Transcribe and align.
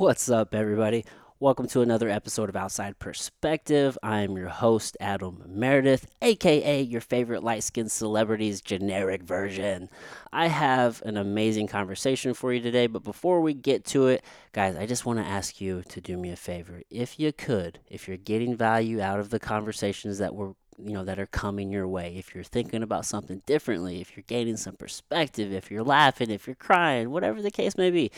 What's 0.00 0.30
up, 0.30 0.54
everybody? 0.54 1.04
Welcome 1.40 1.68
to 1.68 1.82
another 1.82 2.08
episode 2.08 2.48
of 2.48 2.56
Outside 2.56 2.98
Perspective. 2.98 3.98
I 4.02 4.22
am 4.22 4.34
your 4.34 4.48
host, 4.48 4.96
Adam 4.98 5.42
Meredith, 5.46 6.06
aka 6.22 6.80
your 6.80 7.02
favorite 7.02 7.44
light 7.44 7.62
skinned 7.64 7.92
celebrity's 7.92 8.62
generic 8.62 9.22
version. 9.22 9.90
I 10.32 10.46
have 10.46 11.02
an 11.04 11.18
amazing 11.18 11.66
conversation 11.66 12.32
for 12.32 12.50
you 12.50 12.62
today, 12.62 12.86
but 12.86 13.04
before 13.04 13.42
we 13.42 13.52
get 13.52 13.84
to 13.88 14.06
it, 14.06 14.24
guys, 14.54 14.74
I 14.74 14.86
just 14.86 15.04
want 15.04 15.18
to 15.18 15.26
ask 15.26 15.60
you 15.60 15.82
to 15.90 16.00
do 16.00 16.16
me 16.16 16.30
a 16.30 16.36
favor. 16.36 16.80
If 16.88 17.20
you 17.20 17.30
could, 17.30 17.80
if 17.86 18.08
you're 18.08 18.16
getting 18.16 18.56
value 18.56 19.02
out 19.02 19.20
of 19.20 19.28
the 19.28 19.38
conversations 19.38 20.16
that 20.16 20.34
we're 20.34 20.54
you 20.82 20.94
know 20.94 21.04
that 21.04 21.18
are 21.18 21.26
coming 21.26 21.70
your 21.70 21.86
way 21.86 22.16
if 22.16 22.34
you're 22.34 22.42
thinking 22.42 22.82
about 22.82 23.04
something 23.04 23.42
differently 23.44 24.00
if 24.00 24.16
you're 24.16 24.24
gaining 24.26 24.56
some 24.56 24.76
perspective 24.76 25.52
if 25.52 25.70
you're 25.70 25.82
laughing 25.82 26.30
if 26.30 26.46
you're 26.46 26.56
crying 26.56 27.10
whatever 27.10 27.42
the 27.42 27.50
case 27.50 27.76
may 27.76 27.90
be 27.90 28.10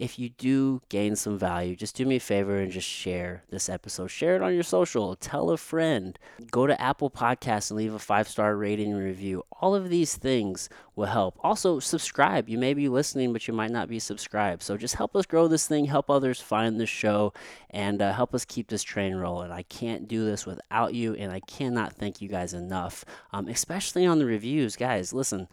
if 0.00 0.18
you 0.18 0.30
do 0.30 0.80
gain 0.88 1.14
some 1.14 1.38
value, 1.38 1.76
just 1.76 1.94
do 1.94 2.06
me 2.06 2.16
a 2.16 2.20
favor 2.20 2.56
and 2.56 2.72
just 2.72 2.88
share 2.88 3.44
this 3.50 3.68
episode. 3.68 4.06
Share 4.06 4.34
it 4.34 4.40
on 4.40 4.54
your 4.54 4.62
social. 4.62 5.14
Tell 5.14 5.50
a 5.50 5.58
friend. 5.58 6.18
Go 6.50 6.66
to 6.66 6.80
Apple 6.80 7.10
Podcasts 7.10 7.70
and 7.70 7.76
leave 7.76 7.92
a 7.92 7.98
five 7.98 8.26
star 8.26 8.56
rating 8.56 8.94
and 8.94 9.04
review. 9.04 9.44
All 9.60 9.74
of 9.74 9.90
these 9.90 10.16
things 10.16 10.70
will 10.96 11.04
help. 11.04 11.38
Also, 11.44 11.80
subscribe. 11.80 12.48
You 12.48 12.56
may 12.56 12.72
be 12.72 12.88
listening, 12.88 13.34
but 13.34 13.46
you 13.46 13.52
might 13.52 13.70
not 13.70 13.90
be 13.90 13.98
subscribed. 13.98 14.62
So 14.62 14.78
just 14.78 14.94
help 14.94 15.14
us 15.14 15.26
grow 15.26 15.48
this 15.48 15.68
thing, 15.68 15.84
help 15.84 16.08
others 16.08 16.40
find 16.40 16.80
the 16.80 16.86
show, 16.86 17.34
and 17.68 18.00
uh, 18.00 18.14
help 18.14 18.34
us 18.34 18.46
keep 18.46 18.68
this 18.68 18.82
train 18.82 19.16
rolling. 19.16 19.50
I 19.50 19.64
can't 19.64 20.08
do 20.08 20.24
this 20.24 20.46
without 20.46 20.94
you, 20.94 21.14
and 21.14 21.30
I 21.30 21.40
cannot 21.40 21.92
thank 21.92 22.22
you 22.22 22.28
guys 22.28 22.54
enough, 22.54 23.04
um, 23.34 23.48
especially 23.48 24.06
on 24.06 24.18
the 24.18 24.24
reviews. 24.24 24.76
Guys, 24.76 25.12
listen 25.12 25.46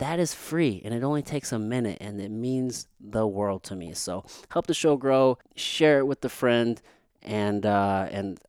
that 0.00 0.18
is 0.18 0.32
free 0.32 0.80
and 0.84 0.94
it 0.94 1.02
only 1.02 1.22
takes 1.22 1.52
a 1.52 1.58
minute 1.58 1.98
and 2.00 2.20
it 2.20 2.30
means 2.30 2.88
the 2.98 3.26
world 3.26 3.62
to 3.64 3.76
me. 3.76 3.92
So 3.92 4.24
help 4.50 4.66
the 4.66 4.74
show 4.74 4.96
grow, 4.96 5.38
share 5.54 5.98
it 5.98 6.06
with 6.06 6.24
a 6.24 6.28
friend, 6.30 6.80
and 7.22 7.66
uh, 7.66 8.08
and 8.10 8.40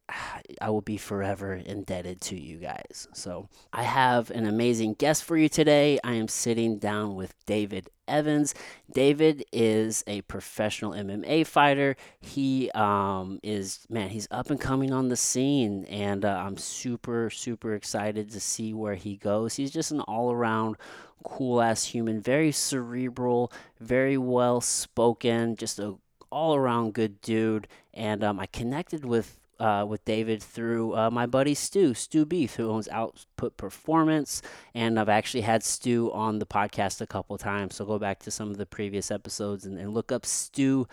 I 0.62 0.70
will 0.70 0.82
be 0.82 0.96
forever 0.96 1.56
indebted 1.56 2.22
to 2.22 2.40
you 2.40 2.58
guys. 2.58 3.08
So 3.14 3.50
I 3.74 3.84
have 3.84 4.32
an 4.32 4.46
amazing 4.46 4.94
guest 4.94 5.26
for 5.26 5.36
you 5.36 5.50
today. 5.50 6.00
I 6.06 6.14
am 6.14 6.30
sitting 6.30 6.80
down 6.80 7.16
with 7.16 7.34
David 7.46 7.90
Evans. 8.08 8.56
David 8.90 9.44
is 9.52 10.06
a 10.08 10.22
professional 10.22 10.94
MMA 10.94 11.46
fighter. 11.46 11.98
He 12.22 12.72
um, 12.72 13.40
is 13.44 13.86
man, 13.90 14.10
he's 14.10 14.28
up 14.32 14.50
and 14.50 14.60
coming 14.60 14.94
on 14.94 15.10
the 15.10 15.18
scene, 15.18 15.84
and 15.86 16.24
uh, 16.24 16.30
I'm 16.30 16.56
super 16.56 17.30
super 17.30 17.76
excited 17.76 18.32
to 18.32 18.40
see 18.40 18.74
where 18.74 18.96
he 18.96 19.18
goes. 19.18 19.56
He's 19.56 19.72
just 19.72 19.92
an 19.92 20.00
all 20.00 20.32
around 20.32 20.78
cool 21.24 21.62
ass 21.62 21.86
human, 21.86 22.22
very 22.22 22.52
cerebral, 22.52 23.52
very 23.80 24.18
well 24.18 24.62
spoken, 24.62 25.56
just 25.56 25.80
a 25.80 25.96
all 26.32 26.56
around 26.56 26.94
good 26.94 27.22
dude. 27.22 27.68
And 27.94 28.24
um, 28.24 28.40
I 28.40 28.46
connected 28.46 29.06
with 29.06 29.38
uh, 29.60 29.86
with 29.86 30.04
David 30.06 30.42
through 30.42 30.96
uh, 30.96 31.12
my 31.12 31.28
buddy 31.28 31.54
Stu, 31.54 31.94
Stu 31.94 32.26
Beef, 32.26 32.56
who 32.56 32.72
owns 32.72 32.88
Output 32.90 33.58
Performance. 33.58 34.42
And 34.74 35.00
I've 35.00 35.08
actually 35.08 35.42
had 35.42 35.64
Stu 35.64 36.12
on 36.14 36.40
the 36.40 36.48
podcast 36.48 37.00
a 37.00 37.06
couple 37.06 37.38
times. 37.38 37.76
So 37.76 37.86
go 37.86 38.00
back 38.00 38.20
to 38.20 38.32
some 38.32 38.50
of 38.50 38.58
the 38.58 38.66
previous 38.66 39.12
episodes 39.12 39.66
and, 39.66 39.78
and 39.78 39.94
look 39.94 40.12
up 40.12 40.26
Stu 40.26 40.88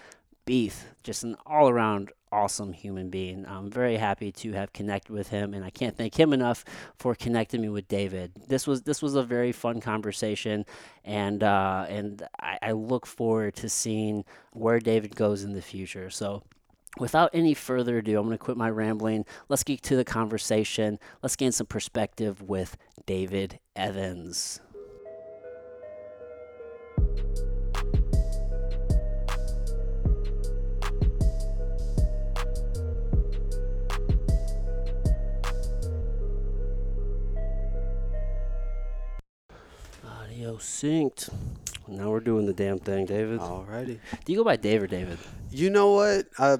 Beef, 0.44 0.86
just 1.02 1.24
an 1.24 1.36
all 1.46 1.70
around 1.70 2.12
awesome 2.32 2.72
human 2.72 3.10
being. 3.10 3.46
I'm 3.46 3.70
very 3.70 3.96
happy 3.96 4.32
to 4.32 4.52
have 4.52 4.72
connected 4.72 5.12
with 5.12 5.28
him, 5.28 5.54
and 5.54 5.64
I 5.64 5.70
can't 5.70 5.96
thank 5.96 6.18
him 6.18 6.32
enough 6.32 6.64
for 6.98 7.14
connecting 7.14 7.60
me 7.60 7.68
with 7.68 7.88
David. 7.88 8.32
This 8.48 8.66
was 8.66 8.82
this 8.82 9.02
was 9.02 9.14
a 9.14 9.22
very 9.22 9.52
fun 9.52 9.80
conversation, 9.80 10.64
and 11.04 11.42
uh, 11.42 11.86
and 11.88 12.22
I, 12.40 12.58
I 12.62 12.72
look 12.72 13.06
forward 13.06 13.56
to 13.56 13.68
seeing 13.68 14.24
where 14.52 14.80
David 14.80 15.16
goes 15.16 15.44
in 15.44 15.52
the 15.52 15.62
future. 15.62 16.10
So. 16.10 16.42
Without 16.98 17.30
any 17.32 17.54
further 17.54 17.98
ado, 17.98 18.18
I'm 18.18 18.24
going 18.24 18.36
to 18.36 18.42
quit 18.42 18.56
my 18.56 18.70
rambling. 18.70 19.24
Let's 19.48 19.62
get 19.62 19.82
to 19.82 19.94
the 19.94 20.06
conversation. 20.06 20.98
Let's 21.22 21.36
gain 21.36 21.52
some 21.52 21.66
perspective 21.66 22.42
with 22.42 22.76
David 23.06 23.60
Evans. 23.76 24.60
Audio 40.38 40.54
synced. 40.58 41.30
Now 41.88 42.10
we're 42.10 42.20
doing 42.20 42.46
the 42.46 42.52
damn 42.52 42.78
thing, 42.78 43.06
David. 43.06 43.40
Alrighty. 43.40 43.98
Do 44.24 44.32
you 44.32 44.38
go 44.38 44.44
by 44.44 44.54
Dave 44.54 44.84
or 44.84 44.86
David? 44.86 45.18
You 45.50 45.68
know 45.68 45.90
what? 45.94 46.26
Uh, 46.38 46.58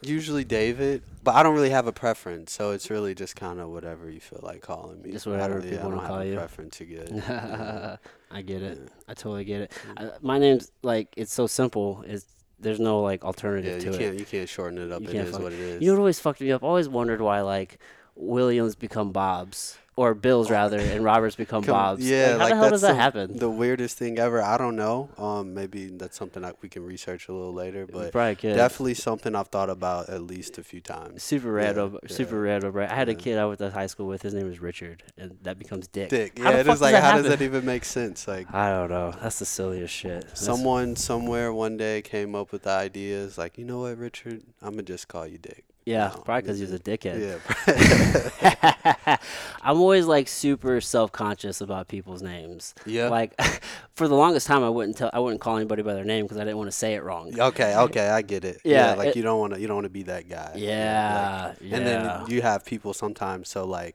usually 0.00 0.44
David, 0.44 1.02
but 1.24 1.34
I 1.34 1.42
don't 1.42 1.56
really 1.56 1.70
have 1.70 1.88
a 1.88 1.92
preference, 1.92 2.52
so 2.52 2.70
it's 2.70 2.88
really 2.88 3.16
just 3.16 3.34
kind 3.34 3.58
of 3.58 3.70
whatever 3.70 4.08
you 4.08 4.20
feel 4.20 4.38
like 4.44 4.60
calling 4.60 5.02
me. 5.02 5.10
Just 5.10 5.26
whatever 5.26 5.58
I 5.58 5.62
people 5.62 5.78
I 5.78 5.90
don't 5.90 6.06
call 6.06 6.18
have 6.18 6.26
you. 6.28 6.34
a 6.34 6.36
preference. 6.36 6.80
You? 6.86 7.04
Yeah. 7.10 7.96
I 8.30 8.42
get 8.42 8.62
it. 8.62 8.78
Yeah. 8.80 8.88
I 9.08 9.14
totally 9.14 9.44
get 9.44 9.62
it. 9.62 9.72
I, 9.96 10.10
my 10.22 10.38
name's 10.38 10.70
like 10.82 11.12
it's 11.16 11.32
so 11.34 11.48
simple. 11.48 12.04
It's 12.06 12.26
there's 12.60 12.78
no 12.78 13.00
like 13.00 13.22
Yeah, 13.22 13.26
alternative 13.26 13.82
you 13.82 13.90
to 13.90 13.98
can't 13.98 14.14
it. 14.14 14.20
you 14.20 14.24
can't 14.26 14.48
shorten 14.48 14.78
it 14.78 14.92
up. 14.92 15.02
You 15.02 15.08
It 15.08 15.14
is 15.16 15.32
fuck- 15.32 15.42
what 15.42 15.52
it 15.52 15.58
is. 15.58 15.82
You 15.82 15.88
know 15.88 15.94
what 15.94 15.98
always 16.02 16.20
fucked 16.20 16.40
me 16.42 16.52
up? 16.52 16.62
I 16.62 16.66
always 16.68 16.88
wondered 16.88 17.20
why 17.20 17.40
like 17.40 17.80
Williams 18.14 18.76
become 18.76 19.10
Bobs 19.10 19.78
or 19.96 20.12
Bills 20.14 20.50
rather, 20.50 20.78
and 20.78 21.02
Roberts 21.02 21.36
become 21.36 21.62
Come- 21.62 21.72
Bobs. 21.74 22.08
Yeah, 22.08 22.36
Like, 22.36 22.36
how 22.36 22.38
like 22.38 22.50
the 22.50 22.56
hell 22.56 22.70
does 22.70 22.80
that 22.82 22.88
the, 22.88 22.94
happen? 22.94 23.36
The 23.38 23.48
weirdest 23.50 23.96
thing 23.96 24.18
ever. 24.18 24.42
I 24.42 24.58
don't 24.58 24.76
know. 24.76 25.08
Um, 25.16 25.54
maybe 25.54 25.86
that's 25.86 26.16
something 26.18 26.42
that 26.42 26.56
we 26.60 26.68
can 26.68 26.84
research 26.84 27.28
a 27.28 27.32
little 27.32 27.54
later, 27.54 27.86
but 27.86 28.12
definitely 28.12 28.92
something 28.94 29.34
I've 29.34 29.48
thought 29.48 29.70
about 29.70 30.10
at 30.10 30.20
least 30.22 30.58
a 30.58 30.62
few 30.62 30.82
times. 30.82 31.22
Super 31.22 31.48
Yeah, 31.58 31.66
random, 31.66 31.98
super 32.08 32.44
yeah, 32.44 32.52
random, 32.52 32.72
right? 32.72 32.90
I 32.90 32.94
had 32.94 33.08
a 33.08 33.14
kid 33.14 33.38
I 33.38 33.46
went 33.46 33.58
to 33.60 33.70
high 33.70 33.86
school 33.86 34.06
with. 34.06 34.20
His 34.22 34.34
name 34.34 34.46
was 34.46 34.60
Richard, 34.60 35.02
and 35.16 35.38
that 35.42 35.58
becomes 35.58 35.88
Dick. 35.88 36.10
Dick. 36.10 36.38
How 36.38 36.50
Yeah, 36.50 36.58
it 36.58 36.68
is 36.68 36.80
like 36.80 36.94
how 36.94 37.16
does 37.16 37.28
that 37.28 37.40
even 37.40 37.64
make 37.64 37.84
sense? 37.86 38.28
Like 38.28 38.52
I 38.54 38.68
don't 38.70 38.90
know. 38.90 39.14
That's 39.22 39.38
the 39.38 39.46
silliest 39.46 39.94
shit. 39.94 40.22
That's- 40.22 40.40
someone 40.40 40.96
somewhere 40.96 41.52
one 41.54 41.76
day 41.78 42.02
came 42.02 42.34
up 42.34 42.52
with 42.52 42.64
the 42.64 42.70
ideas 42.70 43.38
like, 43.38 43.56
you 43.56 43.64
know 43.64 43.80
what, 43.80 43.96
Richard, 43.96 44.42
I'm 44.60 44.72
gonna 44.72 44.82
just 44.82 45.08
call 45.08 45.26
you 45.26 45.38
Dick. 45.38 45.64
Yeah, 45.86 46.08
No, 46.14 46.22
probably 46.22 46.42
because 46.42 46.58
he 46.58 46.64
was 46.64 46.72
a 46.74 46.78
dickhead. 46.80 47.40
Yeah. 47.76 49.16
I'm 49.62 49.78
always 49.78 50.06
like 50.06 50.26
super 50.28 50.80
self 50.80 51.12
conscious 51.12 51.60
about 51.60 51.86
people's 51.88 52.22
names. 52.22 52.74
yeah. 52.84 53.08
Like 53.08 53.40
for 53.94 54.08
the 54.08 54.14
longest 54.16 54.46
time, 54.48 54.64
I 54.64 54.68
wouldn't 54.68 54.96
tell, 54.96 55.10
I 55.12 55.20
wouldn't 55.20 55.40
call 55.40 55.56
anybody 55.56 55.82
by 55.82 55.94
their 55.94 56.04
name 56.04 56.24
because 56.24 56.38
I 56.38 56.40
didn't 56.44 56.56
want 56.56 56.68
to 56.68 56.76
say 56.76 56.94
it 56.94 57.02
wrong. 57.04 57.38
Okay, 57.38 57.76
okay, 57.76 58.08
I 58.08 58.22
get 58.22 58.44
it. 58.44 58.60
Yeah, 58.64 58.90
Yeah, 58.90 58.94
like 58.94 59.08
it- 59.10 59.16
you 59.16 59.22
don't 59.22 59.38
want 59.38 59.54
to, 59.54 59.60
you 59.60 59.66
don't 59.68 59.76
want 59.76 59.84
to 59.86 59.90
be 59.90 60.02
that 60.04 60.28
guy. 60.28 60.52
Yeah, 60.56 61.46
like- 61.50 61.58
yeah. 61.60 61.76
And 61.76 61.86
then 61.86 62.26
you 62.28 62.42
have 62.42 62.64
people 62.64 62.92
sometimes, 62.92 63.48
so 63.48 63.64
like 63.64 63.94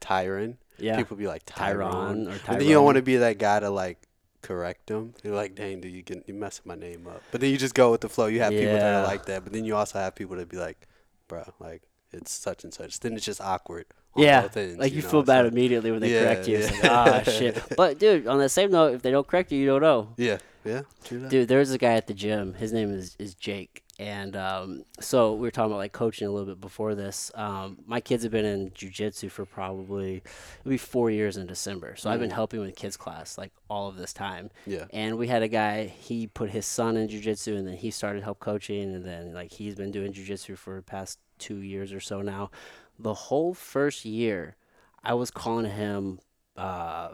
Tyron. 0.00 0.56
Yeah. 0.78 0.96
People 0.96 1.16
be 1.16 1.26
like 1.28 1.44
Tyron 1.46 1.92
Tyron, 1.92 2.26
or 2.26 2.50
And 2.50 2.60
then 2.60 2.66
you 2.66 2.74
don't 2.74 2.84
want 2.84 2.96
to 2.96 3.02
be 3.02 3.18
that 3.18 3.38
guy 3.38 3.60
to 3.60 3.70
like 3.70 3.98
correct 4.42 4.86
them. 4.86 5.14
You're 5.22 5.34
like, 5.36 5.54
dang, 5.54 5.80
dude, 5.80 5.92
you 5.92 6.02
get 6.02 6.26
you 6.26 6.34
messing 6.34 6.62
my 6.66 6.74
name 6.74 7.06
up. 7.06 7.22
But 7.30 7.40
then 7.42 7.50
you 7.50 7.56
just 7.58 7.74
go 7.74 7.90
with 7.92 8.00
the 8.00 8.08
flow. 8.08 8.26
You 8.26 8.40
have 8.40 8.50
people 8.50 8.72
that 8.72 8.94
are 8.94 9.06
like 9.06 9.26
that, 9.26 9.44
but 9.44 9.52
then 9.52 9.64
you 9.64 9.76
also 9.76 9.98
have 9.98 10.14
people 10.14 10.36
that 10.36 10.48
be 10.48 10.56
like, 10.56 10.88
bro, 11.30 11.44
like 11.60 11.82
it's 12.12 12.30
such 12.32 12.64
and 12.64 12.74
such. 12.74 13.00
Then 13.00 13.14
it's 13.14 13.24
just 13.24 13.40
awkward. 13.40 13.86
Yeah, 14.16 14.48
ends, 14.56 14.78
like 14.78 14.92
you, 14.92 15.02
know? 15.02 15.08
feel 15.08 15.22
bad 15.22 15.44
like- 15.44 15.52
immediately 15.52 15.92
when 15.92 16.00
they 16.00 16.12
Yeah, 16.12 16.24
correct 16.24 16.48
you. 16.48 16.58
Yeah. 16.58 16.70
like, 16.70 16.84
ah, 16.90 17.22
shit. 17.30 17.62
But 17.76 17.98
dude, 18.00 18.26
on 18.26 18.38
that 18.40 18.48
same 18.50 18.72
note, 18.72 18.94
if 18.96 19.02
they 19.02 19.12
don't 19.12 19.26
correct 19.26 19.52
you, 19.52 19.58
you 19.60 19.66
don't 19.66 19.80
know. 19.82 20.08
Yeah, 20.16 20.38
yeah. 20.64 20.82
Dude, 21.08 21.46
there's 21.48 21.70
a 21.70 21.78
guy 21.78 21.92
at 21.94 22.08
the 22.08 22.14
gym. 22.14 22.54
His 22.54 22.72
name 22.72 22.92
is, 22.92 23.14
is 23.20 23.34
Jake. 23.34 23.84
And 24.00 24.34
um, 24.34 24.84
so 24.98 25.34
we 25.34 25.42
were 25.42 25.50
talking 25.50 25.70
about 25.72 25.76
like 25.76 25.92
coaching 25.92 26.26
a 26.26 26.30
little 26.30 26.46
bit 26.46 26.58
before 26.58 26.94
this. 26.94 27.30
Um, 27.34 27.80
my 27.86 28.00
kids 28.00 28.22
have 28.22 28.32
been 28.32 28.46
in 28.46 28.70
jujitsu 28.70 29.30
for 29.30 29.44
probably 29.44 30.22
it'll 30.60 30.70
be 30.70 30.78
four 30.78 31.10
years 31.10 31.36
in 31.36 31.46
December. 31.46 31.96
So 31.96 32.08
I've 32.08 32.18
been 32.18 32.30
Mm. 32.30 32.34
helping 32.34 32.60
with 32.60 32.76
kids 32.76 32.96
class 32.96 33.36
like 33.36 33.52
all 33.68 33.88
of 33.88 33.96
this 33.96 34.14
time. 34.14 34.48
Yeah, 34.66 34.86
And 34.90 35.18
we 35.18 35.28
had 35.28 35.42
a 35.42 35.48
guy, 35.48 35.84
he 35.84 36.26
put 36.26 36.48
his 36.48 36.64
son 36.64 36.96
in 36.96 37.08
jujitsu 37.08 37.58
and 37.58 37.68
then 37.68 37.76
he 37.76 37.90
started 37.90 38.22
help 38.22 38.40
coaching 38.40 38.94
and 38.94 39.04
then 39.04 39.34
like 39.34 39.52
he's 39.52 39.74
been 39.74 39.90
doing 39.90 40.14
jujitsu 40.14 40.56
for 40.56 40.76
the 40.76 40.82
past 40.82 41.18
two 41.38 41.58
years 41.60 41.92
or 41.92 42.00
so 42.00 42.22
now. 42.22 42.50
The 42.98 43.12
whole 43.12 43.52
first 43.52 44.06
year, 44.06 44.56
I 45.04 45.12
was 45.12 45.30
calling 45.30 45.70
him, 45.70 46.20
uh, 46.56 47.10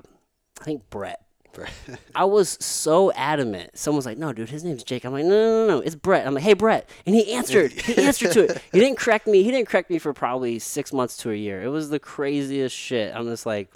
I 0.60 0.64
think 0.64 0.88
Brett. 0.88 1.25
I 2.14 2.24
was 2.24 2.58
so 2.64 3.12
adamant. 3.12 3.76
Someone's 3.78 4.06
like, 4.06 4.18
"No, 4.18 4.32
dude, 4.32 4.50
his 4.50 4.64
name's 4.64 4.84
Jake." 4.84 5.04
I'm 5.04 5.12
like, 5.12 5.24
"No, 5.24 5.30
no, 5.30 5.66
no, 5.66 5.74
no, 5.76 5.80
it's 5.80 5.94
Brett." 5.94 6.26
I'm 6.26 6.34
like, 6.34 6.44
"Hey, 6.44 6.54
Brett," 6.54 6.88
and 7.06 7.14
he 7.14 7.32
answered. 7.32 7.72
He 7.72 7.96
answered 8.02 8.32
to 8.32 8.44
it. 8.44 8.62
He 8.72 8.80
didn't 8.80 8.98
correct 8.98 9.26
me. 9.26 9.42
He 9.42 9.50
didn't 9.50 9.68
correct 9.68 9.90
me 9.90 9.98
for 9.98 10.12
probably 10.12 10.58
six 10.58 10.92
months 10.92 11.16
to 11.18 11.30
a 11.30 11.34
year. 11.34 11.62
It 11.62 11.68
was 11.68 11.90
the 11.90 11.98
craziest 11.98 12.74
shit. 12.76 13.14
I'm 13.14 13.26
just 13.26 13.46
like, 13.46 13.70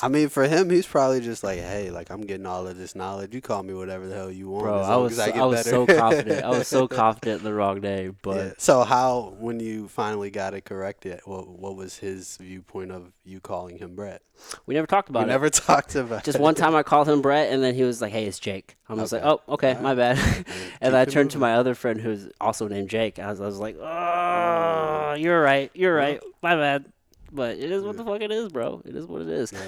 I 0.00 0.08
mean, 0.08 0.28
for 0.28 0.44
him, 0.48 0.70
he's 0.70 0.86
probably 0.86 1.20
just 1.20 1.44
like, 1.44 1.58
hey, 1.58 1.90
like 1.90 2.10
I'm 2.10 2.22
getting 2.22 2.46
all 2.46 2.66
of 2.66 2.76
this 2.78 2.94
knowledge. 2.96 3.34
You 3.34 3.40
call 3.40 3.62
me 3.62 3.74
whatever 3.74 4.08
the 4.08 4.14
hell 4.14 4.30
you 4.30 4.48
want. 4.48 4.64
Bro, 4.64 4.80
I 4.80 4.96
was 4.96 5.12
as 5.12 5.18
I, 5.20 5.26
get 5.32 5.40
I 5.40 5.44
was 5.44 5.58
better. 5.64 5.70
so 5.70 5.86
confident. 5.86 6.44
I 6.44 6.48
was 6.50 6.66
so 6.68 6.88
confident 7.02 7.38
in 7.40 7.44
the 7.44 7.52
wrong 7.54 7.80
name, 7.80 8.16
but 8.22 8.36
Yeah. 8.36 8.52
So 8.58 8.82
how, 8.84 9.34
when 9.38 9.60
you 9.60 9.88
finally 9.88 10.30
got 10.30 10.54
it 10.54 10.64
corrected, 10.64 11.20
what 11.24 11.48
what 11.48 11.76
was 11.76 11.98
his 11.98 12.36
viewpoint 12.38 12.90
of 12.92 13.12
you 13.24 13.40
calling 13.40 13.78
him 13.78 13.94
Brett? 13.94 14.22
we 14.66 14.74
never 14.74 14.86
talked 14.88 15.08
We 15.08 15.12
about 15.12 15.24
it. 15.24 15.26
never 15.28 15.50
talked 15.50 15.94
about. 15.94 16.24
Just 16.24 16.38
one 16.40 16.54
time 16.56 16.74
I 16.74 16.82
called 16.82 17.08
him 17.08 17.22
Brett, 17.22 17.52
and 17.52 17.62
then 17.62 17.74
he 17.74 17.82
was 17.84 18.00
like, 18.00 18.12
"Hey, 18.12 18.24
it's 18.24 18.38
Jake." 18.40 18.76
I 18.88 18.94
was 18.94 19.12
like, 19.12 19.22
Okay. 19.22 19.42
"Oh, 19.48 19.54
okay, 19.54 19.76
my 19.80 19.94
bad." 19.94 20.18
and 20.80 20.96
I 20.96 21.04
turned 21.04 21.30
to 21.32 21.38
my 21.38 21.54
other 21.54 21.74
friend 21.74 22.00
who's 22.00 22.28
also 22.40 22.66
named 22.66 22.88
Jake. 22.90 23.18
I 23.18 23.30
was, 23.30 23.40
I 23.40 23.46
was 23.46 23.58
like, 23.58 23.76
"Oh, 23.78 23.84
oh 23.84 25.14
you're 25.14 25.40
right, 25.40 25.70
you're 25.74 25.94
right, 25.94 26.20
my 26.42 26.56
bad." 26.56 26.86
But 27.32 27.56
it 27.56 27.70
is 27.72 27.82
what 27.82 27.96
the 27.96 28.04
fuck 28.04 28.20
it 28.20 28.30
is, 28.30 28.52
bro. 28.52 28.82
It 28.84 28.94
is 28.94 29.06
what 29.06 29.22
it 29.22 29.28
is. 29.28 29.52
Yeah. 29.52 29.60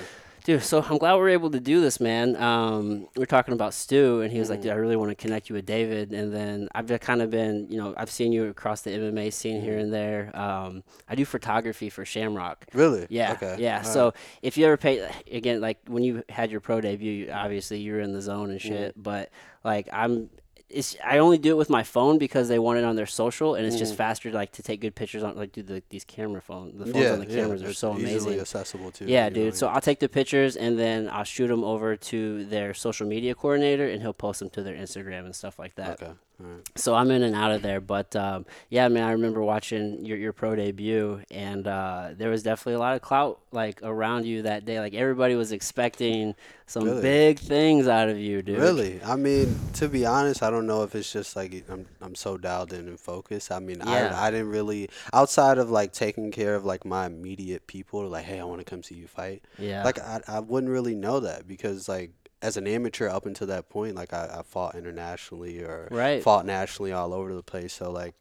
Dude, 0.45 0.63
so 0.63 0.83
I'm 0.83 0.99
glad 0.99 1.15
we 1.15 1.21
are 1.23 1.29
able 1.31 1.51
to 1.53 1.59
do 1.61 1.81
this, 1.81 1.99
man. 2.01 2.37
Um, 2.37 3.09
we 3.17 3.23
are 3.23 3.27
talking 3.27 3.55
about 3.55 3.73
Stu, 3.73 4.21
and 4.21 4.31
he 4.31 4.39
was 4.39 4.51
like, 4.51 4.59
Mm-hmm. 4.59 4.65
"Dude, 4.65 4.73
I 4.73 4.77
really 4.77 4.97
want 4.97 5.11
to 5.11 5.15
connect 5.15 5.49
you 5.49 5.55
with 5.55 5.65
David." 5.65 6.13
And 6.13 6.35
then 6.35 6.69
I've 6.75 6.85
just 6.85 7.01
kind 7.01 7.23
of 7.23 7.31
been, 7.31 7.67
you 7.71 7.79
know, 7.79 7.95
I've 7.97 8.11
seen 8.11 8.31
you 8.31 8.49
across 8.51 8.83
the 8.83 8.91
MMA 8.91 9.33
scene 9.33 9.63
here 9.63 9.73
Mm-hmm. 9.73 9.81
and 9.81 9.93
there. 9.95 10.31
Um, 10.39 10.85
I 11.09 11.15
do 11.15 11.25
photography 11.25 11.89
for 11.89 12.05
Shamrock. 12.05 12.67
Really? 12.75 13.07
Yeah, 13.09 13.33
Okay. 13.33 13.57
yeah. 13.59 13.79
All 13.79 13.85
so 13.85 14.05
right. 14.05 14.15
if 14.43 14.59
you 14.59 14.67
ever 14.67 14.77
pay 14.77 15.11
again, 15.33 15.63
like 15.63 15.79
when 15.87 16.03
you 16.03 16.23
had 16.29 16.51
your 16.51 16.61
pro 16.61 16.83
debut, 16.83 17.31
obviously 17.33 17.79
you 17.79 17.95
were 17.95 18.01
in 18.01 18.13
the 18.13 18.21
zone 18.21 18.51
and 18.51 18.61
shit. 18.61 19.03
But 19.03 19.31
like 19.65 19.89
I'm, 19.95 20.29
it's 20.69 20.97
I 21.05 21.19
only 21.19 21.39
do 21.39 21.51
it 21.51 21.57
with 21.57 21.71
my 21.71 21.83
phone 21.83 22.19
because 22.19 22.49
they 22.49 22.59
want 22.59 22.79
it 22.79 22.85
on 22.85 22.97
their 22.97 23.07
social, 23.07 23.55
and 23.55 23.67
it's 23.67 23.77
just 23.77 23.95
mm. 23.95 23.99
faster, 23.99 24.31
like 24.33 24.53
to 24.53 24.63
take 24.63 24.81
good 24.81 24.95
pictures 24.95 25.23
on. 25.23 25.37
Like, 25.37 25.53
dude, 25.53 25.67
the, 25.67 25.83
these 25.91 26.05
camera 26.05 26.41
phone, 26.41 26.73
the 26.77 26.87
phones 26.87 26.97
yeah, 26.97 27.13
on 27.13 27.21
the 27.21 27.27
cameras 27.27 27.63
yeah, 27.63 27.69
are 27.69 27.73
so 27.73 27.95
easily 27.95 28.11
amazing. 28.11 28.41
accessible 28.41 28.91
too. 28.91 29.07
Yeah, 29.07 29.27
you 29.27 29.31
know, 29.31 29.35
dude. 29.35 29.57
So 29.57 29.69
I'll 29.69 29.81
take 29.81 30.01
the 30.01 30.09
pictures 30.09 30.57
and 30.57 30.79
then 30.79 31.09
I'll 31.11 31.25
shoot 31.25 31.49
them 31.49 31.65
over 31.65 31.97
to 31.97 32.45
their 32.47 32.75
social 32.75 33.07
media 33.07 33.35
coordinator, 33.35 33.89
and 33.89 34.01
he'll 34.03 34.13
post 34.13 34.41
them 34.41 34.51
to 34.51 34.63
their 34.63 34.75
Instagram 34.75 35.27
and 35.27 35.35
stuff 35.35 35.59
like 35.59 35.75
that. 35.77 36.03
Okay. 36.03 36.13
Right. 36.39 36.69
So 36.75 36.95
I'm 36.97 37.11
in 37.13 37.23
and 37.23 37.35
out 37.35 37.53
of 37.53 37.63
there, 37.63 37.81
but 37.81 38.15
um, 38.17 38.45
yeah, 38.69 38.89
man, 38.89 39.05
I 39.05 39.13
remember 39.13 39.41
watching 39.43 40.05
your 40.05 40.19
your 40.19 40.33
pro 40.33 40.57
debut, 40.57 41.21
and 41.31 41.67
uh, 41.67 42.11
there 42.17 42.29
was 42.29 42.43
definitely 42.43 42.75
a 42.75 42.79
lot 42.81 42.97
of 42.97 43.03
clout 43.03 43.41
like 43.53 43.81
around 43.85 44.27
you 44.27 44.43
that 44.43 44.65
day. 44.65 44.81
Like 44.81 44.95
everybody 44.95 45.37
was 45.37 45.53
expecting 45.53 46.35
some 46.67 46.85
Really? 46.85 47.03
big 47.03 47.39
things 47.39 47.87
out 47.87 48.09
of 48.09 48.19
you, 48.19 48.43
dude. 48.43 48.59
Really? 48.59 49.01
I 49.05 49.15
mean, 49.15 49.55
to 49.75 49.89
be 49.89 50.07
honest, 50.07 50.43
I 50.43 50.51
don't 50.51 50.67
know 50.67 50.83
if 50.83 50.97
it's 50.97 51.13
just 51.13 51.37
like 51.37 51.65
I'm 51.69 51.87
I'm 52.03 52.17
so 52.17 52.37
dialed 52.37 52.73
in 52.73 52.89
and 52.89 52.99
focused. 52.99 53.53
I 53.53 53.61
mean, 53.61 53.79
Yeah. 53.87 54.13
I 54.19 54.27
I 54.27 54.31
didn't 54.33 54.49
really 54.49 54.91
outside 55.13 55.59
of 55.59 55.71
like 55.71 55.93
taking 55.93 56.33
care 56.33 56.57
of 56.57 56.65
like 56.65 56.85
my 56.85 57.07
immediate 57.07 57.69
people, 57.69 58.09
like, 58.09 58.25
hey, 58.25 58.41
I 58.41 58.45
want 58.45 58.59
to 58.61 58.65
come 58.65 58.83
see 58.83 58.97
you 58.97 59.07
fight. 59.07 59.45
Yeah. 59.57 59.85
Like 59.85 60.01
I 60.01 60.21
I 60.27 60.41
wouldn't 60.41 60.73
really 60.73 60.97
know 60.97 61.21
that 61.21 61.47
because 61.47 61.89
like 61.89 62.11
as 62.45 62.57
an 62.57 62.67
amateur 62.67 63.09
up 63.09 63.25
until 63.27 63.47
that 63.49 63.69
point, 63.69 63.95
like 63.97 64.13
I, 64.13 64.39
I 64.41 64.43
fought 64.43 64.75
internationally 64.75 65.61
or 65.63 65.89
Right. 65.91 66.23
fought 66.23 66.45
nationally 66.47 66.93
all 66.93 67.13
over 67.15 67.35
the 67.35 67.43
place. 67.43 67.73
So 67.73 67.91
like 67.91 68.15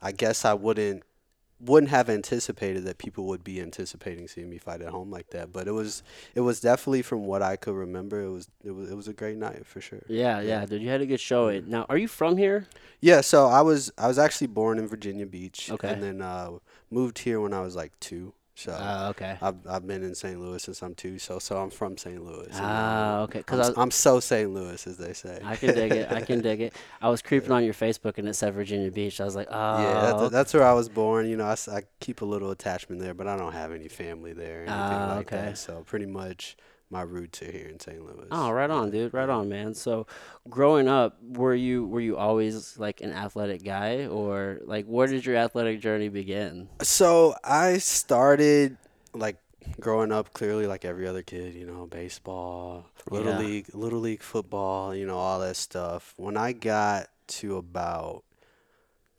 I 0.00 0.12
guess 0.12 0.44
I 0.44 0.54
wouldn't 0.54 1.02
wouldn't 1.60 1.90
have 1.90 2.08
anticipated 2.08 2.84
that 2.84 2.98
people 2.98 3.26
would 3.26 3.42
be 3.42 3.60
anticipating 3.60 4.28
seeing 4.28 4.48
me 4.48 4.58
fight 4.58 4.80
at 4.80 4.90
home 4.90 5.10
like 5.10 5.30
that. 5.30 5.52
But 5.52 5.66
it 5.66 5.72
was 5.72 6.02
it 6.36 6.40
was 6.40 6.60
definitely 6.60 7.02
from 7.02 7.26
what 7.26 7.42
I 7.42 7.56
could 7.56 7.74
remember, 7.74 8.22
it 8.22 8.30
was 8.30 8.48
it 8.64 8.70
was 8.70 8.90
it 8.90 8.94
was 8.94 9.08
a 9.08 9.12
great 9.12 9.36
night 9.36 9.66
for 9.66 9.80
sure. 9.80 10.02
yeah, 10.08 10.40
yeah, 10.40 10.64
dude. 10.66 10.80
You 10.82 10.88
had 10.88 11.00
a 11.00 11.06
good 11.06 11.20
showing. 11.20 11.68
Now, 11.68 11.84
are 11.88 11.98
you 11.98 12.06
from 12.08 12.36
here? 12.36 12.66
Yeah, 13.00 13.20
so 13.22 13.46
I 13.48 13.60
was 13.62 13.90
I 13.98 14.06
was 14.06 14.18
actually 14.18 14.46
born 14.48 14.78
in 14.78 14.86
Virginia 14.86 15.26
Beach 15.26 15.70
Okay. 15.70 15.88
and 15.92 16.02
then 16.02 16.22
uh, 16.22 16.50
moved 16.90 17.18
here 17.18 17.40
when 17.40 17.52
I 17.52 17.60
was 17.60 17.74
like 17.74 17.92
2. 18.00 18.32
So 18.58 18.76
Ah, 18.76 19.08
okay. 19.10 19.38
I've 19.40 19.54
I've 19.68 19.86
been 19.86 20.02
in 20.02 20.16
St. 20.16 20.40
Louis 20.40 20.60
since 20.60 20.82
I'm 20.82 20.92
2, 20.96 21.20
so 21.20 21.38
so 21.38 21.58
I'm 21.62 21.70
from 21.70 21.96
St. 21.96 22.20
Louis. 22.24 22.48
Ah, 22.54 23.20
okay. 23.20 23.38
I'm, 23.38 23.42
Because 23.42 23.70
s- 23.70 23.74
I'm 23.76 23.92
so 23.92 24.18
St. 24.18 24.52
Louis 24.52 24.84
as 24.84 24.96
they 24.96 25.12
say. 25.12 25.40
I 25.44 25.54
can 25.54 25.74
dig 25.76 25.92
it. 25.92 26.10
I 26.10 26.20
can 26.22 26.40
dig 26.40 26.60
it. 26.62 26.72
I 27.00 27.08
was 27.08 27.22
creeping 27.22 27.52
on 27.52 27.62
your 27.62 27.72
Facebook 27.74 28.18
and 28.18 28.26
it 28.28 28.34
said 28.34 28.52
Virginia 28.54 28.90
Beach. 28.90 29.20
I 29.20 29.24
was 29.24 29.36
like, 29.36 29.46
oh, 29.48 29.82
Yeah, 29.82 30.00
that's, 30.00 30.20
okay. 30.22 30.28
that's 30.32 30.54
where 30.54 30.66
I 30.66 30.72
was 30.72 30.88
born. 30.88 31.28
You 31.28 31.36
know, 31.36 31.46
I, 31.46 31.56
I 31.72 31.82
keep 32.00 32.20
a 32.20 32.24
little 32.24 32.50
attachment 32.50 33.00
there, 33.00 33.14
but 33.14 33.28
I 33.28 33.36
don't 33.36 33.52
have 33.52 33.70
any 33.70 33.86
family 33.88 34.32
there 34.32 34.62
or 34.64 34.66
anything 34.66 34.74
Ah, 34.74 35.14
like 35.14 35.32
okay. 35.32 35.36
that. 35.36 35.58
So 35.58 35.84
pretty 35.86 36.06
much 36.06 36.56
my 36.90 37.02
roots 37.02 37.42
are 37.42 37.50
here 37.50 37.68
in 37.68 37.78
St. 37.80 38.00
Louis. 38.02 38.28
Oh, 38.30 38.50
right 38.50 38.70
on, 38.70 38.90
dude. 38.90 39.12
Right 39.12 39.28
on, 39.28 39.48
man. 39.48 39.74
So, 39.74 40.06
growing 40.48 40.88
up, 40.88 41.16
were 41.22 41.54
you 41.54 41.86
were 41.86 42.00
you 42.00 42.16
always 42.16 42.78
like 42.78 43.00
an 43.00 43.12
athletic 43.12 43.62
guy, 43.64 44.06
or 44.06 44.60
like 44.64 44.86
where 44.86 45.06
did 45.06 45.26
your 45.26 45.36
athletic 45.36 45.80
journey 45.80 46.08
begin? 46.08 46.68
So 46.82 47.34
I 47.44 47.78
started 47.78 48.76
like 49.14 49.36
growing 49.80 50.12
up 50.12 50.32
clearly 50.32 50.66
like 50.66 50.84
every 50.84 51.06
other 51.06 51.22
kid, 51.22 51.54
you 51.54 51.66
know, 51.66 51.86
baseball, 51.86 52.86
little 53.10 53.32
Yeah. 53.32 53.38
league, 53.38 53.66
little 53.74 54.00
league 54.00 54.22
football, 54.22 54.94
you 54.94 55.06
know, 55.06 55.18
all 55.18 55.40
that 55.40 55.56
stuff. 55.56 56.14
When 56.16 56.36
I 56.38 56.52
got 56.52 57.08
to 57.38 57.56
about 57.58 58.24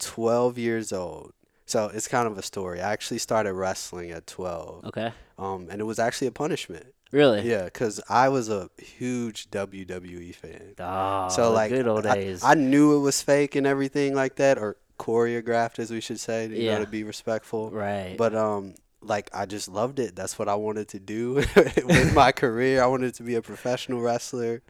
12 0.00 0.58
years 0.58 0.92
old. 0.92 1.32
So 1.66 1.88
it's 1.94 2.08
kind 2.08 2.26
of 2.26 2.36
a 2.36 2.42
story. 2.42 2.80
I 2.80 2.92
actually 2.92 3.18
started 3.18 3.52
wrestling 3.54 4.10
at 4.10 4.26
12. 4.26 4.86
Okay, 4.86 5.12
Um, 5.38 5.68
and 5.70 5.80
it 5.80 5.84
was 5.84 6.00
actually 6.00 6.26
a 6.26 6.32
punishment. 6.32 6.86
Really? 7.12 7.48
Yeah, 7.48 7.64
because 7.64 8.00
I 8.08 8.28
was 8.28 8.48
a 8.48 8.70
huge 8.78 9.50
WWE 9.50 10.34
fan. 10.34 10.74
Oh, 10.78 11.28
so 11.28 11.52
like 11.52 11.70
good 11.70 11.86
old 11.88 12.06
I, 12.06 12.14
days. 12.16 12.42
I 12.44 12.54
knew 12.54 12.96
it 12.96 13.00
was 13.00 13.20
fake 13.22 13.56
and 13.56 13.66
everything 13.66 14.14
like 14.14 14.36
that, 14.36 14.58
or 14.58 14.76
choreographed, 14.98 15.78
as 15.78 15.90
we 15.90 16.00
should 16.00 16.20
say, 16.20 16.46
you 16.46 16.56
Yeah. 16.56 16.78
know, 16.78 16.84
to 16.84 16.90
be 16.90 17.04
respectful. 17.04 17.70
right. 17.70 18.16
But 18.16 18.34
um, 18.34 18.74
like 19.02 19.30
I 19.32 19.46
just 19.46 19.68
loved 19.68 19.98
it. 19.98 20.14
That's 20.14 20.38
what 20.38 20.48
I 20.48 20.54
wanted 20.56 20.88
to 20.88 20.98
do 21.00 21.34
with 21.56 22.14
my 22.14 22.32
career. 22.32 22.82
I 22.82 22.86
wanted 22.86 23.14
to 23.14 23.22
be 23.22 23.34
a 23.34 23.42
professional 23.42 24.00
wrestler. 24.00 24.62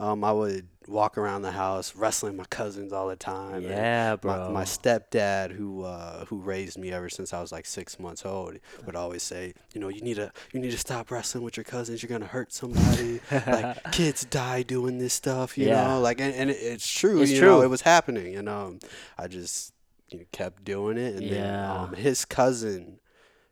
Um, 0.00 0.24
I 0.24 0.32
would 0.32 0.66
walk 0.88 1.18
around 1.18 1.42
the 1.42 1.52
house 1.52 1.94
wrestling 1.94 2.36
my 2.36 2.44
cousins 2.44 2.92
all 2.92 3.08
the 3.08 3.16
time. 3.16 3.62
yeah, 3.62 4.12
my, 4.12 4.36
bro. 4.38 4.50
my 4.52 4.64
stepdad, 4.64 5.52
who 5.52 5.82
uh, 5.84 6.24
who 6.26 6.38
raised 6.38 6.78
me 6.78 6.90
ever 6.90 7.08
since 7.08 7.32
I 7.32 7.40
was 7.40 7.52
like 7.52 7.66
six 7.66 7.98
months 7.98 8.24
old, 8.24 8.58
would 8.86 8.96
always 8.96 9.22
say, 9.22 9.52
you 9.74 9.80
know, 9.80 9.88
you 9.88 10.00
need 10.00 10.14
to 10.16 10.32
you 10.52 10.60
need 10.60 10.70
to 10.70 10.78
stop 10.78 11.10
wrestling 11.10 11.44
with 11.44 11.56
your 11.56 11.64
cousins. 11.64 12.02
You're 12.02 12.08
gonna 12.08 12.26
hurt 12.26 12.52
somebody. 12.52 13.20
like 13.46 13.92
kids 13.92 14.24
die 14.24 14.62
doing 14.62 14.98
this 14.98 15.14
stuff, 15.14 15.58
you 15.58 15.68
Yeah. 15.68 15.86
know. 15.88 16.00
Like 16.00 16.20
and, 16.20 16.34
and 16.34 16.50
it's 16.50 16.90
true. 16.90 17.20
It's 17.22 17.32
you 17.32 17.38
true. 17.40 17.48
know, 17.48 17.62
it 17.62 17.70
was 17.70 17.82
happening, 17.82 18.34
and 18.36 18.48
um, 18.48 18.78
I 19.18 19.28
just 19.28 19.72
you 20.08 20.18
know, 20.20 20.24
kept 20.32 20.64
doing 20.64 20.96
it. 20.96 21.16
And 21.16 21.30
then 21.30 21.64
um, 21.70 21.92
his 21.92 22.24
cousin 22.24 22.98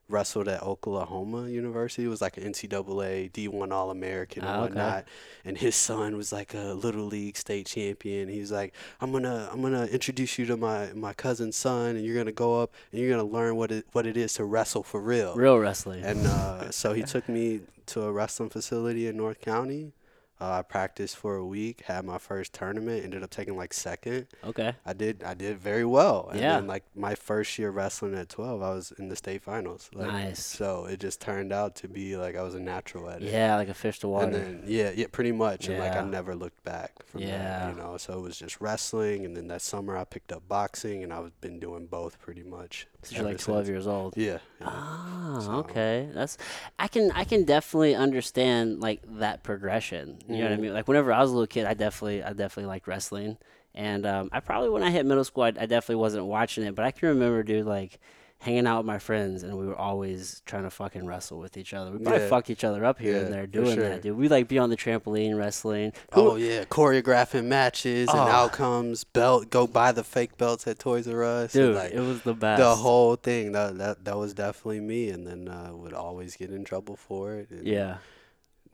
wrestled 0.08 0.48
at 0.48 0.62
Oklahoma 0.62 1.48
University. 1.48 2.04
It 2.04 2.08
was 2.08 2.20
like 2.20 2.36
an 2.36 2.44
NCAA 2.44 3.32
D1 3.32 3.72
All 3.72 3.90
American 3.90 4.44
and 4.44 4.52
okay. 4.52 4.60
whatnot. 4.60 5.04
And 5.44 5.58
his 5.58 5.74
son 5.74 6.16
was 6.16 6.32
like 6.32 6.54
a 6.54 6.74
little 6.74 7.06
league 7.06 7.36
state 7.36 7.66
champion. 7.66 8.28
He 8.28 8.40
was 8.40 8.52
like, 8.52 8.74
I'm 9.00 9.12
gonna 9.12 9.48
I'm 9.52 9.62
gonna 9.62 9.86
introduce 9.86 10.38
you 10.38 10.46
to 10.46 10.56
my 10.56 10.92
my 10.94 11.12
cousin's 11.12 11.56
son, 11.56 11.96
and 11.96 12.04
you're 12.04 12.16
gonna 12.16 12.32
go 12.32 12.60
up 12.60 12.72
and 12.92 13.00
you're 13.00 13.10
gonna 13.10 13.28
learn 13.28 13.56
what 13.56 13.72
it 13.72 13.86
what 13.92 14.06
it 14.06 14.16
is 14.16 14.34
to 14.34 14.44
wrestle 14.44 14.82
for 14.82 15.00
real. 15.00 15.34
Real 15.34 15.58
wrestling. 15.58 16.04
And 16.04 16.26
uh, 16.26 16.70
so 16.70 16.92
he 16.92 17.02
took 17.02 17.28
me 17.28 17.60
to 17.86 18.02
a 18.02 18.12
wrestling 18.12 18.50
facility 18.50 19.06
in 19.06 19.16
North 19.16 19.40
County. 19.40 19.92
Uh, 20.38 20.58
I 20.58 20.62
practiced 20.62 21.16
for 21.16 21.36
a 21.36 21.44
week, 21.46 21.82
had 21.86 22.04
my 22.04 22.18
first 22.18 22.52
tournament, 22.52 23.02
ended 23.04 23.22
up 23.22 23.30
taking 23.30 23.56
like 23.56 23.72
second. 23.72 24.26
okay. 24.44 24.74
I 24.84 24.92
did 24.92 25.22
I 25.24 25.32
did 25.32 25.58
very 25.58 25.84
well. 25.86 26.28
And 26.30 26.38
Yeah. 26.40 26.56
then 26.56 26.66
like 26.66 26.84
my 26.94 27.14
first 27.14 27.58
year 27.58 27.70
wrestling 27.70 28.14
at 28.14 28.28
12, 28.28 28.60
I 28.62 28.70
was 28.70 28.92
in 28.98 29.08
the 29.08 29.16
state 29.16 29.42
finals. 29.42 29.88
Like, 29.94 30.08
Nice. 30.08 30.44
So 30.44 30.84
it 30.84 31.00
just 31.00 31.22
turned 31.22 31.52
out 31.54 31.74
to 31.76 31.88
be 31.88 32.16
like 32.18 32.36
I 32.36 32.42
was 32.42 32.54
a 32.54 32.60
natural 32.60 33.08
at 33.08 33.22
it. 33.22 33.32
Yeah, 33.32 33.56
like 33.56 33.70
a 33.70 33.74
fish 33.74 33.98
to 34.00 34.08
water. 34.08 34.26
And 34.26 34.34
then 34.34 34.62
yeah, 34.66 34.90
yeah, 34.94 35.06
pretty 35.10 35.32
much. 35.32 35.68
And 35.68 35.78
like 35.78 35.96
I 35.96 36.02
never 36.02 36.34
looked 36.34 36.62
back 36.64 36.92
from 37.06 37.22
Yeah. 37.22 37.38
that, 37.38 37.70
you 37.74 37.80
know. 37.82 37.96
So 37.96 38.12
it 38.18 38.20
was 38.20 38.36
just 38.38 38.60
wrestling 38.60 39.24
and 39.24 39.34
then 39.34 39.48
that 39.48 39.62
summer 39.62 39.96
I 39.96 40.04
picked 40.04 40.32
up 40.32 40.46
boxing 40.48 41.02
and 41.02 41.14
I've 41.14 41.40
been 41.40 41.58
doing 41.58 41.86
both 41.86 42.20
pretty 42.20 42.42
much. 42.42 42.86
So 43.04 43.14
you're 43.16 43.24
like 43.24 43.38
12 43.38 43.60
since. 43.66 43.68
years 43.68 43.86
old. 43.86 44.14
Yeah. 44.16 44.38
yeah. 44.60 44.66
Ah, 44.68 45.38
So- 45.40 45.52
okay. 45.60 46.10
That's 46.12 46.36
I 46.78 46.88
can 46.88 47.10
I 47.12 47.24
can 47.24 47.44
definitely 47.44 47.94
understand 47.94 48.80
like 48.80 49.00
that 49.18 49.42
progression. 49.44 50.18
You 50.28 50.36
know 50.38 50.42
what 50.44 50.52
I 50.52 50.56
Mhm. 50.56 50.60
mean? 50.60 50.72
Like 50.74 50.88
whenever 50.88 51.12
I 51.12 51.20
was 51.20 51.30
a 51.30 51.34
little 51.34 51.46
kid, 51.46 51.66
I 51.66 51.74
definitely 51.74 52.22
I 52.22 52.32
definitely 52.32 52.66
liked 52.66 52.86
wrestling, 52.88 53.36
and 53.74 54.06
um, 54.06 54.28
I 54.32 54.40
probably 54.40 54.70
when 54.70 54.82
I 54.82 54.90
hit 54.90 55.06
middle 55.06 55.24
school, 55.24 55.44
I, 55.44 55.48
I 55.48 55.66
definitely 55.66 55.96
wasn't 55.96 56.26
watching 56.26 56.64
it, 56.64 56.74
but 56.74 56.84
I 56.84 56.90
can 56.90 57.08
remember, 57.10 57.42
dude, 57.42 57.66
like 57.66 57.98
hanging 58.38 58.66
out 58.66 58.76
with 58.80 58.86
my 58.86 58.98
friends, 58.98 59.42
and 59.42 59.56
we 59.56 59.66
were 59.66 59.74
always 59.74 60.42
trying 60.44 60.64
to 60.64 60.68
fucking 60.70 61.06
wrestle 61.06 61.38
with 61.38 61.56
each 61.56 61.72
other. 61.72 61.90
We 61.90 61.98
probably 62.00 62.20
Yeah. 62.20 62.28
fucked 62.28 62.50
each 62.50 62.64
other 62.64 62.84
up 62.84 62.98
here 62.98 63.14
Yeah, 63.14 63.20
and 63.20 63.32
there 63.32 63.46
doing 63.46 63.74
sure. 63.76 63.88
that, 63.88 64.02
dude. 64.02 64.14
We 64.18 64.28
like 64.28 64.46
be 64.46 64.58
on 64.58 64.68
the 64.68 64.76
trampoline 64.76 65.38
wrestling. 65.38 65.94
Who- 66.12 66.32
Oh 66.32 66.36
yeah, 66.36 66.64
choreographing 66.64 67.44
matches 67.46 68.10
and 68.10 68.18
Oh. 68.18 68.22
outcomes. 68.24 69.04
Belt, 69.04 69.48
go 69.48 69.66
buy 69.66 69.90
the 69.90 70.04
fake 70.04 70.36
belts 70.36 70.66
at 70.66 70.78
Toys 70.78 71.08
R 71.08 71.24
Us. 71.24 71.52
dude, 71.54 71.74
like, 71.74 71.92
it 71.92 72.00
was 72.00 72.22
the 72.22 72.34
best. 72.34 72.60
the 72.60 72.74
whole 72.76 73.16
thing. 73.16 73.52
That 73.52 73.78
that 73.78 74.04
that 74.04 74.18
was 74.18 74.34
definitely 74.34 74.80
me, 74.80 75.08
and 75.08 75.26
then 75.26 75.48
uh, 75.48 75.70
would 75.72 75.94
always 75.94 76.36
get 76.36 76.50
in 76.50 76.62
trouble 76.64 76.96
for 76.96 77.32
it. 77.36 77.50
And 77.50 77.66
yeah. 77.66 77.96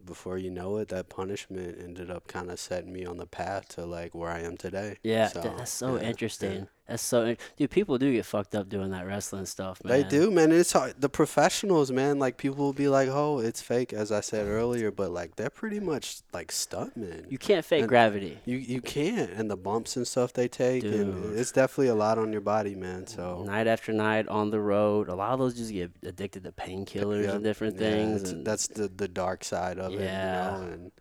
Before 0.04 0.36
you 0.38 0.50
know 0.50 0.78
it, 0.78 0.88
that 0.88 1.08
punishment 1.08 1.78
ended 1.80 2.10
up 2.10 2.26
kind 2.28 2.50
of 2.50 2.58
setting 2.58 2.92
me 2.92 3.04
on 3.04 3.16
the 3.18 3.26
path 3.26 3.68
to 3.70 3.84
like 3.86 4.14
where 4.14 4.30
I 4.30 4.40
am 4.40 4.56
today. 4.56 4.98
Yeah, 5.02 5.28
So, 5.28 5.40
that's 5.42 5.72
so 5.72 5.96
yeah, 5.96 6.12
yeah. 6.40 6.64
That's 6.88 7.02
so, 7.02 7.36
dude. 7.56 7.70
People 7.70 7.96
do 7.96 8.12
get 8.12 8.26
fucked 8.26 8.54
up 8.56 8.68
doing 8.68 8.90
that 8.90 9.06
wrestling 9.06 9.46
stuff, 9.46 9.82
man. 9.84 10.02
They 10.02 10.08
do, 10.08 10.30
man. 10.32 10.50
It's 10.50 10.72
hard. 10.72 11.00
The 11.00 11.08
professionals, 11.08 11.92
man. 11.92 12.18
Like 12.18 12.36
people 12.38 12.64
will 12.64 12.72
be 12.72 12.88
like, 12.88 13.08
"Oh, 13.08 13.38
it's 13.38 13.62
fake," 13.62 13.92
as 13.92 14.10
I 14.10 14.20
said 14.20 14.48
earlier, 14.48 14.90
but 14.90 15.10
like 15.12 15.36
they're 15.36 15.48
pretty 15.48 15.78
much 15.78 16.22
like 16.32 16.50
stuntmen. 16.50 17.30
You 17.30 17.38
can't 17.38 17.64
fake 17.64 17.80
And- 17.82 17.88
gravity. 17.88 18.38
You 18.44 18.56
you 18.58 18.80
can't, 18.80 19.30
and 19.30 19.48
the 19.48 19.56
bumps 19.56 19.96
and 19.96 20.06
stuff 20.06 20.32
they 20.32 20.48
take, 20.48 20.82
Dude. 20.82 20.94
and 20.94 21.38
it's 21.38 21.52
definitely 21.52 21.88
a 21.88 21.94
lot 21.94 22.18
on 22.18 22.32
your 22.32 22.40
body, 22.42 22.74
man. 22.74 23.06
So 23.06 23.44
Night 23.44 23.68
after 23.68 23.92
night 23.92 24.26
on 24.28 24.50
the 24.50 24.60
road, 24.60 25.08
a 25.08 25.14
lot 25.14 25.32
of 25.32 25.38
those 25.38 25.54
just 25.54 25.72
get 25.72 25.92
addicted 26.02 26.42
to 26.44 26.52
painkillers 26.52 27.24
yeah, 27.24 27.32
and 27.36 27.44
different 27.44 27.76
yeah, 27.76 27.90
things. 27.90 28.30
and 28.30 28.44
that's 28.44 28.66
the 28.66 28.88
the 28.88 29.08
dark 29.08 29.44
side 29.44 29.78
of 29.78 29.92
Yeah. 29.92 29.98
it, 30.00 30.02
you 30.02 30.66
know. 30.66 30.72
And 30.72 30.92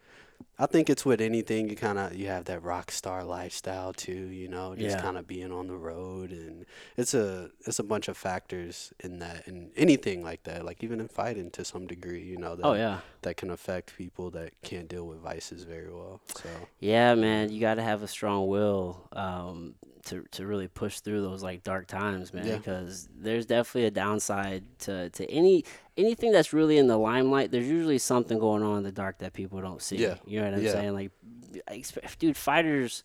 I 0.62 0.68
think 0.68 0.92
it's 0.92 1.04
with 1.04 1.22
anything 1.22 1.70
you 1.70 1.76
kind 1.76 1.98
of 1.98 2.14
you 2.16 2.28
have 2.28 2.46
that 2.46 2.62
rock 2.62 2.92
star 2.92 3.24
lifestyle 3.24 3.94
too, 3.94 4.28
you 4.28 4.48
know, 4.48 4.76
just 4.76 4.98
Yeah. 4.98 5.02
kind 5.02 5.18
of 5.18 5.26
being 5.26 5.52
on 5.52 5.66
the 5.66 5.76
road, 5.76 6.30
and 6.32 6.68
it's 6.98 7.16
a 7.16 7.50
it's 7.66 7.80
a 7.80 7.84
bunch 7.84 8.08
of 8.08 8.16
factors 8.16 8.94
in 9.00 9.18
that, 9.20 9.48
and 9.48 9.72
anything 9.76 10.24
like 10.24 10.44
that, 10.44 10.64
like 10.64 10.84
even 10.84 11.00
in 11.00 11.08
fighting 11.08 11.50
to 11.52 11.66
some 11.66 11.88
degree, 11.88 12.22
you 12.22 12.38
know, 12.38 12.56
that 12.56 12.66
oh 12.66 12.74
yeah, 12.76 13.00
that 13.24 13.38
can 13.38 13.50
affect 13.50 13.98
people 13.98 14.30
that 14.32 14.54
can't 14.62 14.88
deal 14.88 15.08
with 15.08 15.18
vices 15.20 15.64
very 15.64 15.92
well. 15.92 16.22
So 16.36 16.50
yeah, 16.80 17.16
man. 17.16 17.52
You 17.52 17.60
got 17.60 17.76
to 17.76 17.82
have 17.84 18.04
a 18.04 18.08
strong 18.08 18.48
will 18.48 19.08
um, 19.14 19.74
to 20.06 20.26
to 20.32 20.46
really 20.46 20.68
push 20.68 21.00
through 21.00 21.22
those 21.22 21.44
like 21.44 21.64
dark 21.64 21.88
times, 21.88 22.34
man. 22.34 22.46
Yeah. 22.46 22.58
Because 22.58 23.10
there's 23.16 23.46
definitely 23.46 23.86
a 23.88 23.92
downside 23.92 24.64
to 24.80 25.10
to 25.12 25.30
any 25.30 25.66
anything 25.98 26.32
that's 26.32 26.54
really 26.54 26.78
in 26.78 26.88
the 26.88 26.98
limelight. 26.98 27.52
There's 27.52 27.68
usually 27.68 27.98
something 27.98 28.40
going 28.40 28.64
on 28.64 28.80
in 28.80 28.84
the 28.84 28.92
dark 28.92 29.20
that 29.20 29.34
people 29.34 29.62
don't 29.62 29.82
see. 29.82 29.98
Yeah. 29.98 30.16
You 30.26 30.40
know 30.40 30.46
what 30.46 30.56
I'm 30.56 30.64
Yeah. 30.64 30.72
saying? 30.72 30.94
Like, 30.94 31.12
I 31.68 31.74
expect, 31.74 32.20
dude, 32.20 32.38
fighters 32.38 33.04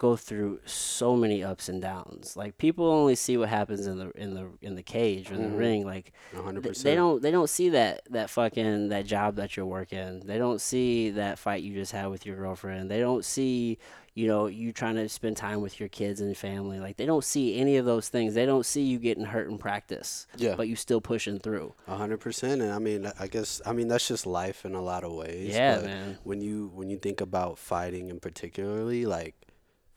go 0.00 0.16
through 0.16 0.58
so 0.64 1.14
many 1.14 1.44
ups 1.44 1.68
and 1.68 1.82
downs. 1.82 2.34
Like 2.34 2.56
people 2.56 2.90
only 2.90 3.14
see 3.14 3.36
what 3.36 3.50
happens 3.50 3.86
in 3.86 3.98
the 3.98 4.10
in 4.12 4.32
the 4.32 4.48
in 4.62 4.74
the 4.74 4.82
cage 4.82 5.30
or 5.30 5.34
in 5.34 5.42
the 5.42 5.48
mm-hmm. 5.48 5.56
ring. 5.56 5.84
Like 5.84 6.12
100. 6.32 6.62
Th- 6.62 6.70
percent 6.70 6.84
they 6.84 6.94
don't 6.94 7.20
they 7.22 7.30
don't 7.30 7.50
see 7.50 7.68
that 7.68 8.00
that 8.08 8.30
fucking 8.30 8.88
that 8.88 9.04
job 9.04 9.36
that 9.36 9.58
you're 9.58 9.66
working. 9.66 10.20
They 10.20 10.38
don't 10.38 10.58
see 10.58 11.10
that 11.10 11.38
fight 11.38 11.62
you 11.62 11.74
just 11.74 11.92
had 11.92 12.06
with 12.06 12.24
your 12.24 12.36
girlfriend. 12.36 12.90
They 12.90 12.98
don't 12.98 13.26
see 13.26 13.76
you 14.14 14.26
know 14.26 14.46
you 14.46 14.72
trying 14.72 14.96
to 14.96 15.08
spend 15.08 15.36
time 15.36 15.60
with 15.60 15.78
your 15.80 15.88
kids 15.88 16.20
and 16.20 16.36
family. 16.36 16.80
Like 16.80 16.96
they 16.96 17.06
don't 17.06 17.24
see 17.24 17.58
any 17.58 17.76
of 17.76 17.84
those 17.84 18.08
things. 18.08 18.34
They 18.34 18.44
don't 18.46 18.66
see 18.66 18.82
you 18.82 18.98
getting 18.98 19.24
hurt 19.24 19.48
in 19.48 19.56
practice, 19.58 20.26
Yeah, 20.36 20.54
but 20.56 20.66
you 20.68 20.76
still 20.76 21.00
pushing 21.00 21.38
through. 21.38 21.74
a 21.86 21.96
hundred 21.96 22.18
percent. 22.20 22.60
And 22.62 22.72
I 22.72 22.78
mean, 22.78 23.10
I 23.18 23.26
guess 23.28 23.60
I 23.64 23.72
mean 23.72 23.88
that's 23.88 24.08
just 24.08 24.26
life 24.26 24.64
in 24.64 24.74
a 24.74 24.82
lot 24.82 25.04
of 25.04 25.12
ways. 25.12 25.54
yeah, 25.54 25.76
but 25.76 25.84
man. 25.84 26.18
when 26.24 26.40
you 26.40 26.70
when 26.74 26.90
you 26.90 26.98
think 26.98 27.20
about 27.20 27.58
fighting 27.58 28.10
in 28.10 28.18
particularly 28.20 29.06
like 29.06 29.34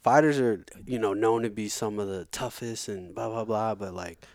fighters 0.03 0.39
are 0.39 0.63
you 0.85 0.99
know 0.99 1.13
known 1.13 1.43
to 1.43 1.49
be 1.49 1.67
some 1.69 1.97
of 1.99 2.07
the 2.07 2.25
toughest 2.25 2.87
and 2.89 3.15
blah 3.15 3.29
blah 3.29 3.45
blah 3.45 3.73
but 3.73 3.93
like 3.93 4.25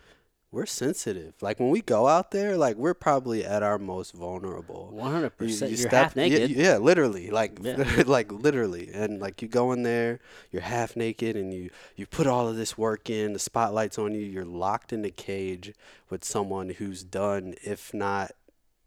we're 0.50 0.64
sensitive 0.64 1.34
like 1.42 1.60
when 1.60 1.68
we 1.68 1.82
go 1.82 2.08
out 2.08 2.30
there 2.30 2.56
like 2.56 2.76
we're 2.76 2.94
probably 2.94 3.44
at 3.44 3.62
our 3.62 3.78
most 3.78 4.12
vulnerable 4.14 4.88
One 4.92 5.12
hundred 5.12 5.36
percent. 5.36 5.70
you 5.70 5.76
You're 5.76 5.88
step- 5.88 6.04
half 6.04 6.16
yeah, 6.16 6.22
naked. 6.28 6.50
Yeah, 6.50 6.76
literally, 6.78 7.30
like 7.30 7.58
Yeah. 7.62 8.02
like 8.06 8.32
literally, 8.32 8.90
and 8.92 9.20
like 9.20 9.42
you 9.42 9.48
go 9.48 9.72
in 9.72 9.82
there, 9.82 10.20
you're 10.50 10.62
half 10.62 10.96
naked, 10.96 11.36
and 11.36 11.52
you 11.52 11.68
you 11.96 12.06
put 12.06 12.26
all 12.26 12.48
of 12.48 12.56
this 12.56 12.78
work 12.78 13.10
in. 13.10 13.34
The 13.34 13.38
spotlight's 13.38 13.98
on 13.98 14.14
you. 14.14 14.20
You're 14.22 14.44
locked 14.46 14.92
in 14.92 15.04
a 15.04 15.10
cage 15.10 15.74
with 16.08 16.24
someone 16.24 16.70
who's 16.70 17.04
done, 17.04 17.54
if 17.62 17.92
not 17.92 18.32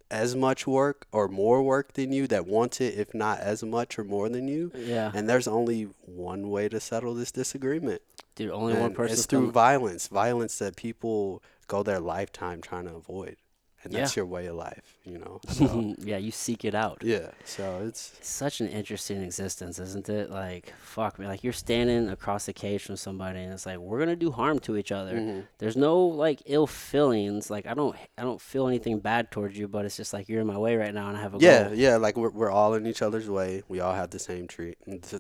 as 0.10 0.36
much 0.36 0.68
work 0.68 1.06
or 1.14 1.30
more 1.30 1.64
work 1.64 1.94
than 1.94 2.12
you, 2.12 2.28
that 2.28 2.46
wants 2.46 2.82
it, 2.82 2.96
if 2.98 3.14
not 3.14 3.40
as 3.40 3.64
much 3.64 3.98
or 3.98 4.04
more 4.04 4.28
than 4.28 4.46
you. 4.48 4.70
Yeah, 4.76 5.10
And 5.14 5.30
there's 5.30 5.48
only 5.48 5.88
one 6.06 6.50
way 6.50 6.68
to 6.68 6.82
settle 6.82 7.14
this 7.14 7.32
disagreement. 7.32 8.02
Dude. 8.44 8.52
Only 8.52 8.74
one 8.76 8.94
person. 8.94 9.14
It's 9.14 9.26
through 9.26 9.52
violence, 9.52 10.08
violence 10.08 10.58
that 10.60 10.76
people 10.76 11.42
go 11.68 11.84
their 11.84 12.00
lifetime 12.00 12.62
trying 12.62 12.86
to 12.86 12.96
avoid, 12.96 13.38
and 13.84 13.94
that's 13.94 14.16
your 14.16 14.26
way 14.26 14.46
of 14.48 14.56
life, 14.56 14.98
you 15.06 15.18
know. 15.18 15.40
So. 15.50 15.96
yeah, 16.00 16.18
you 16.18 16.32
seek 16.32 16.66
it 16.66 16.76
out. 16.76 17.00
Yeah, 17.04 17.32
so 17.46 17.84
it's 17.88 18.18
such 18.22 18.62
an 18.62 18.68
interesting 18.68 19.22
existence, 19.22 19.80
isn't 19.80 20.10
it? 20.10 20.30
Like, 20.30 20.74
fuck 20.82 21.18
me. 21.18 21.28
Like, 21.28 21.44
you're 21.44 21.54
standing 21.54 22.10
across 22.10 22.46
the 22.46 22.54
cage 22.54 22.84
from 22.84 22.98
somebody, 22.98 23.40
and 23.40 23.54
it's 23.54 23.66
like 23.66 23.78
we're 23.78 24.00
gonna 24.00 24.16
do 24.16 24.32
harm 24.32 24.60
to 24.60 24.76
each 24.78 24.92
other. 24.92 25.16
Mhm. 25.16 25.48
There's 25.60 25.78
no 25.78 26.00
like 26.00 26.42
ill 26.46 26.68
feelings. 26.68 27.50
Like, 27.50 27.66
I 27.66 27.74
don't, 27.74 27.96
I 28.18 28.24
don't 28.24 28.42
feel 28.42 28.68
anything 28.68 29.00
bad 29.00 29.32
towards 29.32 29.58
you, 29.58 29.68
but 29.68 29.86
it's 29.86 29.98
just 29.98 30.14
like 30.14 30.28
you're 30.30 30.42
in 30.42 30.48
my 30.48 30.58
way 30.58 30.76
right 30.76 30.94
now, 30.94 31.08
and 31.08 31.18
I 31.18 31.22
have 31.22 31.36
a 31.36 31.40
yeah, 31.40 31.64
goal. 31.70 31.76
yeah. 31.76 31.96
Like 31.98 32.18
we're 32.18 32.32
we're 32.32 32.52
all 32.52 32.74
in 32.74 32.86
each 32.86 33.02
other's 33.02 33.30
way. 33.30 33.64
We 33.68 33.80
all 33.80 33.94
have 33.94 34.10
the 34.10 34.20
same 34.20 34.48
tree, 34.48 34.76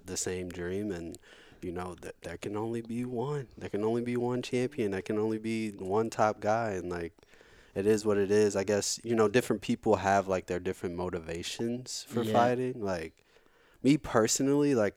the 0.05 0.17
same 0.17 0.49
dream, 0.49 0.91
and 0.91 1.17
you 1.63 1.71
know 1.71 1.95
that 2.01 2.15
there 2.21 2.37
can 2.37 2.55
only 2.57 2.81
be 2.81 3.05
one. 3.05 3.47
There 3.57 3.69
can 3.69 3.83
only 3.83 4.01
be 4.01 4.17
one 4.17 4.41
champion. 4.41 4.91
There 4.91 5.01
can 5.01 5.17
only 5.17 5.37
be 5.37 5.71
one 5.71 6.09
top 6.09 6.39
guy, 6.39 6.71
and 6.71 6.89
like. 6.89 7.13
It 7.73 7.87
is 7.87 8.05
what 8.05 8.17
it 8.17 8.31
is. 8.31 8.57
I 8.57 8.65
guess 8.65 8.99
you 9.01 9.15
know 9.15 9.29
different 9.29 9.61
people 9.61 9.95
have 9.95 10.27
like 10.27 10.47
their 10.47 10.59
different 10.59 10.95
motivations 10.95 12.05
for 12.05 12.21
Yeah. 12.21 12.33
fighting. 12.33 12.81
Like 12.83 13.13
me 13.81 13.97
personally, 13.97 14.75
like 14.75 14.95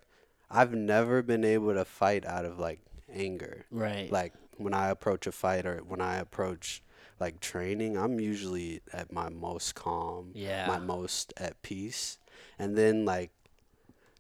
I've 0.51 0.75
never 0.75 1.23
been 1.23 1.45
able 1.45 1.73
to 1.75 1.85
fight 1.85 2.27
out 2.27 2.45
of 2.45 2.59
like 2.59 2.81
anger. 3.13 3.67
Right. 3.71 4.11
like 4.11 4.35
when 4.57 4.75
I 4.75 4.89
approach 4.89 5.27
a 5.29 5.33
fight 5.33 5.67
or 5.67 5.79
when 5.87 6.01
I 6.01 6.17
approach 6.17 6.83
like 7.21 7.39
training, 7.39 7.97
I'm 7.97 8.19
usually 8.19 8.81
at 8.93 9.13
my 9.13 9.29
most 9.29 9.77
calm, 9.77 10.33
Yeah. 10.35 10.67
my 10.67 10.81
most 10.81 11.33
at 11.37 11.63
peace. 11.63 12.19
And 12.59 12.77
then 12.77 13.05
like 13.05 13.31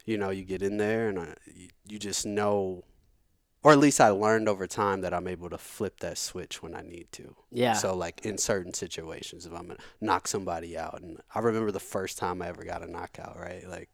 you 0.04 0.18
know, 0.18 0.30
you 0.30 0.44
get 0.44 0.62
in 0.62 0.76
there 0.76 1.08
and 1.08 1.18
I, 1.18 1.34
you, 1.86 1.98
just 1.98 2.26
know 2.26 2.84
or 3.62 3.72
at 3.72 3.78
least 3.78 3.98
I 3.98 4.10
learned 4.10 4.46
over 4.46 4.66
time 4.66 5.00
that 5.00 5.14
I'm 5.14 5.26
able 5.26 5.48
to 5.48 5.56
flip 5.56 6.00
that 6.00 6.18
switch 6.18 6.62
when 6.62 6.74
I 6.74 6.82
need 6.82 7.10
to. 7.12 7.34
yeah. 7.50 7.72
So 7.72 7.96
like 7.96 8.24
in 8.24 8.36
certain 8.36 8.74
situations, 8.74 9.46
if 9.46 9.52
I'm 9.52 9.68
gonna 9.68 9.78
knock 10.02 10.28
somebody 10.28 10.76
out, 10.76 11.00
and 11.00 11.20
I 11.34 11.38
remember 11.38 11.70
the 11.70 11.80
first 11.80 12.18
time 12.18 12.42
I 12.42 12.48
ever 12.48 12.64
got 12.64 12.82
a 12.82 12.90
knockout, 12.90 13.38
right? 13.38 13.66
Like 13.68 13.88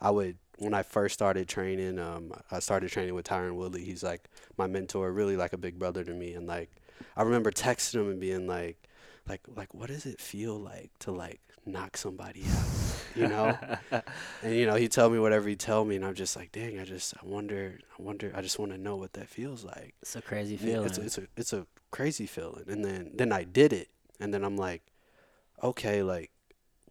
I 0.00 0.10
would 0.10 0.38
when 0.58 0.74
I 0.74 0.82
first 0.82 1.14
started 1.14 1.48
training, 1.48 1.98
um, 1.98 2.32
I 2.50 2.58
started 2.58 2.90
training 2.90 3.14
with 3.14 3.26
Tyron 3.26 3.54
Woodley. 3.54 3.84
He's 3.84 4.02
like 4.02 4.28
my 4.58 4.66
mentor, 4.66 5.12
really 5.12 5.36
like 5.36 5.52
a 5.52 5.58
big 5.58 5.78
brother 5.78 6.02
to 6.02 6.12
me, 6.12 6.34
and 6.34 6.46
like 6.48 6.70
I 7.16 7.22
remember 7.22 7.50
texting 7.50 8.00
him 8.00 8.10
and 8.10 8.20
being 8.20 8.46
like, 8.46 8.88
like, 9.28 9.40
like, 9.54 9.72
what 9.72 9.88
does 9.88 10.06
it 10.06 10.20
feel 10.20 10.58
like 10.58 10.90
to 11.00 11.12
like 11.12 11.40
knock 11.66 11.96
somebody 11.96 12.44
out, 12.44 12.66
you 13.14 13.28
know? 13.28 13.56
and 14.42 14.54
you 14.54 14.66
know, 14.66 14.74
he 14.74 14.88
tell 14.88 15.10
me 15.10 15.18
whatever 15.18 15.48
he 15.48 15.56
tell 15.56 15.84
me, 15.84 15.96
and 15.96 16.04
I'm 16.04 16.14
just 16.14 16.36
like, 16.36 16.52
dang, 16.52 16.78
I 16.78 16.84
just, 16.84 17.14
I 17.16 17.26
wonder, 17.26 17.78
I 17.98 18.02
wonder, 18.02 18.32
I 18.34 18.42
just 18.42 18.58
want 18.58 18.72
to 18.72 18.78
know 18.78 18.96
what 18.96 19.14
that 19.14 19.28
feels 19.28 19.64
like. 19.64 19.94
it's 20.02 20.16
a 20.16 20.22
crazy 20.22 20.56
feeling. 20.56 20.86
It's 20.86 20.98
a, 20.98 21.02
it's 21.02 21.18
a 21.18 21.22
it's 21.36 21.52
a 21.52 21.66
crazy 21.90 22.26
feeling. 22.26 22.64
And 22.68 22.84
then 22.84 23.10
then 23.14 23.32
I 23.32 23.44
did 23.44 23.72
it, 23.72 23.88
and 24.20 24.32
then 24.32 24.44
I'm 24.44 24.56
like, 24.56 24.82
okay, 25.62 26.02
like, 26.02 26.30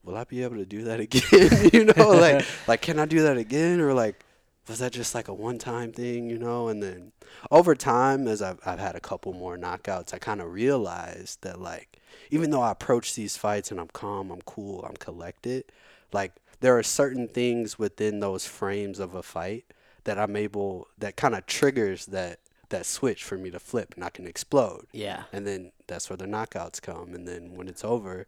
will 0.04 0.16
I 0.16 0.24
be 0.24 0.44
able 0.44 0.58
to 0.58 0.66
do 0.66 0.84
that 0.86 1.00
again? 1.08 1.70
you 1.74 1.86
know, 1.86 2.10
like 2.10 2.46
like 2.68 2.82
can 2.82 3.00
I 3.00 3.06
do 3.06 3.24
that 3.24 3.38
again, 3.38 3.80
or 3.80 3.94
like 3.94 4.23
was 4.68 4.80
that 4.80 4.94
just 4.94 5.14
like 5.14 5.28
a 5.28 5.34
one 5.34 5.58
time 5.58 5.92
thing? 5.92 6.30
You 6.30 6.38
know, 6.38 6.68
and 6.68 6.82
then 6.82 7.12
over 7.52 7.76
time, 7.76 8.28
as 8.28 8.42
I've 8.42 8.60
I've 8.66 8.80
had 8.80 8.96
a 8.96 9.00
couple 9.02 9.34
more 9.34 9.58
knockouts, 9.58 10.14
I 10.14 10.18
kind 10.20 10.42
of 10.42 10.52
realized 10.52 11.42
that 11.42 11.60
like 11.60 12.00
even 12.32 12.50
though 12.52 12.62
I 12.62 12.72
approach 12.72 13.16
these 13.16 13.38
fights 13.38 13.72
and 13.72 13.80
I'm 13.80 13.90
calm, 13.90 14.32
I'm 14.32 14.42
cool, 14.44 14.84
I'm 14.88 14.96
collected, 14.96 15.66
like 16.12 16.34
there 16.62 16.78
are 16.78 16.84
certain 16.84 17.28
things 17.28 17.78
within 17.78 18.20
those 18.22 18.46
frames 18.46 19.00
of 19.00 19.14
a 19.14 19.24
fight 19.24 19.66
that 20.06 20.18
I'm 20.18 20.36
able 20.36 20.88
that 20.98 21.16
kind 21.18 21.36
of 21.36 21.46
triggers 21.46 22.06
that 22.08 22.40
that 22.70 22.86
switch 22.86 23.24
for 23.24 23.38
me 23.38 23.52
to 23.52 23.60
flip 23.60 23.94
and 23.96 24.04
I 24.04 24.10
can 24.10 24.26
explode. 24.26 24.88
yeah. 24.94 25.24
And 25.32 25.46
then 25.46 25.72
that's 25.88 26.10
where 26.10 26.18
the 26.18 26.26
knockouts 26.26 26.82
come. 26.82 27.14
And 27.14 27.28
then 27.28 27.54
when 27.56 27.68
it's 27.68 27.84
over, 27.84 28.26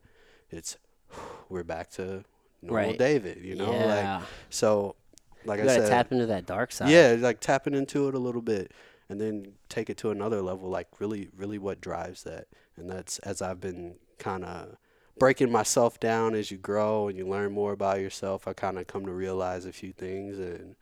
it's 0.52 0.78
we're 1.50 1.64
back 1.64 1.90
to 1.92 2.24
normal 2.62 2.90
Right. 2.90 3.00
David, 3.00 3.44
you 3.44 3.56
know? 3.56 3.72
yeah. 3.72 4.18
Like 4.18 4.28
so 4.50 4.96
like 5.46 5.60
you 5.60 5.70
I 5.70 5.78
said 5.78 5.90
tap 5.90 6.12
into 6.12 6.26
that 6.28 6.46
dark 6.46 6.72
side. 6.72 6.90
Yeah, 6.92 7.16
like 7.20 7.40
tapping 7.40 7.74
into 7.74 8.08
it 8.08 8.16
a 8.16 8.20
little 8.20 8.42
bit 8.42 8.72
and 9.10 9.20
then 9.22 9.54
take 9.70 9.90
it 9.90 9.98
to 9.98 10.10
another 10.12 10.42
level, 10.42 10.70
like 10.70 10.88
really 11.00 11.30
really 11.38 11.58
what 11.58 11.82
drives 11.82 12.24
that. 12.24 12.48
And 12.78 12.90
that's 12.90 13.20
as 13.20 13.42
I've 13.42 13.60
been 13.62 13.96
kinda 14.20 14.78
breaking 15.18 15.52
myself 15.52 16.00
down 16.00 16.36
as 16.36 16.52
you 16.52 16.58
grow 16.58 17.08
and 17.08 17.18
you 17.18 17.28
learn 17.28 17.52
more 17.54 17.72
about 17.74 18.00
yourself, 18.02 18.48
I 18.48 18.54
kinda 18.54 18.84
come 18.86 19.06
to 19.06 19.12
realize 19.14 19.66
a 19.66 19.72
few 19.72 19.94
things 19.94 20.38
and 20.40 20.76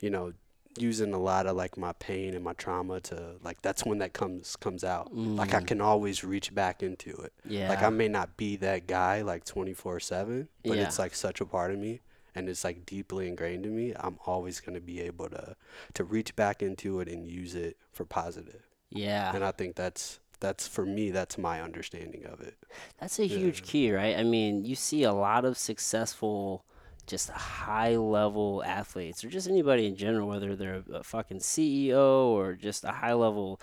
you 0.00 0.10
know, 0.10 0.32
using 0.78 1.12
a 1.12 1.18
lot 1.18 1.46
of 1.46 1.56
like 1.56 1.76
my 1.76 1.92
pain 1.94 2.34
and 2.34 2.44
my 2.44 2.52
trauma 2.52 3.00
to 3.00 3.34
like 3.42 3.60
that's 3.62 3.84
when 3.84 3.98
that 3.98 4.12
comes 4.12 4.54
comes 4.56 4.84
out. 4.84 5.12
Like 5.12 5.54
I 5.54 5.60
Mm. 5.60 5.66
can 5.66 5.80
always 5.80 6.22
reach 6.22 6.54
back 6.54 6.82
into 6.82 7.10
it. 7.10 7.32
Yeah. 7.44 7.68
Like 7.68 7.82
I 7.82 7.88
may 7.88 8.06
not 8.08 8.36
be 8.36 8.56
that 8.56 8.86
guy 8.86 9.22
like 9.22 9.44
24/7, 9.44 10.48
but 10.62 10.76
Yeah. 10.76 10.84
it's 10.84 10.98
like 10.98 11.14
such 11.14 11.40
a 11.40 11.46
part 11.46 11.72
of 11.72 11.78
me 11.78 12.00
and 12.38 12.48
it's 12.48 12.62
like 12.62 12.86
deeply 12.86 13.26
ingrained 13.26 13.66
in 13.66 13.76
me. 13.76 13.92
I'm 13.98 14.18
always 14.24 14.60
going 14.60 14.74
to 14.74 14.80
be 14.80 15.00
able 15.00 15.28
to 15.30 15.56
to 15.94 16.04
reach 16.04 16.36
back 16.36 16.62
into 16.62 17.00
it 17.00 17.08
and 17.08 17.26
use 17.26 17.54
it 17.54 17.76
for 17.92 18.04
positive. 18.04 18.62
yeah. 18.90 19.34
And 19.34 19.44
I 19.44 19.50
think 19.50 19.74
that's 19.74 20.20
that's 20.40 20.68
for 20.68 20.86
me 20.86 21.10
that's 21.10 21.36
my 21.36 21.60
understanding 21.60 22.24
of 22.24 22.40
it. 22.40 22.56
That's 23.00 23.18
a 23.18 23.26
huge 23.26 23.64
key, 23.64 23.92
right? 23.92 24.16
I 24.16 24.22
mean, 24.22 24.64
you 24.64 24.76
see 24.76 25.02
a 25.02 25.12
lot 25.12 25.44
of 25.44 25.58
successful 25.58 26.64
just 27.08 27.30
high 27.30 27.96
level 27.96 28.62
athletes 28.64 29.24
or 29.24 29.30
just 29.30 29.48
anybody 29.48 29.86
in 29.86 29.96
general, 29.96 30.28
whether 30.28 30.54
they're 30.54 30.84
a, 30.88 30.98
a 30.98 31.02
fucking 31.02 31.38
CEO 31.38 32.26
or 32.26 32.52
just 32.52 32.84
a 32.84 32.92
high 32.92 33.14
level 33.14 33.60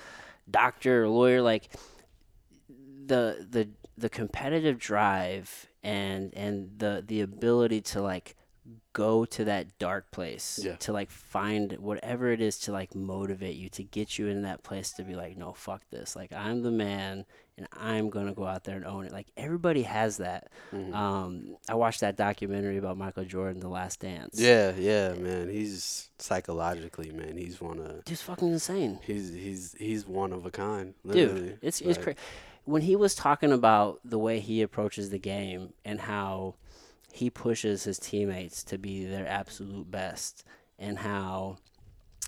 doctor 0.50 1.03
or 1.03 1.08
lawyer, 1.10 1.41
like 1.41 1.70
the 3.05 3.48
the 3.50 3.70
the 3.98 4.10
competitive 4.10 4.77
drive 4.77 5.67
and 5.84 6.34
and 6.34 6.72
the 6.79 7.03
the 7.05 7.22
ability 7.22 7.79
to 7.79 8.01
like 8.01 8.36
go 8.95 9.25
to 9.25 9.43
that 9.43 9.77
dark 9.77 10.09
place 10.09 10.57
Yeah. 10.63 10.77
to 10.77 10.93
like 10.93 11.09
find 11.11 11.73
whatever 11.79 12.31
it 12.31 12.39
is 12.39 12.57
to 12.61 12.71
like 12.71 12.95
motivate 12.95 13.57
you 13.57 13.67
to 13.71 13.83
get 13.83 14.17
you 14.17 14.27
in 14.27 14.43
that 14.43 14.63
place 14.63 14.91
to 14.93 15.03
be 15.03 15.15
like 15.15 15.35
no 15.37 15.51
fuck 15.51 15.81
this 15.91 16.15
like 16.15 16.31
i'm 16.31 16.61
the 16.63 16.71
man 16.71 17.25
and 17.57 17.67
i'm 17.73 18.09
gonna 18.09 18.33
go 18.33 18.45
out 18.45 18.63
there 18.63 18.77
and 18.77 18.85
own 18.85 19.03
it 19.05 19.11
like 19.11 19.27
everybody 19.35 19.83
has 19.83 20.17
that 20.17 20.47
Mhm. 20.73 20.93
um 20.95 21.57
i 21.67 21.75
watched 21.75 21.99
that 21.99 22.15
documentary 22.15 22.77
about 22.77 22.97
michael 22.97 23.25
jordan 23.25 23.59
the 23.59 23.67
last 23.67 23.99
dance 23.99 24.39
Yeah, 24.39 24.71
yeah, 24.77 25.13
man. 25.13 25.49
He's 25.49 26.09
psychologically, 26.17 27.11
man. 27.11 27.37
He's 27.37 27.59
one 27.59 27.79
of 27.79 28.05
just 28.05 28.23
fucking 28.23 28.47
insane 28.47 28.99
he's 29.03 29.33
he's 29.33 29.75
he's 29.77 30.07
one 30.07 30.31
of 30.31 30.45
a 30.45 30.51
kind. 30.51 30.93
dude 31.05 31.15
Literally. 31.15 31.57
it's 31.61 31.81
it's 31.81 31.97
Like, 31.97 32.03
crazy 32.03 32.17
when 32.63 32.81
he 32.81 32.95
was 32.95 33.13
talking 33.13 33.51
about 33.51 33.99
the 34.03 34.17
way 34.17 34.39
he 34.39 34.61
approaches 34.63 35.09
the 35.11 35.19
game 35.19 35.73
and 35.83 35.99
how 35.99 36.55
he 37.15 37.29
pushes 37.29 37.84
his 37.86 37.98
teammates 37.98 38.63
to 38.65 38.77
be 38.77 39.05
their 39.05 39.27
absolute 39.27 39.89
best 39.89 40.43
and 40.77 41.00
how 41.00 41.57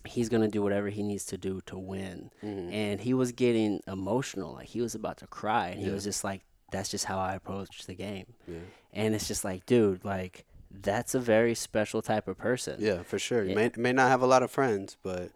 he's 0.06 0.30
going 0.30 0.42
to 0.42 0.48
do 0.48 0.62
whatever 0.62 0.88
he 0.90 1.04
needs 1.04 1.26
to 1.26 1.38
do 1.38 1.60
to 1.66 1.78
win 1.78 2.32
mhm. 2.42 2.72
and 2.72 3.02
he 3.02 3.14
was 3.14 3.32
getting 3.34 3.82
emotional 3.88 4.54
like 4.54 4.68
he 4.68 4.80
was 4.82 4.96
about 4.96 5.18
to 5.18 5.28
cry 5.28 5.68
and 5.70 5.82
he 5.82 5.90
was 5.90 6.04
just 6.06 6.24
like 6.24 6.42
that's 6.72 6.90
just 6.90 7.06
how 7.06 7.20
i 7.20 7.34
approach 7.36 7.86
the 7.86 7.94
game 7.96 8.26
Yeah. 8.48 8.60
and 8.94 9.14
it's 9.16 9.28
just 9.28 9.44
like 9.44 9.66
dude 9.66 10.06
like 10.06 10.46
that's 10.82 11.16
a 11.16 11.20
very 11.20 11.56
special 11.56 12.02
type 12.02 12.28
of 12.28 12.38
person 12.38 12.76
Yeah, 12.80 13.04
for 13.04 13.20
sure. 13.20 13.44
Yeah. 13.44 13.50
He 13.50 13.56
may 13.56 13.72
may 13.78 13.92
not 13.94 14.10
have 14.10 14.22
a 14.22 14.28
lot 14.28 14.44
of 14.44 14.52
friends, 14.52 14.98
but 15.04 15.32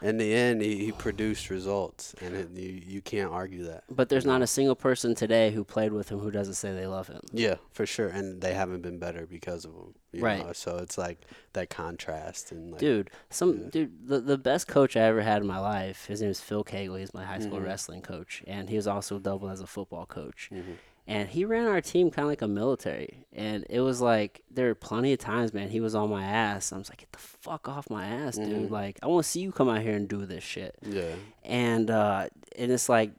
in 0.00 0.16
the 0.18 0.32
end, 0.32 0.62
he, 0.62 0.76
he 0.84 0.92
produced 0.92 1.50
results, 1.50 2.14
and 2.20 2.34
it, 2.36 2.50
you 2.54 2.80
you 2.86 3.00
can't 3.00 3.30
argue 3.32 3.64
that. 3.64 3.84
but 3.90 4.08
there's 4.08 4.26
not 4.26 4.42
a 4.42 4.46
single 4.46 4.76
person 4.76 5.14
today 5.14 5.50
who 5.50 5.64
played 5.64 5.92
with 5.92 6.08
him 6.08 6.18
who 6.20 6.30
doesn't 6.30 6.54
say 6.54 6.72
they 6.72 6.86
love 6.86 7.08
him 7.08 7.20
Yeah, 7.32 7.56
for 7.72 7.86
sure. 7.86 8.08
And 8.08 8.40
they 8.40 8.54
haven't 8.54 8.82
been 8.82 8.98
better 8.98 9.26
because 9.26 9.64
of 9.64 9.72
him. 9.72 9.94
you 10.12 10.22
Right. 10.22 10.44
know? 10.44 10.52
So 10.52 10.78
it's 10.78 10.96
like 10.98 11.18
that 11.54 11.68
contrast 11.70 12.52
and 12.52 12.70
like 12.72 12.80
dude 12.80 13.10
some 13.30 13.50
Yeah. 13.62 13.68
dude 13.70 14.08
the, 14.08 14.20
the 14.20 14.38
best 14.38 14.68
coach 14.68 14.96
i 14.96 15.00
ever 15.00 15.22
had 15.22 15.40
in 15.42 15.46
my 15.48 15.58
life 15.58 16.06
his 16.06 16.20
name 16.22 16.30
is 16.30 16.40
phil 16.40 16.62
cagley 16.62 17.00
he's 17.00 17.12
my 17.14 17.24
high 17.24 17.40
school 17.40 17.58
Mhm. 17.58 17.64
wrestling 17.64 18.02
coach 18.02 18.42
and 18.46 18.68
he 18.70 18.76
was 18.76 18.86
also 18.86 19.18
double 19.18 19.48
as 19.50 19.60
a 19.60 19.66
football 19.66 20.06
coach 20.06 20.50
Mhm. 20.52 20.76
And 21.08 21.28
he 21.30 21.44
ran 21.44 21.66
our 21.66 21.80
team 21.80 22.10
kind 22.10 22.24
of 22.26 22.28
like 22.30 22.42
a 22.42 22.46
military 22.48 23.24
and 23.32 23.64
it 23.70 23.80
was 23.80 24.00
like 24.00 24.42
there 24.50 24.66
were 24.68 24.74
plenty 24.74 25.12
of 25.12 25.18
times 25.18 25.52
man 25.54 25.68
he 25.70 25.80
was 25.80 25.94
on 25.94 26.08
my 26.10 26.22
ass 26.22 26.72
i 26.72 26.76
was 26.78 26.88
like 26.90 26.98
get 26.98 27.10
the 27.12 27.18
fuck 27.18 27.66
off 27.68 27.88
my 27.90 28.06
ass 28.06 28.36
dude 28.36 28.68
Mhm. 28.68 28.70
like 28.70 28.98
i 29.02 29.06
want 29.06 29.24
to 29.24 29.28
see 29.30 29.40
you 29.40 29.50
come 29.50 29.68
out 29.68 29.80
here 29.82 29.96
and 29.96 30.06
do 30.08 30.24
this 30.26 30.44
shit 30.44 30.76
Yeah. 30.82 31.14
and 31.44 31.90
uh 31.90 32.28
and 32.56 32.70
it's 32.70 32.88
like 32.88 33.12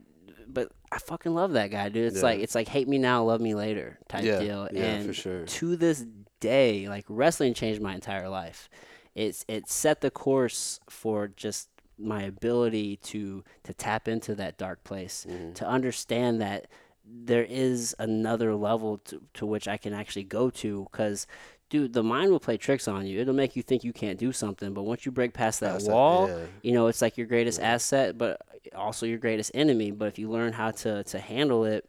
but 0.47 0.71
i 0.91 0.97
fucking 0.99 1.33
love 1.33 1.53
that 1.53 1.71
guy 1.71 1.89
dude 1.89 2.05
it's 2.05 2.17
Yeah. 2.17 2.23
like 2.23 2.39
it's 2.39 2.55
like 2.55 2.67
hate 2.67 2.87
me 2.87 2.97
now 2.99 3.23
love 3.23 3.41
me 3.41 3.55
later 3.55 3.97
type 4.07 4.23
Yeah. 4.23 4.39
deal 4.39 4.69
Yeah, 4.71 4.83
and 4.83 5.05
for 5.07 5.13
sure. 5.13 5.45
to 5.45 5.75
this 5.75 6.05
day 6.39 6.87
like 6.87 7.05
wrestling 7.09 7.53
changed 7.53 7.81
my 7.81 7.93
entire 7.95 8.29
life 8.29 8.69
it's 9.15 9.43
it 9.47 9.67
set 9.67 10.01
the 10.01 10.11
course 10.11 10.79
for 10.89 11.27
just 11.27 11.69
my 11.97 12.21
ability 12.23 12.95
to 12.97 13.43
to 13.63 13.73
tap 13.73 14.07
into 14.07 14.33
that 14.35 14.57
dark 14.57 14.83
place 14.85 15.25
Mhm. 15.29 15.53
to 15.55 15.67
understand 15.67 16.39
that 16.41 16.67
there 17.11 17.43
is 17.43 17.95
another 17.99 18.53
level 18.55 18.97
to, 18.99 19.21
to 19.33 19.45
which 19.45 19.67
I 19.67 19.77
can 19.77 19.93
actually 19.93 20.23
go 20.25 20.49
to 20.51 20.87
because 20.91 21.25
dude 21.69 21.93
the 21.93 22.03
mind 22.03 22.31
will 22.31 22.39
play 22.39 22.57
tricks 22.57 22.87
on 22.87 23.05
you 23.07 23.19
it'll 23.21 23.33
make 23.33 23.55
you 23.55 23.61
think 23.63 23.83
you 23.83 23.93
can't 23.93 24.17
do 24.19 24.31
something 24.31 24.73
but 24.73 24.83
once 24.83 25.05
you 25.05 25.11
break 25.11 25.33
past 25.33 25.59
that 25.59 25.73
That's 25.73 25.87
a- 25.87 25.91
wall 25.91 26.27
yeah. 26.27 26.37
you 26.63 26.71
know 26.73 26.87
it's 26.87 27.01
like 27.01 27.17
your 27.17 27.27
greatest 27.27 27.59
Yeah. 27.59 27.73
asset 27.73 28.17
but 28.17 28.41
also 28.75 29.05
your 29.05 29.17
greatest 29.19 29.51
enemy 29.53 29.91
but 29.91 30.07
if 30.07 30.17
you 30.19 30.29
learn 30.29 30.53
how 30.53 30.71
to 30.71 31.03
to 31.03 31.19
handle 31.19 31.65
it 31.65 31.87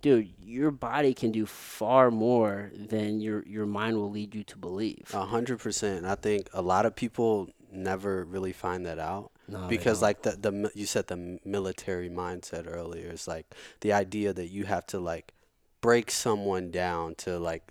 dude 0.00 0.30
your 0.40 0.70
body 0.70 1.12
can 1.14 1.32
do 1.32 1.44
far 1.46 2.10
more 2.10 2.70
than 2.74 3.20
your 3.20 3.44
your 3.46 3.66
mind 3.66 3.96
will 3.96 4.10
lead 4.10 4.34
you 4.34 4.44
to 4.44 4.56
believe 4.58 5.10
A 5.14 5.24
hundred 5.26 5.58
percent. 5.58 6.04
I 6.06 6.14
think 6.14 6.48
a 6.52 6.62
lot 6.62 6.86
of 6.86 6.94
people 6.94 7.48
never 7.72 8.24
really 8.24 8.52
find 8.52 8.86
that 8.86 8.98
out 8.98 9.32
No, 9.48 9.66
because, 9.68 10.02
like 10.02 10.22
the 10.22 10.32
the 10.32 10.70
you 10.74 10.86
said 10.86 11.06
the 11.06 11.38
military 11.44 12.08
mindset 12.10 12.66
earlier. 12.66 13.10
is 13.10 13.28
like 13.28 13.46
the 13.80 13.92
idea 13.92 14.32
that 14.32 14.48
you 14.48 14.64
have 14.64 14.86
to 14.88 14.98
like 14.98 15.32
break 15.80 16.10
someone 16.10 16.70
down 16.70 17.14
to 17.16 17.38
like 17.38 17.62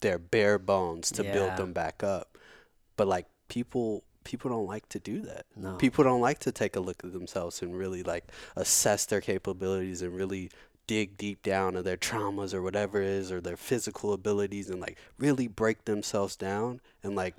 their 0.00 0.18
bare 0.18 0.58
bones 0.58 1.10
to 1.12 1.24
Yeah. 1.24 1.32
build 1.32 1.56
them 1.56 1.72
back 1.72 2.02
up. 2.02 2.38
But 2.96 3.08
like 3.08 3.26
people 3.48 4.04
people 4.24 4.48
don't 4.50 4.66
like 4.66 4.88
to 4.88 4.98
do 4.98 5.20
that. 5.20 5.44
no 5.54 5.76
People 5.76 6.04
don't 6.04 6.20
like 6.22 6.38
to 6.40 6.52
take 6.52 6.76
a 6.76 6.80
look 6.80 7.04
at 7.04 7.12
themselves 7.12 7.60
and 7.60 7.76
really 7.76 8.02
like 8.02 8.24
assess 8.56 9.04
their 9.04 9.20
capabilities 9.20 10.00
and 10.00 10.14
really 10.16 10.50
dig 10.86 11.16
deep 11.18 11.42
down 11.42 11.76
of 11.76 11.84
their 11.84 11.96
traumas 11.96 12.52
or 12.54 12.62
whatever 12.62 13.00
it 13.00 13.08
is 13.08 13.30
or 13.32 13.40
their 13.40 13.56
physical 13.56 14.12
abilities 14.14 14.70
and 14.70 14.80
like 14.80 14.96
really 15.18 15.46
break 15.48 15.84
themselves 15.84 16.36
down 16.36 16.80
and 17.02 17.14
like 17.14 17.34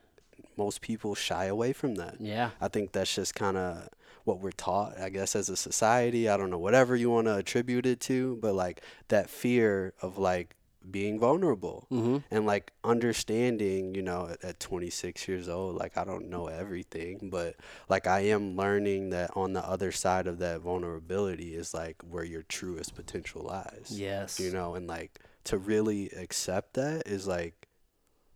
most 0.57 0.81
people 0.81 1.15
shy 1.15 1.45
away 1.45 1.73
from 1.73 1.95
that. 1.95 2.15
yeah 2.19 2.51
I 2.61 2.67
think 2.67 2.91
that's 2.91 3.13
just 3.13 3.35
kind 3.35 3.57
of 3.57 3.89
what 4.25 4.39
we're 4.39 4.51
taught, 4.51 4.99
I 4.99 5.09
guess, 5.09 5.35
as 5.35 5.49
a 5.49 5.55
society. 5.55 6.27
I 6.27 6.35
don't 6.35 6.49
know, 6.49 6.57
whatever 6.57 6.95
you 6.95 7.11
want 7.11 7.27
to 7.27 7.35
attribute 7.35 7.85
it 7.85 7.99
to, 8.01 8.37
but 8.41 8.55
like 8.55 8.81
that 9.07 9.29
fear 9.29 9.93
of 10.01 10.17
like 10.17 10.55
being 10.89 11.19
vulnerable 11.19 11.87
mm-hmm. 11.91 12.17
and 12.29 12.45
like 12.45 12.71
understanding, 12.83 13.95
you 13.95 14.01
know, 14.01 14.27
at, 14.31 14.43
at 14.43 14.59
26 14.59 15.27
years 15.27 15.49
old, 15.49 15.75
like 15.75 15.97
I 15.97 16.03
don't 16.03 16.29
know 16.29 16.47
everything, 16.47 17.29
but 17.31 17.55
like 17.89 18.07
I 18.07 18.21
am 18.21 18.55
learning 18.55 19.11
that 19.11 19.31
on 19.35 19.53
the 19.53 19.65
other 19.65 19.91
side 19.91 20.27
of 20.27 20.39
that 20.39 20.61
vulnerability 20.61 21.55
is 21.55 21.73
like 21.73 21.97
where 22.07 22.23
your 22.23 22.43
truest 22.43 22.95
potential 22.95 23.43
lies. 23.43 23.87
yes 23.91 24.39
You 24.39 24.51
know, 24.51 24.75
and 24.75 24.87
like 24.87 25.19
to 25.45 25.57
really 25.57 26.09
accept 26.09 26.73
that 26.73 27.03
is 27.05 27.27
like 27.27 27.64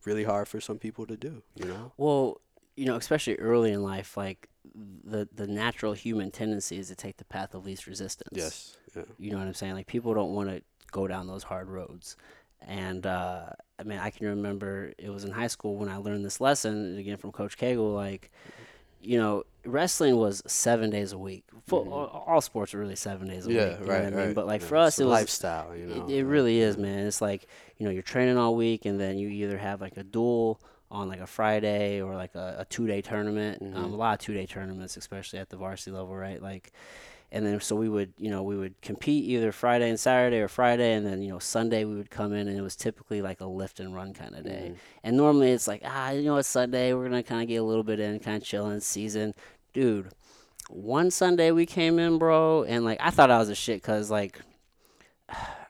really 0.06 0.24
hard 0.24 0.48
for 0.48 0.62
some 0.62 0.78
people 0.78 1.06
to 1.06 1.18
do, 1.18 1.44
you 1.56 1.66
know? 1.66 1.92
Well, 1.98 2.42
you 2.76 2.86
know, 2.86 2.96
especially 2.96 3.36
early 3.36 3.72
in 3.72 3.84
life, 3.84 4.16
like 4.16 4.48
the 5.04 5.28
the 5.34 5.48
natural 5.48 5.94
human 5.94 6.32
tendency 6.32 6.78
is 6.78 6.88
to 6.88 6.96
take 6.96 7.18
the 7.18 7.26
path 7.26 7.54
of 7.54 7.66
least 7.66 7.88
resistance. 7.88 8.30
Yes. 8.32 8.78
Yeah. 8.96 9.04
You 9.18 9.32
know 9.32 9.38
what 9.38 9.48
I'm 9.48 9.54
saying? 9.54 9.74
Like 9.74 9.88
people 9.88 10.14
don't 10.14 10.34
want 10.34 10.50
to 10.50 10.62
go 10.92 11.08
down 11.08 11.28
those 11.28 11.44
hard 11.44 11.68
roads. 11.68 12.16
And 12.62 13.06
uh, 13.06 13.50
I 13.80 13.84
mean, 13.84 14.00
I 14.00 14.10
can 14.10 14.28
remember 14.28 14.94
it 14.98 15.10
was 15.10 15.24
in 15.24 15.32
high 15.32 15.48
school 15.48 15.78
when 15.78 15.90
I 15.90 15.98
learned 15.98 16.26
this 16.26 16.42
lesson 16.42 16.98
again 16.98 17.18
from 17.18 17.32
Coach 17.32 17.58
Cagle. 17.58 17.96
Like, 17.96 18.32
you 19.02 19.18
know, 19.18 19.44
wrestling 19.66 20.16
was 20.18 20.42
seven 20.48 20.90
days 20.90 21.12
a 21.12 21.18
week. 21.18 21.44
Fo- 21.68 21.86
Mhm. 21.86 21.92
all, 22.28 22.42
sports 22.42 22.74
are 22.74 22.80
really 22.80 22.96
seven 22.96 23.28
days 23.28 23.46
a 23.48 23.52
Yeah, 23.52 23.66
week. 23.70 23.80
You 23.82 23.86
know 23.86 23.92
right, 23.92 24.06
I 24.06 24.10
mean? 24.10 24.16
right. 24.28 24.36
But 24.36 24.48
like 24.48 24.62
Yeah, 24.62 24.68
for 24.68 24.78
us, 24.78 25.00
it 25.00 25.06
was 25.06 25.12
lifestyle, 25.12 25.76
you 25.76 25.86
know. 25.86 26.06
it, 26.08 26.10
it 26.20 26.24
really 26.26 26.60
is, 26.60 26.78
man. 26.78 27.06
It's 27.08 27.22
like 27.22 27.48
you 27.78 27.86
know 27.86 27.92
you're 27.92 28.02
training 28.04 28.38
all 28.38 28.56
week, 28.56 28.86
and 28.86 29.00
then 29.00 29.18
you 29.18 29.30
either 29.30 29.58
have 29.58 29.82
like 29.82 29.98
a 29.98 30.04
duel 30.04 30.60
on 30.92 31.08
like 31.08 31.20
a 31.20 31.28
Friday 31.28 32.02
or 32.02 32.16
like 32.16 32.34
a, 32.36 32.58
a 32.60 32.66
two 32.66 32.88
day 32.88 33.02
tournament. 33.02 33.62
Um, 33.62 33.92
Mhm. 33.92 33.94
a 33.94 33.96
lot 33.96 34.14
of 34.20 34.26
two 34.26 34.34
day 34.34 34.46
tournaments, 34.46 34.98
especially 34.98 35.40
at 35.40 35.50
the 35.50 35.58
varsity 35.58 35.92
level, 35.92 36.16
right? 36.16 36.42
Like, 36.42 36.72
and 37.32 37.46
then 37.46 37.60
so 37.62 37.76
we 37.76 37.88
would 37.90 38.14
you 38.18 38.30
know 38.30 38.42
we 38.44 38.58
would 38.58 38.80
compete 38.82 39.24
either 39.26 39.52
Friday 39.52 39.90
and 39.90 40.00
Saturday 40.00 40.40
or 40.40 40.48
Friday, 40.48 40.94
and 40.94 41.06
then 41.06 41.22
you 41.22 41.30
know 41.30 41.40
Sunday 41.40 41.86
we 41.86 41.96
would 41.96 42.10
come 42.10 42.34
in, 42.34 42.48
and 42.48 42.58
it 42.58 42.62
was 42.62 42.76
typically 42.76 43.22
like 43.22 43.40
a 43.42 43.46
lift 43.46 43.80
and 43.80 43.94
run 43.96 44.14
kind 44.14 44.36
of 44.36 44.44
day. 44.44 44.72
Mhm. 44.72 44.78
And 45.04 45.18
normally 45.18 45.52
it's 45.52 45.68
like 45.68 45.82
ah 45.86 46.10
you 46.12 46.24
know 46.24 46.38
it's 46.38 46.48
Sunday, 46.48 46.94
we're 46.94 47.06
gonna 47.10 47.24
kind 47.24 47.42
of 47.42 47.48
get 47.48 47.58
a 47.58 47.64
little 47.64 47.84
bit 47.84 48.00
in, 48.00 48.20
kind 48.20 48.38
of 48.38 48.44
chill 48.44 48.70
in 48.70 48.82
season, 48.82 49.34
dude. 49.74 50.10
One 50.70 51.10
Sunday 51.12 51.52
we 51.52 51.66
came 51.66 51.98
in, 52.00 52.18
bro, 52.20 52.64
and 52.64 52.86
like 52.86 53.00
I 53.02 53.10
thought 53.10 53.32
I 53.32 53.38
was 53.40 53.50
a 53.50 53.56
shit 53.56 53.82
because 53.82 54.10
like 54.12 54.40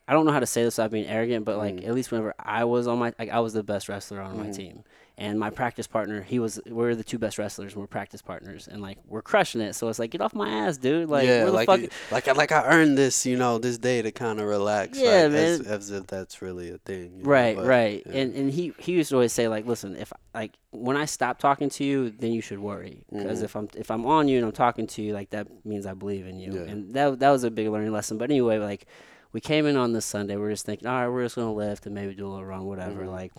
I 0.08 0.14
don't 0.14 0.26
know 0.26 0.32
how 0.32 0.40
to 0.40 0.48
say 0.48 0.64
this 0.64 0.78
without 0.78 0.92
being 0.92 1.06
arrogant, 1.08 1.46
but 1.46 1.58
like 1.58 1.76
Mhm. 1.76 1.88
at 1.88 1.94
least 1.94 2.12
whenever 2.12 2.34
I 2.40 2.64
was 2.64 2.88
on 2.88 2.98
my 3.00 3.14
like 3.20 3.30
I 3.30 3.40
was 3.42 3.54
the 3.54 3.64
best 3.64 3.88
wrestler 3.90 4.22
on 4.22 4.38
my 4.38 4.48
Mhm. 4.48 4.56
team. 4.56 4.84
And 5.22 5.38
my 5.38 5.50
practice 5.50 5.86
partner, 5.86 6.22
he 6.22 6.40
was 6.40 6.62
we're 6.66 6.96
the 6.96 7.04
two 7.04 7.18
best 7.20 7.38
wrestlers, 7.38 7.76
we're 7.76 7.88
practice 7.88 8.22
partners 8.22 8.70
and 8.72 8.82
like 8.82 8.98
we're 9.06 9.22
crushing 9.22 9.60
it. 9.60 9.74
So 9.74 9.90
it's 9.90 10.00
like 10.00 10.12
get 10.12 10.22
off 10.22 10.34
my 10.34 10.48
ass, 10.50 10.78
dude. 10.78 11.10
Like 11.10 11.28
yeah, 11.28 11.44
like, 11.44 11.66
fuck 11.66 11.82
it- 11.82 11.92
like 12.10 12.28
I 12.30 12.32
like 12.32 12.52
I 12.54 12.64
earned 12.66 12.98
this, 12.98 13.26
you 13.26 13.36
know, 13.36 13.58
this 13.58 13.78
day 13.78 14.02
to 14.02 14.12
kind 14.14 14.40
of 14.40 14.46
relax. 14.48 14.98
Yeah, 14.98 15.24
like, 15.28 15.34
As, 15.34 15.60
man. 15.62 15.72
as 15.74 15.92
if 15.92 16.08
that's 16.08 16.42
really 16.42 16.72
a 16.72 16.78
thing. 16.78 17.18
you 17.18 17.24
know, 17.24 17.30
Right, 17.30 17.56
but, 17.58 17.66
right. 17.66 18.02
yeah. 18.06 18.22
And 18.22 18.34
and 18.34 18.52
he 18.52 18.74
he 18.80 18.94
used 18.94 19.10
to 19.10 19.16
always 19.16 19.34
say 19.34 19.50
like, 19.50 19.66
listen, 19.66 19.98
if 19.98 20.14
like 20.34 20.54
when 20.72 20.96
I 20.96 21.04
stop 21.04 21.38
talking 21.38 21.70
to 21.72 21.84
you, 21.84 22.12
then 22.12 22.32
you 22.32 22.42
should 22.42 22.60
worry 22.60 23.04
because 23.12 23.42
Mhm. 23.42 23.44
if 23.44 23.56
I'm 23.58 23.68
if 23.76 23.92
I'm 23.92 24.06
on 24.06 24.30
you 24.30 24.38
and 24.38 24.46
I'm 24.46 24.54
talking 24.54 24.88
to 24.88 25.02
you, 25.02 25.14
like 25.14 25.32
that 25.32 25.48
means 25.66 25.86
I 25.86 25.96
believe 25.96 26.28
in 26.28 26.40
you. 26.40 26.54
Yeah. 26.54 26.62
And 26.72 26.94
that 26.94 27.20
that 27.20 27.30
was 27.32 27.44
a 27.44 27.52
big 27.52 27.68
learning 27.68 27.92
lesson. 27.92 28.18
But 28.18 28.32
anyway, 28.32 28.58
like 28.58 28.86
we 29.34 29.42
came 29.42 29.66
in 29.66 29.76
on 29.76 29.92
this 29.92 30.06
Sunday, 30.06 30.38
we 30.38 30.46
are 30.46 30.52
just 30.52 30.66
thinking, 30.66 30.88
all 30.88 30.96
right, 31.02 31.10
we're 31.10 31.24
just 31.26 31.36
gonna 31.36 31.54
lift 31.54 31.86
and 31.86 31.94
maybe 31.94 32.16
do 32.16 32.26
a 32.26 32.30
little 32.30 32.46
run, 32.46 32.64
whatever. 32.66 33.04
Mhm. 33.04 33.12
Like, 33.12 33.34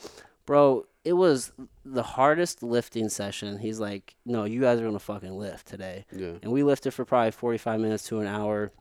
bro, 0.45 0.85
it 1.05 1.15
was 1.15 1.53
the 1.85 2.03
hardest 2.03 2.63
lifting 2.63 3.09
session. 3.09 3.59
He's 3.59 3.81
like, 3.81 4.15
no, 4.27 4.45
you 4.45 4.61
guys 4.61 4.79
are 4.81 4.85
gonna 4.85 4.99
fucking 4.99 5.33
lift 5.37 5.67
today 5.67 6.05
yeah. 6.15 6.33
and 6.43 6.53
we 6.53 6.63
lifted 6.63 6.93
for 6.93 7.05
probably 7.05 7.31
45 7.31 7.81
minutes 7.81 8.05
to 8.09 8.21
an 8.21 8.27
hour 8.27 8.73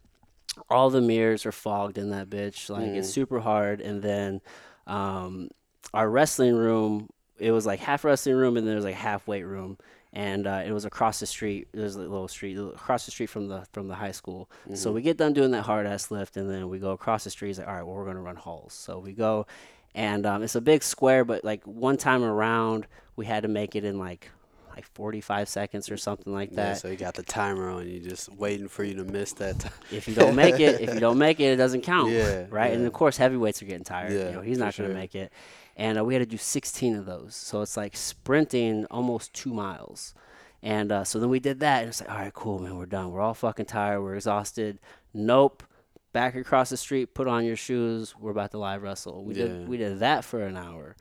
all 0.70 0.90
the 0.90 1.00
mirrors 1.00 1.46
are 1.46 1.52
fogged 1.52 1.98
in 1.98 2.10
that 2.10 2.30
bitch 2.30 2.70
like 2.70 2.88
it's 2.88 3.08
Mm. 3.10 3.14
super 3.14 3.40
hard 3.40 3.80
and 3.82 4.02
then 4.02 4.42
um, 4.88 5.50
our 5.94 6.10
wrestling 6.10 6.56
room 6.56 7.08
it 7.38 7.52
was 7.52 7.66
like 7.66 7.80
half 7.80 8.04
wrestling 8.04 8.36
room 8.36 8.58
and 8.58 8.66
then 8.66 8.72
there 8.72 8.76
was 8.76 8.84
like 8.86 8.96
half 8.96 9.26
weight 9.28 9.44
room, 9.44 9.78
and 10.12 10.46
uh, 10.46 10.62
it 10.66 10.72
was 10.74 10.84
across 10.84 11.22
the 11.22 11.26
street. 11.26 11.70
There's 11.72 11.96
a 11.96 12.00
little 12.00 12.28
street 12.28 12.58
across 12.58 13.06
the 13.06 13.12
street 13.12 13.30
from 13.30 13.48
the 13.48 13.66
from 13.72 13.88
the 13.88 13.96
high 13.96 14.12
school. 14.12 14.50
So 14.74 14.92
we 14.92 15.02
get 15.02 15.16
done 15.16 15.32
doing 15.32 15.52
that 15.52 15.62
hard 15.62 15.86
ass 15.88 16.12
lift, 16.12 16.36
and 16.36 16.50
then 16.50 16.68
we 16.68 16.80
go 16.80 16.92
across 16.92 17.24
the 17.24 17.30
street. 17.30 17.52
It's 17.52 17.60
like, 17.60 17.68
all 17.70 17.76
right, 17.76 17.84
well, 17.84 17.96
we're 17.96 18.06
gonna 18.06 18.20
run 18.20 18.36
halls. 18.36 18.74
So 18.74 19.00
we 19.00 19.14
go, 19.14 19.48
and 19.96 20.26
um, 20.26 20.44
it's 20.44 20.56
a 20.56 20.62
big 20.62 20.84
square, 20.84 21.26
but 21.26 21.44
like 21.44 21.66
one 21.66 21.98
time 21.98 22.24
around, 22.24 22.88
we 23.16 23.26
had 23.26 23.44
to 23.44 23.50
make 23.50 23.76
it 23.76 23.84
in 23.84 24.00
like 24.00 24.32
like 24.76 24.86
45 24.94 25.50
seconds 25.50 25.92
or 25.92 25.98
something 25.98 26.32
like 26.32 26.52
that. 26.52 26.68
Yeah, 26.68 26.74
so 26.76 26.88
you 26.88 26.96
got 26.96 27.16
the 27.16 27.24
timer 27.24 27.70
on. 27.70 27.88
You 27.90 28.00
just 28.00 28.32
waiting 28.34 28.70
for 28.70 28.86
you 28.86 28.96
to 28.96 29.04
miss 29.04 29.34
that. 29.34 29.60
Time. 29.60 29.74
if 29.92 30.08
you 30.08 30.16
don't 30.16 30.36
make 30.36 30.60
it, 30.62 30.80
if 30.80 30.94
you 30.94 31.02
don't 31.02 31.18
make 31.18 31.42
it, 31.42 31.52
it 31.52 31.58
doesn't 31.58 31.82
count. 31.82 32.12
Yeah, 32.20 32.46
Right. 32.50 32.72
And 32.72 32.88
of 32.88 32.94
course, 32.94 33.18
heavyweights 33.18 33.62
are 33.62 33.66
getting 33.66 33.84
tired. 33.84 34.14
Yeah, 34.14 34.28
you 34.28 34.36
know, 34.36 34.42
he's 34.42 34.58
not 34.58 34.76
going 34.78 34.90
to 34.90 34.94
sure. 34.94 35.02
make 35.02 35.16
it. 35.16 35.34
And 35.76 35.98
uh, 35.98 36.06
we 36.06 36.14
had 36.14 36.20
to 36.20 36.26
do 36.26 36.38
16 36.38 36.96
of 36.96 37.06
those. 37.06 37.36
So 37.36 37.62
it's 37.62 37.76
like 37.76 37.98
sprinting 37.98 38.86
almost 38.86 39.34
two 39.34 39.54
miles. 39.54 40.14
And 40.62 40.92
uh, 40.92 41.04
so 41.04 41.20
then 41.20 41.30
we 41.30 41.40
did 41.40 41.60
that. 41.60 41.82
And 41.82 41.90
it's 41.90 42.02
like, 42.02 42.10
all 42.10 42.18
right, 42.18 42.34
cool, 42.34 42.60
man. 42.60 42.78
We're 42.78 42.86
done. 42.86 43.12
We're 43.12 43.22
all 43.22 43.34
fucking 43.34 43.66
tired. 43.66 44.02
We're 44.02 44.16
exhausted. 44.16 44.80
Nope. 45.14 45.64
Back 46.12 46.36
across 46.36 46.70
the 46.70 46.78
street. 46.78 47.14
Put 47.14 47.28
on 47.28 47.46
your 47.46 47.56
shoes. 47.56 48.16
We're 48.20 48.32
about 48.32 48.52
to 48.52 48.58
live 48.58 48.82
wrestle. 48.82 49.24
We 49.24 49.36
Yeah. 49.36 49.46
did. 49.48 49.68
We 49.70 49.78
did 49.78 50.00
that 50.00 50.26
for 50.26 50.42
an 50.42 50.58
hour. 50.58 50.96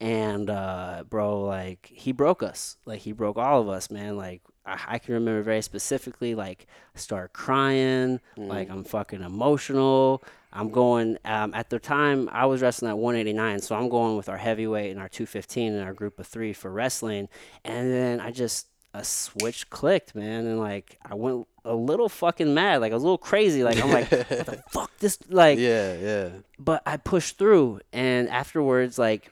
And 0.00 0.48
uh, 0.48 1.02
bro, 1.10 1.42
like 1.42 1.90
he 1.92 2.12
broke 2.12 2.42
us. 2.42 2.76
Like 2.84 3.00
he 3.00 3.10
broke 3.12 3.36
all 3.36 3.60
of 3.60 3.68
us, 3.68 3.90
man. 3.90 4.16
Like 4.16 4.42
I, 4.64 4.78
I 4.86 4.98
can 5.00 5.14
remember 5.14 5.42
very 5.42 5.60
specifically. 5.62 6.36
Like 6.36 6.66
start 6.94 7.32
crying. 7.32 8.20
Like 8.36 8.70
I'm 8.70 8.84
fucking 8.84 9.22
emotional. 9.22 10.22
I'm 10.52 10.70
going. 10.70 11.18
Um, 11.24 11.52
at 11.52 11.68
the 11.70 11.80
time, 11.80 12.28
I 12.32 12.46
was 12.46 12.62
wrestling 12.62 12.90
at 12.90 12.96
189, 12.98 13.58
so 13.60 13.74
I'm 13.74 13.88
going 13.88 14.16
with 14.16 14.28
our 14.28 14.36
heavyweight 14.36 14.92
and 14.92 15.00
our 15.00 15.08
215 15.08 15.72
and 15.72 15.82
our 15.82 15.92
group 15.92 16.18
of 16.20 16.28
three 16.28 16.52
for 16.52 16.70
wrestling. 16.70 17.28
And 17.64 17.90
then 17.92 18.20
I 18.20 18.30
just 18.30 18.68
a 18.94 19.02
switch 19.04 19.68
clicked, 19.68 20.14
man, 20.14 20.46
and 20.46 20.58
like 20.60 20.98
I 21.04 21.14
went 21.16 21.46
a 21.68 21.74
little 21.74 22.08
fucking 22.08 22.52
mad. 22.54 22.80
Like 22.80 22.92
I 22.92 22.94
was 22.94 23.02
a 23.02 23.06
little 23.06 23.18
crazy. 23.18 23.62
Like 23.62 23.80
I'm 23.82 23.90
like, 23.90 24.10
what 24.10 24.28
the 24.28 24.64
fuck? 24.70 24.90
This 24.98 25.18
like 25.28 25.58
Yeah, 25.58 25.94
yeah. 25.94 26.28
but 26.58 26.82
I 26.86 26.96
pushed 26.96 27.38
through, 27.38 27.80
and 27.92 28.28
afterwards, 28.28 28.98
like 28.98 29.30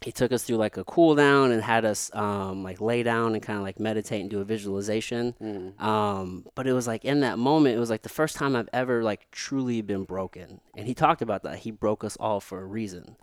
he 0.00 0.12
took 0.12 0.30
us 0.30 0.44
through 0.44 0.56
like 0.58 0.76
a 0.76 0.84
cool 0.84 1.16
down 1.16 1.50
and 1.50 1.60
had 1.62 1.84
us 1.84 2.08
um, 2.14 2.62
like 2.62 2.80
lay 2.80 3.02
down 3.02 3.34
and 3.34 3.42
kind 3.42 3.58
of 3.58 3.64
like 3.64 3.80
meditate 3.80 4.20
and 4.20 4.30
do 4.30 4.40
a 4.40 4.44
visualization. 4.44 5.34
Um, 5.78 6.46
but 6.54 6.68
it 6.68 6.72
was 6.72 6.86
like 6.86 7.04
in 7.04 7.20
that 7.20 7.36
moment, 7.38 7.76
it 7.76 7.80
was 7.80 7.90
like 7.90 8.02
the 8.02 8.08
first 8.08 8.36
time 8.36 8.54
I've 8.54 8.68
ever 8.72 9.02
like 9.02 9.28
truly 9.32 9.82
been 9.82 10.04
broken. 10.04 10.60
And 10.76 10.86
he 10.86 10.94
talked 10.94 11.20
about 11.20 11.42
that. 11.42 11.58
He 11.58 11.72
broke 11.72 12.04
us 12.04 12.16
all 12.20 12.40
for 12.40 12.60
a 12.60 12.64
reason. 12.64 13.16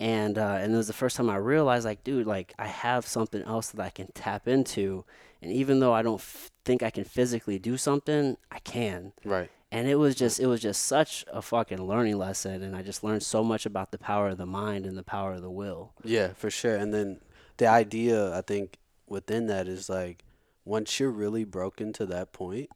And 0.00 0.36
uh, 0.36 0.58
and 0.60 0.74
it 0.74 0.76
was 0.76 0.88
the 0.88 0.92
first 0.92 1.16
time 1.16 1.30
I 1.30 1.36
realized 1.36 1.84
like, 1.86 2.02
dude, 2.04 2.26
like 2.26 2.52
I 2.58 2.66
have 2.66 3.06
something 3.06 3.42
else 3.42 3.70
that 3.70 3.80
I 3.82 3.90
can 3.90 4.08
tap 4.12 4.46
into. 4.48 5.04
And 5.46 5.54
even 5.54 5.78
though 5.78 5.92
I 5.94 6.02
don't 6.02 6.20
f- 6.20 6.50
think 6.64 6.82
I 6.82 6.90
can 6.90 7.04
physically 7.04 7.60
do 7.60 7.76
something, 7.76 8.36
I 8.50 8.58
can 8.58 9.12
Right. 9.24 9.48
and 9.70 9.86
it 9.86 9.94
was 9.94 10.16
just 10.16 10.40
it 10.40 10.46
was 10.48 10.60
just 10.60 10.82
such 10.82 11.24
a 11.32 11.40
fucking 11.40 11.82
learning 11.86 12.18
lesson 12.18 12.62
and 12.64 12.74
i 12.76 12.82
just 12.82 13.02
learned 13.04 13.22
so 13.22 13.44
much 13.44 13.64
about 13.66 13.90
the 13.92 13.98
power 13.98 14.28
of 14.28 14.38
the 14.38 14.46
mind 14.46 14.86
and 14.86 14.96
the 14.98 15.02
power 15.04 15.34
of 15.34 15.42
the 15.42 15.50
will 15.50 15.92
Yeah, 16.02 16.32
for 16.34 16.50
sure. 16.50 16.74
And 16.74 16.92
then 16.92 17.20
the 17.58 17.68
idea, 17.68 18.36
I 18.36 18.40
think, 18.42 18.78
within 19.06 19.46
that 19.46 19.68
is 19.68 19.88
like, 19.88 20.24
once 20.64 20.98
you're 20.98 21.10
really 21.24 21.44
broken 21.44 21.92
to 21.92 22.06
that 22.06 22.32
point, 22.32 22.70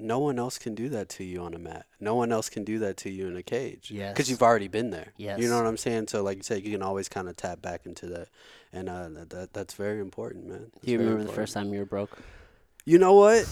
no 0.00 0.18
one 0.18 0.38
else 0.38 0.58
can 0.58 0.74
do 0.74 0.88
that 0.90 1.08
to 1.10 1.24
you 1.24 1.42
on 1.42 1.54
a 1.54 1.58
mat. 1.58 1.86
No 2.00 2.14
one 2.14 2.32
else 2.32 2.48
can 2.48 2.64
do 2.64 2.78
that 2.80 2.96
to 2.98 3.10
you 3.10 3.26
in 3.26 3.36
a 3.36 3.42
cage. 3.42 3.90
Yes. 3.90 4.12
Because 4.12 4.30
you've 4.30 4.42
already 4.42 4.68
been 4.68 4.90
there. 4.90 5.12
You 5.40 5.48
know 5.48 5.56
what 5.56 5.66
I'm 5.66 5.76
saying? 5.76 6.08
So, 6.08 6.22
like 6.22 6.36
you 6.38 6.42
said, 6.42 6.64
you 6.64 6.72
can 6.72 6.82
always 6.82 7.08
kind 7.08 7.28
of 7.28 7.36
tap 7.36 7.60
back 7.62 7.86
into 7.86 8.06
that. 8.06 8.28
And 8.72 8.88
uh, 8.88 9.08
that, 9.10 9.30
that 9.30 9.52
that's 9.52 9.74
very 9.74 10.00
important, 10.00 10.46
man. 10.46 10.70
do 10.84 10.90
you 10.90 10.98
remember 10.98 11.24
the 11.24 11.32
first 11.32 11.54
time 11.54 11.72
you 11.72 11.80
were 11.80 11.86
broke 11.86 12.18
You 12.84 12.98
know 12.98 13.14
what? 13.14 13.46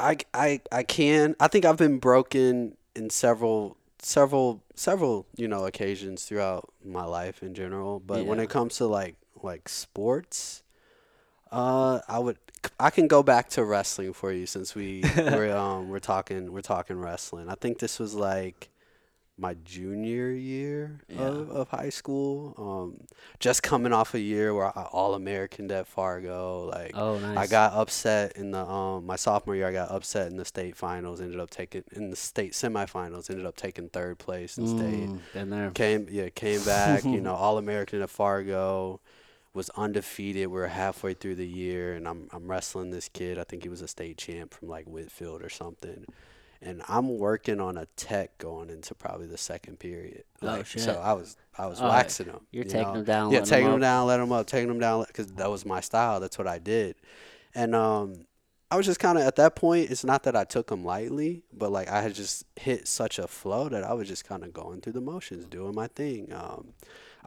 I, 0.00 0.16
I, 0.32 0.60
I 0.70 0.82
can. 0.84 1.34
I 1.40 1.48
think 1.48 1.64
I've 1.64 1.76
been 1.76 1.98
broken 1.98 2.76
in 2.94 3.10
several 3.10 3.76
several 4.00 4.62
several 4.74 5.26
you 5.36 5.48
know 5.48 5.66
occasions 5.66 6.24
throughout 6.24 6.72
my 6.84 7.04
life 7.04 7.42
in 7.42 7.54
general. 7.54 8.00
But 8.00 8.26
when 8.26 8.38
it 8.38 8.48
comes 8.48 8.76
to 8.76 8.86
like 8.86 9.16
like 9.42 9.68
sports, 9.68 10.62
uh, 11.52 12.00
I 12.08 12.18
would 12.18 12.38
I 12.78 12.90
can 12.90 13.06
go 13.06 13.22
back 13.22 13.48
to 13.50 13.64
wrestling 13.64 14.12
for 14.12 14.32
you 14.32 14.46
since 14.46 14.74
we 14.74 15.02
we're 15.16 15.56
um 15.56 15.88
we're 15.88 15.98
talking 16.00 16.52
we're 16.52 16.60
talking 16.60 16.98
wrestling. 16.98 17.48
I 17.48 17.54
think 17.54 17.78
this 17.78 17.98
was 17.98 18.14
like 18.14 18.68
my 19.40 19.54
junior 19.64 20.32
year 20.32 21.00
of, 21.16 21.48
of 21.50 21.68
high 21.68 21.90
school. 21.90 22.54
Um, 22.58 23.06
just 23.38 23.62
coming 23.62 23.92
off 23.92 24.12
a 24.14 24.18
year 24.18 24.52
where 24.52 24.66
I 24.66 24.88
all 24.90 25.14
American 25.14 25.70
at 25.70 25.86
Fargo. 25.86 26.64
Like 26.66 26.90
oh 26.94 27.18
nice 27.18 27.38
I 27.38 27.46
got 27.46 27.72
upset 27.74 28.32
in 28.36 28.50
the 28.50 28.58
um 28.66 29.06
my 29.06 29.14
sophomore 29.16 29.54
year. 29.54 29.68
I 29.68 29.72
got 29.72 29.92
upset 29.92 30.26
in 30.30 30.36
the 30.36 30.44
state 30.44 30.76
finals. 30.76 31.20
Ended 31.20 31.38
up 31.38 31.50
taking 31.50 31.84
in 31.92 32.10
the 32.10 32.16
state 32.16 32.52
semifinals. 32.52 33.30
Ended 33.30 33.46
up 33.46 33.56
taking 33.56 33.88
third 33.88 34.18
place 34.18 34.58
in 34.58 34.66
state. 34.66 35.08
Mm, 35.08 35.20
been 35.32 35.50
there 35.50 35.70
Came 35.70 36.08
yeah 36.10 36.28
came 36.30 36.62
back. 36.64 37.04
you 37.04 37.20
know 37.26 37.34
all 37.34 37.58
American 37.58 38.02
at 38.02 38.10
Fargo. 38.10 39.00
Was 39.54 39.70
undefeated. 39.70 40.48
We 40.48 40.60
are 40.60 40.66
halfway 40.68 41.14
through 41.14 41.34
the 41.36 41.46
year, 41.46 41.94
and 41.94 42.06
I'm 42.06 42.28
I'm 42.32 42.46
wrestling 42.48 42.90
this 42.90 43.08
kid. 43.08 43.38
I 43.38 43.44
think 43.44 43.62
he 43.64 43.68
was 43.68 43.82
a 43.82 43.88
state 43.88 44.16
champ 44.18 44.54
from 44.54 44.68
like 44.68 44.84
Whitfield 44.86 45.42
or 45.42 45.48
something. 45.48 46.04
And 46.60 46.82
I'm 46.88 47.18
working 47.18 47.60
on 47.60 47.76
a 47.76 47.86
tech 47.96 48.36
going 48.38 48.68
into 48.68 48.92
probably 48.94 49.26
the 49.28 49.38
second 49.38 49.78
period. 49.78 50.24
Oh, 50.42 50.62
shit. 50.64 50.82
So 50.82 51.00
I 51.00 51.12
was 51.12 51.36
I 51.56 51.66
was 51.66 51.80
Oh, 51.80 51.88
waxing 51.88 52.26
him. 52.26 52.40
you're 52.50 52.64
you 52.64 52.70
taking 52.70 52.88
know? 52.92 52.98
him 52.98 53.04
down, 53.04 53.30
Yeah, 53.32 53.38
letting 53.38 53.42
him 53.42 53.48
taking 53.60 53.72
him 53.74 53.80
down, 53.80 54.06
let 54.08 54.20
him 54.20 54.32
up, 54.32 54.46
taking 54.48 54.70
him 54.70 54.80
down, 54.80 55.04
because 55.06 55.28
that 55.34 55.50
was 55.50 55.64
my 55.64 55.80
style. 55.80 56.18
That's 56.20 56.36
what 56.36 56.48
I 56.48 56.58
did. 56.58 56.96
And 57.54 57.74
um, 57.76 58.26
I 58.72 58.76
was 58.76 58.86
just 58.86 58.98
kind 59.00 59.16
of 59.18 59.24
at 59.24 59.36
that 59.36 59.54
point. 59.56 59.90
It's 59.90 60.04
not 60.04 60.24
that 60.24 60.34
I 60.36 60.42
took 60.44 60.70
him 60.70 60.84
lightly, 60.84 61.42
but 61.52 61.70
like 61.70 61.88
I 61.88 62.02
had 62.02 62.14
just 62.14 62.44
hit 62.56 62.86
such 62.88 63.18
a 63.20 63.28
flow 63.28 63.68
that 63.68 63.84
I 63.84 63.92
was 63.92 64.08
just 64.08 64.24
kind 64.24 64.42
of 64.44 64.52
going 64.52 64.80
through 64.80 64.94
the 64.94 65.00
motions, 65.00 65.46
doing 65.46 65.74
my 65.74 65.86
thing. 65.86 66.32
Um, 66.32 66.74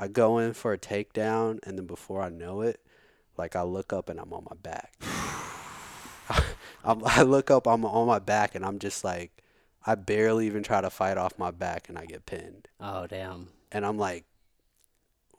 I 0.02 0.08
go 0.08 0.40
in 0.40 0.54
for 0.54 0.74
a 0.74 0.80
takedown, 0.80 1.60
and 1.62 1.78
then 1.78 1.86
before 1.86 2.24
I 2.24 2.30
know 2.30 2.62
it, 2.62 2.80
like 3.38 3.56
I 3.56 3.62
look 3.62 3.94
up 3.94 4.10
and 4.10 4.20
I'm 4.20 4.34
on 4.34 4.48
my 4.50 4.56
back. 4.60 4.96
I'm, 6.84 7.04
I 7.06 7.22
look 7.22 7.52
up, 7.52 7.68
I'm 7.68 7.86
on 7.86 8.08
my 8.08 8.18
back, 8.18 8.56
and 8.56 8.66
I'm 8.66 8.80
just 8.80 9.04
like, 9.04 9.44
I 9.86 9.94
barely 9.94 10.48
even 10.48 10.64
try 10.64 10.82
to 10.82 10.90
fight 10.90 11.20
off 11.20 11.38
my 11.38 11.52
back, 11.52 11.88
and 11.88 12.00
I 12.00 12.06
get 12.06 12.26
pinned. 12.26 12.68
oh 12.80 13.06
damn 13.06 13.50
And 13.72 13.86
I'm 13.86 14.00
like, 14.00 14.26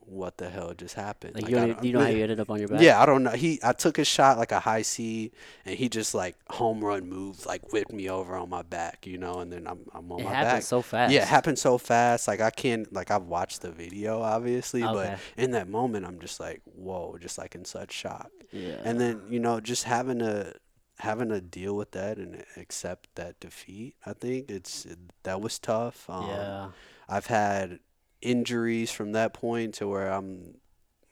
what 0.07 0.37
the 0.39 0.49
hell 0.51 0.75
just 0.75 0.95
happened? 0.95 1.35
like, 1.35 1.45
Like, 1.45 1.51
you, 1.51 1.57
don't, 1.57 1.69
don't- 1.75 1.85
you 1.85 1.93
know 1.93 2.01
how 2.01 2.09
you 2.09 2.23
ended 2.23 2.41
up 2.41 2.51
on 2.51 2.59
your 2.59 2.69
back 2.69 2.81
Yeah, 2.83 3.01
I 3.01 3.07
don't 3.07 3.23
know. 3.23 3.31
He, 3.31 3.59
I 3.63 3.73
took 3.73 3.99
a 3.99 4.05
shot 4.05 4.39
like 4.39 4.53
a 4.53 4.61
high 4.61 4.83
C, 4.83 5.33
and 5.65 5.77
he 5.77 5.89
just 5.89 6.15
like 6.15 6.37
home 6.51 6.85
run 6.85 7.09
move, 7.09 7.45
like 7.47 7.73
whipped 7.73 7.93
me 7.93 8.09
over 8.11 8.37
on 8.37 8.49
my 8.51 8.63
back, 8.63 9.07
you 9.07 9.19
know. 9.19 9.41
And 9.41 9.53
then 9.53 9.67
I'm, 9.67 9.81
I'm 9.95 10.11
on 10.13 10.21
it 10.21 10.25
my 10.25 10.31
happened 10.31 10.57
back. 10.59 10.63
so 10.63 10.83
fast 10.83 11.13
Yeah, 11.13 11.23
it 11.23 11.29
happened 11.29 11.59
so 11.59 11.79
fast. 11.79 12.29
Like 12.29 12.41
I 12.41 12.51
can't, 12.51 12.93
like 12.93 13.11
I've 13.11 13.25
watched 13.25 13.63
the 13.63 13.71
video, 13.71 14.21
obviously, 14.23 14.83
Okay. 14.85 14.93
but 14.93 15.43
in 15.43 15.53
that 15.53 15.69
moment, 15.69 16.07
I'm 16.07 16.19
just 16.21 16.41
like, 16.41 16.61
whoa, 16.65 17.17
just 17.21 17.39
like 17.39 17.55
in 17.55 17.65
such 17.65 17.93
shock. 17.93 18.31
yeah 18.53 18.81
And 18.85 19.01
then 19.01 19.23
you 19.31 19.41
know, 19.41 19.61
just 19.61 19.85
having 19.85 20.19
to 20.21 20.55
having 20.99 21.31
to 21.31 21.41
deal 21.41 21.75
with 21.75 21.91
that 21.93 22.17
and 22.19 22.45
accept 22.57 23.09
that 23.17 23.41
defeat. 23.41 23.97
I 24.07 24.13
think 24.13 24.51
it's 24.51 24.87
that 25.25 25.41
was 25.41 25.59
tough. 25.59 26.09
Um, 26.11 26.29
yeah 26.29 26.69
I've 27.09 27.27
had 27.27 27.81
injuries 28.23 28.91
from 28.91 29.13
that 29.13 29.35
point 29.35 29.75
to 29.75 29.89
where 29.89 30.11
I'm 30.11 30.55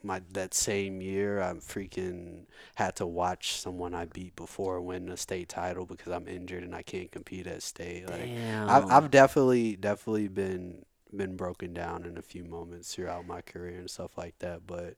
my 0.03 0.23
that 0.33 0.55
same 0.55 1.03
year 1.03 1.43
I'm 1.43 1.61
freaking 1.61 2.47
had 2.77 2.97
to 2.97 3.07
watch 3.07 3.57
someone 3.61 3.95
I 3.95 4.07
beat 4.07 4.35
before 4.35 4.81
win 4.81 5.11
a 5.11 5.17
state 5.17 5.51
title 5.51 5.85
because 5.85 6.11
I'm 6.13 6.27
injured 6.27 6.63
and 6.63 6.75
I 6.75 6.83
can't 6.83 7.13
compete 7.13 7.47
at 7.47 7.63
state. 7.63 8.09
Like 8.09 8.25
damn 8.25 8.71
I've 8.71 8.91
I've 8.91 9.11
definitely 9.11 9.77
definitely 9.77 10.29
been 10.29 10.87
been 11.15 11.37
broken 11.37 11.75
down 11.75 12.07
in 12.07 12.17
a 12.17 12.23
few 12.23 12.45
moments 12.45 12.95
throughout 12.95 13.27
my 13.27 13.43
career 13.43 13.79
and 13.79 13.91
stuff 13.91 14.17
like 14.17 14.39
that, 14.39 14.67
but 14.67 14.95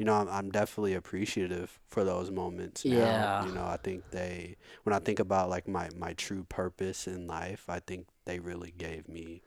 you 0.00 0.06
know, 0.06 0.14
I'm, 0.14 0.28
I'm 0.30 0.50
definitely 0.50 0.94
appreciative 0.94 1.78
for 1.86 2.04
those 2.04 2.30
moments. 2.30 2.86
Now. 2.86 2.96
Yeah. 2.96 3.44
You 3.44 3.52
know, 3.52 3.66
I 3.66 3.76
think 3.76 4.10
they, 4.10 4.56
when 4.84 4.94
I 4.94 4.98
think 4.98 5.18
about 5.18 5.50
like 5.50 5.68
my, 5.68 5.90
my 5.94 6.14
true 6.14 6.44
purpose 6.44 7.06
in 7.06 7.26
life, 7.26 7.66
I 7.68 7.80
think 7.80 8.06
they 8.24 8.38
really 8.38 8.72
gave 8.78 9.10
me 9.10 9.42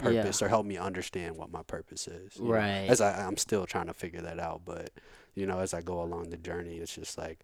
Yeah. 0.00 0.22
purpose 0.22 0.42
or 0.42 0.48
help 0.48 0.66
me 0.66 0.76
understand 0.76 1.36
what 1.36 1.50
my 1.50 1.62
purpose 1.62 2.06
is. 2.08 2.36
you 2.36 2.44
know. 2.44 2.52
Right. 2.52 2.86
As 2.88 3.00
I, 3.00 3.26
I'm 3.26 3.36
still 3.36 3.66
trying 3.66 3.86
to 3.86 3.94
figure 3.94 4.20
that 4.22 4.38
out, 4.38 4.62
but 4.64 4.90
you 5.34 5.46
know, 5.46 5.60
as 5.60 5.74
I 5.74 5.82
go 5.82 6.00
along 6.02 6.30
the 6.30 6.36
journey, 6.36 6.76
it's 6.78 6.94
just 6.94 7.18
like, 7.18 7.40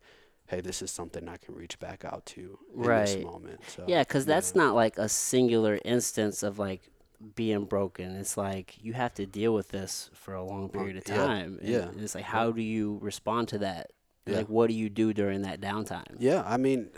hey, 0.46 0.60
this 0.60 0.82
is 0.82 0.90
something 0.90 1.28
I 1.28 1.36
can 1.36 1.54
reach 1.54 1.78
back 1.78 2.04
out 2.04 2.26
to 2.26 2.58
in 2.74 2.82
this 2.82 3.16
Right. 3.16 3.22
moment. 3.24 3.60
So 3.68 3.84
Yeah, 3.86 4.02
because 4.02 4.26
that's 4.26 4.52
yeah. 4.54 4.62
not 4.62 4.74
like 4.74 4.98
a 4.98 5.08
singular 5.08 5.78
instance 5.84 6.42
of 6.42 6.58
like 6.58 6.90
being 7.34 7.64
broken. 7.64 8.16
It's 8.16 8.36
like 8.36 8.76
you 8.82 8.92
have 8.92 9.14
to 9.14 9.26
deal 9.26 9.54
with 9.54 9.68
this 9.68 10.10
for 10.12 10.34
a 10.34 10.44
long 10.44 10.68
mm, 10.68 10.72
period 10.72 10.96
of 10.98 11.04
yeah, 11.08 11.16
time. 11.16 11.58
and 11.60 11.68
yeah, 11.68 11.88
It's 11.98 12.14
like, 12.14 12.24
how 12.24 12.50
do 12.52 12.62
you 12.62 12.98
respond 13.00 13.48
to 13.48 13.58
that? 13.58 13.90
Yeah. 14.26 14.38
Like, 14.38 14.48
what 14.48 14.68
do 14.68 14.74
you 14.74 14.88
do 14.90 15.12
during 15.12 15.42
that 15.42 15.60
downtime? 15.60 16.16
Yeah, 16.18 16.42
I 16.46 16.56
mean, 16.56 16.90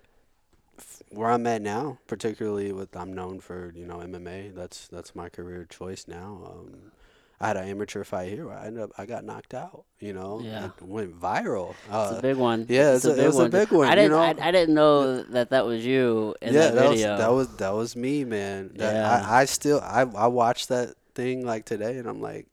where 1.11 1.31
I'm 1.31 1.47
at 1.47 1.63
now, 1.63 1.99
particularly 2.07 2.73
with 2.73 2.97
I'm 2.97 3.13
known 3.15 3.41
for 3.41 3.73
you 3.75 3.87
know 3.87 3.97
MMA. 3.99 4.55
That's 4.55 4.89
that's 4.89 5.15
my 5.15 5.29
career 5.29 5.67
choice 5.69 6.07
now. 6.09 6.41
Um, 6.47 6.93
I 7.39 7.49
had 7.49 7.59
an 7.59 7.69
amateur 7.69 8.03
fight 8.03 8.31
here 8.33 8.47
where 8.47 8.57
I 8.57 8.67
ended 8.67 8.83
up 8.83 8.93
I 8.97 9.05
got 9.07 9.23
knocked 9.25 9.53
out. 9.55 9.85
You 10.01 10.13
know, 10.15 10.41
Yeah. 10.43 10.67
it 10.67 10.83
went 10.83 11.21
viral. 11.21 11.75
Uh, 11.91 12.09
It's 12.11 12.19
a 12.19 12.23
big 12.23 12.37
one. 12.37 12.65
yeah, 12.69 12.95
it's 12.95 13.05
it's 13.05 13.19
a- 13.19 13.23
it 13.25 13.27
was 13.27 13.39
a 13.39 13.49
big 13.51 13.71
one, 13.73 13.89
I 13.89 13.95
didn't. 13.95 14.13
know? 14.13 14.19
I, 14.21 14.35
I 14.41 14.51
didn't 14.51 14.75
know 14.75 15.23
that 15.23 15.51
that 15.51 15.67
was 15.67 15.85
you 15.85 16.35
in 16.41 16.55
yeah, 16.55 16.61
that 16.71 16.75
that 16.77 16.89
was 16.91 17.01
video. 17.01 17.17
that 17.19 17.33
was 17.33 17.49
that 17.57 17.75
was 17.75 17.95
me, 17.97 18.25
man. 18.25 18.71
That, 18.77 18.95
Yeah. 18.95 19.27
I, 19.31 19.43
I 19.43 19.45
still 19.45 19.81
I 19.81 20.03
I 20.03 20.27
watched 20.29 20.69
that 20.71 20.95
thing 21.15 21.45
like 21.45 21.65
today, 21.67 21.97
and 21.99 22.09
I'm 22.09 22.21
like, 22.23 22.47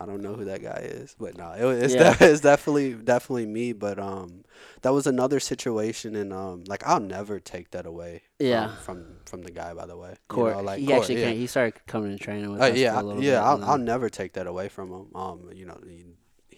I 0.00 0.06
don't 0.06 0.20
know 0.20 0.34
who 0.34 0.44
that 0.46 0.62
guy 0.62 0.80
is, 0.82 1.14
but 1.18 1.36
no, 1.36 1.52
it, 1.52 1.82
it's 1.84 1.94
Yeah. 1.94 2.14
de- 2.14 2.24
it's 2.32 2.40
definitely 2.40 2.94
definitely 2.94 3.46
me. 3.46 3.72
But 3.72 3.98
um, 3.98 4.44
that 4.82 4.92
was 4.92 5.06
another 5.06 5.38
situation, 5.38 6.16
and 6.16 6.32
um, 6.32 6.64
like 6.66 6.82
I'll 6.86 6.98
never 7.00 7.38
take 7.38 7.70
that 7.70 7.86
away. 7.86 8.22
Yeah. 8.40 8.74
From 8.76 8.84
from, 8.84 9.16
from 9.26 9.42
the 9.42 9.50
guy, 9.52 9.74
by 9.74 9.86
the 9.86 9.96
way. 9.96 10.10
You 10.10 10.16
Court. 10.28 10.56
know, 10.56 10.62
like 10.62 10.80
he 10.80 10.86
Court, 10.86 11.00
actually 11.02 11.20
yeah. 11.20 11.26
came, 11.28 11.36
he 11.38 11.46
started 11.46 11.74
coming 11.86 12.10
and 12.10 12.20
training 12.20 12.50
with 12.50 12.60
Uh, 12.60 12.66
us 12.66 12.76
yeah, 12.76 12.90
for 12.92 12.96
a 12.96 12.98
I- 12.98 13.02
little 13.02 13.22
yeah, 13.22 13.30
bit. 13.38 13.44
I'll, 13.46 13.64
I'll 13.64 13.78
never 13.78 14.08
take 14.10 14.32
that 14.32 14.46
away 14.48 14.68
from 14.68 14.90
him. 14.90 15.06
Um, 15.14 15.50
you 15.54 15.66
know, 15.66 15.78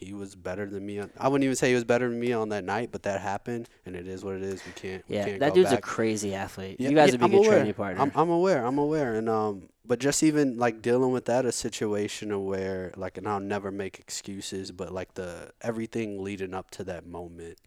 he, 0.05 0.15
was 0.15 0.35
better 0.35 0.67
than 0.67 0.85
me. 0.85 0.99
On, 0.99 1.11
I 1.19 1.29
wouldn't 1.29 1.45
even 1.45 1.57
say 1.57 1.69
he 1.69 1.75
was 1.75 1.85
better 1.85 2.09
than 2.09 2.19
me 2.19 2.33
on 2.33 2.51
that 2.51 2.65
night, 2.65 2.91
but 2.93 3.03
that 3.05 3.21
happened, 3.21 3.69
and 3.87 3.97
it 3.97 4.07
is 4.07 4.25
what 4.25 4.35
it 4.35 4.43
is. 4.43 4.65
We 4.65 4.73
can't. 4.73 5.05
we 5.09 5.17
yeah, 5.17 5.25
can't 5.25 5.41
that 5.41 5.55
dude's 5.55 5.73
a 5.73 5.81
crazy 5.81 6.35
athlete. 6.35 6.77
Yeah, 6.79 6.91
you 6.91 6.95
guys 6.95 7.09
yeah, 7.09 7.13
would 7.13 7.21
be 7.21 7.25
I'm 7.25 7.31
good 7.31 7.47
aware. 7.47 7.59
training 7.59 7.75
partner. 7.75 8.03
I'm, 8.03 8.13
I'm 8.15 8.31
aware. 8.31 8.65
I'm 8.65 8.79
aware. 8.79 9.15
And 9.15 9.29
um, 9.29 9.69
but 9.85 9.99
just 9.99 10.23
even 10.23 10.59
like 10.59 10.83
dealing 10.83 11.13
with 11.13 11.27
that, 11.27 11.45
a 11.45 11.53
situation 11.53 12.31
of 12.33 12.41
where 12.41 12.93
like, 12.97 13.19
and 13.19 13.29
I'll 13.29 13.41
never 13.41 13.71
make 13.71 13.99
excuses, 13.99 14.73
but 14.73 14.93
like 14.93 15.15
the 15.15 15.51
everything 15.61 16.23
leading 16.23 16.55
up 16.55 16.71
to 16.73 16.85
that 16.85 17.07
moment 17.07 17.59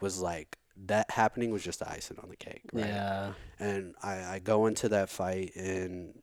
was 0.00 0.20
like 0.20 0.58
that 0.86 1.10
happening 1.10 1.50
was 1.50 1.62
just 1.62 1.80
the 1.80 1.90
icing 1.90 2.18
on 2.22 2.28
the 2.28 2.36
cake. 2.36 2.62
Right? 2.72 2.86
Yeah. 2.86 3.32
And 3.58 3.94
I, 4.02 4.34
I 4.34 4.38
go 4.38 4.66
into 4.66 4.88
that 4.90 5.08
fight 5.08 5.52
and 5.56 6.14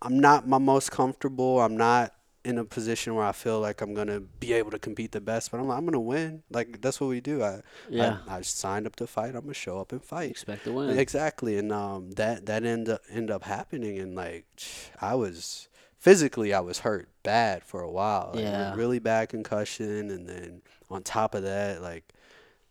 I'm 0.00 0.18
not 0.20 0.46
my 0.46 0.58
most 0.58 0.90
comfortable. 0.90 1.60
I'm 1.60 1.76
not 1.76 2.12
in 2.44 2.58
a 2.58 2.64
position 2.64 3.14
where 3.14 3.24
I 3.24 3.32
feel 3.32 3.60
like 3.60 3.80
I'm 3.80 3.94
gonna 3.94 4.18
be 4.20 4.52
able 4.52 4.70
to 4.72 4.78
compete 4.78 5.12
the 5.12 5.20
best, 5.20 5.50
but 5.50 5.60
I'm 5.60 5.68
like, 5.68 5.78
I'm 5.78 5.84
gonna 5.84 6.00
win. 6.00 6.42
Like 6.50 6.80
that's 6.80 7.00
what 7.00 7.06
we 7.08 7.20
do. 7.20 7.42
I 7.42 7.60
Yeah. 7.88 8.18
I, 8.28 8.38
I 8.38 8.40
signed 8.42 8.86
up 8.86 8.96
to 8.96 9.06
fight. 9.06 9.34
I'm 9.36 9.42
gonna 9.42 9.54
show 9.54 9.78
up 9.80 9.92
and 9.92 10.02
fight. 10.02 10.30
expect 10.30 10.64
to 10.64 10.72
win. 10.72 10.98
Exactly, 10.98 11.56
and 11.56 11.70
um, 11.72 12.10
that 12.12 12.46
that 12.46 12.64
end 12.64 12.88
up 12.88 13.02
end 13.10 13.30
up 13.30 13.44
happening, 13.44 13.98
and 13.98 14.14
like 14.16 14.44
I 15.00 15.14
was 15.14 15.68
physically 15.98 16.52
I 16.52 16.60
was 16.60 16.80
hurt 16.80 17.08
bad 17.22 17.62
for 17.62 17.80
a 17.80 17.90
while, 17.90 18.32
like, 18.34 18.42
Yeah. 18.42 18.74
really 18.74 18.98
bad 18.98 19.28
concussion, 19.28 20.10
and 20.10 20.28
then 20.28 20.62
on 20.90 21.04
top 21.04 21.36
of 21.36 21.44
that, 21.44 21.80
like 21.80 22.12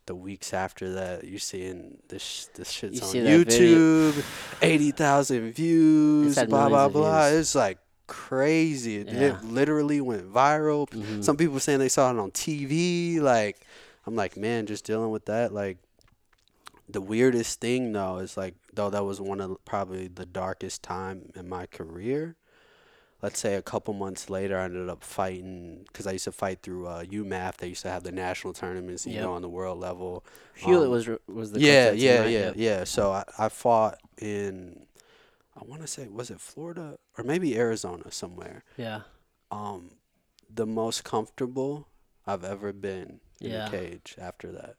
the 0.08 0.16
weeks 0.16 0.54
after 0.54 0.94
that, 0.96 1.24
you're 1.24 1.40
seeing 1.40 2.00
this 2.10 2.50
this 2.56 2.70
shit's 2.70 2.98
You 3.00 3.06
on 3.06 3.10
see 3.10 3.20
that 3.22 3.46
video- 3.48 4.12
YouTube, 4.12 4.26
eighty 4.62 4.92
thousand 4.92 5.54
views, 5.54 6.36
blah 6.36 6.46
blah 6.46 6.68
millions 6.68 6.94
blah. 6.94 7.30
views. 7.30 7.40
It's 7.40 7.56
like 7.56 7.78
crazy. 8.12 8.98
It, 8.98 9.08
Yeah. 9.08 9.22
it 9.38 9.44
literally 9.44 10.02
went 10.02 10.32
viral. 10.32 10.90
Mhm. 10.92 11.24
Some 11.24 11.38
people 11.38 11.60
saying 11.60 11.80
they 11.80 11.90
saw 11.90 12.12
it 12.12 12.18
on 12.20 12.32
TV. 12.32 13.20
Like 13.22 13.58
I'm 14.06 14.16
like, 14.16 14.36
man, 14.38 14.66
just 14.66 14.86
dealing 14.86 15.12
with 15.12 15.26
that, 15.26 15.54
like 15.54 15.78
the 16.90 17.02
weirdest 17.02 17.62
thing 17.62 17.94
though 17.94 18.18
is 18.18 18.36
like 18.36 18.56
though 18.74 18.90
that 18.90 19.04
was 19.06 19.22
one 19.22 19.40
of 19.40 19.64
probably 19.66 20.08
the 20.08 20.26
darkest 20.26 20.84
time 20.84 21.32
in 21.36 21.48
my 21.48 21.66
career 21.66 22.36
let's 23.22 23.40
say 23.40 23.54
a 23.56 23.62
couple 23.62 23.94
months 23.94 24.30
later 24.30 24.58
i 24.60 24.66
ended 24.66 24.90
up 24.90 25.02
fighting 25.04 25.86
because 25.88 26.06
i 26.06 26.12
used 26.12 26.26
to 26.26 26.32
fight 26.34 26.60
through 26.62 26.88
uh, 26.88 27.04
IMMAF 27.04 27.58
they 27.58 27.68
used 27.70 27.84
to 27.84 27.90
have 27.90 28.04
the 28.04 28.12
national 28.12 28.52
tournaments 28.54 29.06
you 29.08 29.14
Yep. 29.14 29.22
know 29.24 29.34
on 29.34 29.42
the 29.42 29.48
world 29.50 29.80
level 29.80 30.26
Hewlett 30.56 30.88
um, 30.88 30.92
was 30.92 31.10
was 31.28 31.52
the 31.54 31.62
yeah 31.62 31.68
coach 31.68 31.84
that 31.86 31.92
team, 31.94 32.04
yeah 32.04 32.24
yeah 32.26 32.40
Yep. 32.48 32.54
yeah 32.58 32.84
so 32.84 33.12
I, 33.14 33.24
I 33.40 33.48
fought 33.48 33.98
in 34.20 34.86
i 35.60 35.64
want 35.66 35.82
to 35.82 35.88
say 35.88 36.08
was 36.08 36.30
it 36.30 36.40
florida 36.40 36.98
or 37.18 37.24
maybe 37.24 37.58
arizona 37.58 38.12
somewhere 38.12 38.64
Yeah. 38.78 39.02
um 39.52 39.92
the 40.54 40.66
most 40.66 41.04
comfortable 41.04 41.88
i've 42.26 42.44
ever 42.44 42.74
been 42.74 43.20
in 43.40 43.52
Yeah. 43.52 43.68
a 43.68 43.70
cage 43.72 44.16
after 44.20 44.52
that 44.54 44.76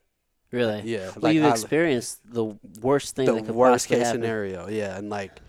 Really. 0.50 0.82
yeah 0.84 1.06
Well, 1.06 1.14
like 1.22 1.34
you've 1.34 1.44
I- 1.46 1.50
experienced 1.50 2.20
the 2.24 2.56
worst 2.80 3.16
thing 3.16 3.26
the 3.26 3.32
that 3.34 3.46
could 3.46 3.54
worst 3.54 3.88
case 3.88 4.04
happen. 4.06 4.20
scenario. 4.20 4.68
Yeah, 4.68 4.96
and 4.98 5.08
like 5.08 5.40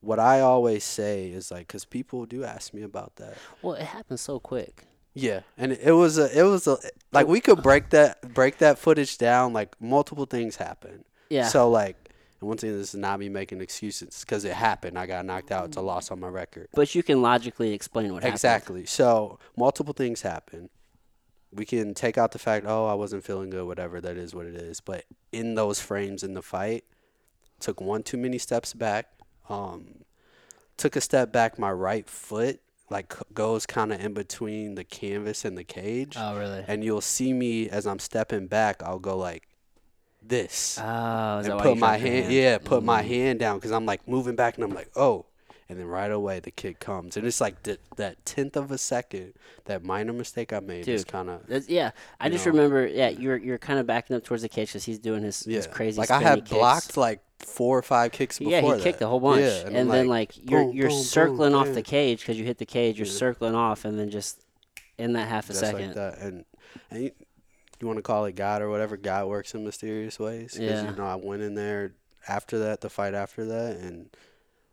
what 0.00 0.18
I 0.18 0.40
always 0.40 0.82
say 0.84 1.28
is 1.28 1.50
like, 1.52 1.66
because 1.68 1.84
people 1.84 2.26
do 2.26 2.42
ask 2.44 2.74
me 2.74 2.82
about 2.82 3.14
that. 3.16 3.34
Well, 3.62 3.74
it 3.74 3.84
happened 3.84 4.18
so 4.20 4.38
quick. 4.40 4.86
Yeah, 5.14 5.40
and 5.56 5.70
it 5.72 5.92
was 5.92 6.18
a, 6.18 6.36
it 6.36 6.42
was 6.42 6.66
a, 6.66 6.78
like 7.12 7.26
we 7.28 7.40
could 7.40 7.62
break 7.62 7.90
that 7.90 8.34
break 8.34 8.58
that 8.58 8.78
footage 8.78 9.18
down. 9.18 9.52
Like 9.52 9.80
multiple 9.80 10.26
things 10.26 10.56
happen. 10.56 11.04
Yeah. 11.30 11.46
So 11.46 11.70
like, 11.70 12.07
and 12.40 12.48
once 12.48 12.62
again, 12.62 12.78
this 12.78 12.94
is 12.94 13.00
not 13.00 13.18
me 13.20 13.28
making 13.28 13.60
excuses 13.60 14.20
because 14.20 14.44
it 14.44 14.52
happened. 14.54 14.98
I 14.98 15.06
got 15.06 15.24
knocked 15.26 15.50
out. 15.50 15.66
It's 15.66 15.76
a 15.76 15.80
loss 15.80 16.10
on 16.10 16.20
my 16.20 16.28
record. 16.28 16.68
but 16.74 16.94
you 16.94 17.02
can 17.02 17.20
logically 17.22 17.72
explain 17.72 18.12
what 18.12 18.22
happened. 18.22 18.34
Exactly. 18.36 18.86
So 18.86 19.38
multiple 19.56 19.92
things 19.94 20.22
happen. 20.22 20.70
We 21.52 21.64
can 21.64 21.94
take 21.94 22.18
out 22.18 22.32
the 22.32 22.38
fact, 22.38 22.66
oh, 22.68 22.86
I 22.86 22.94
wasn't 22.94 23.24
feeling 23.24 23.50
good, 23.50 23.66
whatever. 23.66 24.00
That 24.00 24.16
is 24.18 24.34
what 24.34 24.46
it 24.46 24.54
is. 24.54 24.80
But 24.80 25.04
in 25.32 25.54
those 25.54 25.80
frames 25.80 26.22
in 26.22 26.34
the 26.34 26.42
fight, 26.42 26.84
took 27.58 27.80
one 27.80 28.02
too 28.02 28.18
many 28.18 28.36
steps 28.38 28.74
back. 28.74 29.06
Um, 29.48 30.02
took 30.76 30.94
a 30.94 31.00
step 31.00 31.32
back. 31.32 31.58
My 31.58 31.72
right 31.72 32.08
foot 32.08 32.60
like 32.90 33.14
goes 33.34 33.66
kind 33.66 33.92
of 33.92 34.00
in 34.00 34.12
between 34.14 34.74
the 34.74 34.84
canvas 34.84 35.44
and 35.44 35.56
the 35.58 35.64
cage, 35.64 36.14
Oh, 36.18 36.38
really? 36.38 36.64
and 36.68 36.84
you'll 36.84 37.00
see 37.00 37.32
me 37.32 37.68
as 37.68 37.86
I'm 37.86 37.98
stepping 37.98 38.46
back. 38.46 38.82
I'll 38.82 38.98
go 38.98 39.16
like 39.16 39.47
this 40.22 40.78
Oh, 40.80 41.38
and 41.38 41.60
put 41.60 41.78
my 41.78 41.96
your 41.96 42.06
hand, 42.08 42.32
yeah, 42.32 42.58
put 42.58 42.82
my 42.82 43.02
Mm. 43.02 43.06
hand 43.06 43.38
down 43.38 43.58
because 43.58 43.70
I'm 43.72 43.86
like 43.86 44.06
moving 44.06 44.36
back 44.36 44.56
and 44.56 44.64
I'm 44.64 44.74
like, 44.74 44.90
oh, 44.96 45.26
and 45.70 45.78
then 45.78 45.86
right 45.86 46.10
away 46.10 46.40
the 46.40 46.50
kick 46.50 46.80
comes 46.80 47.16
and 47.16 47.26
it's 47.26 47.40
like 47.40 47.62
th- 47.62 47.78
that 47.96 48.24
tenth 48.24 48.56
of 48.56 48.70
a 48.70 48.78
second, 48.78 49.34
that 49.66 49.84
minor 49.84 50.12
mistake 50.14 50.52
I 50.52 50.60
made 50.60 50.88
is 50.88 51.04
kind 51.04 51.28
of 51.30 51.42
yeah, 51.68 51.90
I 52.20 52.28
just 52.30 52.46
know. 52.46 52.52
remember. 52.52 52.86
Yeah, 52.86 53.08
you're 53.10 53.36
you're 53.36 53.58
kind 53.58 53.78
of 53.78 53.86
backing 53.86 54.16
up 54.16 54.24
towards 54.24 54.42
the 54.42 54.48
cage 54.48 54.68
because 54.68 54.84
he's 54.84 54.98
doing 54.98 55.22
his, 55.22 55.46
yeah, 55.46 55.56
his 55.56 55.66
crazy. 55.66 55.98
like 55.98 56.10
I 56.10 56.20
had 56.20 56.40
kicks. 56.40 56.50
blocked 56.50 56.96
like 56.96 57.20
four 57.38 57.78
or 57.78 57.82
five 57.82 58.12
kicks 58.12 58.38
before 58.38 58.50
Yeah, 58.52 58.60
he 58.62 58.70
that. 58.72 58.80
kicked 58.82 59.00
a 59.02 59.06
whole 59.06 59.20
bunch, 59.20 59.42
Yeah, 59.42 59.66
and, 59.66 59.76
I'm 59.78 59.88
then 59.88 60.08
like 60.08 60.36
you're 60.50 60.64
boom, 60.64 60.72
you're 60.74 60.88
boom, 60.88 60.96
boom, 60.96 61.04
circling 61.04 61.54
off 61.54 61.66
bam. 61.66 61.74
the 61.74 61.82
cage 61.82 62.20
because 62.20 62.38
you 62.38 62.44
hit 62.44 62.58
the 62.58 62.66
cage. 62.66 62.98
You're 62.98 63.06
circling 63.06 63.54
off, 63.54 63.84
and 63.84 63.98
then 63.98 64.10
just 64.10 64.40
in 64.96 65.12
that 65.12 65.28
half 65.28 65.44
a 65.44 65.48
just 65.48 65.60
second. 65.60 65.86
like 65.88 65.94
that, 65.94 66.18
and 66.18 66.44
and 66.90 67.12
you, 67.80 67.86
want 67.86 67.98
to 67.98 68.02
call 68.02 68.24
it 68.26 68.34
God 68.34 68.62
or 68.62 68.68
whatever. 68.70 68.96
God 68.96 69.28
works 69.28 69.54
in 69.54 69.64
mysterious 69.64 70.18
ways. 70.18 70.52
'cause, 70.52 70.60
Yeah. 70.60 70.90
you 70.90 70.96
know 70.96 71.06
I 71.06 71.14
went 71.16 71.42
in 71.42 71.54
there 71.54 71.92
after 72.26 72.58
that, 72.58 72.80
the 72.80 72.90
fight 72.90 73.14
after 73.14 73.44
that, 73.46 73.76
and 73.76 74.10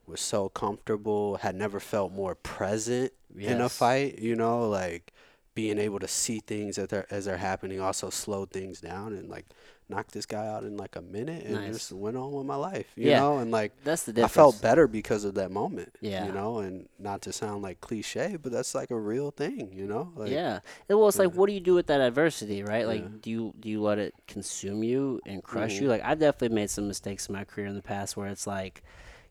was 0.07 0.21
so 0.21 0.49
comfortable. 0.49 1.37
Had 1.37 1.55
never 1.55 1.79
felt 1.79 2.11
more 2.11 2.35
present 2.35 3.11
in 3.37 3.61
a 3.61 3.69
fight. 3.69 4.19
You 4.19 4.35
know, 4.35 4.67
like 4.69 5.11
being 5.53 5.79
able 5.79 5.99
to 5.99 6.07
see 6.07 6.39
things 6.39 6.77
as 6.77 6.89
they're 6.89 7.07
as 7.09 7.25
they're 7.25 7.37
happening, 7.37 7.79
also 7.79 8.09
slow 8.09 8.45
things 8.45 8.81
down 8.81 9.13
and 9.13 9.29
like 9.29 9.45
knock 9.87 10.07
this 10.11 10.25
guy 10.25 10.47
out 10.47 10.63
in 10.63 10.77
like 10.77 10.95
a 10.95 11.01
minute 11.01 11.43
and 11.45 11.53
Nice. 11.55 11.73
just 11.73 11.91
went 11.91 12.17
on 12.17 12.31
with 12.33 12.45
my 12.45 12.55
life. 12.55 12.87
You 12.95 13.09
Yeah. 13.11 13.19
know, 13.19 13.37
and 13.37 13.51
like 13.51 13.71
That's 13.83 14.03
the 14.03 14.13
difference. 14.13 14.31
I 14.31 14.35
felt 14.35 14.61
better 14.61 14.87
because 14.87 15.23
of 15.25 15.35
that 15.35 15.51
moment. 15.51 15.95
Yeah. 16.01 16.25
You 16.25 16.31
know, 16.31 16.57
and 16.59 16.89
not 16.97 17.21
to 17.23 17.31
sound 17.33 17.61
like 17.61 17.81
cliche, 17.81 18.37
but 18.41 18.51
that's 18.51 18.73
like 18.73 18.89
a 18.89 18.99
real 18.99 19.29
thing, 19.31 19.71
you 19.73 19.85
know? 19.85 20.11
Like 20.15 20.31
yeah. 20.31 20.59
It- 20.89 20.95
Well, 20.95 21.07
it's 21.07 21.19
like, 21.19 21.33
what 21.35 21.47
do 21.47 21.53
you 21.53 21.59
do 21.59 21.75
with 21.75 21.85
that 21.87 22.01
adversity, 22.01 22.63
right? 22.63 22.87
Like, 22.87 23.01
Yeah. 23.03 23.09
do 23.21 23.29
you 23.29 23.53
do 23.59 23.69
you 23.69 23.81
let 23.81 23.99
it 23.99 24.15
consume 24.27 24.83
you 24.83 25.21
and 25.25 25.43
crush 25.43 25.73
Mhm. 25.77 25.81
you? 25.81 25.87
Like, 25.87 26.01
I've 26.03 26.19
definitely 26.19 26.55
made 26.55 26.69
some 26.71 26.87
mistakes 26.87 27.27
in 27.29 27.33
my 27.33 27.43
career 27.43 27.67
in 27.67 27.75
the 27.75 27.81
past 27.83 28.17
where 28.17 28.27
it's 28.27 28.47
like, 28.47 28.81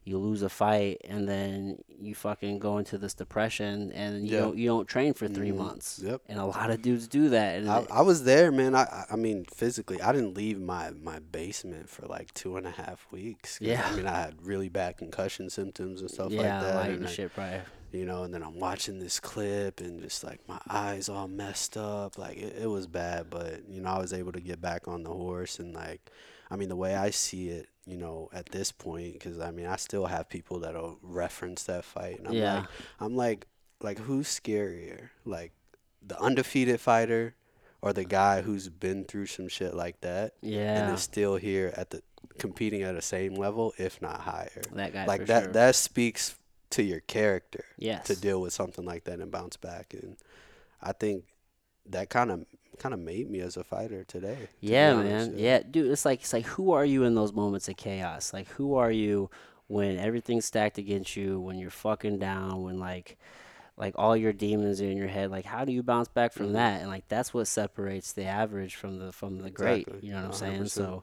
you 0.07 0.19
lose 0.19 0.43
a 0.43 0.49
fight 0.51 0.99
and 1.09 1.27
then 1.29 1.79
you 1.89 2.15
fucking 2.15 2.59
go 2.59 2.77
into 2.77 2.99
this 2.99 3.15
depression 3.15 3.91
and 3.93 4.27
you 4.27 4.35
Yeah. 4.35 4.41
don't 4.41 4.59
you 4.59 4.67
don't 4.69 4.87
train 4.87 5.15
for 5.15 5.27
3 5.29 5.51
Mhm. 5.51 5.57
months. 5.57 5.99
Yep. 6.05 6.21
And 6.29 6.39
a 6.39 6.45
lot 6.45 6.71
of 6.71 6.83
dudes 6.83 7.09
do 7.09 7.31
that. 7.31 7.57
And 7.59 7.71
I, 7.71 7.81
it- 7.81 7.89
I 7.91 8.03
was 8.03 8.25
there, 8.25 8.53
man. 8.53 8.75
I 8.75 9.07
I- 9.11 9.17
mean, 9.17 9.47
physically, 9.47 10.01
I 10.03 10.13
didn't 10.13 10.35
leave 10.35 10.61
my, 10.61 10.91
my 10.91 11.21
basement 11.21 11.89
for 11.89 12.07
like 12.07 12.35
two 12.35 12.57
and 12.59 12.67
a 12.67 12.71
half 12.71 13.07
weeks. 13.11 13.59
Yeah. 13.63 13.83
I 13.91 13.97
mean, 13.97 14.07
I 14.07 14.21
had 14.21 14.35
really 14.47 14.69
bad 14.69 14.99
concussion 14.99 15.49
symptoms 15.49 16.01
and 16.03 16.11
stuff 16.11 16.31
yeah, 16.31 16.41
like 16.61 16.63
that. 16.67 16.75
light 16.75 16.87
and 16.91 16.97
and 16.99 17.07
I- 17.07 17.11
shit, 17.11 17.33
probably. 17.35 17.61
you 17.93 18.05
know, 18.05 18.25
and 18.25 18.35
then 18.35 18.43
I'm 18.43 18.59
watching 18.59 18.99
this 18.99 19.19
clip 19.21 19.81
and 19.81 20.03
just 20.03 20.23
like 20.23 20.41
my 20.49 20.61
eyes 20.69 21.09
all 21.09 21.29
messed 21.29 21.77
up. 21.79 22.19
Like 22.19 22.37
it, 22.37 22.57
it 22.63 22.67
was 22.67 22.87
bad, 22.87 23.31
but 23.31 23.63
you 23.71 23.81
know, 23.81 23.89
I 23.91 23.99
was 23.99 24.13
able 24.13 24.33
to 24.33 24.41
get 24.41 24.61
back 24.61 24.87
on 24.87 25.03
the 25.05 25.11
horse 25.11 25.59
and 25.59 25.73
like, 25.73 26.11
I 26.55 26.57
mean, 26.57 26.69
the 26.69 26.77
way 26.77 26.95
I 26.95 27.11
see 27.11 27.49
it, 27.49 27.67
you 27.85 27.97
know, 27.97 28.31
at 28.33 28.47
this 28.51 28.71
point, 28.71 29.15
because 29.15 29.41
I 29.41 29.51
mean, 29.51 29.67
I 29.67 29.75
still 29.75 30.07
have 30.07 30.29
people 30.29 30.61
that'll 30.61 30.99
reference 31.03 31.65
that 31.65 31.85
fight, 31.85 32.21
and 32.21 32.29
I'm 32.29 32.35
Yeah. 32.35 32.55
like, 32.61 32.69
I'm 33.01 33.17
like, 33.17 33.47
like 33.81 33.99
who's 33.99 34.29
scarier, 34.29 35.09
like 35.25 35.51
the 36.01 36.17
undefeated 36.21 36.81
fighter, 36.81 37.35
or 37.83 37.93
the 37.93 38.05
guy 38.05 38.41
who's 38.43 38.69
been 38.69 39.05
through 39.05 39.27
some 39.27 39.49
shit 39.49 39.75
like 39.75 40.01
that 40.03 40.35
yeah, 40.43 40.85
and 40.87 40.95
is 40.95 41.03
still 41.03 41.35
here 41.37 41.75
at 41.77 41.91
the 41.91 42.03
competing 42.39 42.83
at 42.83 42.95
the 42.95 43.03
same 43.03 43.35
level, 43.35 43.75
if 43.77 44.01
not 44.01 44.21
higher. 44.21 44.63
That 44.73 44.93
guy 44.93 45.07
Like 45.07 45.27
that, 45.27 45.43
sure. 45.45 45.53
that 45.55 45.75
speaks 45.75 46.39
to 46.71 46.85
your 46.85 47.01
character 47.01 47.65
yes. 47.77 48.07
to 48.07 48.15
deal 48.17 48.41
with 48.41 48.53
something 48.53 48.85
like 48.85 49.05
that 49.05 49.19
and 49.19 49.31
bounce 49.31 49.57
back. 49.57 49.93
And 49.93 50.17
I 50.81 50.93
think 50.93 51.25
that 51.87 52.11
kind 52.11 52.31
of 52.31 52.47
kind 52.79 52.95
of 52.95 53.01
made 53.01 53.31
me 53.31 53.41
as 53.41 53.57
a 53.57 53.65
fighter 53.65 54.05
today. 54.05 54.35
to 54.37 54.49
Yeah, 54.61 54.95
man. 54.95 55.35
Yeah, 55.37 55.61
dude. 55.69 55.91
It's 55.91 56.05
like 56.05 56.21
it's 56.21 56.33
like 56.33 56.47
who 56.47 56.73
are 56.73 56.85
you 56.85 57.05
in 57.05 57.15
those 57.15 57.33
moments 57.33 57.69
of 57.69 57.77
chaos? 57.77 58.33
Like 58.33 58.49
who 58.49 58.75
are 58.77 58.91
you 58.91 59.31
when 59.67 59.99
everything's 59.99 60.45
stacked 60.45 60.79
against 60.79 61.17
you? 61.17 61.41
When 61.41 61.59
you're 61.59 61.71
fucking 61.71 62.19
down? 62.19 62.63
When 62.63 62.79
like 62.79 63.17
like 63.77 63.95
all 63.97 64.17
your 64.17 64.33
demons 64.33 64.81
are 64.81 64.85
in 64.87 64.97
your 64.97 65.09
head. 65.09 65.31
Like 65.31 65.45
how 65.45 65.65
do 65.65 65.73
you 65.73 65.83
bounce 65.83 66.09
back 66.09 66.33
from 66.33 66.49
Mhm. 66.51 66.53
that? 66.55 66.81
And 66.81 66.91
like 66.91 67.09
that's 67.09 67.35
what 67.35 67.47
separates 67.49 68.13
the 68.13 68.25
average 68.25 68.75
from 68.77 68.99
the 68.99 69.13
from 69.13 69.39
the 69.39 69.51
great. 69.51 69.89
You 70.01 70.13
know 70.13 70.19
what 70.23 70.27
I'm 70.27 70.33
saying? 70.33 70.53
100%. 70.63 70.71
So 70.71 71.03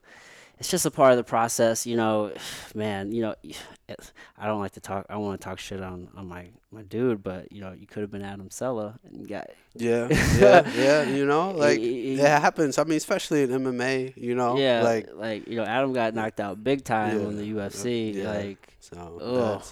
it's 0.62 0.70
just 0.70 0.86
a 0.86 0.92
part 0.92 1.10
of 1.10 1.18
the 1.18 1.24
process, 1.24 1.88
you 1.88 1.98
know. 1.98 2.32
Man, 2.76 3.12
you 3.12 3.24
know, 3.24 3.36
I 4.38 4.46
don't 4.46 4.60
like 4.60 4.74
to 4.74 4.80
talk. 4.80 5.08
I 5.10 5.18
want 5.18 5.42
to 5.42 5.44
talk 5.44 5.58
shit 5.58 5.82
on 5.82 6.08
on 6.16 6.28
my 6.28 6.50
my 6.72 6.84
dude, 6.84 7.24
but 7.24 7.52
you 7.52 7.62
know, 7.62 7.74
you 7.74 7.88
could 7.88 8.02
have 8.02 8.12
been 8.12 8.22
Adam 8.22 8.52
Cella 8.52 9.00
and 9.04 9.28
got 9.28 9.50
Yeah, 9.74 10.08
yeah, 10.38 10.72
yeah. 10.76 11.04
You 11.10 11.26
know, 11.26 11.50
like 11.50 11.80
y- 11.80 11.86
it 11.86 12.20
happens. 12.20 12.78
I 12.78 12.84
mean, 12.84 12.98
especially 12.98 13.42
in 13.42 13.50
MMA. 13.50 14.16
You 14.16 14.36
know, 14.36 14.56
yeah, 14.56 14.84
like 14.84 15.10
like 15.16 15.48
you 15.48 15.56
know, 15.56 15.66
Adam 15.66 15.94
got 15.94 16.14
knocked 16.14 16.40
out 16.40 16.64
big 16.64 16.84
time 16.84 17.26
on 17.26 17.38
the 17.38 17.52
UFC. 17.54 18.14
yeah. 18.14 18.30
Like, 18.30 18.76
so. 18.80 19.18
ugh, 19.20 19.64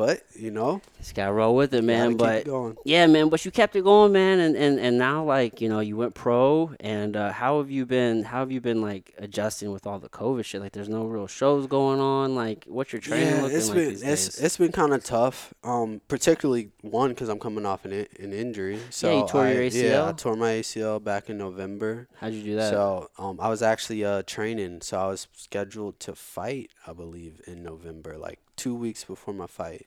but 0.00 0.22
you 0.34 0.50
know, 0.50 0.80
just 0.96 1.14
gotta 1.14 1.30
roll 1.30 1.54
with 1.54 1.74
it, 1.74 1.84
man. 1.84 2.16
But 2.16 2.46
going. 2.46 2.74
Yeah, 2.86 3.06
man, 3.06 3.28
but 3.28 3.44
you 3.44 3.50
kept 3.50 3.76
it 3.76 3.84
going, 3.84 4.12
man, 4.12 4.40
and, 4.40 4.56
and, 4.56 4.80
and 4.80 4.96
now 4.96 5.22
like 5.22 5.60
you 5.60 5.68
know 5.68 5.80
you 5.80 5.94
went 5.94 6.14
pro, 6.14 6.72
and 6.80 7.14
uh, 7.14 7.32
how 7.32 7.58
have 7.58 7.70
you 7.70 7.84
been? 7.84 8.24
How 8.24 8.38
have 8.38 8.50
you 8.50 8.62
been 8.62 8.80
like 8.80 9.12
adjusting 9.18 9.72
with 9.72 9.86
all 9.86 9.98
the 9.98 10.08
COVID 10.08 10.46
shit? 10.46 10.62
Like, 10.62 10.72
there's 10.72 10.88
no 10.88 11.04
real 11.04 11.26
shows 11.26 11.66
going 11.66 12.00
on. 12.00 12.34
Like, 12.34 12.64
what's 12.66 12.94
your 12.94 13.02
training 13.02 13.28
yeah, 13.28 13.42
looking 13.42 13.58
it's 13.58 13.68
like 13.68 13.76
been 13.76 13.88
these 13.90 14.02
it's 14.02 14.24
days? 14.24 14.38
it's 14.38 14.56
been 14.56 14.72
kind 14.72 14.94
of 14.94 15.04
tough. 15.04 15.52
Um, 15.64 16.00
particularly 16.08 16.70
one 16.80 17.10
because 17.10 17.28
I'm 17.28 17.38
coming 17.38 17.66
off 17.66 17.84
an 17.84 17.92
an 17.92 18.32
injury. 18.32 18.78
So 18.88 19.20
you 19.20 19.28
tore 19.28 19.48
your 19.48 19.64
I- 19.64 19.66
Yeah, 19.66 20.08
I 20.08 20.12
tore 20.12 20.34
my 20.34 20.52
ACL 20.52 21.04
back 21.04 21.28
in 21.28 21.36
November. 21.36 22.08
How'd 22.20 22.32
you 22.32 22.42
do 22.42 22.56
that? 22.56 22.70
So 22.70 23.10
um, 23.18 23.38
I 23.38 23.50
was 23.50 23.60
actually 23.60 24.02
uh 24.02 24.22
training. 24.22 24.80
So 24.80 24.98
I 24.98 25.08
was 25.08 25.28
scheduled 25.34 26.00
to 26.00 26.14
fight, 26.14 26.70
I 26.86 26.94
believe, 26.94 27.42
in 27.46 27.62
November, 27.62 28.16
like 28.16 28.38
two 28.60 28.74
weeks 28.74 29.04
before 29.04 29.34
my 29.34 29.46
fight. 29.46 29.86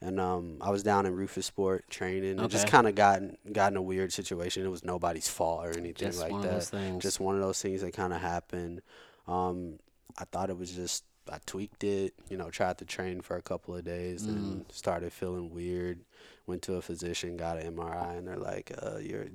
And 0.00 0.20
um, 0.20 0.58
I 0.60 0.70
was 0.70 0.82
down 0.82 1.06
in 1.06 1.16
Roufusport 1.16 1.80
training, 1.88 2.38
and 2.38 2.50
just 2.50 2.66
kind 2.68 2.86
of 2.86 2.94
got 2.94 3.18
in- 3.22 3.38
got 3.52 3.72
in 3.72 3.76
a 3.78 3.82
weird 3.82 4.12
situation. 4.12 4.64
It 4.64 4.68
was 4.70 4.84
nobody's 4.84 5.26
fault 5.28 5.64
or 5.64 5.70
anything 5.70 5.94
Just 6.08 6.20
like 6.20 6.32
one 6.32 6.42
that. 6.42 6.48
of 6.48 6.54
those 6.54 6.68
things. 6.68 7.02
Just 7.02 7.18
one 7.18 7.34
of 7.34 7.40
those 7.40 7.60
things 7.62 7.80
that 7.80 7.94
kind 7.94 8.12
of 8.12 8.20
happened. 8.20 8.82
Um, 9.26 9.78
I 10.18 10.24
thought 10.24 10.50
it 10.50 10.58
was 10.58 10.72
just 10.72 11.04
I 11.32 11.38
tweaked 11.46 11.82
it, 11.82 12.12
you 12.28 12.36
know, 12.36 12.50
tried 12.50 12.78
to 12.78 12.84
train 12.84 13.20
for 13.22 13.36
a 13.36 13.42
couple 13.42 13.74
of 13.74 13.84
days 13.84 14.26
Mm. 14.26 14.28
and 14.28 14.64
started 14.70 15.12
feeling 15.12 15.50
weird. 15.50 16.00
Went 16.46 16.62
to 16.62 16.74
a 16.74 16.82
physician, 16.82 17.36
got 17.36 17.58
an 17.58 17.74
MRI, 17.74 18.18
and 18.18 18.26
they're 18.28 18.36
like, 18.36 18.72
uh, 18.80 18.98
"You're 18.98 19.26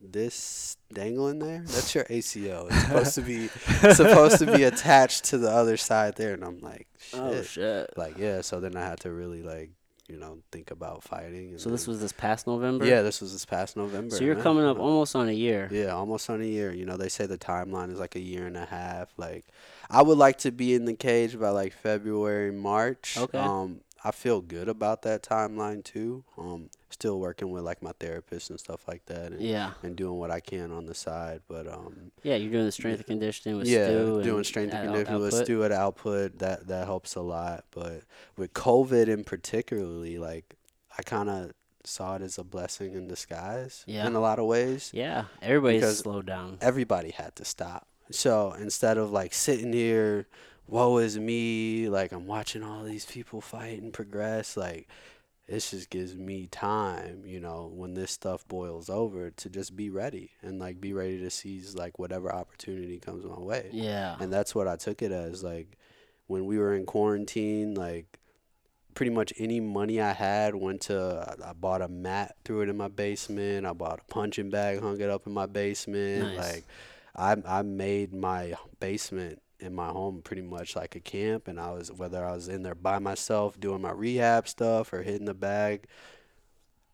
this 0.00 0.76
dangling 0.92 1.38
there. 1.38 1.62
That's 1.66 1.94
your 1.94 2.04
ACL. 2.04 2.66
It's 2.70 2.82
supposed 2.82 3.14
to 3.14 3.22
be 3.22 3.48
supposed 3.94 4.38
to 4.38 4.46
be 4.46 4.62
attached 4.72 5.24
to 5.26 5.38
the 5.38 5.50
other 5.50 5.76
side 5.76 6.16
there." 6.16 6.34
And 6.34 6.44
I'm 6.44 6.58
like, 6.60 6.86
"Shit." 6.98 7.20
oh 7.20 7.42
shit! 7.42 7.90
Like, 7.96 8.18
yeah. 8.18 8.40
So 8.42 8.60
then 8.60 8.76
I 8.76 8.80
had 8.86 9.00
to 9.00 9.10
really 9.10 9.42
like, 9.42 9.70
you 10.08 10.18
know, 10.18 10.38
think 10.52 10.70
about 10.70 11.02
fighting. 11.02 11.50
And 11.50 11.60
So 11.60 11.70
this 11.70 11.84
then- 11.84 11.92
was 11.92 12.00
this 12.02 12.12
past 12.12 12.46
November. 12.46 12.84
yeah, 12.84 13.02
this 13.02 13.20
was 13.20 13.32
this 13.32 13.44
past 13.46 13.76
November. 13.76 14.14
So 14.16 14.24
you're 14.24 14.34
man. 14.34 14.42
coming 14.44 14.64
up 14.64 14.76
Uh, 14.78 14.80
almost 14.82 15.16
on 15.16 15.28
a 15.28 15.32
year. 15.32 15.68
yeah, 15.72 15.94
almost 15.94 16.28
on 16.28 16.40
a 16.42 16.44
year. 16.46 16.72
You 16.72 16.84
know, 16.84 16.96
they 16.96 17.08
say 17.08 17.26
the 17.26 17.38
timeline 17.38 17.90
is 17.92 17.98
like 17.98 18.16
a 18.16 18.20
year 18.20 18.46
and 18.46 18.56
a 18.56 18.66
half. 18.66 19.08
Like, 19.16 19.46
I 19.88 20.02
would 20.02 20.18
like 20.18 20.38
to 20.38 20.50
be 20.50 20.74
in 20.74 20.84
the 20.84 20.94
cage 20.94 21.38
by 21.38 21.50
like 21.50 21.72
February, 21.72 22.52
March. 22.52 23.16
Okay. 23.18 23.38
Um, 23.38 23.80
I 24.02 24.12
feel 24.12 24.40
good 24.40 24.68
about 24.68 25.02
that 25.02 25.22
timeline 25.22 25.84
too. 25.84 26.24
Um, 26.38 26.70
still 26.88 27.20
working 27.20 27.50
with 27.50 27.62
like 27.64 27.82
my 27.82 27.92
therapist 28.00 28.48
and 28.50 28.58
stuff 28.58 28.88
like 28.88 29.04
that, 29.06 29.32
and, 29.32 29.40
Yeah, 29.42 29.72
and 29.82 29.94
doing 29.94 30.18
what 30.18 30.30
I 30.30 30.40
can 30.40 30.72
on 30.72 30.86
the 30.86 30.94
side. 30.94 31.42
But 31.48 31.66
um, 31.66 32.10
yeah. 32.22 32.36
You're 32.36 32.50
doing 32.52 32.64
the 32.64 32.72
strength 32.72 32.98
and 33.00 33.06
conditioning 33.06 33.58
with 33.58 33.68
yeah, 33.68 33.86
Stu. 33.86 34.22
doing 34.22 34.44
strength 34.44 34.72
and 34.74 34.86
conditioning 34.88 35.20
with 35.20 35.34
Output. 35.34 35.44
Stu 35.46 35.64
at 35.64 35.72
output 35.72 36.38
that 36.38 36.66
that 36.68 36.86
helps 36.86 37.14
a 37.14 37.20
lot. 37.20 37.64
But 37.72 38.02
with 38.36 38.54
COVID 38.54 39.08
in 39.08 39.22
particularly, 39.24 40.18
like 40.18 40.54
I 40.98 41.02
kind 41.02 41.28
of 41.28 41.52
saw 41.84 42.16
it 42.16 42.22
as 42.22 42.38
a 42.38 42.44
blessing 42.44 42.94
in 42.94 43.08
disguise 43.08 43.84
Yeah. 43.86 44.06
in 44.06 44.14
a 44.14 44.20
lot 44.20 44.38
of 44.38 44.44
ways 44.46 44.90
Yeah, 44.92 45.24
everybody's 45.40 45.98
slowed 45.98 46.26
down. 46.26 46.58
everybody 46.60 47.10
had 47.10 47.34
to 47.36 47.44
stop. 47.44 47.86
So 48.10 48.52
instead 48.52 48.98
of 48.98 49.12
like 49.12 49.32
sitting 49.32 49.72
here, 49.72 50.26
woe 50.70 50.98
is 50.98 51.18
me, 51.18 51.88
like 51.88 52.12
I'm 52.12 52.26
watching 52.26 52.62
all 52.62 52.84
these 52.84 53.04
people 53.04 53.40
fight 53.40 53.80
and 53.82 53.92
progress, 53.92 54.56
like 54.56 54.88
this 55.48 55.72
just 55.72 55.90
gives 55.90 56.14
me 56.14 56.46
time, 56.46 57.22
you 57.26 57.40
know, 57.40 57.70
when 57.74 57.94
this 57.94 58.12
stuff 58.12 58.46
boils 58.46 58.88
over 58.88 59.30
to 59.30 59.50
just 59.50 59.74
be 59.74 59.90
ready 59.90 60.30
and 60.42 60.60
like 60.60 60.80
be 60.80 60.92
ready 60.92 61.18
to 61.18 61.30
seize 61.30 61.74
like 61.74 61.98
whatever 61.98 62.32
opportunity 62.32 62.98
comes 63.00 63.24
my 63.24 63.38
way. 63.38 63.68
Yeah, 63.72 64.16
And 64.20 64.32
that's 64.32 64.54
what 64.54 64.68
I 64.68 64.76
took 64.76 65.02
it 65.02 65.10
as. 65.10 65.42
Like 65.42 65.76
when 66.28 66.46
we 66.46 66.56
were 66.58 66.74
in 66.74 66.86
quarantine, 66.86 67.74
like 67.74 68.20
pretty 68.94 69.10
much 69.10 69.32
any 69.38 69.58
money 69.58 70.00
I 70.00 70.12
had 70.12 70.54
went 70.54 70.82
to 70.82 71.36
I- 71.44 71.52
bought 71.52 71.82
a 71.82 71.88
mat, 71.88 72.36
threw 72.44 72.60
it 72.60 72.68
in 72.68 72.76
my 72.76 72.88
basement. 72.88 73.66
I 73.66 73.72
bought 73.72 74.00
a 74.00 74.12
punching 74.12 74.50
bag, 74.50 74.80
hung 74.80 75.00
it 75.00 75.10
up 75.10 75.26
in 75.26 75.32
my 75.32 75.46
basement. 75.46 76.36
Nice. 76.36 76.38
Like 76.38 76.64
I 77.16 77.58
I 77.58 77.62
made 77.62 78.14
my 78.14 78.54
basement 78.78 79.42
in 79.60 79.74
my 79.74 79.88
home 79.88 80.22
pretty 80.22 80.42
much 80.42 80.76
like 80.76 80.96
a 80.96 81.00
camp 81.00 81.48
and 81.48 81.60
I 81.60 81.72
was 81.72 81.92
whether 81.92 82.24
I 82.24 82.32
was 82.32 82.48
in 82.48 82.62
there 82.62 82.74
by 82.74 82.98
myself 82.98 83.58
doing 83.58 83.82
my 83.82 83.92
rehab 83.92 84.48
stuff 84.48 84.92
or 84.92 85.02
hitting 85.02 85.26
the 85.26 85.34
bag. 85.34 85.86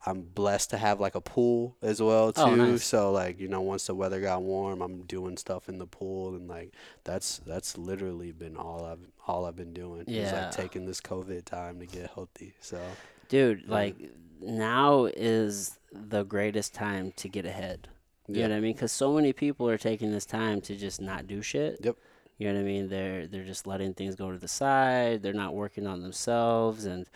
I'm 0.09 0.23
blessed 0.23 0.71
to 0.71 0.79
have 0.79 1.01
like 1.01 1.17
a 1.17 1.21
pool 1.21 1.77
as 1.83 2.01
well 2.01 2.29
oh, 2.29 2.33
too. 2.33 2.41
Oh, 2.43 2.55
nice. 2.55 2.85
So 2.85 3.11
like, 3.11 3.41
you 3.41 3.49
know, 3.49 3.61
once 3.61 3.87
the 3.87 3.95
weather 3.95 4.21
got 4.21 4.43
warm, 4.43 4.81
I'm 4.81 5.03
doing 5.03 5.37
stuff 5.37 5.69
in 5.69 5.79
the 5.79 5.87
pool 5.87 6.37
and 6.37 6.49
like 6.49 6.75
that's 7.03 7.39
that's 7.39 7.77
literally 7.77 8.31
been 8.31 8.57
all 8.57 8.85
I've 8.85 9.11
all 9.27 9.47
I've 9.47 9.57
been 9.57 9.73
doing. 9.73 10.03
Is 10.03 10.09
Yeah. 10.09 10.45
like 10.45 10.53
taking 10.53 10.87
this 10.87 11.01
COVID 11.01 11.45
time 11.45 11.81
to 11.81 11.87
get 11.87 12.11
healthy. 12.15 12.55
So 12.61 12.81
dude. 13.29 13.63
Yeah. 13.67 13.75
Like 13.75 13.97
now 14.41 15.07
is 15.07 15.79
the 15.93 16.23
greatest 16.23 16.75
time 16.75 17.13
to 17.17 17.29
get 17.29 17.45
ahead. 17.45 17.89
You 18.29 18.41
yeah. 18.41 18.47
know 18.49 18.55
what 18.55 18.59
I 18.59 18.61
mean? 18.61 18.75
Because 18.75 18.93
so 18.93 19.13
many 19.13 19.33
people 19.33 19.69
are 19.69 19.79
taking 19.79 20.13
this 20.13 20.27
time 20.27 20.61
to 20.63 20.77
just 20.77 21.01
not 21.01 21.27
do 21.27 21.43
shit. 21.43 21.79
Yep. 21.83 21.97
You 22.39 22.49
know 22.49 22.55
what 22.55 22.61
I 22.61 22.65
mean? 22.65 22.89
They're 22.89 23.27
they're 23.27 23.45
just 23.45 23.67
letting 23.67 23.95
things 23.95 24.15
go 24.15 24.31
to 24.31 24.37
the 24.39 24.49
side. 24.49 25.23
They're 25.23 25.33
not 25.33 25.55
working 25.55 25.87
on 25.87 26.03
themselves, 26.03 26.85
and 26.85 27.07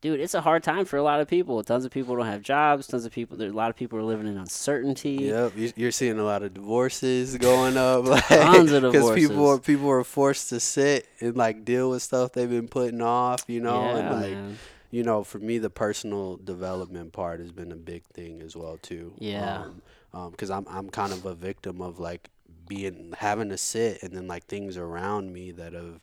dude, 0.00 0.18
it's 0.18 0.34
a 0.34 0.40
hard 0.40 0.64
time 0.64 0.84
for 0.84 0.96
a 0.96 1.02
lot 1.04 1.20
of 1.20 1.28
people. 1.28 1.62
Tons 1.62 1.84
of 1.84 1.92
people 1.92 2.16
don't 2.16 2.26
have 2.26 2.42
jobs. 2.42 2.88
Tons 2.88 3.04
of 3.04 3.12
people. 3.12 3.36
There, 3.36 3.48
a 3.48 3.52
lot 3.52 3.70
of 3.70 3.76
people 3.76 3.96
are 3.98 4.02
living 4.02 4.26
in 4.26 4.36
uncertainty. 4.36 5.12
Yep, 5.22 5.52
you- 5.56 5.72
you're 5.76 5.92
seeing 5.92 6.18
a 6.18 6.24
lot 6.24 6.42
of 6.42 6.52
divorces 6.54 7.36
going 7.38 7.76
up, 7.76 8.06
like 8.06 8.24
Tons 8.28 8.72
of 8.72 8.82
because 8.82 9.14
people 9.14 9.36
divorces. 9.36 9.58
are 9.58 9.62
people 9.62 9.88
are 9.90 10.02
forced 10.04 10.48
to 10.48 10.58
sit 10.58 11.06
and 11.20 11.36
like 11.36 11.64
deal 11.64 11.90
with 11.90 12.02
stuff 12.02 12.32
they've 12.32 12.50
been 12.50 12.66
putting 12.68 13.00
off, 13.02 13.44
you 13.46 13.60
know, 13.60 13.80
yeah, 13.82 13.96
and 13.98 14.20
like 14.20 14.32
man. 14.32 14.58
you 14.90 15.04
know, 15.04 15.22
for 15.22 15.38
me, 15.38 15.58
the 15.58 15.70
personal 15.70 16.38
development 16.38 17.12
part 17.12 17.38
has 17.38 17.52
been 17.52 17.70
a 17.70 17.76
big 17.76 18.02
thing 18.06 18.42
as 18.42 18.56
well 18.56 18.78
too. 18.82 19.12
Yeah. 19.20 19.66
Um, 20.12 20.30
because 20.32 20.50
I'm 20.50 20.66
I'm 20.68 20.88
kind 20.90 21.12
of 21.12 21.24
a 21.24 21.34
victim 21.36 21.80
of 21.80 22.00
like 22.00 22.30
being 22.66 23.14
having 23.18 23.48
to 23.50 23.58
sit 23.58 24.02
and 24.02 24.12
then 24.12 24.26
like 24.26 24.46
things 24.46 24.76
around 24.76 25.32
me 25.32 25.50
that 25.52 25.72
have 25.72 26.00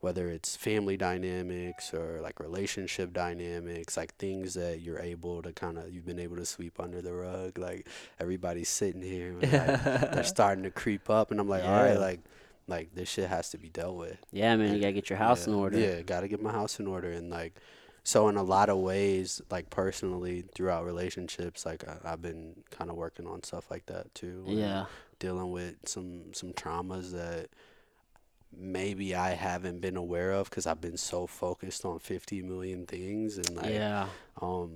whether 0.00 0.28
it's 0.28 0.56
family 0.56 0.96
dynamics 0.96 1.94
or 1.94 2.20
like 2.20 2.40
relationship 2.40 3.12
dynamics, 3.12 3.96
like 3.96 4.12
things 4.16 4.54
that 4.54 4.80
you're 4.80 4.98
able 4.98 5.40
to 5.42 5.52
kind 5.52 5.78
of 5.78 5.94
you've 5.94 6.04
been 6.04 6.18
able 6.18 6.34
to 6.36 6.44
sweep 6.44 6.80
under 6.80 7.00
the 7.00 7.12
rug. 7.12 7.56
Like 7.56 7.86
everybody's 8.18 8.68
sitting 8.68 9.00
here, 9.02 9.32
like, 9.40 9.50
they're 9.50 10.24
starting 10.38 10.64
to 10.64 10.72
creep 10.72 11.08
up, 11.08 11.30
and 11.30 11.38
I'm 11.38 11.48
like, 11.48 11.62
all 11.62 11.70
right, 11.70 11.98
like 11.98 12.20
like 12.66 12.94
this 12.94 13.08
shit 13.08 13.28
has 13.28 13.50
to 13.50 13.58
be 13.58 13.68
dealt 13.68 13.96
with. 13.96 14.18
yeah, 14.32 14.56
man. 14.56 14.74
You 14.74 14.80
gotta 14.80 14.92
get 14.92 15.08
your 15.08 15.18
house 15.18 15.46
Yeah, 15.46 15.52
in 15.52 15.58
order. 15.58 15.78
Yeah, 15.78 16.02
got 16.02 16.20
to 16.20 16.28
get 16.28 16.42
my 16.42 16.52
house 16.52 16.80
in 16.80 16.86
order. 16.86 17.10
And 17.12 17.30
like, 17.30 17.54
so 18.04 18.28
in 18.28 18.36
a 18.36 18.42
lot 18.42 18.68
of 18.68 18.78
ways, 18.78 19.40
like 19.50 19.70
personally 19.70 20.44
throughout 20.54 20.84
relationships, 20.84 21.64
like 21.64 21.86
I, 21.86 21.98
I've 22.12 22.22
been 22.22 22.54
kind 22.70 22.90
of 22.90 22.96
working 22.96 23.26
on 23.26 23.42
stuff 23.42 23.70
like 23.70 23.86
that 23.86 24.12
too. 24.14 24.44
Yeah. 24.46 24.86
Dealing 25.22 25.50
with 25.52 25.76
some 25.86 26.34
some 26.34 26.52
traumas 26.52 27.12
that 27.12 27.46
maybe 28.56 29.14
I 29.14 29.30
haven't 29.30 29.80
been 29.80 29.96
aware 29.96 30.32
of 30.32 30.50
because 30.50 30.66
I've 30.66 30.80
been 30.80 30.96
so 30.96 31.26
focused 31.26 31.84
on 31.84 32.00
50 32.00 32.42
million 32.42 32.86
things 32.86 33.38
and 33.38 33.56
like 33.56 33.72
yeah. 33.72 34.08
um 34.40 34.70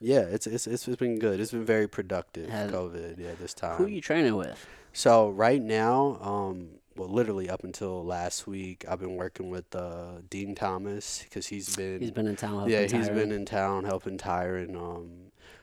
yeah 0.00 0.20
it's 0.20 0.46
it's 0.46 0.66
it's 0.66 0.86
been 0.86 1.18
good 1.18 1.40
it's 1.40 1.50
been 1.50 1.64
very 1.64 1.88
productive 1.88 2.48
Has- 2.50 2.70
covid 2.70 3.18
yeah 3.18 3.32
this 3.40 3.54
time 3.54 3.78
Who 3.78 3.86
you 3.86 4.00
training 4.00 4.36
with? 4.36 4.64
so 4.92 5.28
right 5.30 5.60
now, 5.62 6.18
um, 6.20 6.68
well, 6.96 7.08
literally 7.08 7.48
up 7.48 7.62
until 7.62 8.04
last 8.04 8.46
week, 8.46 8.84
I've 8.88 8.98
been 9.00 9.16
working 9.16 9.48
with 9.50 9.72
uh, 9.74 10.20
Din 10.28 10.54
Thomas 10.56 11.22
because 11.22 11.46
he's 11.46 11.76
been, 11.76 12.00
He's 12.00 12.10
been 12.10 12.26
in 12.26 12.34
town. 12.36 12.54
helping 12.56 12.72
yeah, 12.72 12.80
he's 12.82 13.08
Tyron. 13.08 13.14
been 13.14 13.32
in 13.32 13.44
town 13.44 13.84
helping 13.84 14.18
Tyron. 14.18 14.74
Um, 14.76 15.10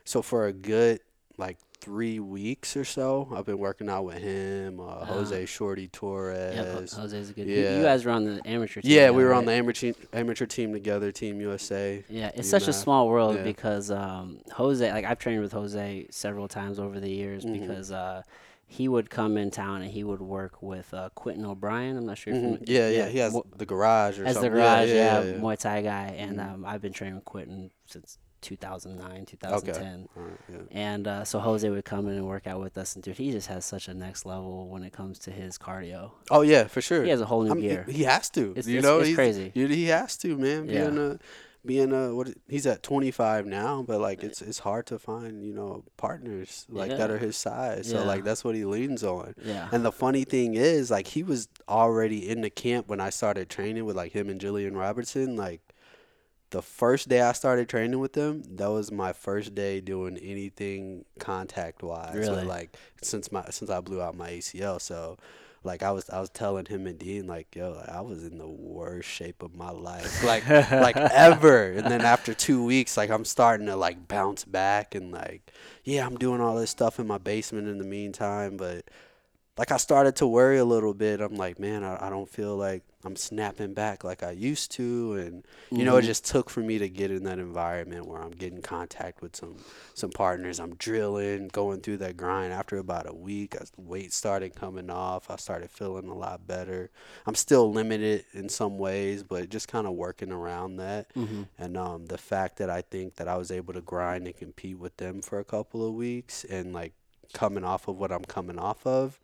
so 0.06 0.21
for 0.21 0.48
a 0.48 0.54
good 0.54 1.00
like 1.38 1.58
three 1.86 2.19
weeks 2.19 2.76
or 2.76 2.84
so, 2.84 3.30
I've 3.34 3.45
been 3.45 3.60
working 3.60 3.88
out 3.89 4.04
with 4.06 4.17
him, 4.17 4.80
uh, 4.80 4.84
Ah. 5.02 5.06
Jose 5.06 5.45
Shorty 5.45 5.88
Torres. 5.88 6.91
Jose's 6.93 7.30
a 7.30 7.34
good. 7.34 7.48
You, 7.48 7.56
yeah. 7.62 7.78
you 7.78 7.84
guys 7.84 8.04
were 8.04 8.12
on 8.12 8.26
the 8.26 8.41
amateur 8.45 8.82
team. 8.82 8.91
yeah, 8.91 9.12
we 9.12 9.24
were 9.24 9.34
on 9.34 9.45
the 9.45 9.52
amateur 9.54 9.93
team, 9.93 9.95
amateur 10.12 10.45
team 10.48 10.74
together, 10.74 11.12
Team 11.12 11.39
USA. 11.41 12.04
Yeah, 12.10 12.32
it's 12.36 12.50
such 12.50 12.67
a 12.67 12.74
small 12.74 13.08
world 13.08 13.36
Yeah. 13.36 13.43
because 13.43 13.91
um, 13.91 14.39
Jose, 14.54 14.91
like 14.91 15.06
I've 15.06 15.19
trained 15.19 15.41
with 15.41 15.52
Jose 15.54 16.08
several 16.10 16.48
times 16.48 16.79
over 16.79 17.00
the 17.00 17.10
years 17.10 17.46
Mhm. 17.46 17.60
because 17.62 17.92
uh, 17.92 18.23
he 18.67 18.88
would 18.88 19.12
come 19.12 19.38
in 19.38 19.52
town 19.52 19.83
and 19.83 19.92
he 19.92 20.04
would 20.04 20.21
work 20.21 20.63
with 20.63 20.92
uh, 20.92 21.10
Quentin 21.13 21.46
O'Brien. 21.46 21.98
I'm 21.98 22.06
not 22.08 22.17
sure 22.17 22.33
Mhm. 22.33 22.63
Yeah, 22.65 22.90
yeah, 22.90 23.08
he 23.10 23.19
has 23.19 23.38
the 23.56 23.65
garage 23.65 24.19
or 24.19 24.25
as 24.25 24.40
the 24.40 24.50
garage, 24.50 24.90
yeah, 24.90 25.21
yeah, 25.21 25.23
yeah. 25.33 25.38
Muay 25.38 25.58
Thai 25.58 25.83
guy, 25.83 26.15
and 26.17 26.38
Mhm. 26.40 26.54
um, 26.54 26.65
I've 26.65 26.81
been 26.81 26.94
training 26.94 27.15
with 27.15 27.25
Quentin 27.25 27.69
since 27.86 28.17
2009, 28.46 29.25
2010. 29.25 30.08
All 30.15 30.23
right, 30.23 30.31
yeah. 30.50 30.58
And 30.71 31.08
uh, 31.08 31.23
so 31.25 31.39
Jose 31.39 31.67
would 31.69 31.83
come 31.85 32.08
in 32.08 32.13
and 32.15 32.25
work 32.25 32.48
out 32.48 32.60
with 32.62 32.77
us, 32.77 32.96
and 32.96 33.04
dude, 33.04 33.17
he 33.17 33.31
just 33.31 33.48
has 33.48 33.65
such 33.65 33.87
a 33.87 33.93
next 33.93 34.25
level 34.25 34.67
when 34.69 34.83
it 34.83 34.93
comes 34.93 35.19
to 35.19 35.31
his 35.31 35.58
cardio. 35.58 36.12
Oh 36.31 36.41
yeah, 36.41 36.65
for 36.65 36.81
sure. 36.81 37.04
He 37.04 37.10
has 37.10 37.21
a 37.21 37.25
whole 37.25 37.43
new 37.43 37.52
I 37.52 37.54
mean, 37.56 37.63
gear. 37.63 37.85
He, 37.89 38.04
has 38.04 38.29
to. 38.31 38.52
It's- 38.52 38.67
you 38.67 38.79
it's- 38.79 38.83
know, 38.83 39.00
it's 39.00 39.08
he's- 39.08 39.15
crazy. 39.15 39.52
He 39.54 39.85
has 39.87 40.15
to, 40.17 40.37
man. 40.37 40.69
Yeah. 40.69 40.89
Being 40.89 40.98
a, 41.12 41.19
being 41.65 41.91
a 41.93 42.13
what? 42.13 42.27
He's 42.48 42.67
at 42.67 42.83
25 42.83 43.48
now, 43.48 43.83
but 43.87 44.00
like 44.00 44.23
it's 44.23 44.39
it's 44.43 44.60
hard 44.60 44.85
to 44.85 45.00
find 45.00 45.43
you 45.43 45.52
know 45.52 45.83
partners 45.98 46.67
like 46.69 46.91
that 46.91 47.10
are 47.10 47.17
his 47.17 47.35
size. 47.35 47.89
So 47.89 48.00
Yeah. 48.02 48.06
like 48.06 48.23
that's 48.23 48.43
what 48.43 48.54
he 48.54 48.65
leans 48.65 49.04
on. 49.04 49.33
Yeah. 49.43 49.67
And 49.71 49.83
the 49.83 49.91
funny 49.91 50.25
thing 50.25 50.54
is, 50.54 50.91
like 50.91 51.08
he 51.08 51.23
was 51.23 51.48
already 51.67 52.29
in 52.29 52.41
the 52.41 52.52
camp 52.52 52.87
when 52.87 53.02
I 53.02 53.10
started 53.10 53.50
training 53.50 53.85
with 53.85 53.96
like 53.96 54.12
him 54.12 54.29
and 54.29 54.39
Jillian 54.39 54.75
Robertson. 54.77 55.35
Like 55.35 55.62
the 56.52 56.62
first 56.62 57.10
day 57.10 57.21
I 57.21 57.31
started 57.33 57.67
training 57.69 58.00
with 58.00 58.13
them, 58.13 58.43
that 58.56 58.67
was 58.67 58.91
my 58.91 59.13
first 59.13 59.56
day 59.56 59.81
doing 59.81 60.17
anything 60.17 61.06
contact 61.19 61.83
wise. 61.83 62.15
Really? 62.15 62.43
like 62.43 62.75
since 63.02 63.31
my 63.31 63.46
since 63.50 63.69
I 63.69 63.79
blew 63.81 64.02
out 64.02 64.15
my 64.15 64.31
ACL, 64.31 64.81
so. 64.81 65.17
Like 65.63 65.81
I 65.81 65.89
was, 65.89 66.08
I 66.12 66.19
was 66.19 66.29
telling 66.29 66.67
him 66.67 66.85
and 66.85 67.00
Din, 67.00 67.25
like, 67.25 67.56
yo, 67.56 67.71
like, 67.71 67.89
I 67.89 68.02
was 68.02 68.23
in 68.23 68.37
the 68.37 68.48
worst 68.48 69.10
shape 69.10 69.41
of 69.41 69.56
my 69.56 69.71
life, 69.71 70.23
like, 70.23 70.48
like 70.71 70.96
ever. 70.96 71.71
And 71.71 71.87
then 71.87 72.02
after 72.02 72.35
two 72.35 72.63
weeks, 72.63 72.96
like, 72.96 73.10
I'm 73.10 73.25
starting 73.25 73.65
to 73.65 73.75
like 73.75 74.08
bounce 74.08 74.46
back, 74.46 74.93
and 74.93 75.12
like, 75.12 75.52
yeah, 75.83 76.06
I'm 76.06 76.17
doing 76.17 76.39
all 76.39 76.56
this 76.56 76.69
stuff 76.69 77.00
in 77.00 77.08
my 77.08 77.17
basement 77.17 77.67
in 77.67 77.79
the 77.79 77.83
meantime, 77.83 78.58
but 78.58 78.85
like 79.58 79.71
I 79.71 79.77
started 79.77 80.17
to 80.17 80.27
worry 80.27 80.58
a 80.58 80.65
little 80.65 80.93
bit. 80.93 81.21
I'm 81.21 81.35
like, 81.35 81.60
man, 81.60 81.83
I, 81.83 82.08
I 82.08 82.10
don't 82.10 82.27
feel 82.29 82.58
like 82.58 82.83
I'm 83.06 83.15
snapping 83.15 83.73
back 83.73 84.03
like 84.03 84.21
I 84.23 84.31
used 84.31 84.71
to, 84.71 85.13
and 85.13 85.45
you 85.71 85.85
know, 85.85 85.95
it 85.97 86.01
Mhm. 86.01 86.06
just 86.08 86.25
took 86.25 86.49
for 86.49 86.60
me 86.60 86.77
to 86.79 86.89
get 86.89 87.12
in 87.12 87.23
that 87.23 87.39
environment 87.39 88.08
where 88.08 88.21
I'm 88.21 88.31
getting 88.31 88.62
contact 88.62 89.21
with 89.21 89.35
some 89.35 89.56
some 89.93 90.10
partners. 90.10 90.60
I'm 90.60 90.75
drilling, 90.75 91.47
going 91.49 91.81
through 91.81 91.97
that 91.97 92.17
grind. 92.17 92.51
After 92.51 92.77
about 92.77 93.08
a 93.08 93.13
week, 93.13 93.56
as 93.56 93.69
the 93.71 93.81
weight 93.81 94.12
started 94.12 94.56
coming 94.56 94.89
off, 94.89 95.29
I 95.29 95.37
started 95.37 95.69
feeling 95.71 96.10
a 96.10 96.15
lot 96.15 96.45
better. 96.47 96.89
I'm 97.25 97.35
still 97.35 97.71
limited 97.71 98.25
in 98.33 98.49
some 98.49 98.77
ways, 98.77 99.23
but 99.23 99.49
just 99.49 99.67
kind 99.69 99.87
of 99.87 99.93
working 99.93 100.31
around 100.31 100.77
that. 100.77 101.12
hmm 101.13 101.43
And 101.58 101.77
um, 101.77 102.08
the 102.08 102.17
fact 102.17 102.58
that 102.58 102.69
I 102.69 102.81
think 102.81 103.15
that 103.15 103.27
I 103.29 103.37
was 103.37 103.51
able 103.51 103.73
to 103.73 103.81
grind 103.81 104.25
and 104.25 104.35
compete 104.35 104.79
with 104.79 104.97
them 104.97 105.21
for 105.21 105.39
a 105.39 105.45
couple 105.45 105.87
of 105.87 105.93
weeks 105.93 106.43
and 106.43 106.73
like 106.73 106.93
coming 107.33 107.63
off 107.63 107.87
of 107.87 107.95
what 107.97 108.12
I'm 108.12 108.25
coming 108.25 108.60
off 108.60 108.85
of 108.85 109.19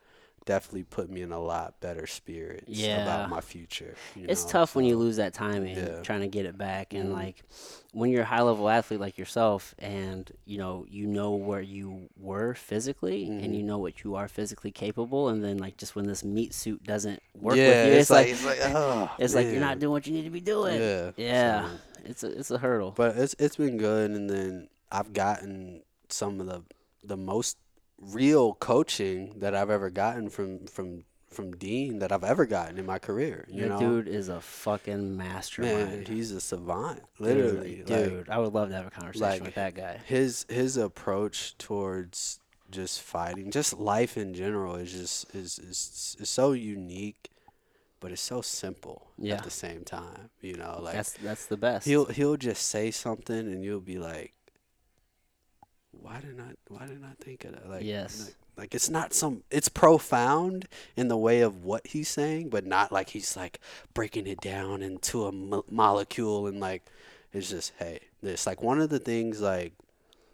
definitely 0.46 0.84
put 0.84 1.10
me 1.10 1.22
in 1.22 1.32
a 1.32 1.40
lot 1.40 1.80
better 1.82 2.08
spirits 2.08 2.64
Yeah. 2.68 3.04
about 3.04 3.30
my 3.30 3.42
future. 3.42 3.96
you 4.16 4.26
It's 4.28 4.44
know, 4.46 4.50
tough 4.52 4.76
when 4.76 4.86
you 4.86 4.98
lose 4.98 5.18
that 5.18 5.34
timing, 5.34 5.78
Yeah. 5.78 6.02
trying 6.02 6.22
to 6.22 6.28
get 6.28 6.46
it 6.46 6.58
back, 6.58 6.94
and 6.94 7.10
Mhm. 7.10 7.14
like 7.14 7.44
when 7.94 8.10
you're 8.10 8.24
a 8.24 8.26
high 8.26 8.42
level 8.42 8.68
athlete 8.68 9.00
like 9.00 9.18
yourself, 9.20 9.76
and 9.78 10.32
you 10.46 10.58
know 10.58 10.86
you 10.90 11.06
know 11.06 11.32
where 11.36 11.62
you 11.62 12.10
were 12.18 12.54
physically, 12.56 13.26
and 13.26 13.54
Mhm. 13.54 13.58
you 13.58 13.64
know 13.64 13.78
what 13.78 14.04
you 14.04 14.16
are 14.16 14.28
physically 14.28 14.72
capable, 14.72 15.30
and 15.30 15.44
then 15.44 15.58
like 15.58 15.78
just 15.78 15.96
when 15.96 16.08
this 16.08 16.24
meat 16.24 16.54
suit 16.54 16.84
doesn't 16.84 17.22
work 17.40 17.56
yeah, 17.58 17.68
with 17.86 17.94
you, 17.94 18.00
it's, 18.00 18.10
like, 18.10 18.28
it's 18.30 18.44
like, 18.46 18.60
oh, 18.64 19.12
it's 19.20 19.36
like 19.36 19.46
you're 19.48 19.60
not 19.60 19.80
doing 19.80 19.92
what 19.92 20.08
you 20.08 20.14
need 20.14 20.24
to 20.24 20.30
be 20.32 20.42
doing. 20.42 20.80
Yeah, 20.82 21.12
Yeah, 21.18 21.70
so- 21.70 21.78
it's 22.06 22.24
a 22.24 22.40
it's 22.40 22.52
a 22.52 22.58
hurdle. 22.58 22.92
But 22.98 23.16
it's 23.18 23.36
it's 23.38 23.58
been 23.58 23.78
good, 23.78 24.10
and 24.12 24.28
then 24.30 24.70
I've 24.92 25.14
gotten 25.14 25.84
some 26.10 26.40
of 26.40 26.48
the 26.48 26.64
the 27.04 27.18
most 27.18 27.58
real 28.02 28.54
coaching 28.56 29.36
that 29.40 29.56
I've 29.56 29.70
ever 29.70 29.90
gotten 29.90 30.30
from 30.30 30.66
from 30.66 31.04
from 31.30 31.52
Din 31.56 32.00
that 32.00 32.12
I've 32.12 32.26
ever 32.26 32.46
gotten 32.46 32.78
in 32.78 32.86
my 32.86 33.00
career. 33.00 33.46
You 33.50 33.62
that 33.62 33.70
know, 33.70 33.80
dude 33.80 34.08
is 34.10 34.28
a 34.28 34.42
fucking 34.42 35.16
man, 35.16 35.28
mastermind. 35.30 36.08
he's 36.10 36.32
a 36.32 36.42
savant, 36.42 37.04
Dude, 37.18 37.28
literally. 37.28 37.78
like, 37.78 37.86
dude, 37.86 38.30
I 38.30 38.38
would 38.38 38.54
love 38.54 38.68
to 38.68 38.76
have 38.76 38.88
a 38.88 38.90
conversation 38.92 39.30
like, 39.30 39.42
with 39.44 39.56
that 39.56 39.74
guy. 39.76 40.02
his 40.06 40.46
his 40.50 40.76
approach 40.76 41.58
towards 41.58 42.40
just 42.70 43.02
fighting, 43.02 43.50
just 43.52 43.78
life 43.80 44.18
in 44.18 44.34
general, 44.34 44.76
is 44.76 44.92
just 44.92 45.34
is 45.36 45.58
is, 45.60 46.18
is 46.20 46.30
so 46.30 46.52
unique, 46.52 47.30
but 48.02 48.12
it's 48.12 48.22
so 48.22 48.42
simple 48.42 49.08
Yeah. 49.18 49.36
at 49.36 49.44
the 49.46 49.50
same 49.52 49.84
time. 49.86 50.32
You 50.42 50.56
know, 50.56 50.80
like 50.82 50.96
That's 50.96 51.14
that's 51.14 51.46
the 51.46 51.58
best. 51.58 51.86
he'll 51.88 52.06
he'll 52.06 52.36
just 52.38 52.68
say 52.68 52.92
something 52.92 53.40
and 53.40 53.64
you'll 53.64 53.80
be 53.80 54.00
like, 54.00 54.34
why 56.02 56.20
didn't 56.20 56.40
I 56.42 56.54
why 56.68 56.86
didn't 56.88 57.06
I 57.06 57.14
think 57.24 57.46
of 57.46 57.54
that? 57.54 57.70
Like 57.70 57.84
Yes. 57.84 58.26
like, 58.26 58.36
like 58.58 58.76
it's 58.76 58.90
not 58.90 59.14
some 59.14 59.44
it's 59.52 59.70
profound 59.70 60.68
in 60.96 61.08
the 61.08 61.18
way 61.18 61.42
of 61.42 61.64
what 61.64 61.88
he's 61.88 62.10
saying, 62.10 62.50
but 62.50 62.66
not 62.66 62.92
like 62.92 63.10
he's 63.12 63.36
like 63.38 63.60
breaking 63.94 64.28
it 64.28 64.42
down 64.42 64.82
into 64.82 65.26
a 65.26 65.32
mo- 65.32 65.66
molecule 65.70 66.48
and 66.48 66.60
like 66.60 66.84
it's 67.34 67.50
just 67.50 67.72
hey 67.80 68.00
this 68.22 68.46
like 68.46 68.62
one 68.62 68.82
of 68.82 68.90
the 68.90 69.00
things 69.00 69.42
like 69.42 69.74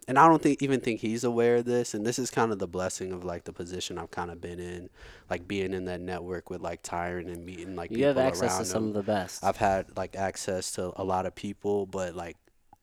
and 0.08 0.18
I 0.18 0.26
don't 0.26 0.42
think 0.42 0.62
even 0.62 0.80
think 0.80 1.00
he's 1.00 1.22
aware 1.22 1.56
of 1.56 1.66
this 1.66 1.92
and 1.94 2.04
this 2.06 2.18
is 2.18 2.30
kind 2.30 2.50
of 2.50 2.58
the 2.58 2.66
blessing 2.66 3.12
of 3.12 3.24
like 3.24 3.44
the 3.44 3.52
position 3.52 3.98
I've 3.98 4.10
kind 4.10 4.30
of 4.30 4.40
been 4.40 4.58
in 4.58 4.88
like 5.30 5.46
being 5.46 5.72
in 5.74 5.84
that 5.84 6.00
network 6.00 6.48
with 6.50 6.60
like 6.62 6.82
Tyron 6.82 7.26
and 7.32 7.44
meeting 7.44 7.76
like 7.76 7.90
you 7.90 7.98
people 7.98 8.08
have 8.14 8.18
access 8.18 8.50
around 8.52 8.58
to 8.60 8.64
some 8.64 8.82
him. 8.84 8.88
of 8.88 8.94
the 8.94 9.02
best. 9.02 9.44
I've 9.44 9.58
had 9.58 9.96
like 9.96 10.16
access 10.16 10.72
to 10.72 10.92
a 10.96 11.04
lot 11.04 11.26
of 11.26 11.34
people, 11.34 11.84
but 11.86 12.16
like 12.16 12.36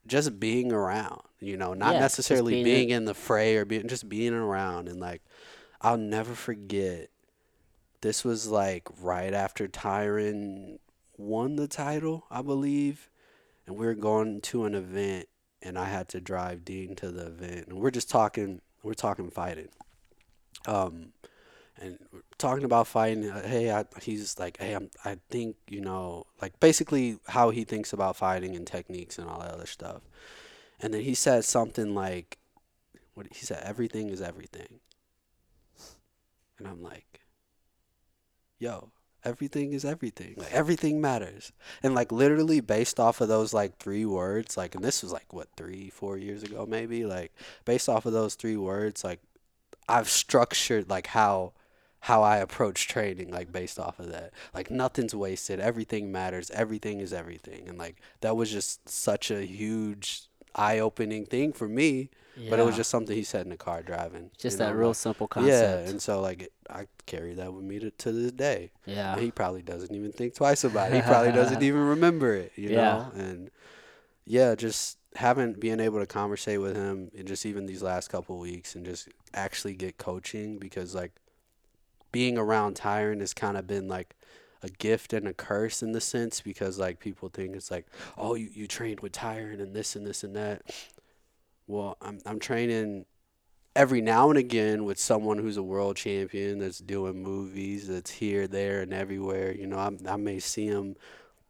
just 0.07 0.39
being 0.39 0.71
around, 0.71 1.21
you 1.39 1.57
know, 1.57 1.73
not 1.73 1.93
Yeah, 1.95 1.99
necessarily 2.01 2.53
being 2.53 2.63
being, 2.63 2.89
in- 2.89 2.97
in 2.97 3.05
the 3.05 3.13
fray 3.13 3.55
or 3.57 3.65
being 3.65 3.87
just 3.87 4.07
being 4.09 4.33
around. 4.33 4.87
And 4.87 4.99
like 4.99 5.21
I'll 5.81 5.97
never 5.97 6.33
forget 6.35 7.09
this 8.01 8.23
was 8.23 8.47
like 8.47 8.87
right 9.01 9.33
after 9.33 9.67
Tyron 9.67 10.79
won 11.17 11.55
the 11.55 11.67
title, 11.67 12.25
I 12.29 12.41
believe, 12.41 13.09
and 13.65 13.77
we 13.77 13.85
were 13.85 13.95
going 13.95 14.41
to 14.41 14.65
an 14.65 14.75
event 14.75 15.27
and 15.61 15.77
I 15.79 15.85
had 15.85 16.07
to 16.09 16.21
drive 16.21 16.63
Din 16.65 16.95
to 16.97 17.09
the 17.11 17.27
event. 17.27 17.67
And 17.67 17.79
we're 17.79 17.91
just 17.91 18.09
talking 18.09 18.61
we're 18.83 18.93
talking 18.93 19.29
fighting. 19.31 19.69
Um 20.67 21.13
and 21.81 21.99
talking 22.37 22.63
about 22.63 22.87
fighting. 22.87 23.29
uh, 23.29 23.47
Hey, 23.47 23.71
I, 23.71 23.85
he's 24.01 24.39
like, 24.39 24.57
hey, 24.59 24.73
I'm, 24.73 24.89
I 25.03 25.17
think 25.29 25.57
you 25.69 25.81
know, 25.81 26.25
like 26.41 26.59
basically 26.59 27.19
how 27.27 27.49
he 27.49 27.63
thinks 27.63 27.93
about 27.93 28.15
fighting 28.15 28.55
and 28.55 28.65
techniques 28.67 29.17
and 29.19 29.29
all 29.29 29.39
that 29.39 29.51
other 29.51 29.65
stuff. 29.65 30.01
And 30.81 30.93
then 30.93 31.01
he 31.01 31.15
said 31.15 31.45
something 31.45 31.95
like, 31.95 32.37
what 33.13 33.27
he 33.31 33.45
said, 33.45 33.63
everything 33.63 34.09
is 34.09 34.21
everything. 34.21 34.79
And 36.57 36.67
I'm 36.67 36.81
like, 36.81 37.21
yo, 38.59 38.91
everything 39.23 39.73
is 39.73 39.85
everything. 39.85 40.35
Like 40.37 40.51
everything 40.51 41.01
matters. 41.01 41.51
And 41.83 41.93
like 41.95 42.11
literally 42.11 42.59
based 42.61 42.99
off 42.99 43.21
of 43.21 43.27
those 43.27 43.53
like 43.53 43.77
three 43.77 44.05
words, 44.05 44.57
like, 44.57 44.75
and 44.75 44.83
this 44.83 45.03
was 45.03 45.11
like 45.11 45.33
what 45.33 45.49
three, 45.57 45.89
four 45.89 46.17
years 46.17 46.43
ago 46.43 46.65
maybe. 46.67 47.05
Like 47.05 47.33
based 47.65 47.89
off 47.89 48.05
of 48.05 48.13
those 48.13 48.35
three 48.35 48.57
words, 48.57 49.03
like 49.03 49.19
I've 49.89 50.09
structured 50.09 50.89
like 50.89 51.07
how 51.07 51.53
how 52.09 52.21
I 52.21 52.37
approach 52.37 52.87
training 52.87 53.31
like 53.31 53.51
based 53.51 53.79
off 53.79 53.99
of 53.99 54.11
that. 54.11 54.31
Like 54.53 54.69
nothing's 54.69 55.15
wasted, 55.15 55.59
everything 55.59 56.11
matters, 56.11 56.51
everything 56.51 56.99
is 56.99 57.11
everything. 57.11 57.67
And 57.67 57.79
like 57.79 57.95
that 58.21 58.35
was 58.37 58.51
just 58.51 58.87
such 58.87 59.31
a 59.31 59.43
huge 59.43 60.27
eye-opening 60.53 61.25
thing 61.25 61.51
for 61.51 61.67
me, 61.67 62.09
but 62.49 62.59
it 62.59 62.65
was 62.65 62.75
just 62.75 62.91
something 62.91 63.15
he 63.15 63.23
said 63.23 63.41
in 63.41 63.49
the 63.49 63.57
car 63.57 63.81
driving. 63.81 64.29
just 64.37 64.59
that 64.59 64.69
know, 64.73 64.75
real 64.75 64.87
like- 64.89 64.97
simple 64.97 65.27
concept. 65.27 65.85
Yeah, 65.85 65.89
and 65.89 65.99
so 65.99 66.21
like 66.21 66.51
I 66.69 66.85
carry 67.07 67.33
that 67.33 67.51
with 67.53 67.63
me 67.63 67.79
to, 67.79 67.89
to 67.89 68.11
this 68.11 68.31
day. 68.31 68.71
Yeah. 68.85 69.13
And 69.13 69.21
he 69.21 69.31
probably 69.31 69.63
doesn't 69.63 69.93
even 69.95 70.11
think 70.11 70.35
twice 70.35 70.63
about 70.63 70.91
it. 70.91 70.95
He 70.97 71.01
probably 71.01 71.31
doesn't 71.31 71.63
even 71.69 71.81
remember 71.81 72.35
it, 72.35 72.51
you 72.55 72.69
Yeah. 72.69 72.77
know? 72.77 73.11
And 73.15 73.49
yeah, 74.25 74.53
just 74.53 74.99
having 75.15 75.53
being 75.53 75.79
able 75.79 75.99
to 75.99 76.05
conversate 76.05 76.61
with 76.61 76.75
him 76.75 77.09
and 77.17 77.27
just 77.27 77.45
even 77.47 77.65
these 77.65 77.81
last 77.81 78.09
couple 78.09 78.37
weeks 78.37 78.75
and 78.75 78.85
just 78.85 79.07
actually 79.33 79.73
get 79.73 79.97
coaching 79.97 80.57
because 80.59 80.93
like 80.93 81.13
being 82.15 82.37
around 82.37 82.77
Tyron 82.77 83.19
has 83.19 83.33
kind 83.33 83.57
of 83.57 83.67
been 83.67 83.89
like 83.89 84.15
a 84.63 84.69
gift 84.69 85.11
and 85.11 85.27
a 85.27 85.33
curse 85.33 85.83
in 85.83 85.91
the 85.91 85.99
sense 85.99 86.39
because 86.39 86.79
like 86.79 86.97
people 86.97 87.27
think 87.27 87.57
it's 87.57 87.69
like, 87.69 87.85
oh, 88.17 88.35
you, 88.35 88.47
you 88.53 88.67
trained 88.67 89.01
with 89.01 89.11
Tyron 89.11 89.61
and 89.61 89.75
this 89.75 89.97
and 89.97 90.07
this 90.07 90.23
and 90.23 90.33
that. 90.33 90.61
Well, 91.67 91.97
I'm 92.01 92.19
I'm 92.25 92.39
training 92.39 93.03
every 93.75 93.99
now 93.99 94.29
and 94.29 94.39
again 94.39 94.85
with 94.85 94.97
someone 94.97 95.39
who's 95.39 95.57
a 95.57 95.63
world 95.63 95.97
champion 95.97 96.59
that's 96.59 96.79
doing 96.79 97.21
movies 97.21 97.89
that's 97.89 98.11
here, 98.11 98.47
there, 98.47 98.81
and 98.81 98.93
everywhere. 98.93 99.53
You 99.53 99.67
know, 99.67 99.77
I 99.77 99.91
I 100.09 100.15
may 100.15 100.39
see 100.39 100.67
him 100.67 100.95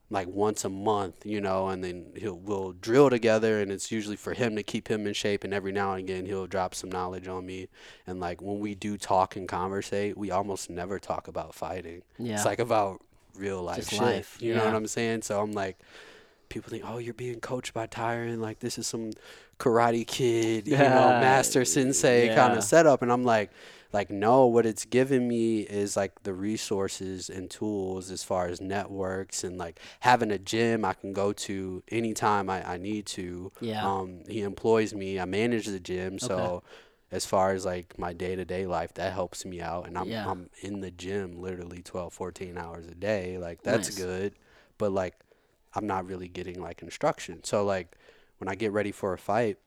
like 0.10 0.28
once 0.28 0.64
a 0.64 0.70
month, 0.70 1.26
you 1.26 1.42
know, 1.42 1.70
and 1.70 1.84
then 1.84 2.06
he'll 2.16 2.38
we'll 2.38 2.74
drill 2.74 3.10
together, 3.10 3.60
and 3.62 3.72
it's 3.72 3.92
usually 3.92 4.16
for 4.16 4.34
him 4.34 4.56
to 4.56 4.64
keep 4.64 4.88
him 4.88 5.08
in 5.08 5.14
shape. 5.14 5.44
And 5.44 5.54
every 5.54 5.72
now 5.72 5.94
and 5.94 6.00
again, 6.08 6.26
he'll 6.26 6.48
drop 6.48 6.76
some 6.76 6.92
knowledge 6.92 7.28
on 7.28 7.46
me. 7.46 7.68
And 8.06 8.20
like 8.20 8.42
when 8.42 8.60
we 8.60 8.76
do 8.76 8.98
talk 8.98 9.36
and 9.36 9.48
conversate, 9.48 10.18
we 10.18 10.30
almost 10.32 10.70
never 10.70 11.00
talk 11.00 11.28
about 11.28 11.56
fighting. 11.56 12.04
Yeah. 12.20 12.36
It's 12.36 12.46
like 12.46 12.60
about 12.60 13.02
real 13.36 13.64
life 13.64 13.78
Just 13.78 13.92
shit. 13.92 14.02
life, 14.02 14.38
You 14.40 14.56
know 14.56 14.66
what. 14.66 14.76
I'm 14.76 14.88
saying? 14.88 15.24
So 15.24 15.42
I'm 15.42 15.52
like, 15.54 15.78
people 16.50 16.70
think, 16.70 16.84
oh, 16.86 17.00
you're 17.00 17.14
being 17.14 17.40
coached 17.40 17.74
by 17.74 17.88
Tyron. 17.88 18.40
Like 18.40 18.60
this 18.60 18.78
is 18.78 18.88
some 18.88 19.12
karate 19.60 20.06
kid, 20.06 20.68
you 20.68 20.78
know, 20.78 20.84
Yeah, 20.84 21.20
master 21.20 21.66
sensei 21.66 22.34
kind 22.36 22.58
of 22.58 22.64
setup. 22.64 23.02
And 23.02 23.12
I'm 23.12 23.24
like, 23.24 23.52
like 23.96 24.10
no 24.10 24.46
what 24.56 24.66
it's 24.66 24.86
given 24.86 25.22
me 25.36 25.62
is 25.62 25.96
like 26.02 26.14
the 26.24 26.34
resources 26.34 27.30
and 27.30 27.50
tools 27.50 28.12
as 28.12 28.24
far 28.32 28.44
as 28.52 28.60
networks 28.60 29.44
and 29.46 29.58
like 29.58 29.80
having 30.02 30.32
a 30.32 30.38
gym 30.52 30.84
i 30.92 30.94
can 31.02 31.14
go 31.14 31.28
to 31.48 31.82
anytime 32.00 32.50
i, 32.50 32.60
I 32.74 32.78
need 32.78 33.06
to 33.18 33.52
Yeah. 33.62 33.84
um 33.90 34.10
he 34.28 34.42
employs 34.42 34.94
me 34.94 35.20
i 35.20 35.26
manage 35.26 35.68
the 35.68 35.80
gym 35.92 36.20
so 36.20 36.62
as 37.12 37.26
far 37.26 37.54
as 37.56 37.64
like 37.66 37.98
my 38.06 38.12
day-to-day 38.14 38.66
life 38.78 38.92
that 38.96 39.14
helps 39.14 39.46
me 39.46 39.62
out 39.62 39.88
and 39.88 39.98
i'm, 39.98 40.10
Yeah. 40.10 40.30
I'm 40.32 40.50
in 40.68 40.82
the 40.82 40.92
gym 40.92 41.28
literally 41.48 41.82
12 41.82 42.14
14 42.14 42.58
hours 42.58 42.86
a 42.88 42.96
day 42.96 43.38
like 43.48 43.64
that's 43.64 43.90
Nice. 43.90 44.06
good 44.06 44.34
but 44.78 44.92
like 44.92 45.16
i'm 45.76 45.88
not 45.88 46.06
really 46.12 46.28
getting 46.28 46.60
like 46.68 46.82
instruction 46.82 47.44
so 47.44 47.64
like 47.64 47.88
when 48.40 48.50
i 48.50 48.56
get 48.56 48.72
ready 48.80 48.92
for 48.92 49.14
a 49.14 49.18
fight 49.18 49.58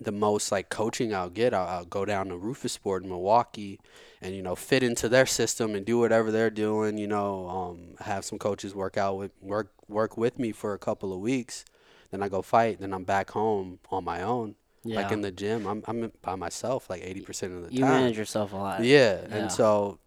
the 0.00 0.12
most 0.12 0.52
like 0.52 0.68
coaching 0.68 1.14
I'll 1.14 1.30
get, 1.30 1.54
I'll, 1.54 1.66
I'll 1.66 1.84
go 1.84 2.04
down 2.04 2.28
to 2.28 2.34
Roufusport 2.34 3.02
in 3.02 3.08
Milwaukee, 3.08 3.80
and 4.20 4.34
you 4.34 4.42
know 4.42 4.54
fit 4.54 4.82
into 4.82 5.08
their 5.08 5.26
system 5.26 5.74
and 5.74 5.84
do 5.86 5.98
whatever 5.98 6.30
they're 6.30 6.50
doing. 6.50 6.98
You 6.98 7.06
know, 7.06 7.48
um, 7.48 7.94
have 8.00 8.24
some 8.24 8.38
coaches 8.38 8.74
work 8.74 8.96
out 8.96 9.16
with 9.16 9.32
work 9.40 9.72
work 9.88 10.16
with 10.16 10.38
me 10.38 10.52
for 10.52 10.74
a 10.74 10.78
couple 10.78 11.12
of 11.12 11.20
weeks. 11.20 11.64
Then 12.10 12.22
I 12.22 12.28
go 12.28 12.42
fight. 12.42 12.80
Then 12.80 12.92
I'm 12.92 13.04
back 13.04 13.30
home 13.30 13.78
on 13.90 14.04
my 14.04 14.22
own, 14.22 14.54
Yeah. 14.84 14.96
like 15.02 15.12
in 15.12 15.20
the 15.22 15.32
gym. 15.32 15.66
I'm 15.66 15.82
I'm 15.86 16.12
by 16.22 16.34
myself 16.36 16.88
like 16.90 17.02
eighty 17.02 17.20
percent 17.20 17.52
of 17.54 17.62
the 17.66 17.72
you 17.72 17.80
time. 17.80 17.90
You 17.92 17.94
manage 18.00 18.18
yourself 18.18 18.52
a 18.52 18.56
lot. 18.56 18.84
yeah, 18.84 19.20
Yeah. 19.28 19.36
and 19.36 19.52
so 19.52 19.98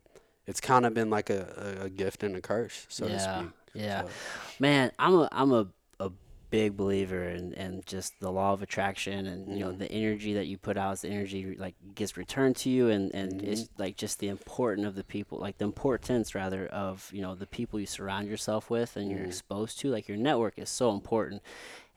it's 0.48 0.62
kind 0.62 0.86
of 0.86 0.94
been 0.94 1.10
like 1.10 1.30
a, 1.30 1.80
a, 1.84 1.90
gift 1.90 2.24
and 2.24 2.36
a 2.36 2.42
curse, 2.42 2.88
so 2.90 3.08
to 3.08 3.20
speak. 3.20 3.50
yeah. 3.76 4.02
So, 4.02 4.10
Man, 4.60 4.92
I'm 4.98 5.14
a 5.14 5.30
I'm 5.32 5.52
a 5.52 5.68
big 6.50 6.76
believer 6.76 7.24
in, 7.30 7.54
in 7.54 7.82
just 7.86 8.20
the 8.20 8.32
law 8.32 8.54
of 8.54 8.62
attraction 8.64 9.28
and 9.28 9.54
you 9.58 9.64
know 9.64 9.72
Mhm. 9.72 9.78
the 9.80 9.92
energy 9.92 10.34
that 10.34 10.48
you 10.48 10.58
put 10.58 10.78
out 10.78 10.94
is 10.94 11.02
the 11.02 11.10
energy 11.10 11.56
like 11.58 11.76
gets 11.96 12.18
returned 12.18 12.56
to 12.58 12.70
you 12.70 12.90
and, 12.90 13.14
and 13.14 13.42
it's 13.44 13.64
Mm-hmm. 13.64 13.82
like 13.82 13.98
just 13.98 14.20
the 14.20 14.28
important 14.30 14.88
of 14.88 14.96
the 14.96 15.04
people 15.04 15.38
like 15.38 15.58
the 15.60 15.66
importance 15.66 16.34
rather 16.34 16.66
of 16.68 17.10
you 17.14 17.22
know 17.22 17.36
the 17.36 17.46
people 17.48 17.80
you 17.80 17.86
surround 17.86 18.28
yourself 18.28 18.70
with 18.70 18.96
and 18.98 19.12
you're 19.12 19.20
Mhm. 19.20 19.28
exposed 19.28 19.80
to 19.80 19.90
like 19.90 20.08
your 20.08 20.18
network 20.18 20.58
is 20.58 20.70
so 20.70 20.92
important 20.92 21.42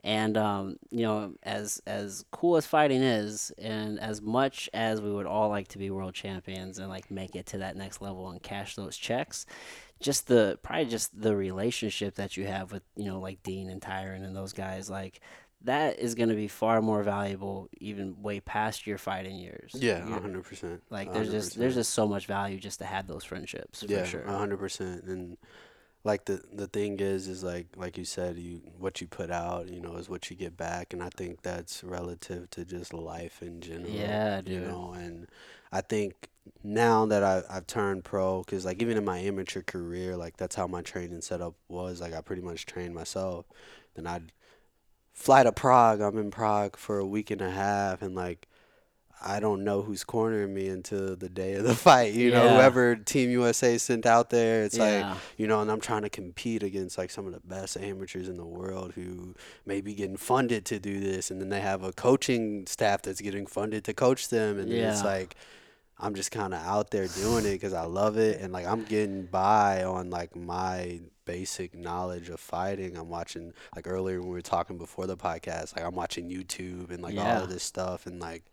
and 0.05 0.37
um, 0.37 0.77
you 0.91 1.03
know 1.05 1.33
as 1.45 1.81
as 1.87 2.25
cool 2.33 2.57
as 2.57 2.67
fighting 2.67 3.03
is 3.03 3.53
and 3.59 4.01
as 4.01 4.21
much 4.21 4.69
as 4.75 5.01
we 5.01 5.13
would 5.13 5.27
all 5.27 5.49
like 5.49 5.69
to 5.69 5.79
be 5.79 5.91
world 5.91 6.13
champions 6.13 6.79
and 6.79 6.89
like 6.89 7.11
make 7.11 7.37
it 7.37 7.47
to 7.47 7.59
that 7.59 7.77
next 7.77 8.03
level 8.03 8.29
and 8.29 8.43
cash 8.43 8.75
those 8.75 8.97
checks 8.97 9.47
just 10.03 10.27
the 10.27 10.59
probably 10.63 10.87
just 10.87 11.19
the 11.19 11.35
relationship 11.35 12.17
that 12.17 12.37
you 12.37 12.47
have 12.47 12.73
with 12.73 12.83
you 12.97 13.07
know 13.07 13.21
like 13.21 13.43
Din 13.43 13.71
and 13.71 13.81
Tyron 13.81 14.25
and 14.25 14.37
those 14.37 14.53
guys 14.53 14.91
like 14.91 15.21
that 15.65 15.99
is 16.01 16.17
going 16.17 16.29
to 16.29 16.35
be 16.35 16.49
far 16.49 16.83
more 16.83 17.03
valuable 17.05 17.69
even 17.79 18.21
way 18.21 18.41
past 18.41 18.85
your 18.87 18.99
fighting 18.99 19.37
years. 19.37 19.71
yeah, 19.75 20.01
hundred 20.19 20.45
percent. 20.45 20.83
like 20.91 21.13
there's 21.13 21.31
just 21.31 21.57
there's 21.57 21.75
just 21.77 21.95
so 21.95 22.07
much 22.09 22.27
value 22.27 22.59
just 22.59 22.81
to 22.81 22.85
have 22.85 23.07
those 23.07 23.25
friendships 23.25 23.85
yeah, 23.87 24.01
for 24.03 24.07
sure. 24.09 24.23
a 24.25 24.37
hundred 24.37 24.59
percent. 24.59 25.05
And 25.05 25.37
like 26.05 26.25
the 26.25 26.43
the 26.53 26.67
thing 26.67 26.99
is, 26.99 27.29
is 27.29 27.45
like 27.45 27.69
like 27.77 27.97
you 27.97 28.05
said, 28.05 28.37
you 28.37 28.61
what 28.77 29.01
you 29.01 29.07
put 29.07 29.31
out, 29.31 29.69
you 29.69 29.81
know, 29.81 29.95
is 29.97 30.09
what 30.09 30.31
you 30.31 30.37
get 30.37 30.57
back, 30.57 30.93
and 30.93 31.01
I 31.01 31.11
think 31.17 31.43
that's 31.43 31.85
relative 31.85 32.51
to 32.51 32.65
just 32.65 32.93
life 32.93 33.41
in 33.41 33.61
general. 33.61 33.89
Yeah, 33.89 34.39
You 34.39 34.43
dude. 34.43 34.69
know, 34.69 34.95
and 34.95 35.29
I 35.73 35.81
think 35.81 36.29
now 36.63 37.07
that 37.07 37.23
I 37.25 37.43
I've 37.51 37.67
turned 37.67 38.05
pro, 38.05 38.43
because 38.43 38.65
like 38.65 38.83
even 38.83 38.97
in 38.97 39.05
my 39.05 39.19
amateur 39.19 39.63
career, 39.63 40.17
like 40.17 40.37
that's 40.37 40.55
how 40.55 40.67
my 40.67 40.83
training 40.83 41.23
setup 41.23 41.55
was. 41.69 42.01
Like 42.01 42.15
I 42.15 42.21
pretty 42.21 42.43
much 42.43 42.67
trained 42.67 42.95
myself. 42.95 43.47
Then 43.95 44.07
I'd 44.07 44.33
fly 45.13 45.43
to 45.43 45.53
Prague. 45.53 46.01
I'm 46.01 46.19
in 46.19 46.31
Prague 46.31 46.77
for 46.77 46.99
a 46.99 47.07
week 47.07 47.31
and 47.31 47.41
a 47.41 47.51
half, 47.51 48.03
and 48.03 48.15
like. 48.15 48.49
I 49.25 49.39
don't 49.39 49.63
know 49.63 49.83
who's 49.83 50.03
cornering 50.03 50.53
me 50.53 50.67
until 50.67 51.15
the 51.15 51.29
day 51.29 51.55
of 51.55 51.63
the 51.63 51.75
fight. 51.77 52.13
You 52.13 52.33
know, 52.33 52.43
whoever 52.57 52.97
Team 52.97 53.31
USA 53.31 53.79
sent 53.79 54.05
out 54.05 54.31
there, 54.31 54.65
it's 54.65 54.77
like 54.77 55.05
you 55.37 55.47
know, 55.47 55.61
and 55.61 55.71
I'm 55.71 55.81
trying 55.81 56.03
to 56.03 56.11
compete 56.11 56.65
against 56.65 56.99
like 56.99 57.09
some 57.13 57.27
of 57.29 57.33
the 57.33 57.39
best 57.39 57.77
amateurs 57.77 58.29
in 58.29 58.37
the 58.37 58.45
world 58.45 58.95
who 58.95 59.37
may 59.65 59.81
be 59.81 59.95
getting 59.95 60.17
funded 60.17 60.65
to 60.65 60.81
do 60.81 60.99
this, 60.99 61.31
and 61.31 61.41
then 61.41 61.51
they 61.51 61.61
have 61.61 61.85
a 61.85 61.93
coaching 61.93 62.67
staff 62.67 63.03
that's 63.03 63.21
getting 63.21 63.47
funded 63.47 63.85
to 63.85 63.95
coach 63.95 64.29
them, 64.29 64.59
and 64.59 64.73
then 64.73 64.91
it's 64.91 65.05
like 65.05 65.37
I'm 65.99 66.15
just 66.15 66.31
kind 66.31 66.53
of 66.53 66.61
out 66.65 66.91
there 66.91 67.07
doing 67.07 67.45
it 67.47 67.53
because 67.53 67.73
I 67.73 67.85
love 67.85 68.17
it, 68.19 68.41
and 68.41 68.53
like 68.53 68.67
I'm 68.67 68.85
getting 68.85 69.27
by 69.27 69.85
on 69.85 70.11
like 70.11 70.35
my 70.35 71.01
basic 71.25 71.75
knowledge 71.75 72.29
of 72.29 72.41
fighting. 72.41 72.97
I'm 72.97 73.09
watching 73.09 73.53
like 73.77 73.87
earlier 73.87 74.21
when 74.21 74.29
we 74.29 74.35
were 74.35 74.43
talking 74.43 74.79
before 74.79 75.07
the 75.07 75.17
podcast, 75.17 75.77
like 75.77 75.85
I'm 75.85 75.95
watching 75.95 76.29
YouTube 76.29 76.91
and 76.91 77.03
like 77.03 77.17
all 77.17 77.45
of 77.45 77.49
this 77.51 77.63
stuff, 77.63 78.07
and 78.07 78.21
like 78.21 78.45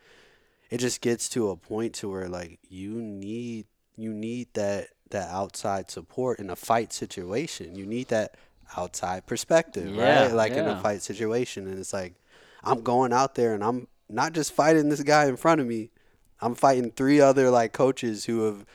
it 0.69 0.77
just 0.79 1.01
gets 1.01 1.29
to 1.29 1.49
a 1.49 1.55
point 1.55 1.93
to 1.95 2.09
where 2.09 2.29
like 2.29 2.59
you 2.69 2.91
need 2.91 3.65
you 3.95 4.13
need 4.13 4.47
that 4.53 4.89
that 5.09 5.29
outside 5.29 5.89
support 5.89 6.39
in 6.39 6.49
a 6.51 6.55
fight 6.55 6.93
situation. 6.93 7.75
You 7.75 7.85
need 7.85 8.09
that 8.09 8.35
outside 8.77 9.25
perspective, 9.25 9.95
Yeah, 9.95 10.25
right? 10.25 10.33
Like 10.33 10.51
in 10.51 10.67
a 10.67 10.79
fight 10.79 11.01
situation 11.01 11.67
and 11.67 11.79
it's 11.79 11.93
like 11.93 12.13
I'm 12.63 12.81
going 12.81 13.11
out 13.13 13.33
there 13.33 13.55
and 13.55 13.63
I'm 13.63 13.87
not 14.07 14.33
just 14.33 14.53
fighting 14.53 14.89
this 14.89 15.01
guy 15.01 15.25
in 15.25 15.37
front 15.37 15.61
of 15.61 15.67
me. 15.67 15.89
I'm 16.41 16.55
fighting 16.55 16.91
three 16.91 17.19
other 17.19 17.49
like 17.49 17.73
coaches 17.73 18.25
who 18.25 18.45
have 18.45 18.65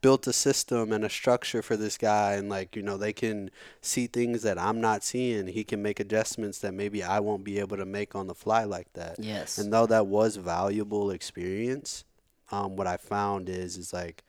built 0.00 0.26
a 0.26 0.32
system 0.32 0.92
and 0.92 1.04
a 1.04 1.08
structure 1.08 1.62
for 1.62 1.76
this 1.76 1.96
guy 1.96 2.32
and 2.32 2.48
like 2.48 2.74
you 2.74 2.82
know 2.82 2.96
they 2.96 3.12
can 3.12 3.50
see 3.80 4.08
things 4.08 4.42
that 4.42 4.58
I'm 4.58 4.80
not 4.80 5.04
seeing. 5.04 5.46
He 5.46 5.64
can 5.64 5.80
make 5.80 6.00
adjustments 6.00 6.58
that 6.58 6.74
maybe 6.74 7.02
I 7.02 7.20
won't 7.20 7.44
be 7.44 7.58
able 7.60 7.76
to 7.76 7.86
make 7.86 8.14
on 8.14 8.26
the 8.26 8.34
fly 8.34 8.64
like 8.64 8.92
that. 8.94 9.16
Yes. 9.18 9.58
And 9.58 9.72
though 9.72 9.86
that 9.86 10.06
was 10.06 10.36
valuable 10.36 11.10
experience, 11.10 12.04
um, 12.50 12.76
what 12.76 12.86
I 12.86 12.96
found 12.96 13.48
is 13.48 13.76
is 13.76 13.92
like 13.92 14.24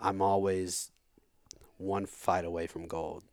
I'm 0.00 0.20
always 0.22 0.90
one 1.78 2.06
fight 2.06 2.44
away 2.44 2.66
from 2.66 2.86
gold. 2.86 3.24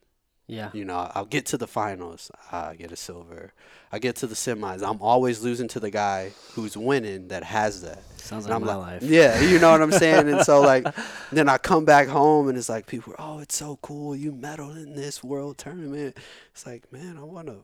Yeah. 0.47 0.69
You 0.73 0.85
know, 0.85 1.11
I'll 1.15 1.25
get 1.25 1.45
to 1.47 1.57
the 1.57 1.67
finals, 1.67 2.31
I 2.51 2.75
get 2.75 2.91
a 2.91 2.95
silver. 2.95 3.53
I 3.91 3.99
get 3.99 4.15
to 4.17 4.27
the 4.27 4.35
semis, 4.35 4.87
I'm 4.87 5.01
always 5.01 5.41
losing 5.43 5.67
to 5.69 5.79
the 5.79 5.89
guy 5.91 6.33
who's 6.53 6.77
winning 6.77 7.29
that 7.29 7.43
has 7.43 7.81
that. 7.81 8.03
Sounds 8.17 8.45
And 8.45 8.53
like 8.53 8.55
I'm 8.55 8.63
my 8.63 8.75
like, 8.75 8.75
life. 8.75 9.03
yeah, 9.03 9.39
you 9.41 9.59
know 9.59 9.71
what 9.71 9.81
I'm 9.81 9.91
saying. 9.91 10.29
And 10.29 10.41
so 10.41 10.61
like, 10.73 10.85
then 11.31 11.49
I 11.49 11.57
come 11.57 11.85
back 11.85 12.07
home 12.07 12.47
and 12.49 12.57
it's 12.57 12.69
like 12.69 12.85
people, 12.87 13.13
are, 13.13 13.21
oh, 13.37 13.39
it's 13.39 13.55
so 13.55 13.77
cool, 13.81 14.15
you 14.15 14.31
medaled 14.31 14.77
in 14.77 14.95
this 14.95 15.23
world 15.23 15.57
tournament. 15.57 16.17
It's 16.51 16.65
like, 16.65 16.91
man, 16.91 17.17
I 17.17 17.23
want 17.23 17.47
to 17.47 17.57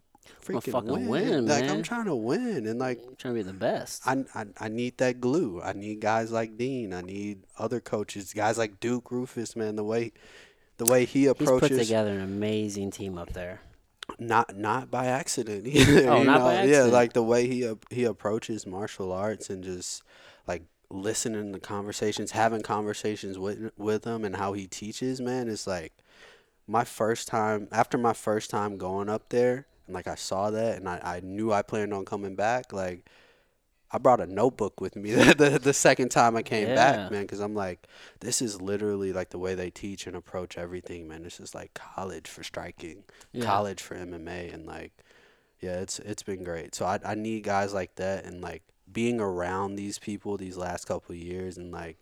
freaking 0.43 0.81
win. 0.83 1.07
win, 1.07 1.47
like 1.47 1.65
man. 1.65 1.69
I'm 1.69 1.83
trying 1.83 2.05
to 2.05 2.15
win, 2.15 2.67
and 2.67 2.79
like 2.79 2.99
I'm 3.07 3.15
trying 3.15 3.35
to 3.35 3.39
be 3.39 3.43
the 3.43 3.53
best. 3.53 4.01
I, 4.07 4.23
I, 4.35 4.45
I 4.59 4.67
need 4.69 4.97
that 4.99 5.19
glue. 5.21 5.61
I 5.61 5.73
need 5.73 5.99
guys 5.99 6.31
like 6.31 6.57
Din. 6.57 6.93
I 6.93 7.01
need 7.01 7.43
other 7.57 7.79
coaches, 7.79 8.33
guys 8.33 8.57
like 8.57 8.79
Duke 8.79 9.09
Roufus, 9.09 9.55
man. 9.55 9.75
The 9.75 9.83
way, 9.83 10.13
the 10.77 10.85
way 10.85 11.05
he 11.05 11.27
approaches. 11.27 11.69
He's 11.69 11.77
put 11.77 11.83
together 11.85 12.11
an 12.11 12.21
amazing 12.21 12.91
team 12.91 13.17
up 13.17 13.33
there. 13.33 13.61
not 14.19 14.55
not 14.55 14.91
by 14.91 15.05
accident. 15.07 15.67
either, 15.67 16.07
Oh, 16.09 16.23
not 16.23 16.39
know? 16.39 16.45
by 16.45 16.63
Yeah, 16.63 16.83
like 16.83 17.13
the 17.13 17.23
way 17.23 17.47
he 17.47 17.71
he 17.89 18.03
approaches 18.03 18.65
martial 18.65 19.11
arts 19.11 19.49
and 19.49 19.63
just 19.63 20.03
like 20.47 20.63
listening 20.89 21.53
to 21.53 21.59
conversations, 21.59 22.31
having 22.31 22.61
conversations 22.61 23.37
with 23.37 23.71
with 23.77 24.05
him, 24.05 24.25
and 24.25 24.35
how 24.35 24.53
he 24.53 24.67
teaches. 24.67 25.21
Man, 25.21 25.47
it's 25.49 25.67
like 25.67 25.93
my 26.67 26.83
first 26.83 27.27
time 27.27 27.67
after 27.71 27.97
my 27.97 28.13
first 28.13 28.49
time 28.49 28.77
going 28.77 29.09
up 29.09 29.29
there, 29.29 29.67
and 29.87 29.93
like 29.93 30.07
I 30.07 30.15
saw 30.15 30.51
that, 30.51 30.77
and 30.77 30.87
I, 30.87 30.99
I 31.03 31.19
knew 31.21 31.51
I 31.51 31.61
planned 31.61 31.93
on 31.93 32.05
coming 32.05 32.35
back. 32.35 32.73
Like 32.73 33.05
I 33.93 33.97
brought 33.97 34.21
a 34.21 34.25
notebook 34.27 34.79
with 34.79 34.95
me 34.95 35.11
the, 35.11 35.33
the, 35.33 35.59
the 35.59 35.73
second 35.73 36.09
time 36.09 36.35
I 36.37 36.41
came 36.43 36.69
Yeah. 36.69 36.75
back, 36.75 37.11
man, 37.11 37.23
because 37.23 37.39
I'm 37.39 37.53
like, 37.55 37.87
this 38.21 38.41
is 38.41 38.61
literally 38.61 39.11
like 39.13 39.29
the 39.29 39.39
way 39.39 39.53
they 39.55 39.69
teach 39.69 40.07
and 40.07 40.15
approach 40.15 40.57
everything, 40.57 41.07
man. 41.07 41.23
This 41.23 41.39
is 41.39 41.53
like 41.53 41.73
college 41.73 42.27
for 42.29 42.43
striking, 42.43 43.03
Yeah. 43.33 43.45
college 43.45 43.81
for 43.81 43.95
MMA, 43.95 44.53
and 44.53 44.65
like, 44.65 44.91
yeah, 45.59 45.79
it's 45.81 45.99
it's 45.99 46.23
been 46.23 46.43
great. 46.43 46.73
So 46.75 46.85
I 46.85 46.99
I 47.05 47.15
need 47.15 47.43
guys 47.43 47.73
like 47.73 47.95
that, 47.95 48.25
and 48.25 48.41
like 48.41 48.63
being 48.91 49.19
around 49.21 49.75
these 49.75 49.99
people 49.99 50.37
these 50.37 50.57
last 50.57 50.85
couple 50.85 51.13
of 51.13 51.19
years, 51.21 51.57
and 51.57 51.71
like 51.71 51.97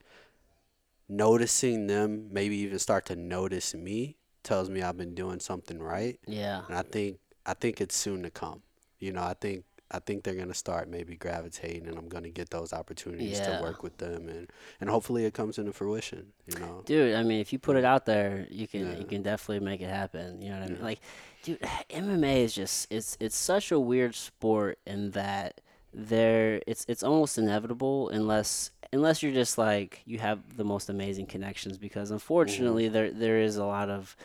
noticing 1.08 1.88
them, 1.88 2.28
maybe 2.32 2.58
even 2.58 2.80
start 2.80 3.06
to 3.08 3.16
notice 3.16 3.74
me, 3.74 4.18
tells 4.44 4.70
me 4.70 4.82
I've 4.82 4.98
been 4.98 5.16
doing 5.16 5.40
something 5.40 5.80
right 5.82 6.20
Yeah. 6.28 6.62
and 6.68 6.78
I 6.78 6.82
think 6.84 7.18
I 7.46 7.54
think 7.54 7.82
it's 7.82 7.96
soon 7.96 8.24
to 8.24 8.30
come. 8.30 8.62
You 9.00 9.12
know, 9.14 9.24
I 9.24 9.34
think 9.34 9.66
I 9.92 10.00
think 10.00 10.24
they're 10.24 10.36
gonna 10.36 10.54
start 10.54 10.88
maybe 10.88 11.16
gravitating, 11.16 11.88
and 11.88 11.98
I'm 11.98 12.08
gonna 12.10 12.30
get 12.30 12.50
those 12.52 12.74
opportunities 12.74 13.40
Yeah. 13.40 13.58
to 13.58 13.62
work 13.64 13.82
with 13.82 13.98
them, 13.98 14.30
and 14.30 14.48
and 14.80 14.90
hopefully 14.90 15.26
it 15.26 15.34
comes 15.34 15.58
into 15.58 15.74
fruition. 15.74 16.34
You 16.48 16.60
know, 16.60 16.84
Dude, 16.86 17.16
I 17.16 17.24
mean, 17.24 17.40
if 17.42 17.52
you 17.52 17.60
put 17.60 17.76
it 17.76 17.84
out 17.86 18.06
there, 18.06 18.46
you 18.52 18.68
can 18.68 18.86
Yeah. 18.92 18.98
you 19.00 19.06
can 19.06 19.24
definitely 19.24 19.66
make 19.66 19.82
it 19.82 19.90
happen. 19.90 20.42
You 20.42 20.50
know 20.52 20.60
what 20.60 20.64
I 20.66 20.68
mean? 20.68 20.78
Yeah. 20.78 20.84
Like, 20.86 21.00
dude, 21.44 21.60
MMA 21.90 22.44
is 22.44 22.54
just 22.54 22.88
it's 22.92 23.18
it's 23.20 23.36
such 23.38 23.72
a 23.72 23.80
weird 23.80 24.14
sport 24.16 24.78
in 24.86 25.12
that 25.12 25.62
there 25.92 26.62
it's 26.68 26.86
it's 26.88 27.02
almost 27.02 27.40
inevitable 27.40 28.10
unless 28.10 28.70
unless 28.94 29.24
you're 29.24 29.32
just 29.32 29.58
like 29.58 30.04
you 30.06 30.20
have 30.20 30.56
the 30.56 30.64
most 30.64 30.88
amazing 30.88 31.26
connections 31.26 31.80
because 31.80 32.12
unfortunately 32.12 32.88
there 32.88 33.10
there 33.10 33.40
is 33.40 33.56
a 33.58 33.66
lot 33.66 33.90
of 33.90 34.16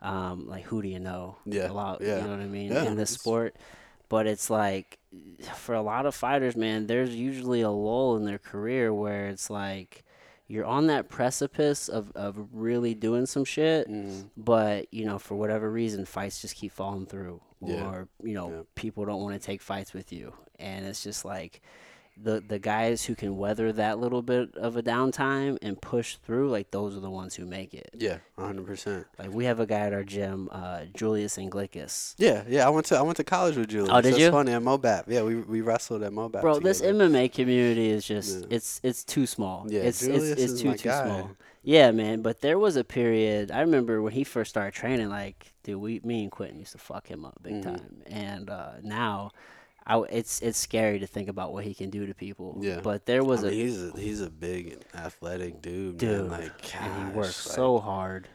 um 0.00 0.48
like 0.48 0.64
who 0.64 0.82
do 0.82 0.88
you 0.88 0.98
know 0.98 1.36
Yeah, 1.46 1.70
a 1.70 1.72
lot 1.72 2.00
yeah. 2.00 2.16
you 2.16 2.22
know 2.24 2.30
what 2.30 2.40
I 2.40 2.46
mean 2.46 2.72
in 2.72 2.96
this 2.96 3.10
sport 3.10 3.54
but 4.08 4.26
it's 4.26 4.50
like 4.50 4.98
for 5.54 5.74
a 5.74 5.82
lot 5.82 6.06
of 6.06 6.14
fighters 6.14 6.56
man 6.56 6.86
there's 6.86 7.14
usually 7.14 7.60
a 7.60 7.70
lull 7.70 8.16
in 8.16 8.24
their 8.24 8.38
career 8.38 8.92
where 8.94 9.26
it's 9.28 9.50
like 9.50 10.04
you're 10.48 10.64
on 10.66 10.86
that 10.88 11.08
precipice 11.08 11.88
of, 11.88 12.12
of 12.14 12.46
really 12.52 12.92
doing 12.94 13.24
some 13.24 13.44
shit, 13.44 13.88
Mhm. 13.88 14.28
but 14.36 14.92
you 14.92 15.04
know 15.06 15.18
for 15.18 15.34
whatever 15.34 15.70
reason 15.70 16.04
fights 16.04 16.42
just 16.42 16.56
keep 16.56 16.72
falling 16.72 17.06
through, 17.06 17.40
Yeah. 17.64 17.86
or 17.88 18.08
you 18.22 18.34
know 18.34 18.50
Yeah. 18.50 18.62
people 18.74 19.04
don't 19.06 19.22
want 19.22 19.34
to 19.40 19.44
take 19.46 19.62
fights 19.62 19.94
with 19.94 20.12
you, 20.12 20.34
and 20.58 20.84
it's 20.84 21.02
just 21.02 21.24
like 21.24 21.62
the 22.20 22.40
the 22.46 22.58
guys 22.58 23.04
who 23.04 23.14
can 23.14 23.36
weather 23.36 23.72
that 23.72 23.98
little 23.98 24.22
bit 24.22 24.54
of 24.56 24.76
a 24.76 24.82
downtime 24.82 25.58
and 25.62 25.80
push 25.80 26.16
through, 26.16 26.50
like 26.50 26.70
those 26.70 26.96
are 26.96 27.00
the 27.00 27.10
ones 27.10 27.34
who 27.34 27.44
make 27.46 27.72
it. 27.74 27.90
Yeah, 27.98 28.18
hundred 28.38 28.66
percent. 28.66 29.06
Like 29.18 29.30
we 29.32 29.44
have 29.46 29.60
a 29.60 29.66
guy 29.66 29.80
at 29.80 29.92
our 29.92 30.04
gym, 30.04 30.48
uh, 30.52 30.82
Julius 30.94 31.36
Anglickas. 31.38 32.14
Yeah, 32.18 32.44
yeah. 32.48 32.66
I 32.66 32.70
went 32.70 32.86
to 32.86 32.96
I 32.96 33.02
went 33.02 33.16
to 33.16 33.24
college 33.24 33.56
with 33.56 33.68
Julius. 33.68 33.90
Oh, 33.92 34.00
did 34.00 34.12
That's 34.12 34.20
you? 34.22 34.30
funny 34.30 34.52
at 34.52 34.62
Mobap. 34.62 35.04
Yeah, 35.08 35.22
we 35.22 35.36
we 35.36 35.60
wrestled 35.62 36.02
at 36.02 36.12
Mobap. 36.12 36.42
Bro, 36.42 36.60
this. 36.60 36.80
MMA 36.82 37.32
community 37.32 37.90
is 37.90 38.04
just 38.04 38.40
Yeah. 38.40 38.46
it's 38.50 38.80
it's 38.82 39.04
too 39.04 39.26
small. 39.26 39.66
Yeah, 39.68 39.80
it's 39.80 40.00
Julius 40.00 40.22
it's, 40.30 40.42
it's 40.42 40.52
is 40.52 40.62
too 40.62 40.68
my 40.68 40.76
too 40.76 40.88
guy. 40.88 41.04
small. 41.04 41.30
Yeah, 41.64 41.92
man. 41.92 42.22
But 42.22 42.40
there 42.40 42.58
was 42.58 42.74
a 42.76 42.82
period. 42.84 43.50
I 43.52 43.60
remember 43.60 44.02
when 44.02 44.12
he 44.12 44.24
first 44.24 44.50
started 44.50 44.74
training. 44.74 45.08
Like, 45.08 45.52
dude, 45.62 45.80
we 45.80 46.00
me 46.04 46.22
and 46.24 46.30
Quentin 46.30 46.58
used 46.58 46.72
to 46.72 46.78
fuck 46.78 47.06
him 47.08 47.24
up 47.24 47.38
big 47.42 47.54
Mhm. 47.54 47.62
time. 47.62 48.02
And 48.06 48.50
uh, 48.50 48.72
now, 48.82 49.30
I 49.86 49.94
w 49.94 50.08
it's 50.10 50.40
it's 50.40 50.58
scary 50.58 50.98
to 51.00 51.06
think 51.06 51.28
about 51.28 51.52
what 51.52 51.64
he 51.64 51.74
can 51.74 51.90
do 51.90 52.06
to 52.06 52.14
people. 52.14 52.58
Yeah. 52.60 52.80
But 52.82 53.06
there 53.06 53.24
was 53.24 53.44
I 53.44 53.48
a 53.48 53.50
mean, 53.50 53.60
he's 53.60 53.82
a 53.82 53.92
he's 53.98 54.20
a 54.20 54.30
big 54.30 54.82
athletic 54.94 55.60
dude, 55.62 55.98
dude, 55.98 56.28
man. 56.30 56.40
Like, 56.40 56.82
and 56.82 57.08
he 57.12 57.16
works 57.16 57.46
like- 57.46 57.54
so 57.56 57.78
hard. 57.78 58.28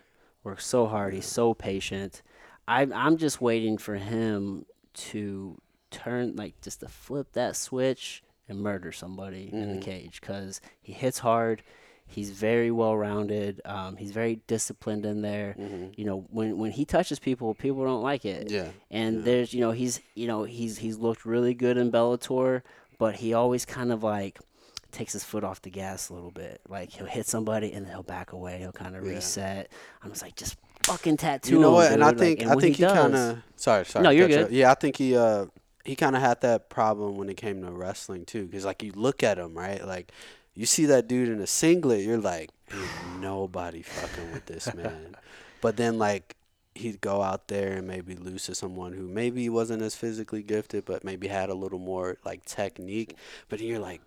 Works 0.44 0.66
so 0.66 0.88
hard. 0.88 1.14
He's 1.14 1.26
so 1.26 1.54
patient. 1.54 2.22
I'm 2.68 2.92
I'm 2.94 3.18
just 3.18 3.40
waiting 3.42 3.78
for 3.78 3.96
him 3.96 4.66
to 5.12 5.58
turn 5.92 6.36
like 6.36 6.60
just 6.62 6.82
to 6.82 6.88
flip 6.88 7.32
that 7.34 7.56
switch 7.56 8.24
and 8.50 8.60
murder 8.62 8.92
somebody 8.92 9.50
in 9.52 9.70
the 9.70 9.78
Mhm. 9.80 9.82
cage 9.82 10.20
because 10.22 10.62
he 10.82 10.94
hits 10.94 11.20
hard. 11.20 11.64
He's 12.10 12.32
very 12.32 12.72
well 12.72 12.96
rounded. 12.96 13.62
Um, 13.66 13.98
he's 13.98 14.12
very 14.12 14.40
disciplined 14.48 15.06
in 15.06 15.22
there. 15.22 15.56
Mhm. 15.60 15.98
You 15.98 16.06
know, 16.06 16.26
when 16.32 16.58
when 16.58 16.72
he 16.72 16.86
touches 16.86 17.20
people, 17.20 17.54
people 17.54 17.84
don't 17.84 18.02
like 18.02 18.26
it. 18.26 18.50
Yeah, 18.50 18.70
And 18.90 19.18
yeah. 19.18 19.22
there's, 19.26 19.54
you 19.54 19.60
know, 19.62 19.72
he's, 19.72 20.00
you 20.16 20.26
know, 20.28 20.44
he's 20.44 20.78
he's 20.78 20.98
looked 20.98 21.26
really 21.26 21.54
good 21.54 21.78
in 21.78 21.92
Bellator, 21.92 22.62
but 22.98 23.16
he 23.16 23.34
always 23.34 23.66
kind 23.66 23.92
of 23.92 24.04
like 24.04 24.40
takes 24.92 25.12
his 25.14 25.24
foot 25.24 25.44
off 25.44 25.62
the 25.62 25.70
gas 25.70 26.10
a 26.10 26.14
little 26.14 26.32
bit. 26.32 26.62
Like 26.70 26.92
he'll 26.92 27.06
hit 27.06 27.28
somebody 27.28 27.74
and 27.74 27.86
then 27.86 27.92
he'll 27.92 28.04
back 28.04 28.32
away. 28.32 28.58
He'll 28.60 28.72
kind 28.72 28.96
of 28.96 29.04
Yeah. 29.06 29.12
reset. 29.16 29.70
I'm 30.02 30.10
just 30.12 30.24
like, 30.24 30.36
just 30.36 30.56
fucking 30.84 31.18
tattoo. 31.18 31.56
you 31.56 31.60
know 31.60 31.72
what? 31.74 31.92
And 31.92 32.02
I 32.04 32.12
dude. 32.12 32.20
Like, 32.20 32.26
think 32.28 32.42
and 32.42 32.52
I 32.52 32.56
think 32.56 32.76
he, 32.78 32.84
does- 32.84 32.94
kind 32.94 33.16
of 33.16 33.38
sorry 33.58 33.86
sorry. 33.86 34.04
No, 34.04 34.10
you're 34.12 34.28
cut 34.30 34.32
you 34.40 34.46
good. 34.46 34.54
Yeah, 34.54 34.72
I 34.72 34.76
think 34.76 34.96
he 34.96 35.16
uh 35.18 35.48
he 35.84 35.96
kind 35.96 36.16
of 36.16 36.22
had 36.22 36.42
that 36.42 36.70
problem 36.70 37.16
when 37.18 37.30
it 37.30 37.38
came 37.38 37.62
to 37.64 37.72
wrestling 37.72 38.26
too, 38.26 38.46
because 38.46 38.66
like 38.66 38.82
you 38.82 38.92
look 38.96 39.24
at 39.24 39.38
him 39.38 39.54
right, 39.58 39.86
like 39.86 40.12
you 40.58 40.66
see 40.66 40.86
that 40.88 41.08
dude 41.08 41.30
in 41.30 41.40
a 41.40 41.48
singlet, 41.48 42.02
you're 42.04 42.18
like, 42.18 42.50
nobody 43.20 43.82
fucking 43.82 44.32
with 44.34 44.46
this 44.48 44.74
man. 44.80 45.16
but 45.62 45.78
then 45.78 45.98
like 45.98 46.36
he'd 46.76 47.02
go 47.02 47.22
out 47.22 47.48
there 47.48 47.74
and 47.74 47.88
maybe 47.88 48.16
lose 48.16 48.46
to 48.46 48.54
someone 48.56 48.94
who 48.94 49.08
maybe 49.08 49.48
wasn't 49.50 49.82
as 49.82 49.96
physically 49.96 50.44
gifted, 50.44 50.86
but 50.86 51.04
maybe 51.04 51.28
had 51.28 51.50
a 51.50 51.54
little 51.56 51.80
more 51.80 52.18
like 52.26 52.44
technique. 52.46 53.16
But 53.50 53.60
you're 53.62 53.80
like. 53.80 54.02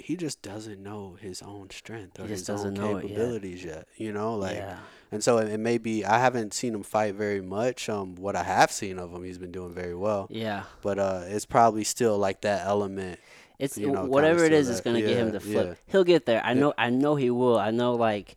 He 0.00 0.14
just 0.14 0.42
doesn't 0.42 0.80
know 0.80 1.16
his 1.20 1.42
own 1.42 1.70
strength 1.70 2.20
or 2.20 2.22
He 2.22 2.28
just 2.28 2.46
his 2.46 2.64
own 2.64 2.74
know 2.74 2.98
yet. 2.98 3.02
capabilities 3.02 3.64
yet. 3.64 3.88
You 3.96 4.12
know, 4.12 4.36
like 4.36 4.54
yeah. 4.58 4.78
and 5.10 5.24
so 5.24 5.38
it, 5.38 5.48
it 5.48 5.58
may 5.58 5.76
be 5.76 6.04
I 6.04 6.20
haven't 6.20 6.54
seen 6.54 6.72
him 6.72 6.84
fight 6.84 7.16
very 7.16 7.40
much. 7.40 7.88
Um, 7.88 8.14
what 8.14 8.36
I 8.36 8.44
have 8.44 8.70
seen 8.70 9.00
of 9.00 9.12
him, 9.12 9.24
he's 9.24 9.38
been 9.38 9.50
doing 9.50 9.74
very 9.74 9.96
well. 9.96 10.28
Yeah. 10.30 10.62
But 10.82 11.00
uh, 11.00 11.22
it's 11.26 11.46
probably 11.46 11.82
still 11.82 12.16
like 12.16 12.42
that 12.42 12.64
element. 12.64 13.18
It's 13.58 13.76
you 13.76 13.90
know, 13.90 14.04
whatever 14.04 14.44
it 14.44 14.52
is, 14.52 14.68
is, 14.68 14.76
it's 14.76 14.80
gonna 14.84 15.00
get 15.00 15.16
him 15.16 15.32
to 15.32 15.40
flip. 15.40 15.66
yeah. 15.68 15.74
He'll 15.92 16.04
get 16.04 16.26
there. 16.26 16.40
I 16.44 16.52
Yeah. 16.52 16.60
know. 16.60 16.74
I 16.78 16.90
know 16.90 17.16
he 17.16 17.30
will. 17.30 17.58
I 17.58 17.70
know. 17.70 17.94
Like 17.94 18.36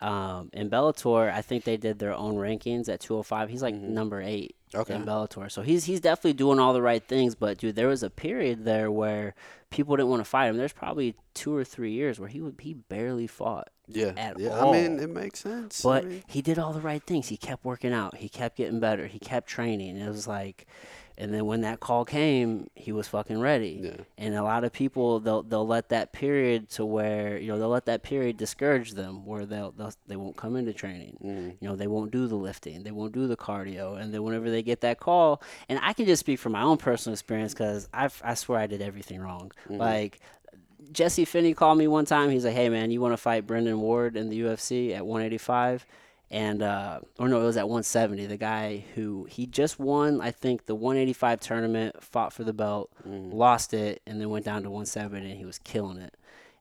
um, 0.00 0.50
in 0.52 0.68
Bellator, 0.68 1.32
I 1.32 1.42
think 1.42 1.62
they 1.62 1.76
did 1.76 2.00
their 2.00 2.12
own 2.14 2.34
rankings 2.34 2.88
at 2.88 2.98
205. 3.00 3.48
He's 3.48 3.62
like 3.62 3.74
Mhm. 3.76 3.90
number 3.90 4.20
eight 4.20 4.56
Okay. 4.74 4.94
in 4.96 5.04
Bellator, 5.04 5.48
so 5.48 5.62
he's 5.62 5.84
he's 5.84 6.00
definitely 6.00 6.32
doing 6.32 6.58
all 6.58 6.72
the 6.72 6.82
right 6.82 7.06
things. 7.06 7.34
But 7.36 7.58
dude, 7.58 7.76
there 7.76 7.86
was 7.86 8.02
a 8.02 8.10
period 8.10 8.64
there 8.64 8.90
where 8.90 9.34
people 9.70 9.94
didn't 9.96 10.08
want 10.10 10.20
to 10.20 10.24
fight 10.28 10.48
him. 10.48 10.56
There's 10.56 10.72
probably 10.72 11.14
two 11.34 11.54
or 11.54 11.62
three 11.64 11.92
years 11.92 12.18
where 12.18 12.28
he 12.28 12.40
would 12.40 12.56
he 12.60 12.74
barely 12.74 13.26
fought. 13.28 13.68
Yeah. 13.86 14.12
at 14.16 14.38
yeah. 14.40 14.58
I 14.64 14.72
mean, 14.72 14.98
it 14.98 15.10
makes 15.10 15.40
sense. 15.40 15.82
But 15.82 16.04
I 16.04 16.08
mean, 16.08 16.22
he 16.26 16.40
did 16.42 16.58
all 16.58 16.72
the 16.72 16.80
right 16.80 17.02
things. 17.04 17.28
He 17.28 17.36
kept 17.36 17.64
working 17.64 17.92
out. 17.92 18.16
He 18.16 18.28
kept 18.28 18.56
getting 18.56 18.80
better. 18.80 19.06
He 19.06 19.18
kept 19.20 19.48
training. 19.48 19.98
It 19.98 20.08
was 20.08 20.26
like, 20.26 20.66
and 21.18 21.32
then 21.32 21.46
when 21.46 21.60
that 21.62 21.80
call 21.80 22.04
came, 22.04 22.68
he 22.74 22.92
was 22.92 23.06
fucking 23.08 23.40
ready. 23.40 23.80
yeah. 23.82 23.96
And 24.18 24.34
a 24.34 24.42
lot 24.42 24.64
of 24.64 24.72
people 24.72 25.20
they'll 25.20 25.42
they'll 25.42 25.66
let 25.66 25.88
that 25.90 26.12
period 26.12 26.68
to 26.70 26.84
where 26.84 27.36
you 27.38 27.48
know 27.48 27.58
they'll 27.58 27.68
let 27.68 27.86
that 27.86 28.02
period 28.02 28.36
discourage 28.36 28.92
them 28.92 29.26
where 29.26 29.44
they'll, 29.46 29.72
they'll 29.72 29.92
they 30.06 30.16
won't 30.16 30.36
come 30.36 30.56
into 30.56 30.72
training. 30.72 31.16
Mm. 31.24 31.56
You 31.60 31.68
know 31.68 31.76
they 31.76 31.86
won't 31.86 32.10
do 32.10 32.26
the 32.26 32.36
lifting, 32.36 32.82
they 32.82 32.90
won't 32.92 33.12
do 33.12 33.26
the 33.26 33.36
cardio, 33.36 34.00
and 34.00 34.12
then 34.12 34.22
whenever 34.22 34.50
they 34.50 34.62
get 34.62 34.80
that 34.82 34.98
call, 35.00 35.42
and 35.68 35.78
I 35.82 35.92
can 35.92 36.06
just 36.06 36.20
speak 36.20 36.38
from 36.38 36.52
my 36.52 36.62
own 36.62 36.76
personal 36.78 37.12
experience 37.14 37.52
because 37.52 37.88
I 37.92 38.08
I 38.22 38.34
swear 38.34 38.58
I 38.60 38.66
did 38.66 38.80
everything 38.82 39.20
wrong. 39.20 39.52
Mhm. 39.68 39.78
Like 39.78 40.20
Jesse 40.90 41.24
Finney 41.24 41.54
called 41.54 41.78
me 41.78 41.86
one 41.88 42.04
time. 42.04 42.30
He's 42.30 42.44
like, 42.44 42.54
"Hey 42.54 42.68
man, 42.68 42.90
you 42.90 43.00
want 43.00 43.12
to 43.12 43.16
fight 43.16 43.46
Brendan 43.46 43.80
Ward 43.80 44.16
in 44.16 44.28
the 44.28 44.40
UFC 44.40 44.92
at 44.94 45.06
185?" 45.06 45.86
And 46.32 46.62
uh, 46.62 47.00
or 47.18 47.28
no, 47.28 47.40
it 47.42 47.44
was 47.44 47.58
at 47.58 47.68
170. 47.68 48.24
The 48.26 48.38
guy 48.38 48.84
who 48.94 49.24
he 49.30 49.46
just 49.46 49.78
won, 49.78 50.20
I 50.22 50.30
think, 50.30 50.64
the 50.66 50.74
185 50.74 51.38
tournament, 51.40 52.02
fought 52.02 52.32
for 52.32 52.42
the 52.42 52.54
belt, 52.54 52.90
Mm. 53.06 53.32
lost 53.34 53.74
it, 53.74 54.00
and 54.06 54.18
then 54.20 54.30
went 54.30 54.44
down 54.46 54.62
to 54.62 54.70
170, 54.70 55.28
and 55.30 55.38
he 55.38 55.44
was 55.44 55.58
killing 55.58 55.98
it. 55.98 56.14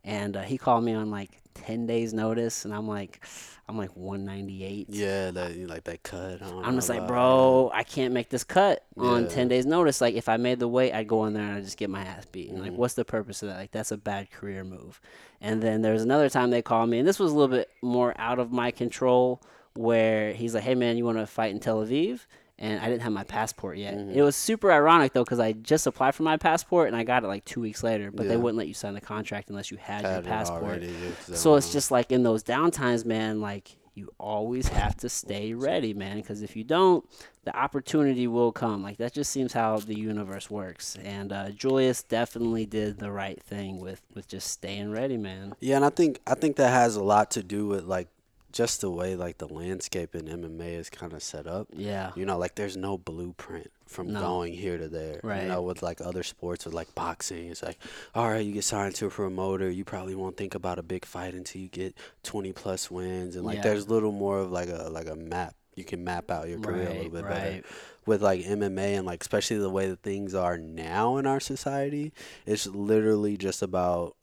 And 0.04 0.36
uh, 0.36 0.42
he 0.42 0.58
called 0.58 0.84
me 0.84 0.94
on 0.94 1.10
like 1.10 1.30
10 1.54 1.86
days 1.88 2.14
notice, 2.14 2.66
and 2.66 2.74
I'm 2.74 2.86
like, 2.88 3.26
I'm 3.70 3.78
like 3.78 3.96
198. 3.96 4.88
Yeah, 4.90 5.32
that 5.32 5.56
you 5.56 5.68
like 5.68 5.86
that 5.86 6.04
cut. 6.04 6.42
I 6.42 6.68
I'm 6.68 6.76
just 6.76 6.90
like, 6.90 7.08
bro, 7.08 7.72
I 7.74 7.84
can't 7.84 8.14
make 8.14 8.28
this 8.28 8.44
cut 8.44 8.84
on 8.98 9.24
Yeah. 9.24 9.30
10 9.30 9.48
days 9.48 9.66
notice. 9.66 10.02
Like, 10.02 10.16
if 10.16 10.28
I 10.28 10.36
made 10.36 10.60
the 10.60 10.68
weight, 10.68 10.92
I'd 10.94 11.08
go 11.08 11.24
in 11.26 11.34
there 11.34 11.44
and 11.44 11.54
I'd 11.58 11.64
just 11.64 11.78
get 11.78 11.90
my 11.90 12.02
ass 12.02 12.26
beat. 12.26 12.50
And 12.50 12.60
like, 12.60 12.74
Mhm. 12.74 12.78
what's 12.78 12.96
the 12.96 13.06
purpose 13.06 13.42
of 13.42 13.48
that? 13.50 13.58
Like, 13.58 13.72
that's 13.72 13.92
a 13.92 13.98
bad 13.98 14.32
career 14.32 14.66
move. 14.66 15.00
And 15.40 15.62
then 15.62 15.82
there 15.82 15.94
was 15.94 16.04
another 16.04 16.30
time 16.30 16.50
they 16.50 16.62
called 16.62 16.90
me, 16.90 17.00
and 17.00 17.08
this 17.08 17.20
was 17.20 17.32
a 17.32 17.36
little 17.36 17.56
bit 17.56 17.70
more 17.82 18.14
out 18.18 18.38
of 18.40 18.52
my 18.52 18.72
control, 18.72 19.42
where 19.76 20.34
he's 20.34 20.54
like, 20.54 20.64
hey, 20.64 20.76
man, 20.76 20.98
you 20.98 21.06
want 21.06 21.18
to 21.18 21.26
fight 21.28 21.52
in 21.52 21.60
Tel 21.60 21.86
Aviv? 21.86 22.22
And 22.60 22.80
I 22.80 22.86
didn't 22.90 23.02
have 23.02 23.12
my 23.14 23.24
passport 23.24 23.78
yet. 23.78 23.96
Mhm. 23.98 24.14
It 24.16 24.22
was 24.22 24.36
super 24.36 24.72
ironic, 24.72 25.14
though, 25.14 25.24
because 25.24 25.40
I 25.40 25.54
just 25.54 25.88
applied 25.88 26.14
for 26.14 26.22
my 26.22 26.38
passport 26.38 26.88
and 26.90 26.96
I 26.96 27.04
got 27.04 27.24
it 27.24 27.28
like 27.28 27.44
two 27.44 27.60
weeks 27.60 27.82
later, 27.82 28.12
but 28.12 28.28
they 28.28 28.38
wouldn't 28.38 28.58
let 28.58 28.68
you 28.68 28.76
sign 28.76 28.94
the 28.94 29.02
contract 29.02 29.50
unless 29.50 29.72
you 29.72 29.78
had, 29.78 30.06
Had 30.06 30.14
your 30.14 30.22
passport. 30.24 30.64
already, 30.64 30.86
yeah, 30.88 31.10
'cause 31.18 31.28
they 31.28 31.36
So 31.36 31.56
it's 31.56 31.72
just 31.72 31.90
like 31.90 32.12
in 32.12 32.22
those 32.22 32.44
downtimes, 32.44 33.04
man, 33.04 33.42
like 33.42 33.78
you 33.96 34.10
always 34.20 34.68
have 34.68 34.96
to 34.98 35.10
stay 35.10 35.54
ready, 35.54 35.94
man, 35.94 36.18
because 36.18 36.44
if 36.44 36.56
you 36.56 36.64
don't, 36.64 37.04
the 37.46 37.56
opportunity 37.58 38.28
will 38.28 38.52
come. 38.52 38.84
Like 38.84 38.98
that 38.98 39.12
just 39.12 39.32
seems 39.32 39.54
how 39.54 39.78
the 39.78 39.98
universe 39.98 40.50
works. 40.52 40.98
And 41.04 41.34
uh, 41.34 41.50
Julius 41.50 42.04
definitely 42.04 42.68
did 42.68 43.00
the 43.00 43.12
right 43.12 43.42
thing 43.42 43.80
with 43.80 44.02
with 44.14 44.28
just 44.28 44.48
staying 44.52 44.92
ready, 44.92 45.18
man. 45.18 45.56
Yeah, 45.62 45.78
and 45.78 45.84
I 45.86 45.90
think 45.90 46.20
I 46.28 46.36
think 46.36 46.58
that 46.58 46.70
has 46.70 46.96
a 46.96 47.04
lot 47.04 47.32
to 47.32 47.42
do 47.44 47.66
with 47.66 47.86
like 47.86 48.08
just 48.52 48.82
the 48.82 48.90
way 48.92 49.16
like 49.16 49.38
the 49.38 49.48
landscape 49.48 50.16
in 50.16 50.26
MMA 50.26 50.74
is 50.78 50.90
kind 50.90 51.14
of 51.14 51.24
set 51.24 51.48
up. 51.48 51.68
Yeah. 51.72 52.12
You 52.16 52.26
know, 52.26 52.38
like 52.38 52.56
there's 52.56 52.78
no 52.78 52.98
blueprint 52.98 53.72
from 53.88 54.14
No. 54.14 54.20
going 54.20 54.54
here 54.54 54.78
to 54.78 54.88
there. 54.88 55.20
Right. 55.24 55.44
You 55.44 55.50
know, 55.50 55.62
with 55.62 55.82
like 55.82 56.02
other 56.02 56.24
sports 56.24 56.66
with 56.66 56.74
like 56.74 56.94
boxing, 56.96 57.50
it's 57.50 57.64
like, 57.64 57.78
all 58.16 58.30
right, 58.30 58.46
you 58.46 58.54
get 58.54 58.64
signed 58.64 58.96
to 58.96 59.08
a 59.08 59.10
promoter, 59.10 59.70
you 59.70 59.84
probably 59.86 60.16
won't 60.16 60.38
think 60.38 60.56
about 60.56 60.80
a 60.80 60.84
big 60.84 61.06
fight 61.06 61.34
until 61.34 61.62
you 61.62 61.68
get 61.70 61.96
20 62.24 62.52
plus 62.54 62.90
wins, 62.92 63.36
and 63.36 63.46
like 63.46 63.58
Yeah. 63.58 63.64
there's 63.64 63.90
little 63.90 64.12
more 64.12 64.40
of 64.40 64.52
like 64.52 64.70
a 64.70 64.90
like 64.92 65.08
a 65.08 65.16
map. 65.16 65.56
You 65.76 65.86
can 65.86 66.04
map 66.04 66.30
out 66.30 66.50
your 66.50 66.60
career 66.60 66.88
a 66.88 66.94
little 66.94 67.04
Right, 67.04 67.12
bit 67.14 67.24
better. 67.24 67.52
right. 67.52 67.66
With 68.06 68.22
like 68.22 68.42
MMA 68.42 68.98
and 68.98 69.06
like 69.06 69.22
especially 69.22 69.58
the 69.60 69.70
way 69.70 69.88
that 69.90 70.02
things 70.02 70.36
are 70.36 70.58
now 70.58 71.18
in 71.18 71.26
our 71.26 71.40
society, 71.40 72.12
it's 72.46 72.68
literally 72.68 73.38
just 73.38 73.62
about 73.62 74.16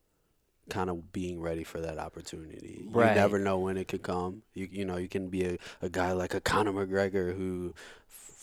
kind 0.71 0.91
of 0.91 1.13
being 1.13 1.41
ready 1.41 1.65
for 1.65 1.81
that 1.81 1.99
opportunity. 1.99 2.87
Right. 2.91 3.11
You 3.11 3.15
never 3.15 3.39
know 3.39 3.59
when 3.59 3.77
it 3.77 3.89
could 3.89 4.03
come. 4.03 4.43
You 4.55 4.69
you 4.71 4.85
know, 4.85 4.97
you 4.97 5.09
can 5.09 5.29
be 5.29 5.45
a, 5.45 5.59
a 5.83 5.89
guy 5.89 6.13
like 6.13 6.35
a 6.35 6.41
Conor 6.41 6.73
McGregor 6.73 7.37
who 7.37 7.75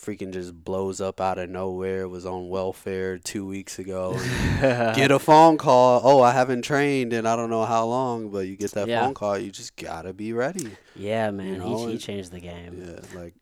freaking 0.00 0.32
just 0.32 0.54
blows 0.64 1.00
up 1.00 1.20
out 1.20 1.38
of 1.38 1.50
nowhere, 1.50 2.08
was 2.08 2.24
on 2.26 2.48
welfare 2.48 3.18
two 3.18 3.44
weeks 3.44 3.78
ago. 3.78 4.16
get 4.60 5.10
a 5.10 5.18
phone 5.18 5.56
call. 5.58 6.00
Oh, 6.04 6.22
I 6.22 6.32
haven't 6.32 6.62
trained 6.62 7.12
and 7.12 7.26
I 7.26 7.34
don't 7.34 7.50
know 7.50 7.64
how 7.64 7.86
long, 7.86 8.30
but 8.30 8.46
you 8.46 8.56
get 8.56 8.70
that 8.72 8.86
Yeah. 8.88 9.04
phone 9.04 9.14
call. 9.14 9.38
You 9.38 9.50
just 9.50 9.74
gotta 9.76 10.12
be 10.12 10.32
ready. 10.32 10.70
yeah, 10.94 11.30
man. 11.30 11.58
know, 11.58 11.86
he, 11.86 11.92
he 11.92 11.98
changed 11.98 12.30
the 12.30 12.40
game. 12.40 12.84
Yeah, 12.86 13.18
like 13.18 13.34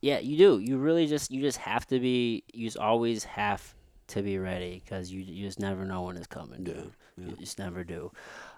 Yeah, 0.00 0.18
you 0.20 0.38
do. 0.38 0.58
You 0.60 0.78
really 0.78 1.06
just 1.06 1.30
you 1.30 1.42
just 1.42 1.58
have 1.58 1.86
to 1.88 2.00
be. 2.00 2.44
You 2.54 2.66
just 2.66 2.78
always 2.78 3.24
have 3.24 3.74
to 4.08 4.22
be 4.22 4.38
ready 4.38 4.80
because 4.82 5.12
you 5.12 5.20
you 5.20 5.46
just 5.46 5.60
never 5.60 5.84
know 5.84 6.02
when 6.02 6.16
it's 6.16 6.26
coming. 6.26 6.64
Yeah. 6.66 6.82
Yeah. 7.20 7.30
You 7.30 7.36
just 7.36 7.58
never 7.58 7.84
do. 7.84 8.10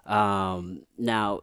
Um, 0.07 0.83
now, 0.99 1.41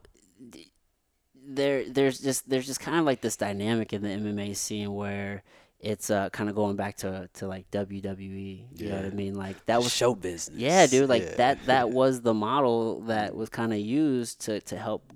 there 1.36 1.90
there's 1.90 2.20
just 2.20 2.50
there's 2.50 2.68
just 2.68 2.80
kind 2.80 3.00
of 3.00 3.06
like 3.06 3.22
this 3.22 3.36
dynamic 3.36 3.94
in 3.94 4.02
the 4.02 4.10
MMA 4.10 4.56
scene 4.56 4.94
where 4.94 5.44
it's 5.80 6.10
uh 6.10 6.30
kind 6.30 6.50
of 6.50 6.56
going 6.56 6.76
back 6.76 6.98
to 6.98 7.30
to 7.36 7.48
like 7.48 7.70
WWE. 7.72 8.66
You 8.76 8.90
know 8.90 8.96
what 8.98 9.06
I 9.06 9.10
mean? 9.10 9.36
Like 9.36 9.66
that 9.66 9.82
was 9.82 9.92
show 9.94 10.14
business. 10.16 10.58
yeah, 10.60 10.86
dude. 10.88 11.10
Like 11.10 11.24
Yeah. 11.24 11.36
that 11.38 11.66
that 11.68 11.90
was 12.02 12.22
the 12.22 12.34
model 12.34 13.02
that 13.02 13.36
was 13.36 13.50
kind 13.50 13.74
of 13.74 13.80
used 13.80 14.42
to 14.42 14.60
to 14.62 14.78
help 14.78 15.12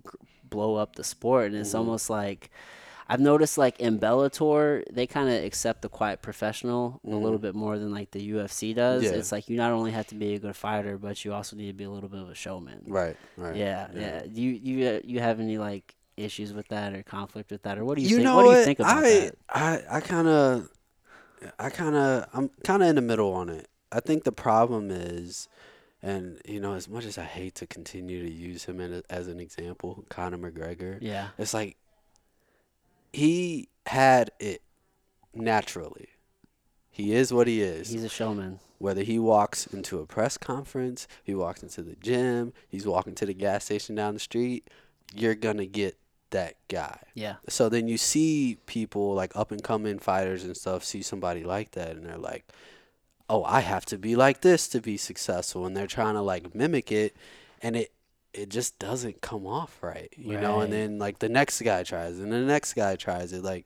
blow 0.49 0.76
up 0.76 0.95
the 0.95 1.04
sport, 1.04 1.47
and 1.47 1.56
it's 1.56 1.70
Mm-hmm. 1.70 1.78
almost 1.80 2.10
like. 2.10 2.49
I've 3.08 3.20
noticed 3.20 3.58
like 3.58 3.80
in 3.80 3.99
Bellator, 3.99 4.84
they 4.91 5.08
kind 5.08 5.30
of 5.30 5.43
accept 5.43 5.82
the 5.82 5.89
quiet 5.89 6.22
professional 6.22 7.01
a 7.06 7.10
little 7.10 7.38
bit 7.38 7.56
more 7.56 7.78
than 7.78 7.91
like 7.93 8.12
the 8.12 8.32
UFC 8.32 8.74
does. 8.76 9.04
Mm-hmm. 9.04 9.14
Yeah. 9.14 9.20
It's 9.20 9.32
like 9.32 9.49
you 9.49 9.58
not 9.58 9.72
only 9.72 9.91
have 9.91 10.08
to 10.08 10.16
be 10.16 10.36
a 10.36 10.39
good 10.39 10.56
fighter, 10.56 10.97
but 10.97 11.24
you 11.26 11.34
also 11.34 11.56
need 11.56 11.68
to 11.68 11.74
be 11.74 11.84
a 11.84 11.89
little 11.89 12.10
bit 12.10 12.22
of 12.22 12.30
a 12.30 12.36
showman. 12.36 12.84
Right. 12.88 13.18
Right. 13.38 13.56
Yeah, 13.56 13.88
yeah. 13.93 14.24
Do 14.24 14.41
you 14.41 14.51
you 14.51 14.88
uh, 14.88 14.99
you 15.04 15.20
have 15.20 15.39
any 15.39 15.58
like 15.58 15.95
issues 16.16 16.54
with 16.54 16.68
that 16.70 16.93
or 16.93 17.04
conflict 17.04 17.51
with 17.51 17.64
that, 17.64 17.78
or 17.78 17.86
what 17.86 17.97
do 17.97 18.04
you, 18.04 18.10
You 18.10 18.16
think? 18.18 18.26
know 18.26 18.36
what 18.38 18.51
do 18.54 18.60
you 18.60 18.66
think 18.66 18.80
about 18.80 19.04
I, 19.04 19.10
that? 19.10 19.36
I 19.49 19.82
I 19.91 19.99
kind 20.01 20.28
of 20.28 20.70
I 21.60 21.70
kind 21.70 21.95
of 21.95 22.26
I'm 22.34 22.49
kind 22.64 22.82
of 22.84 22.89
in 22.89 22.95
the 22.95 23.01
middle 23.01 23.34
on 23.34 23.49
it. 23.49 23.68
I 23.91 23.99
think 23.99 24.24
the 24.24 24.32
problem 24.32 24.89
is 24.91 25.47
and 26.01 26.39
you 26.45 26.60
know 26.60 26.74
as 26.74 26.89
much 26.89 27.06
as 27.06 27.18
I 27.18 27.24
hate 27.24 27.56
to 27.56 27.68
continue 27.68 28.24
to 28.24 28.32
use 28.32 28.66
him 28.66 28.80
in 28.80 28.93
a, 28.93 29.04
as 29.10 29.28
an 29.28 29.39
example, 29.39 30.06
Conor 30.10 30.38
McGregor, 30.38 30.97
Yeah, 31.01 31.30
it's 31.38 31.54
like 31.54 31.78
he 33.14 33.70
had 33.86 34.32
it 34.39 34.61
naturally. 35.34 36.09
He 36.89 37.14
is 37.14 37.34
what 37.34 37.47
he 37.47 37.61
is. 37.61 37.89
he's 37.89 38.03
a 38.03 38.09
showman. 38.09 38.59
Whether 38.78 39.03
he 39.03 39.18
walks 39.18 39.66
into 39.68 39.99
a 39.99 40.05
press 40.05 40.38
conference, 40.38 41.07
he 41.24 41.34
walks 41.34 41.64
into 41.64 41.82
the 41.82 41.95
gym, 41.95 42.53
he's 42.68 42.86
walking 42.86 43.16
to 43.16 43.26
the 43.26 43.34
gas 43.34 43.66
station 43.66 43.95
down 43.95 44.14
the 44.14 44.20
street, 44.20 44.70
you're 45.14 45.36
going 45.36 45.57
to 45.57 45.66
get 45.66 45.97
that 46.32 46.55
guy. 46.68 46.99
Yeah, 47.14 47.36
So 47.47 47.70
then 47.70 47.88
you 47.88 47.97
see 47.97 48.57
people 48.66 49.14
like 49.14 49.36
up 49.36 49.51
and 49.51 49.64
coming 49.64 49.99
fighters 49.99 50.43
and 50.43 50.57
stuff 50.57 50.84
see 50.84 51.01
somebody 51.01 51.43
like 51.43 51.72
that 51.72 51.91
and 51.91 52.05
they're 52.05 52.18
like, 52.18 52.45
"Oh, 53.30 53.43
I 53.43 53.61
have 53.61 53.86
to 53.86 53.97
be 53.97 54.16
like 54.16 54.41
this 54.41 54.68
to 54.70 54.82
be 54.82 54.97
successful." 54.97 55.66
And 55.66 55.78
they're 55.78 55.88
trying 55.88 56.16
to 56.16 56.22
like 56.22 56.53
mimic 56.55 56.91
it 56.91 57.16
and 57.61 57.76
it 57.76 57.91
it 58.34 58.50
just 58.50 58.80
doesn't 58.80 59.22
come 59.22 59.46
off 59.46 59.78
right, 59.82 60.12
you 60.18 60.38
know? 60.38 60.62
And 60.62 60.74
then 60.74 60.98
like 61.00 61.20
the 61.20 61.30
next 61.30 61.62
guy 61.62 61.84
tries 61.84 62.20
and 62.20 62.32
the 62.32 62.40
next 62.40 62.74
guy 62.74 62.96
tries 62.96 63.32
it 63.34 63.44
like 63.44 63.66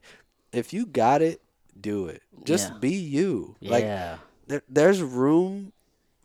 if 0.52 0.74
you 0.74 0.86
got 0.86 1.22
it, 1.22 1.42
do 1.80 2.08
it. 2.08 2.22
Just 2.44 2.72
Yeah. 2.72 2.78
be 2.80 2.92
you. 2.94 3.56
Like 3.62 3.84
yeah, 3.86 4.18
there, 4.48 4.62
there's 4.70 5.02
room 5.02 5.74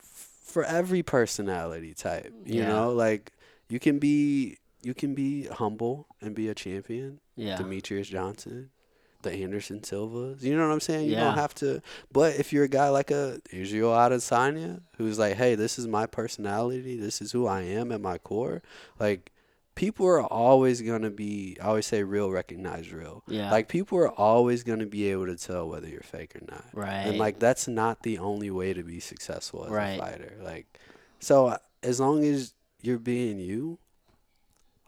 f- 0.01 0.29
for 0.45 0.65
every 0.65 1.03
personality 1.03 1.95
type. 1.95 2.33
You 2.45 2.63
Yeah. 2.63 2.69
know, 2.69 2.93
like 2.93 3.33
you 3.69 3.79
can 3.79 3.99
be 3.99 4.59
you 4.83 4.95
can 4.95 5.15
be 5.15 5.47
humble 5.47 6.07
and 6.21 6.35
be 6.35 6.49
a 6.49 6.55
champion. 6.55 7.21
yeah, 7.37 7.57
Demetrious 7.57 8.07
Johnson, 8.07 8.71
the 9.23 9.33
Anderson 9.33 9.83
Silvas. 9.83 10.43
You 10.43 10.57
know 10.57 10.67
what 10.67 10.73
I'm 10.73 10.81
saying? 10.81 11.07
You 11.07 11.13
Yeah. 11.13 11.25
don't 11.25 11.35
have 11.39 11.55
to. 11.57 11.81
But 12.13 12.37
if 12.37 12.53
you're 12.53 12.65
a 12.65 12.69
guy 12.69 12.89
like 12.89 13.11
a 13.11 13.41
Israel 13.51 13.91
Adesanya, 13.93 14.81
who's 14.97 15.19
like, 15.19 15.35
hey, 15.37 15.55
this 15.55 15.79
is 15.79 15.87
my 15.87 16.07
personality. 16.07 16.99
This 16.99 17.21
is 17.23 17.33
who 17.33 17.47
I 17.47 17.63
am 17.63 17.93
at 17.93 18.01
my 18.01 18.19
core. 18.19 18.63
Like. 18.99 19.31
People 19.75 20.07
are 20.07 20.21
always 20.23 20.83
gonna 20.83 21.09
be. 21.09 21.57
I 21.59 21.65
always 21.69 21.87
say, 21.87 22.03
real 22.03 22.31
recognize 22.31 22.93
real. 22.93 23.25
yeah. 23.27 23.51
Like 23.51 23.69
people 23.69 23.97
are 23.97 24.11
always 24.11 24.65
gonna 24.65 24.85
be 24.85 25.07
able 25.11 25.25
to 25.25 25.35
tell 25.37 25.67
whether 25.67 25.89
you're 25.89 26.03
fake 26.03 26.37
or 26.37 26.43
not. 26.47 26.67
right. 26.75 27.07
And 27.07 27.17
like 27.17 27.39
that's 27.39 27.67
not 27.67 28.03
the 28.03 28.19
only 28.19 28.51
way 28.51 28.75
to 28.75 28.83
be 28.83 29.01
successful 29.01 29.65
as 29.65 29.71
Right. 29.71 29.99
a 29.99 29.99
fighter. 29.99 30.37
Like 30.43 30.79
so 31.21 31.47
uh, 31.47 31.57
as 31.83 31.99
long 32.01 32.23
as 32.23 32.53
you're 32.83 32.99
being 32.99 33.39
you, 33.39 33.79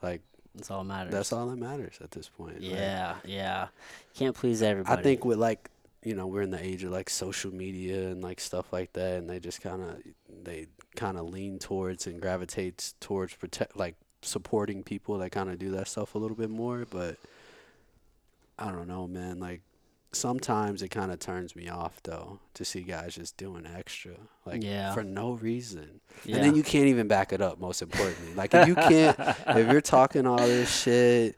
like 0.02 0.20
that's 0.54 0.70
all 0.70 0.82
that 0.84 0.88
matters. 0.88 1.12
that's 1.14 1.32
all 1.32 1.46
that 1.46 1.56
matters 1.58 1.94
at 2.02 2.10
this 2.10 2.28
point. 2.28 2.60
Like, 2.60 2.70
Yeah, 2.70 3.14
yeah. 3.24 3.68
Can't 4.14 4.34
please 4.36 4.62
everybody. 4.62 5.00
I 5.00 5.02
think 5.02 5.24
with 5.24 5.38
like 5.38 5.70
you 6.02 6.14
know, 6.14 6.26
we're 6.26 6.42
in 6.42 6.50
the 6.50 6.62
age 6.62 6.84
of 6.84 6.92
like 6.92 7.08
social 7.08 7.50
media 7.52 8.08
and 8.08 8.22
like 8.22 8.38
stuff 8.38 8.70
like 8.72 8.92
that 8.92 9.14
and 9.18 9.28
they 9.30 9.40
just 9.40 9.62
kind 9.62 9.82
of 9.82 9.96
they 10.44 10.66
kind 10.96 11.16
of 11.18 11.30
lean 11.30 11.58
towards 11.58 12.06
and 12.06 12.20
gravitates 12.20 12.94
towards 13.00 13.34
protect 13.34 13.74
like 13.76 13.96
supporting 14.20 14.82
people 14.82 15.18
that 15.18 15.30
kind 15.30 15.48
of 15.50 15.58
do 15.58 15.70
that 15.72 15.88
stuff 15.88 16.14
a 16.14 16.18
little 16.18 16.36
bit 16.36 16.50
more, 16.50 16.86
but 16.90 17.16
I 18.58 18.70
don't 18.70 18.86
know, 18.86 19.06
man, 19.08 19.40
like 19.40 19.62
sometimes 20.12 20.82
it 20.82 20.88
kind 20.90 21.10
of 21.10 21.18
turns 21.18 21.56
me 21.56 21.68
off 21.68 22.00
though 22.04 22.38
to 22.54 22.64
see 22.64 22.82
guys 22.82 23.14
just 23.16 23.36
doing 23.36 23.66
extra 23.66 24.12
like 24.46 24.62
Yeah. 24.62 24.92
for 24.94 25.02
no 25.02 25.32
reason. 25.32 26.00
yeah. 26.24 26.36
And 26.36 26.44
then 26.44 26.54
you 26.54 26.62
can't 26.62 26.86
even 26.86 27.08
back 27.08 27.32
it 27.32 27.40
up, 27.40 27.58
most 27.58 27.80
importantly. 27.82 28.34
Like 28.34 28.52
if 28.54 28.68
you 28.68 28.74
can't 28.74 29.18
if 29.18 29.72
you're 29.72 29.80
talking 29.80 30.26
all 30.26 30.36
this 30.36 30.82
shit, 30.82 31.36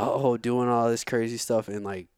oh, 0.00 0.36
doing 0.36 0.68
all 0.68 0.88
this 0.88 1.04
crazy 1.04 1.36
stuff 1.36 1.68
and 1.68 1.84
like 1.84 2.08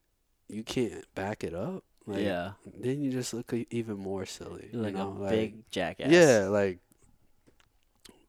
you 0.49 0.62
can't 0.62 1.05
back 1.14 1.45
it 1.45 1.55
up, 1.55 1.85
like 2.07 2.22
yeah, 2.22 2.53
then 2.78 3.03
you 3.03 3.11
just 3.11 3.33
look 3.35 3.53
even 3.70 3.97
more 3.97 4.26
silly. 4.26 4.68
Like 4.72 4.93
you 4.93 4.99
know? 4.99 5.24
a 5.24 5.30
big 5.30 5.70
jackass. 5.70 6.11
Yeah, 6.11 6.49
like 6.49 6.78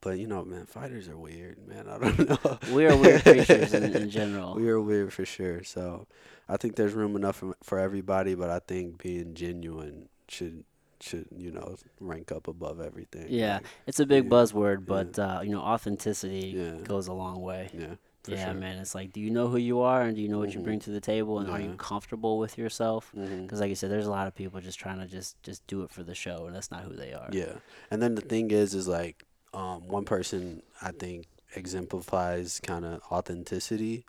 but 0.02 0.20
you 0.20 0.28
know, 0.28 0.44
man, 0.44 0.66
fighters 0.66 1.08
are 1.08 1.18
weird, 1.18 1.58
man. 1.68 1.88
I 1.90 1.98
don't 1.98 2.30
know. 2.30 2.60
we 2.74 2.86
are 2.86 2.96
weird 2.96 3.24
creatures 3.24 3.74
in, 3.74 3.96
in 3.96 4.10
general. 4.20 4.56
We 4.56 4.70
are 4.70 4.80
weird 4.82 5.14
for 5.14 5.26
sure. 5.26 5.64
So 5.64 6.08
I 6.50 6.58
think 6.58 6.76
there's 6.76 6.94
room 6.94 7.16
enough 7.16 7.38
for, 7.38 7.56
for 7.64 7.80
everybody, 7.80 8.36
but 8.36 8.50
I 8.50 8.60
think 8.60 9.02
being 9.02 9.34
genuine 9.34 10.10
should 10.28 10.64
should 11.00 11.26
you 11.38 11.52
know 11.52 11.76
rank 12.00 12.32
up 12.32 12.48
above 12.48 12.80
everything. 12.80 13.28
Yeah, 13.30 13.56
Like, 13.56 13.66
it's 13.88 14.00
a 14.00 14.06
big 14.06 14.26
Yeah, 14.26 14.30
buzzword, 14.30 14.86
but 14.86 15.18
uh, 15.20 15.42
you 15.44 15.52
know, 15.52 15.62
authenticity 15.62 16.54
Yeah. 16.56 16.78
goes 16.84 17.08
a 17.08 17.14
long 17.14 17.42
way. 17.42 17.70
yeah. 17.74 17.96
Yeah, 18.28 18.46
sure. 18.52 18.54
man. 18.54 18.78
It's 18.78 18.96
like, 18.96 19.12
do 19.12 19.20
you 19.20 19.30
know 19.30 19.48
who 19.48 19.58
you 19.58 19.82
are, 19.82 20.02
and 20.02 20.16
do 20.16 20.22
you 20.22 20.30
know 20.30 20.40
what 20.40 20.54
you 20.54 20.60
Mhm. 20.62 20.64
bring 20.64 20.80
to 20.82 20.92
the 20.92 21.02
table, 21.02 21.40
and 21.40 21.50
are 21.50 21.60
you 21.60 21.76
comfortable 21.78 22.38
with 22.40 22.58
yourself? 22.58 23.12
Because, 23.14 23.60
like 23.60 23.70
you 23.70 23.76
said, 23.76 23.92
there's 23.92 24.06
a 24.08 24.12
lot 24.12 24.28
of 24.28 24.36
people 24.36 24.62
just 24.62 24.80
trying 24.80 25.00
to 25.00 25.06
just 25.08 25.42
just 25.44 25.66
do 25.68 25.84
it 25.84 25.90
for 25.92 26.04
the 26.04 26.16
show, 26.16 26.46
and 26.46 26.56
that's 26.56 26.72
not 26.72 26.84
who 26.84 26.96
they 26.96 27.14
are. 27.14 27.30
Yeah, 27.32 27.56
and 27.92 28.02
then 28.02 28.16
the 28.16 28.22
thing 28.22 28.52
is, 28.52 28.74
is 28.74 28.88
like 28.88 29.26
um, 29.54 29.88
one 29.88 30.06
person 30.06 30.64
I 30.82 30.92
think 30.92 31.28
exemplifies 31.56 32.60
kind 32.62 32.86
of 32.86 33.02
authenticity. 33.12 34.06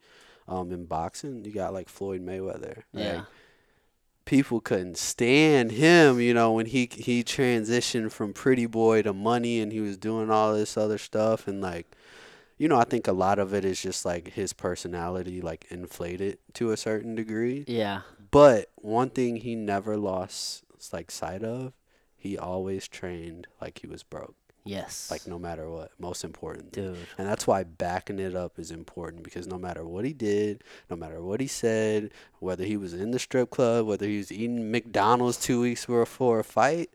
Um, 0.46 0.70
in 0.72 0.84
boxing, 0.84 1.44
you 1.44 1.52
got 1.52 1.72
like 1.72 1.88
Floyd 1.88 2.20
Mayweather. 2.24 2.84
Like, 2.92 3.04
Yeah. 3.04 3.22
people 4.26 4.60
couldn't 4.60 4.96
stand 4.98 5.72
him, 5.72 6.20
you 6.20 6.34
know, 6.34 6.52
when 6.52 6.66
he 6.66 6.88
he 6.92 7.24
transitioned 7.24 8.12
from 8.12 8.32
pretty 8.32 8.66
boy 8.66 9.02
to 9.02 9.12
money 9.12 9.60
and 9.60 9.72
he 9.72 9.80
was 9.80 9.96
doing 9.96 10.30
all 10.30 10.54
this 10.54 10.76
other 10.76 10.98
stuff 10.98 11.46
and 11.48 11.60
like 11.60 11.86
you 12.56 12.68
know, 12.68 12.78
I 12.78 12.84
think 12.84 13.06
a 13.08 13.12
lot 13.12 13.38
of 13.38 13.52
it 13.54 13.64
is 13.64 13.80
just 13.82 14.04
like 14.04 14.32
his 14.32 14.52
personality 14.52 15.40
like 15.40 15.66
inflated 15.70 16.38
to 16.54 16.70
a 16.70 16.76
certain 16.76 17.14
degree. 17.14 17.64
Yeah. 17.66 18.02
But 18.30 18.70
one 18.76 19.10
thing 19.10 19.36
he 19.36 19.54
never 19.54 19.96
lost 19.96 20.64
like 20.92 21.10
sight 21.10 21.42
of, 21.42 21.72
he 22.16 22.36
always 22.38 22.88
trained 22.88 23.46
like 23.60 23.78
he 23.80 23.86
was 23.86 24.02
broke, 24.02 24.34
Yes. 24.64 25.10
like 25.10 25.26
no 25.26 25.38
matter 25.38 25.68
what. 25.70 25.92
Most 25.98 26.24
important. 26.24 26.72
dude. 26.72 26.96
And 27.18 27.26
that's 27.28 27.46
why 27.46 27.64
backing 27.64 28.18
it 28.18 28.34
up 28.36 28.58
is 28.58 28.70
important 28.70 29.22
because 29.24 29.46
no 29.46 29.58
matter 29.58 29.84
what 29.84 30.04
he 30.04 30.12
did, 30.12 30.62
no 30.90 30.96
matter 30.96 31.22
what 31.22 31.40
he 31.40 31.46
said, 31.46 32.10
whether 32.38 32.64
he 32.64 32.76
was 32.76 32.92
in 32.94 33.10
the 33.12 33.18
strip 33.18 33.50
club, 33.50 33.86
whether 33.86 34.06
he 34.06 34.18
was 34.18 34.30
eating 34.32 34.70
McDonald's 34.70 35.38
two 35.38 35.60
weeks 35.60 35.86
before 35.86 36.40
a 36.40 36.44
fight, 36.44 36.90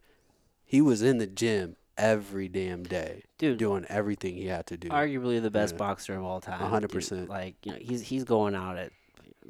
he 0.65 0.81
was 0.81 1.01
in 1.01 1.17
the 1.17 1.27
gym 1.27 1.75
every 1.99 2.47
damn 2.47 2.83
day 2.83 3.23
Dude, 3.37 3.57
doing 3.57 3.85
everything 3.89 4.35
he 4.35 4.47
had 4.47 4.65
to 4.67 4.77
do. 4.77 4.89
arguably 4.89 5.41
the 5.41 5.51
best 5.51 5.73
Yeah. 5.75 5.77
boxer 5.79 6.15
of 6.15 6.23
all 6.23 6.41
time. 6.41 6.59
hundred 6.59 6.87
dude. 6.87 6.95
percent. 6.95 7.29
Like 7.29 7.55
you 7.65 7.71
know, 7.73 7.77
he's 7.79 8.01
he's 8.01 8.23
going 8.23 8.55
out 8.55 8.77
at 8.77 8.91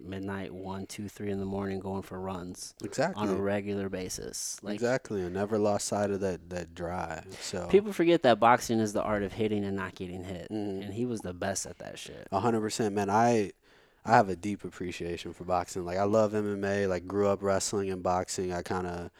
midnight, 0.02 0.54
one, 0.54 0.86
two, 0.86 1.10
three 1.10 1.30
in 1.30 1.40
the 1.40 1.46
morning, 1.46 1.80
going 1.80 2.02
for 2.02 2.20
runs 2.20 2.74
Exactly. 2.84 3.22
on 3.28 3.36
a 3.36 3.42
regular 3.42 3.90
basis. 3.90 4.58
Like 4.64 4.76
exactly. 4.76 5.22
And 5.22 5.34
never 5.34 5.58
lost 5.58 5.88
sight 5.88 6.10
of 6.10 6.22
that, 6.22 6.50
that 6.50 6.74
drive. 6.74 7.26
So 7.42 7.68
people 7.68 7.92
forget 7.92 8.24
that 8.24 8.40
boxing 8.40 8.80
is 8.80 8.94
the 8.94 9.02
art 9.04 9.24
of 9.24 9.34
hitting 9.34 9.66
and 9.66 9.76
not 9.76 9.96
getting 9.96 10.24
hit, 10.24 10.48
Mhm. 10.50 10.84
and 10.86 10.94
he 10.94 11.06
was 11.06 11.22
the 11.22 11.34
best 11.34 11.66
at 11.66 11.80
that 11.80 12.00
shit. 12.00 12.28
A 12.32 12.40
hundred 12.40 12.62
percent, 12.62 12.96
man. 12.96 13.10
I 13.10 13.52
I 14.06 14.12
have 14.16 14.30
a 14.30 14.36
deep 14.38 14.64
appreciation 14.64 15.34
for 15.34 15.44
boxing. 15.44 15.84
Like 15.84 15.98
I 15.98 16.04
love 16.06 16.34
MMA. 16.34 16.88
Like 16.88 17.06
grew 17.06 17.28
up 17.28 17.44
wrestling 17.44 17.90
and 17.92 18.02
boxing. 18.02 18.54
I 18.54 18.62
kind 18.62 18.88
of 18.88 19.12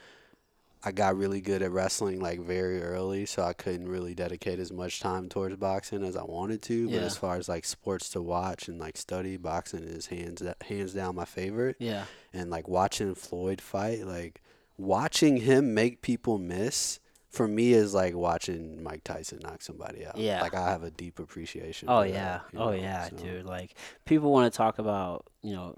I 0.82 0.92
got 0.92 1.16
really 1.16 1.40
good 1.42 1.60
at 1.62 1.72
wrestling 1.72 2.20
like 2.20 2.40
very 2.40 2.82
early, 2.82 3.26
so 3.26 3.42
I 3.42 3.52
couldn't 3.52 3.88
really 3.88 4.14
dedicate 4.14 4.58
as 4.58 4.72
much 4.72 5.00
time 5.00 5.28
towards 5.28 5.56
boxing 5.56 6.02
as 6.02 6.16
I 6.16 6.22
wanted 6.24 6.62
to. 6.62 6.86
But 6.86 6.94
Yeah. 6.94 7.00
as 7.02 7.16
far 7.18 7.36
as 7.36 7.48
like 7.50 7.64
sports 7.66 8.08
to 8.10 8.22
watch 8.22 8.66
and 8.68 8.78
like 8.78 8.96
study, 8.96 9.36
boxing 9.36 9.84
is 9.84 10.06
hands 10.06 10.42
hands 10.62 10.94
down 10.94 11.16
my 11.16 11.26
favorite. 11.26 11.76
Yeah. 11.78 12.04
And 12.32 12.48
like 12.50 12.66
watching 12.66 13.14
Floyd 13.14 13.60
fight, 13.60 14.06
like 14.06 14.40
watching 14.78 15.38
him 15.38 15.74
make 15.74 16.02
people 16.02 16.38
miss. 16.38 16.98
For 17.28 17.46
me, 17.46 17.74
is 17.74 17.94
like 17.94 18.16
watching 18.16 18.82
Mike 18.82 19.04
Tyson 19.04 19.38
knock 19.40 19.62
somebody 19.62 20.04
out. 20.04 20.16
Yeah. 20.16 20.42
like 20.42 20.52
I 20.52 20.68
have 20.70 20.82
a 20.82 20.90
deep 20.90 21.20
appreciation. 21.20 21.88
Oh 21.88 22.02
for 22.02 22.08
that, 22.08 22.12
yeah. 22.14 22.40
you 22.52 22.58
Oh 22.58 22.64
know, 22.70 22.72
yeah, 22.72 23.08
so. 23.08 23.16
dude. 23.18 23.46
Like 23.46 23.74
people 24.04 24.32
want 24.32 24.52
to 24.52 24.56
talk 24.56 24.80
about, 24.80 25.26
you 25.40 25.52
know, 25.54 25.76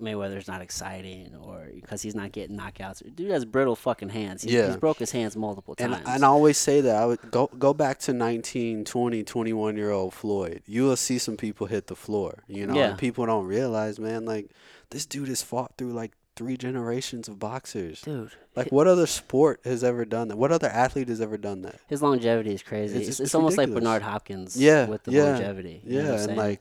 Mayweather's 0.00 0.48
not 0.48 0.60
exciting 0.60 1.34
or 1.36 1.68
because 1.74 2.02
he's 2.02 2.14
not 2.14 2.32
getting 2.32 2.58
knockouts. 2.58 3.02
Dude 3.14 3.30
has 3.30 3.44
brittle 3.44 3.76
fucking 3.76 4.08
hands. 4.08 4.42
He's, 4.42 4.52
Yeah. 4.52 4.66
he's 4.66 4.76
broke 4.76 4.98
his 4.98 5.12
hands 5.12 5.36
multiple 5.36 5.74
times. 5.76 5.98
and 6.06 6.24
I 6.24 6.28
always 6.28 6.58
say 6.58 6.80
that 6.80 6.96
I 6.96 7.06
would 7.06 7.30
go 7.30 7.48
go 7.58 7.72
back 7.72 8.00
to 8.00 8.12
19, 8.12 8.84
20, 8.84 9.22
21 9.22 9.76
year 9.76 9.90
old 9.90 10.12
Floyd. 10.14 10.62
You 10.66 10.82
will 10.84 10.96
see 10.96 11.18
some 11.18 11.36
people 11.36 11.68
hit 11.68 11.86
the 11.86 11.96
floor, 11.96 12.42
you 12.48 12.66
know. 12.66 12.74
Yeah. 12.74 12.90
And 12.90 12.98
people 12.98 13.24
don't 13.26 13.46
realize, 13.46 13.98
man, 14.00 14.24
like 14.24 14.50
this 14.90 15.06
dude 15.06 15.28
has 15.28 15.42
fought 15.42 15.72
through 15.78 15.92
like 15.92 16.12
three 16.36 16.56
generations 16.56 17.28
of 17.28 17.38
boxers. 17.38 18.00
dude. 18.02 18.32
Like, 18.56 18.72
what 18.72 18.88
other 18.88 19.06
sport 19.06 19.60
has 19.64 19.84
ever 19.84 20.04
done 20.04 20.28
that? 20.28 20.36
What 20.36 20.50
other 20.50 20.68
athlete 20.68 21.08
has 21.08 21.20
ever 21.20 21.36
done 21.36 21.62
that? 21.62 21.76
His 21.88 22.02
longevity 22.02 22.52
is 22.52 22.62
crazy. 22.62 22.98
It's 22.98 23.08
It's, 23.08 23.20
it's, 23.20 23.34
almost 23.34 23.56
like. 23.56 23.70
Bernard 23.72 24.02
Hopkins. 24.02 24.56
Yeah, 24.56 24.86
with 24.86 25.04
the 25.04 25.12
yeah, 25.12 25.24
longevity. 25.24 25.80
you 25.84 26.02
know 26.02 26.14
Yeah, 26.14 26.22
and 26.24 26.36
like 26.36 26.60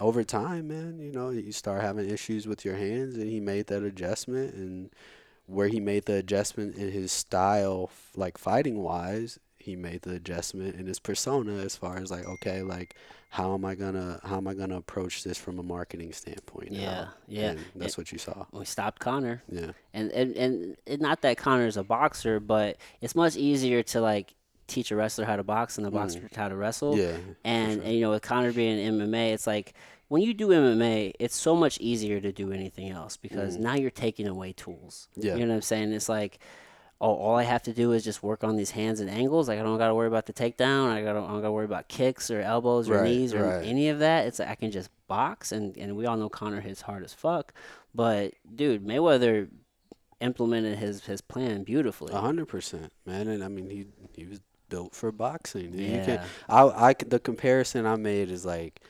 over 0.00 0.24
time, 0.24 0.68
man, 0.68 0.98
you 1.00 1.12
know, 1.12 1.30
you 1.30 1.52
start 1.52 1.80
having 1.82 2.08
issues 2.08 2.46
with 2.46 2.64
your 2.64 2.76
hands, 2.76 3.16
and 3.16 3.28
he 3.28 3.40
made 3.40 3.66
that 3.68 3.82
adjustment, 3.82 4.54
and 4.54 4.90
where 5.46 5.68
he 5.68 5.80
made 5.80 6.06
the 6.06 6.14
adjustment 6.14 6.76
in 6.76 6.90
his 6.90 7.12
style, 7.12 7.90
like 8.16 8.38
fighting 8.38 8.82
wise, 8.82 9.38
he 9.58 9.76
made 9.76 10.02
the 10.02 10.12
adjustment 10.12 10.76
in 10.76 10.86
his 10.86 10.98
persona 10.98 11.54
as 11.54 11.74
far 11.74 11.96
as 11.96 12.10
like, 12.10 12.26
okay, 12.26 12.62
like 12.62 12.96
how 13.30 13.54
am 13.54 13.64
I 13.64 13.74
gonna 13.74 14.20
how 14.22 14.36
am 14.36 14.46
I 14.46 14.54
gonna 14.54 14.76
approach 14.76 15.24
this 15.24 15.38
from 15.38 15.58
a 15.58 15.62
marketing 15.62 16.12
standpoint? 16.12 16.72
Yeah, 16.72 17.08
yeah. 17.26 17.50
And 17.50 17.64
that's 17.74 17.96
what 17.96 18.12
you 18.12 18.18
saw. 18.18 18.44
we 18.52 18.64
stopped 18.66 19.00
Conor. 19.00 19.42
Yeah, 19.50 19.72
and 19.94 20.12
and 20.12 20.76
and 20.86 21.00
not 21.00 21.22
that 21.22 21.38
Conor's 21.38 21.76
a 21.76 21.82
boxer, 21.82 22.40
but 22.40 22.76
it's 23.00 23.14
much 23.14 23.36
easier 23.36 23.82
to 23.84 24.00
like 24.00 24.34
teach 24.66 24.90
a 24.90 24.96
wrestler 24.96 25.24
how 25.24 25.36
to 25.36 25.42
box 25.42 25.78
and 25.78 25.86
a 25.86 25.90
boxer 25.90 26.28
how 26.36 26.48
to 26.48 26.56
wrestle. 26.56 26.94
Mm. 26.94 26.98
yeah, 26.98 27.16
and, 27.44 27.82
and 27.82 27.94
you 27.94 28.00
know, 28.00 28.10
with 28.10 28.22
Conor 28.22 28.52
being 28.52 28.78
in 28.78 28.98
MMA, 28.98 29.32
it's 29.32 29.46
like 29.46 29.74
when 30.08 30.22
you 30.22 30.34
do 30.34 30.48
MMA, 30.48 31.12
it's 31.18 31.34
so 31.36 31.56
much 31.56 31.78
easier 31.80 32.20
to 32.20 32.30
do 32.32 32.52
anything 32.52 32.90
else 32.90 33.16
because 33.16 33.56
now 33.56 33.74
you're 33.74 33.90
taking 33.90 34.26
away 34.28 34.52
tools. 34.52 35.08
Mm. 35.18 35.24
Yeah. 35.24 35.34
you 35.36 35.40
know 35.40 35.48
what 35.48 35.54
I'm 35.56 35.62
saying? 35.62 35.92
It's 35.92 36.08
like. 36.08 36.38
Oh, 37.00 37.16
all 37.16 37.36
I 37.36 37.42
have 37.42 37.62
to 37.64 37.72
do 37.72 37.92
is 37.92 38.02
just 38.04 38.22
work 38.22 38.44
on 38.44 38.56
these 38.56 38.70
hands 38.70 39.00
and 39.00 39.10
angles. 39.10 39.48
Like 39.48 39.58
I 39.58 39.62
don't 39.62 39.76
got 39.76 39.88
to 39.88 39.94
worry 39.94 40.06
about 40.06 40.24
the 40.26 40.32
takedown. 40.32 40.88
I 40.90 41.02
got 41.02 41.10
I 41.10 41.20
don't 41.26 41.40
got 41.42 41.48
to 41.48 41.52
worry 41.52 41.64
about 41.66 41.88
kicks 41.88 42.30
or 42.30 42.40
elbows 42.40 42.88
or 42.88 42.94
Right, 42.94 43.04
knees 43.10 43.34
or 43.34 43.42
right. 43.42 43.66
any 43.66 43.88
of 43.90 43.98
that. 43.98 44.26
It's 44.26 44.38
like 44.38 44.48
I 44.48 44.54
can 44.54 44.70
just 44.70 44.88
box, 45.06 45.50
and 45.52 45.76
and 45.76 45.96
we 45.96 46.06
all 46.06 46.16
know 46.16 46.30
Conor 46.30 46.60
hits 46.60 46.80
hard 46.82 47.04
as 47.04 47.12
fuck. 47.12 47.52
But 47.94 48.34
dude, 48.54 48.86
Mayweather 48.86 49.48
implemented 50.20 50.78
his 50.78 51.04
his 51.04 51.20
plan 51.20 51.64
beautifully. 51.64 52.14
A 52.14 52.20
hundred 52.20 52.46
percent, 52.46 52.92
man. 53.04 53.28
And 53.28 53.42
I 53.44 53.48
mean, 53.48 53.68
he 53.68 53.86
he 54.14 54.24
was 54.26 54.40
built 54.68 54.94
for 54.94 55.12
boxing. 55.12 55.72
You 55.74 55.96
Yeah. 55.96 56.24
I, 56.48 56.90
I, 56.90 56.94
the 56.94 57.20
comparison 57.20 57.86
I 57.86 57.96
made 57.96 58.30
is 58.30 58.44
like 58.44 58.80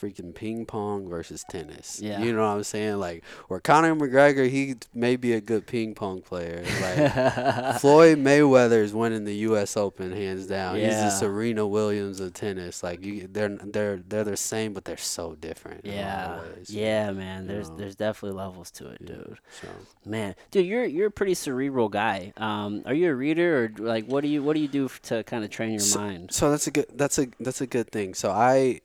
freaking 0.00 0.34
ping 0.34 0.66
pong 0.66 1.08
versus 1.08 1.44
tennis. 1.48 2.00
Yeah. 2.02 2.20
You 2.22 2.32
know 2.32 2.40
what 2.40 2.56
I'm 2.56 2.64
saying? 2.64 2.96
Like, 2.98 3.24
where 3.48 3.60
Conor 3.60 3.94
McGregor, 3.94 4.48
he 4.48 4.74
may 4.94 5.16
be 5.16 5.32
a 5.32 5.40
good 5.40 5.66
ping 5.66 5.94
pong 5.94 6.20
player. 6.22 6.64
Like, 6.86 7.80
Floyd 7.80 8.18
Mayweather 8.18 8.82
is 8.82 8.92
winning 8.94 9.24
the 9.24 9.34
U.S. 9.48 9.76
Open 9.76 10.12
hands 10.12 10.46
down. 10.46 10.76
Yeah. 10.76 10.86
He's 10.86 10.94
the 11.14 11.18
Serena 11.18 11.66
Williams 11.66 12.20
of 12.20 12.32
tennis. 12.34 12.82
Like, 12.82 13.04
you, 13.04 13.28
they're 13.30 13.48
they're 13.48 13.96
they're 14.06 14.24
the 14.24 14.36
same, 14.36 14.72
but 14.72 14.84
they're 14.84 14.96
so 14.96 15.34
different. 15.34 15.84
in 15.84 15.92
a 15.94 15.96
lot 15.96 16.44
Yeah, 16.68 17.06
yeah, 17.06 17.10
man. 17.12 17.46
There's 17.46 17.70
know. 17.70 17.76
there's 17.76 17.96
definitely 17.96 18.36
levels 18.38 18.70
to 18.72 18.88
it, 18.90 18.98
Yeah. 19.00 19.06
dude. 19.08 19.38
So. 19.60 19.68
Man, 20.04 20.34
dude, 20.50 20.66
you're 20.66 20.84
you're 20.84 21.08
a 21.08 21.10
pretty 21.10 21.34
cerebral 21.34 21.88
guy. 21.88 22.32
Um, 22.36 22.82
are 22.86 22.94
you 22.94 23.10
a 23.10 23.14
reader 23.14 23.64
or 23.64 23.70
like 23.78 24.06
what 24.06 24.22
do 24.22 24.28
you 24.28 24.42
what 24.42 24.54
do 24.54 24.60
you 24.60 24.68
do 24.68 24.88
to 25.04 25.22
kind 25.24 25.44
of 25.44 25.50
train 25.50 25.70
your 25.72 25.80
So- 25.80 26.00
mind? 26.00 26.32
So 26.32 26.50
that's 26.50 26.66
a 26.66 26.70
good 26.70 26.86
that's 26.94 27.18
a 27.18 27.28
that's 27.40 27.60
a 27.60 27.66
good 27.66 27.90
thing. 27.90 28.14
So 28.14 28.30
I 28.30 28.80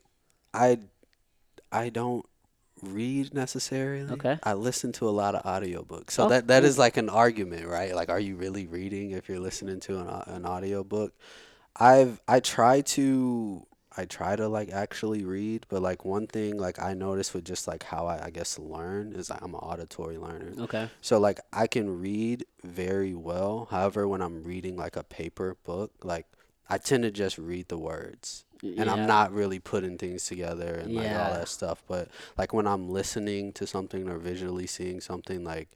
I 0.54 0.80
I 1.72 1.90
don't 1.90 2.26
read 2.82 3.34
necessarily. 3.34 4.12
Okay. 4.14 4.40
I 4.44 4.54
listen 4.54 4.92
to 4.94 5.08
a 5.08 5.12
lot 5.12 5.36
of 5.36 5.44
audiobooks. 5.44 6.12
So 6.12 6.26
Oh, 6.26 6.30
that 6.30 6.48
that 6.48 6.62
cool. 6.62 6.70
is 6.70 6.78
like 6.78 6.98
an 6.98 7.10
argument, 7.10 7.68
right? 7.68 7.94
Like 7.96 8.10
are 8.10 8.20
you 8.20 8.36
really 8.36 8.66
reading 8.68 9.12
if 9.12 9.30
you're 9.30 9.40
listening 9.40 9.80
to 9.82 10.00
an 10.00 10.08
an 10.36 10.46
audiobook? 10.46 11.14
I've 11.76 12.20
I 12.28 12.40
try 12.40 12.82
to 12.82 13.66
I 13.96 14.06
try 14.06 14.36
to 14.36 14.48
like 14.48 14.72
actually 14.72 15.24
read, 15.26 15.66
but 15.70 15.82
like 15.82 16.06
one 16.06 16.26
thing 16.28 16.58
like 16.58 16.82
I 16.82 16.94
notice 16.94 17.34
with 17.34 17.46
just 17.46 17.68
like 17.68 17.84
how 17.84 18.08
I, 18.08 18.26
I 18.28 18.30
guess 18.30 18.58
learn 18.58 19.14
is 19.14 19.30
like 19.30 19.42
I'm 19.44 19.54
an 19.54 19.60
auditory 19.60 20.18
learner. 20.18 20.54
Okay. 20.60 20.90
So 21.02 21.20
like 21.20 21.40
I 21.54 21.68
can 21.68 22.00
read 22.00 22.46
very 22.64 23.14
well. 23.14 23.68
However, 23.70 24.08
when 24.08 24.22
I'm 24.22 24.44
reading 24.44 24.76
like 24.78 24.96
a 24.96 25.04
paper 25.04 25.58
book, 25.66 25.92
like 26.04 26.26
I 26.72 26.78
tend 26.78 27.04
to 27.04 27.12
just 27.12 27.38
read 27.38 27.68
the 27.68 27.78
words. 27.78 28.46
And 28.64 28.76
Yeah. 28.76 28.94
I'm 28.94 29.08
not 29.08 29.34
really 29.34 29.60
putting 29.60 29.98
things 29.98 30.26
together 30.26 30.76
and 30.76 30.94
like 30.94 31.08
all 31.10 31.34
that 31.34 31.50
stuff. 31.50 31.84
But 31.88 32.10
like 32.38 32.54
when 32.54 32.68
I'm 32.68 32.90
listening 32.90 33.54
to 33.54 33.68
something 33.68 34.08
or 34.08 34.18
visually 34.18 34.68
seeing 34.68 35.02
something, 35.02 35.44
like 35.44 35.70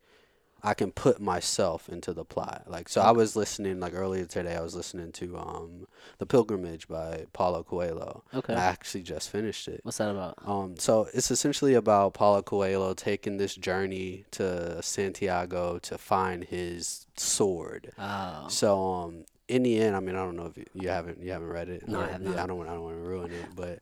I 0.64 0.74
can 0.74 0.91
put 0.91 1.20
myself 1.20 1.89
into 1.89 2.14
the 2.14 2.24
plot. 2.24 2.64
Like 2.68 2.88
so 2.89 3.02
I 3.02 3.12
was 3.12 3.36
listening 3.36 3.80
like 3.80 3.93
earlier 3.93 4.26
today 4.26 4.56
I 4.56 4.62
was 4.62 4.76
listening 4.76 5.12
to 5.14 5.38
um 5.38 5.88
The 6.20 6.26
Pilgrimage 6.26 6.88
by 6.88 7.26
Paulo 7.34 7.64
Coelho. 7.64 8.24
Okay. 8.34 8.54
And 8.54 8.62
I 8.62 8.66
actually 8.66 9.04
just 9.04 9.30
finished 9.32 9.68
it. 9.68 9.82
What's 9.84 9.98
that 9.98 10.10
about? 10.12 10.36
Um, 10.46 10.76
so 10.78 11.08
it's 11.14 11.30
essentially 11.30 11.74
about 11.74 12.14
Paulo 12.14 12.41
Coelho 12.41 12.93
taking 12.93 13.38
this 13.38 13.56
journey 13.56 14.26
to 14.32 14.82
Santiago 14.82 15.80
to 15.80 15.98
find 15.98 16.43
his 16.43 17.06
sword. 17.18 17.91
Oh. 17.98 18.48
So 18.48 18.93
um, 18.93 19.26
in 19.48 19.64
the 19.64 19.80
end, 19.80 19.96
I 19.96 20.00
mean, 20.00 20.16
I 20.16 20.20
don't 20.20 20.36
know 20.36 20.48
if 20.48 20.58
you, 20.58 20.66
you 20.74 20.89
haven't 20.89 21.22
you 21.22 21.32
haven't 21.32 21.50
read 21.50 21.70
it. 21.70 21.88
No, 21.88 22.02
I 22.02 22.08
have 22.08 22.22
not. 22.22 22.38
I 22.38 22.48
don't 22.48 22.58
want 22.58 22.70
I 22.70 22.74
don't 22.74 22.84
want 22.84 22.96
to 22.96 23.02
ruin 23.02 23.32
it, 23.32 23.46
but 23.56 23.80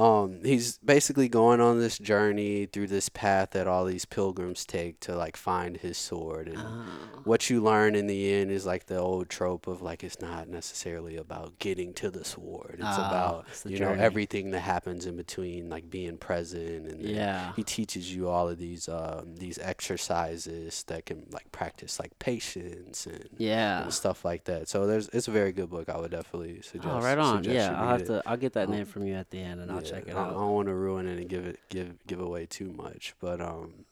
um, 0.00 0.40
he's 0.44 0.78
basically 0.78 1.28
going 1.28 1.60
on 1.60 1.78
this 1.78 1.98
journey 1.98 2.66
through 2.66 2.86
this 2.86 3.08
path 3.08 3.50
that 3.50 3.66
all 3.66 3.84
these 3.84 4.04
pilgrims 4.04 4.64
take 4.64 4.98
to 5.00 5.14
like 5.14 5.36
find 5.36 5.76
his 5.76 5.98
sword 5.98 6.48
and 6.48 6.58
Oh. 6.58 7.20
what 7.24 7.50
you 7.50 7.62
learn 7.62 7.94
in 7.94 8.06
the 8.06 8.32
end 8.32 8.50
is 8.50 8.64
like 8.64 8.86
the 8.86 8.96
old 8.98 9.28
trope 9.28 9.66
of 9.66 9.82
like 9.82 10.02
it's 10.02 10.20
not 10.20 10.48
necessarily 10.48 11.16
about 11.16 11.58
getting 11.58 11.92
to 11.94 12.10
the 12.10 12.24
sword. 12.24 12.76
It's 12.78 12.98
Ah, 12.98 13.08
about 13.08 13.46
it's 13.50 13.66
you 13.66 13.78
know 13.78 13.92
everything 13.92 14.52
that 14.52 14.60
happens 14.60 15.04
in 15.06 15.16
between, 15.16 15.68
like 15.68 15.90
being 15.90 16.16
present, 16.16 16.86
and 16.90 17.00
Yeah. 17.02 17.52
he 17.56 17.62
teaches 17.62 18.14
you 18.14 18.28
all 18.28 18.48
of 18.48 18.58
these 18.58 18.88
um, 18.88 19.34
these 19.36 19.58
exercises 19.58 20.82
that 20.84 21.06
can 21.06 21.26
like 21.30 21.50
practice 21.52 21.98
like 21.98 22.18
patience 22.18 23.06
and, 23.06 23.28
Yeah. 23.38 23.82
and 23.82 23.92
stuff 23.92 24.24
like 24.24 24.44
that. 24.44 24.68
So 24.68 24.86
there's 24.86 25.08
it's 25.10 25.28
a 25.28 25.30
very 25.30 25.52
good 25.52 25.70
book. 25.70 25.88
I 25.88 25.98
would 25.98 26.10
definitely 26.10 26.62
suggest. 26.62 26.88
Oh, 26.94 27.00
right 27.00 27.18
on. 27.18 27.44
Yeah, 27.44 27.74
I'll 27.78 27.88
have 27.88 28.02
it. 28.02 28.06
to. 28.06 28.22
I'll 28.26 28.36
get 28.36 28.54
that 28.54 28.66
Um, 28.68 28.72
name 28.74 28.86
from 28.86 29.06
you 29.06 29.14
at 29.14 29.30
the 29.30 29.38
end, 29.38 29.60
and 29.60 29.70
I'll 29.70 29.82
check 29.90 30.08
it 30.08 30.16
I, 30.16 30.22
I 30.22 30.32
don't 30.32 30.52
want 30.52 30.68
to 30.68 30.74
ruin 30.74 31.06
it 31.06 31.18
and 31.18 31.28
give 31.28 31.46
it 31.46 31.60
give 31.68 32.04
give 32.06 32.20
away 32.20 32.46
too 32.46 32.72
much, 32.72 33.14
but 33.20 33.40
um, 33.40 33.84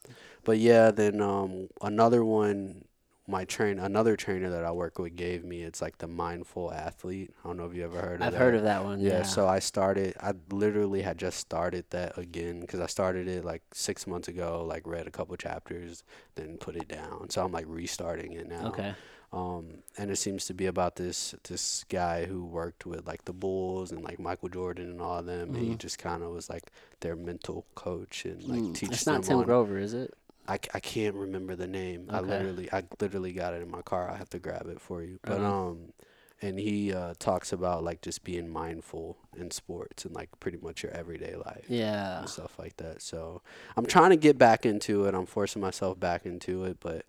but 0.45 0.59
yeah. 0.59 0.91
Then 0.91 1.21
um, 1.21 1.69
another 1.83 2.25
one, 2.25 2.85
my 3.27 3.45
train 3.45 3.79
another 3.79 4.17
trainer 4.17 4.51
that 4.51 4.65
I 4.65 4.71
work 4.73 4.99
with 4.99 5.17
gave 5.17 5.45
me. 5.45 5.63
It's 5.63 5.83
like 5.83 5.99
the 5.99 6.09
mindful 6.09 6.73
athlete. 6.73 7.33
I 7.45 7.49
don't 7.49 7.57
know 7.57 7.67
if 7.67 7.75
you 7.75 7.85
ever 7.85 8.01
heard 8.01 8.23
of 8.23 8.27
I've 8.27 8.33
that. 8.33 8.39
heard 8.39 8.55
of 8.55 8.63
that 8.65 8.85
one. 8.85 9.01
Yeah, 9.01 9.23
Yeah. 9.23 9.23
so 9.23 9.47
I 9.47 9.61
started. 9.61 10.15
I 10.21 10.33
literally 10.51 11.03
had 11.03 11.19
just 11.19 11.39
started 11.39 11.85
that 11.91 12.19
again 12.19 12.61
because 12.61 12.81
I 12.81 12.87
started 12.87 13.29
it 13.29 13.45
like 13.45 13.63
six 13.73 14.07
months 14.07 14.29
ago. 14.29 14.65
Like 14.67 14.87
read 14.87 15.07
a 15.07 15.11
couple 15.11 15.37
chapters, 15.37 16.03
then 16.35 16.59
put 16.59 16.77
it 16.77 16.89
down. 16.89 17.31
So 17.31 17.45
I'm 17.45 17.53
like 17.53 17.67
restarting 17.69 18.33
it 18.33 18.49
now. 18.49 18.67
okay. 18.69 18.95
Um, 19.33 19.83
and 19.99 20.11
it 20.11 20.16
seems 20.16 20.47
to 20.47 20.55
be 20.55 20.66
about 20.66 20.97
this 20.97 21.35
this 21.49 21.85
guy 21.91 22.24
who 22.26 22.45
worked 22.47 22.87
with 22.87 23.07
like 23.07 23.24
the 23.26 23.33
Bulls 23.35 23.93
and 23.93 24.03
like 24.03 24.18
Michael 24.18 24.49
Jordan 24.49 24.91
and 24.91 25.03
all 25.03 25.18
of 25.18 25.26
them, 25.26 25.55
and 25.55 25.64
he 25.64 25.74
Mhm. 25.74 25.79
just 25.79 25.99
kind 25.99 26.22
of 26.22 26.31
was 26.33 26.49
like 26.49 26.70
their 27.01 27.14
mental 27.16 27.66
coach 27.74 28.24
and 28.24 28.43
like 28.49 28.62
Mm, 28.62 28.74
teach 28.74 28.91
It's 28.93 29.05
them 29.05 29.14
not 29.14 29.24
Tim 29.24 29.37
on. 29.39 29.45
Grover, 29.45 29.79
is 29.79 29.93
it? 29.95 30.14
I, 30.47 30.55
I 30.72 30.81
can't 30.81 31.14
remember 31.14 31.55
the 31.57 31.66
name. 31.66 32.09
I 32.11 32.20
literally 32.20 32.72
I 32.72 32.83
literally 33.01 33.33
got 33.33 33.53
it 33.55 33.62
in 33.62 33.70
my 33.70 33.83
car. 33.83 34.11
I 34.11 34.16
have 34.16 34.31
to 34.31 34.39
grab 34.39 34.66
it 34.68 34.81
for 34.81 35.03
you. 35.03 35.18
But 35.24 35.43
on. 35.43 35.45
um, 35.45 35.93
and 36.41 36.59
he 36.59 36.93
uh, 36.95 37.14
talks 37.18 37.53
about 37.53 37.85
like 37.85 38.01
just 38.01 38.24
being 38.24 38.49
mindful 38.49 39.18
in 39.37 39.51
sports 39.51 40.05
and 40.05 40.14
like 40.14 40.31
pretty 40.41 40.59
much 40.62 40.83
your 40.83 40.93
everyday 40.93 41.35
life 41.37 41.66
Yeah. 41.68 42.20
and 42.20 42.29
stuff 42.31 42.59
like 42.59 42.76
that. 42.79 43.03
So 43.03 43.43
I'm 43.76 43.85
trying 43.87 44.11
to 44.11 44.16
get 44.16 44.39
back 44.39 44.64
into 44.64 45.05
it. 45.05 45.14
I'm 45.14 45.26
forcing 45.26 45.61
myself 45.61 46.01
back 46.01 46.24
into 46.24 46.64
it, 46.64 46.79
but 46.81 47.05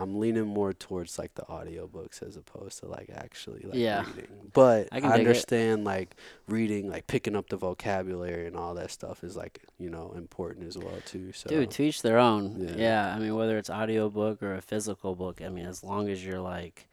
I'm 0.00 0.20
leaning 0.20 0.46
more 0.46 0.72
towards 0.72 1.18
like 1.18 1.34
the 1.34 1.42
audiobooks 1.42 2.22
as 2.22 2.36
opposed 2.36 2.78
to 2.80 2.86
like 2.86 3.10
actually 3.12 3.62
like 3.64 3.74
Yeah. 3.74 4.06
reading. 4.06 4.28
But 4.52 4.88
I 4.92 5.00
I, 5.00 5.12
understand 5.18 5.84
like 5.84 6.14
reading, 6.46 6.88
like 6.88 7.08
picking 7.08 7.34
up 7.34 7.48
the 7.48 7.56
vocabulary 7.56 8.46
and 8.46 8.56
all 8.56 8.74
that 8.74 8.92
stuff 8.92 9.24
is 9.24 9.36
like, 9.36 9.60
you 9.76 9.90
know, 9.90 10.12
important 10.16 10.68
as 10.68 10.78
well 10.78 10.98
too. 11.04 11.32
So 11.32 11.48
Dude, 11.48 11.72
to 11.72 11.82
each 11.82 12.02
their 12.02 12.18
own. 12.18 12.56
Yeah. 12.60 12.74
Yeah. 12.76 13.14
I 13.14 13.18
mean, 13.18 13.34
whether 13.34 13.58
it's 13.58 13.68
audiobook 13.70 14.40
or 14.42 14.54
a 14.54 14.62
physical 14.62 15.16
book, 15.16 15.42
I 15.42 15.48
mean, 15.48 15.66
as 15.66 15.82
long 15.82 16.08
as 16.08 16.24
you're 16.24 16.40
like 16.40 16.86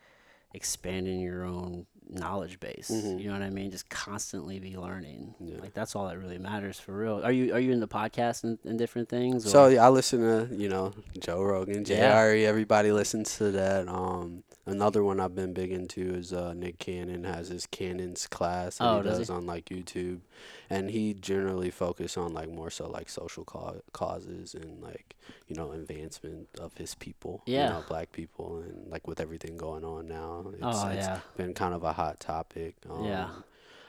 expanding 0.54 1.20
your 1.20 1.44
own 1.44 1.86
knowledge 2.10 2.60
base, 2.60 2.90
Mhm. 2.90 3.20
you 3.20 3.28
know 3.28 3.34
what 3.34 3.42
I 3.42 3.50
mean? 3.50 3.72
Just 3.72 3.90
constantly 3.90 4.60
be 4.60 4.78
learning. 4.78 5.36
Yeah. 5.40 5.58
Like 5.60 5.74
that's 5.74 5.96
all 5.96 6.08
that 6.08 6.18
really 6.18 6.38
matters 6.38 6.80
for 6.80 6.94
real. 6.98 7.22
Are 7.24 7.32
you 7.32 7.54
are 7.54 7.60
you 7.60 7.72
into 7.72 7.88
podcasts 7.88 8.44
and, 8.44 8.58
and 8.64 8.78
different 8.78 9.10
things? 9.10 9.50
So 9.50 9.68
yeah, 9.68 9.86
I 9.86 9.90
listen 9.90 10.20
to 10.22 10.56
you 10.56 10.70
know 10.70 10.94
Joe 11.20 11.42
Rogan, 11.44 11.84
Yeah. 11.86 12.16
Everybody 12.46 12.92
listens 12.92 13.38
to 13.38 13.52
that. 13.52 13.88
Um, 13.90 14.44
another 14.66 15.04
one 15.04 15.20
I've 15.20 15.36
been 15.36 15.54
big 15.54 15.72
into 15.72 16.14
is 16.16 16.34
uh, 16.34 16.54
Nick 16.54 16.80
Cannon 16.80 17.24
has 17.24 17.50
his 17.50 17.66
Cannon's 17.66 18.28
class 18.28 18.78
that 18.78 18.86
Oh, 18.88 18.98
he 18.98 19.04
does 19.04 19.18
he? 19.18 19.22
does 19.24 19.30
on 19.30 19.46
like 19.46 19.66
YouTube, 19.66 20.22
and 20.70 20.90
he 20.90 21.14
generally 21.14 21.70
focuses 21.72 22.18
on 22.18 22.34
like 22.34 22.50
more 22.50 22.70
so 22.70 22.88
like 22.90 23.10
social 23.10 23.44
ca- 23.44 23.82
causes 23.94 24.54
and 24.56 24.82
like 24.82 25.16
you 25.48 25.56
know 25.56 25.72
advancement 25.72 26.48
of 26.60 26.76
his 26.78 26.96
people, 26.96 27.42
Yeah. 27.46 27.68
you 27.68 27.74
know, 27.76 27.84
black 27.88 28.12
people, 28.12 28.58
and 28.60 28.90
like 28.92 29.08
with 29.08 29.20
everything 29.20 29.58
going 29.58 29.84
on 29.84 30.08
now, 30.08 30.46
it's, 30.54 30.60
oh 30.64 30.88
it's 30.90 31.06
yeah. 31.08 31.20
been 31.38 31.54
kind 31.54 31.74
of 31.74 31.84
a 31.84 31.94
hot 31.94 32.20
topic. 32.20 32.76
Um, 32.90 33.06
Yeah. 33.06 33.30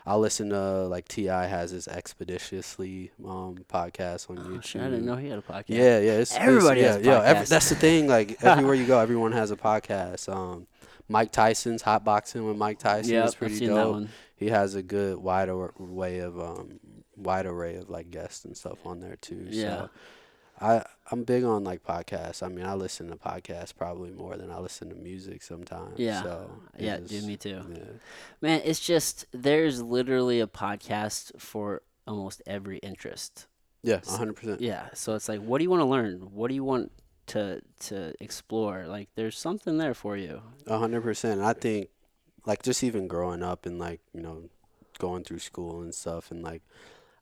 I'll 0.07 0.21
listen 0.21 0.51
to 0.51 0.85
like 0.87 1.09
T.I. 1.09 1.47
has 1.47 1.73
his 1.73 1.89
expeditiously 1.89 3.11
um 3.25 3.59
podcast 3.69 4.31
on 4.31 4.39
Oh, 4.39 4.43
YouTube. 4.43 4.65
shit, 4.65 4.83
I 4.83 4.85
didn't 4.87 5.05
know 5.07 5.17
he 5.17 5.29
had 5.29 5.39
a 5.41 5.43
podcast. 5.43 5.65
Yeah, 5.69 5.99
yeah. 5.99 6.13
It's, 6.13 6.35
Everybody 6.37 6.81
it's, 6.83 6.97
has 6.97 7.05
yeah, 7.07 7.13
yeah. 7.23 7.25
Every, 7.25 7.45
that's 7.47 7.69
the 7.69 7.75
thing. 7.75 8.07
Like 8.17 8.43
everywhere 8.43 8.75
you 8.75 8.87
go, 8.87 8.99
everyone 9.01 9.33
has 9.33 9.51
a 9.51 9.57
podcast. 9.57 10.33
Um, 10.33 10.67
Mike 11.09 11.33
Tyson's 11.33 11.83
hot 11.83 12.05
boxing 12.05 12.47
with 12.47 12.57
Mike 12.57 12.79
Tyson 12.79 13.13
yeah, 13.13 13.25
is 13.25 13.33
I've 13.33 13.39
pretty 13.39 13.67
dope. 13.67 13.93
one. 13.93 14.09
He 14.37 14.49
has 14.49 14.75
a 14.75 14.83
good 14.83 15.19
wide 15.19 15.51
way 15.79 16.19
of 16.19 16.39
um 16.39 16.79
wide 17.17 17.47
array 17.47 17.77
of 17.77 17.89
like 17.91 18.11
guests 18.11 18.45
and 18.45 18.57
stuff 18.57 18.85
on 18.87 19.01
there 19.01 19.17
too. 19.17 19.47
Yeah. 19.51 19.65
So 19.77 19.91
I 20.61 20.85
I'm 21.11 21.23
big 21.25 21.45
on 21.45 21.63
like 21.65 21.85
podcasts. 21.85 22.43
I 22.43 22.49
mean, 22.49 22.67
I 22.67 22.75
listen 22.75 23.09
to 23.11 23.17
podcasts 23.17 23.75
probably 23.75 24.11
more 24.11 24.37
than 24.37 24.51
I 24.51 24.59
listen 24.59 24.89
to 24.89 24.95
music 24.97 25.43
sometimes. 25.43 25.99
Yeah. 25.99 26.23
So 26.23 26.51
Yeah, 26.79 26.97
just- 26.99 27.11
dude, 27.11 27.25
me 27.25 27.37
too. 27.37 27.63
Yeah. 27.73 27.85
Man, 28.41 28.61
it's 28.65 28.81
just 28.81 29.27
there's 29.33 29.81
literally 29.83 30.41
a 30.41 30.47
podcast 30.47 31.41
for 31.41 31.83
almost 32.07 32.43
every 32.47 32.79
interest. 32.79 33.47
Yeah. 33.83 34.01
hundred 34.05 34.35
percent. 34.37 34.61
Yeah, 34.61 34.89
so 34.95 35.15
it's 35.15 35.29
like, 35.29 35.41
what 35.41 35.59
do 35.59 35.65
you 35.65 35.71
want 35.71 35.81
to 35.83 35.87
learn? 35.87 36.15
What 36.35 36.49
do 36.49 36.55
you 36.55 36.65
want 36.65 36.91
to 37.29 37.61
to 37.81 38.15
explore? 38.21 38.87
Like, 38.89 39.09
there's 39.15 39.39
something 39.39 39.79
there 39.79 39.95
for 39.95 40.17
you. 40.17 40.43
Hundred 40.67 41.03
percent. 41.03 41.41
I 41.41 41.53
think, 41.53 41.89
like, 42.47 42.63
just 42.65 42.83
even 42.83 43.07
growing 43.07 43.45
up 43.45 43.65
and 43.65 43.79
like 43.79 44.01
you 44.13 44.23
know, 44.23 44.49
going 44.99 45.23
through 45.23 45.39
school 45.39 45.83
and 45.83 45.95
stuff, 45.95 46.33
and 46.33 46.43
like, 46.43 46.63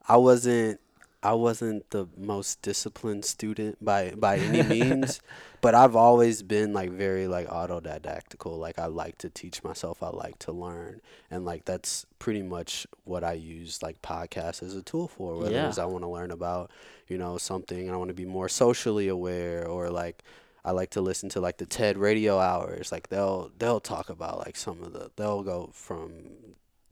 I 0.08 0.16
wasn't, 0.16 0.80
I 1.24 1.32
wasn't 1.32 1.88
the 1.90 2.06
most 2.16 2.60
disciplined 2.62 3.24
student 3.24 3.82
by 3.84 4.10
by 4.10 4.36
any 4.36 4.62
means, 4.62 5.20
but 5.62 5.74
I've 5.74 5.96
always 5.96 6.42
been 6.42 6.72
like 6.74 6.90
very 6.90 7.26
like 7.26 7.48
autodidactical. 7.48 8.58
Like, 8.58 8.78
I 8.78 8.86
like 8.86 9.18
to 9.18 9.30
teach 9.30 9.64
myself. 9.64 10.02
I 10.02 10.10
like 10.10 10.38
to 10.40 10.52
learn, 10.52 11.00
and 11.30 11.44
like 11.44 11.64
that's 11.64 12.04
pretty 12.18 12.42
much 12.42 12.86
what 13.04 13.24
I 13.24 13.32
use 13.32 13.82
like 13.82 14.02
podcasts 14.02 14.62
as 14.62 14.76
a 14.76 14.82
tool 14.82 15.08
for. 15.08 15.38
Whether 15.38 15.54
Yeah. 15.54 15.68
it's 15.68 15.78
I 15.78 15.86
want 15.86 16.04
to 16.04 16.08
learn 16.10 16.30
about, 16.30 16.70
you 17.08 17.18
know, 17.18 17.38
something, 17.38 17.90
I 17.90 17.96
want 17.96 18.08
to 18.08 18.14
be 18.14 18.26
more 18.26 18.48
socially 18.48 19.08
aware, 19.08 19.66
or 19.66 19.88
like 19.90 20.22
I 20.64 20.72
like 20.72 20.90
to 20.90 21.00
listen 21.00 21.28
to 21.30 21.40
like 21.40 21.56
the 21.58 21.66
TED 21.66 21.96
radio 21.96 22.38
hours. 22.38 22.92
Like 22.92 23.08
they'll 23.08 23.50
they'll 23.58 23.80
talk 23.80 24.10
about 24.10 24.38
like 24.44 24.56
some 24.56 24.82
of 24.82 24.92
the 24.92 25.10
they'll 25.16 25.42
go 25.42 25.70
from 25.72 26.12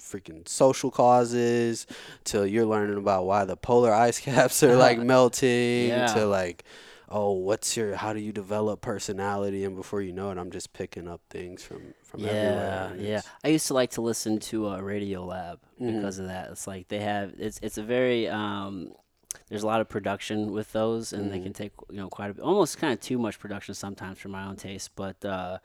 freaking 0.03 0.47
social 0.49 0.91
causes 0.91 1.87
to 2.25 2.45
you're 2.49 2.67
learning 2.67 2.99
about 2.99 3.25
why 3.25 3.45
the 3.45 3.57
polar 3.57 3.93
ice 3.93 4.19
caps 4.29 4.63
are 4.63 4.77
like 4.77 4.99
melting 5.15 5.89
Yeah. 5.89 6.07
to 6.15 6.27
like 6.27 6.65
oh 7.09 7.33
what's 7.33 7.77
your 7.77 7.95
how 7.97 8.13
do 8.13 8.21
you 8.21 8.33
develop 8.33 8.81
personality 8.81 9.65
and 9.65 9.77
before 9.77 10.01
you 10.03 10.13
know 10.13 10.31
it 10.31 10.39
I'm 10.39 10.51
just 10.51 10.73
picking 10.73 11.07
up 11.09 11.21
things 11.31 11.63
from 11.63 11.95
from 12.03 12.21
Yeah, 12.21 12.31
everywhere. 12.31 12.97
yeah. 12.99 13.21
I 13.45 13.49
used 13.49 13.67
to 13.69 13.75
like 13.75 13.91
to 13.93 14.01
listen 14.03 14.39
to 14.51 14.69
uh, 14.69 14.79
Radio 14.81 15.25
Lab 15.25 15.61
Mhm. 15.81 15.95
because 15.97 16.19
of 16.19 16.27
that. 16.27 16.51
It's 16.51 16.67
like 16.67 16.89
they 16.89 17.01
have 17.01 17.35
it's 17.39 17.59
it's 17.63 17.79
a 17.79 17.83
very 17.83 18.29
um, 18.29 18.93
there's 19.49 19.63
a 19.63 19.67
lot 19.67 19.81
of 19.81 19.89
production 19.89 20.53
with 20.53 20.73
those, 20.73 21.13
and 21.15 21.31
they 21.33 21.39
Mhm. 21.39 21.43
can 21.45 21.53
take 21.55 21.73
you 21.91 21.97
know 21.97 22.09
quite 22.09 22.31
a 22.31 22.35
bit, 22.35 22.43
almost 22.45 22.77
kind 22.79 22.93
of 22.93 23.01
too 23.01 23.19
much 23.19 23.39
production 23.39 23.75
sometimes 23.75 24.19
for 24.19 24.29
my 24.29 24.45
own 24.47 24.57
taste. 24.57 24.91
But 24.97 25.25
uh, 25.25 25.59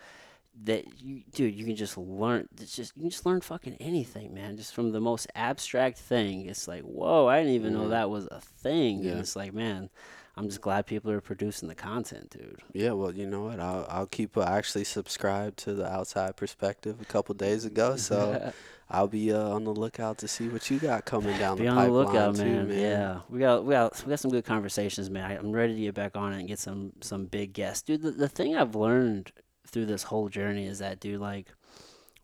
that 0.64 0.99
you, 0.99 1.22
dude, 1.34 1.55
you 1.55 1.66
can 1.66 1.76
just 1.76 1.97
learn. 1.97 2.47
It's 2.60 2.76
just 2.76 2.95
you 2.95 3.03
can 3.03 3.10
just 3.10 3.26
learn 3.26 3.41
fucking 3.41 3.78
anything, 3.80 4.34
man. 4.34 4.58
Just 4.58 4.74
from 4.74 4.91
the 4.91 5.01
most 5.01 5.28
abstract 5.36 5.97
thing. 5.97 6.45
It's 6.45 6.68
like, 6.68 6.84
whoa, 6.84 7.28
I 7.28 7.39
didn't 7.39 7.53
even 7.53 7.74
know 7.74 7.89
that 7.89 8.10
was 8.10 8.28
a 8.32 8.41
thing. 8.41 9.03
Yeah. 9.03 9.12
And 9.12 9.20
it's 9.20 9.36
like, 9.36 9.53
man, 9.53 9.89
I'm 10.36 10.47
just 10.47 10.62
glad 10.62 10.86
people 10.86 11.12
are 11.12 11.22
producing 11.22 11.68
the 11.68 11.76
content, 11.76 12.30
dude. 12.30 12.60
Yeah, 12.74 12.91
well, 12.91 13.12
you 13.12 13.28
know 13.28 13.43
what? 13.43 13.60
I'll 13.60 13.86
I'll 13.89 14.05
keep. 14.08 14.38
I 14.38 14.58
actually 14.58 14.84
subscribed 14.84 15.58
to 15.60 15.74
the 15.74 15.91
Outside 15.91 16.36
Perspective 16.36 17.01
a 17.01 17.05
couple 17.05 17.36
days 17.36 17.66
ago, 17.66 17.95
so 17.97 18.51
I'll 18.89 19.08
be 19.08 19.34
uh, 19.34 19.49
on 19.49 19.64
the 19.64 19.72
lookout 19.74 20.20
to 20.20 20.28
see 20.28 20.47
what 20.47 20.70
you 20.70 20.80
got 20.80 21.05
coming 21.05 21.38
down 21.39 21.58
Be 21.58 21.64
the 21.64 21.70
on 21.70 21.76
the 21.76 21.82
pipeline 21.82 22.05
lookout, 22.05 22.36
too, 22.36 22.43
man. 22.43 22.68
man. 22.70 22.80
Yeah, 22.80 23.20
we 23.30 23.39
got 23.39 23.66
we 23.66 23.74
got 23.74 24.05
we 24.05 24.10
got 24.10 24.20
some 24.20 24.32
good 24.32 24.45
conversations, 24.45 25.10
man. 25.10 25.30
I, 25.30 25.38
I'm 25.38 25.51
ready 25.51 25.76
to 25.76 25.82
get 25.82 25.95
back 25.95 26.16
on 26.16 26.34
it 26.34 26.39
and 26.39 26.47
get 26.47 26.60
some 26.60 26.93
some 27.01 27.26
big 27.26 27.53
guests, 27.53 27.84
dude. 27.84 28.01
The, 28.01 28.12
the 28.12 28.30
thing 28.30 28.55
I've 28.55 28.76
learned 28.76 29.32
through 29.68 29.86
this 29.88 30.03
whole 30.03 30.30
journey 30.30 30.65
is 30.65 30.80
that, 30.80 30.99
dude, 30.99 31.20
like 31.22 31.47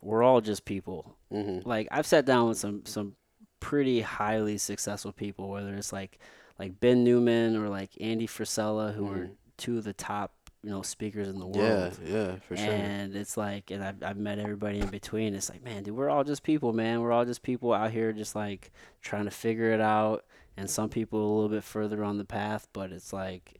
we're 0.01 0.23
all 0.23 0.41
just 0.41 0.65
people. 0.65 1.15
Mm-hmm. 1.31 1.67
Like 1.67 1.87
I've 1.91 2.05
sat 2.05 2.25
down 2.25 2.49
with 2.49 2.57
some 2.57 2.85
some 2.85 3.15
pretty 3.59 4.01
highly 4.01 4.57
successful 4.57 5.11
people, 5.13 5.49
whether 5.49 5.73
it's 5.75 5.93
like 5.93 6.19
like 6.59 6.79
Ben 6.79 7.03
Newman 7.03 7.55
or 7.55 7.69
like 7.69 7.91
Andy 7.99 8.27
Frisella, 8.27 8.93
who 8.93 9.07
are 9.11 9.17
Mhm. 9.17 9.31
two 9.57 9.77
of 9.77 9.83
the 9.83 9.93
top 9.93 10.33
you 10.63 10.69
know 10.69 10.81
speakers 10.81 11.27
in 11.27 11.39
the 11.39 11.45
world. 11.47 11.97
Yeah, 12.05 12.13
yeah, 12.15 12.35
for 12.47 12.55
sure. 12.55 12.65
And 12.71 13.15
it's 13.15 13.35
like, 13.35 13.69
and 13.71 13.83
I've, 13.83 14.01
I've 14.01 14.17
met 14.17 14.39
everybody 14.39 14.79
in 14.79 14.87
between. 14.87 15.35
It's 15.35 15.49
like, 15.49 15.61
man, 15.63 15.83
dude, 15.83 15.95
we're 15.95 16.09
all 16.09 16.23
just 16.23 16.43
people, 16.43 16.71
man. 16.71 17.01
We're 17.01 17.11
all 17.11 17.25
just 17.25 17.43
people 17.43 17.73
out 17.73 17.91
here 17.91 18.13
just 18.13 18.33
like 18.35 18.71
trying 19.01 19.25
to 19.25 19.31
figure 19.31 19.71
it 19.73 19.81
out. 19.81 20.23
And 20.55 20.69
some 20.69 20.87
people 20.89 21.19
a 21.19 21.31
little 21.33 21.49
bit 21.49 21.63
further 21.63 22.03
on 22.03 22.17
the 22.17 22.23
path, 22.25 22.67
but 22.73 22.91
it's 22.91 23.11
like 23.11 23.59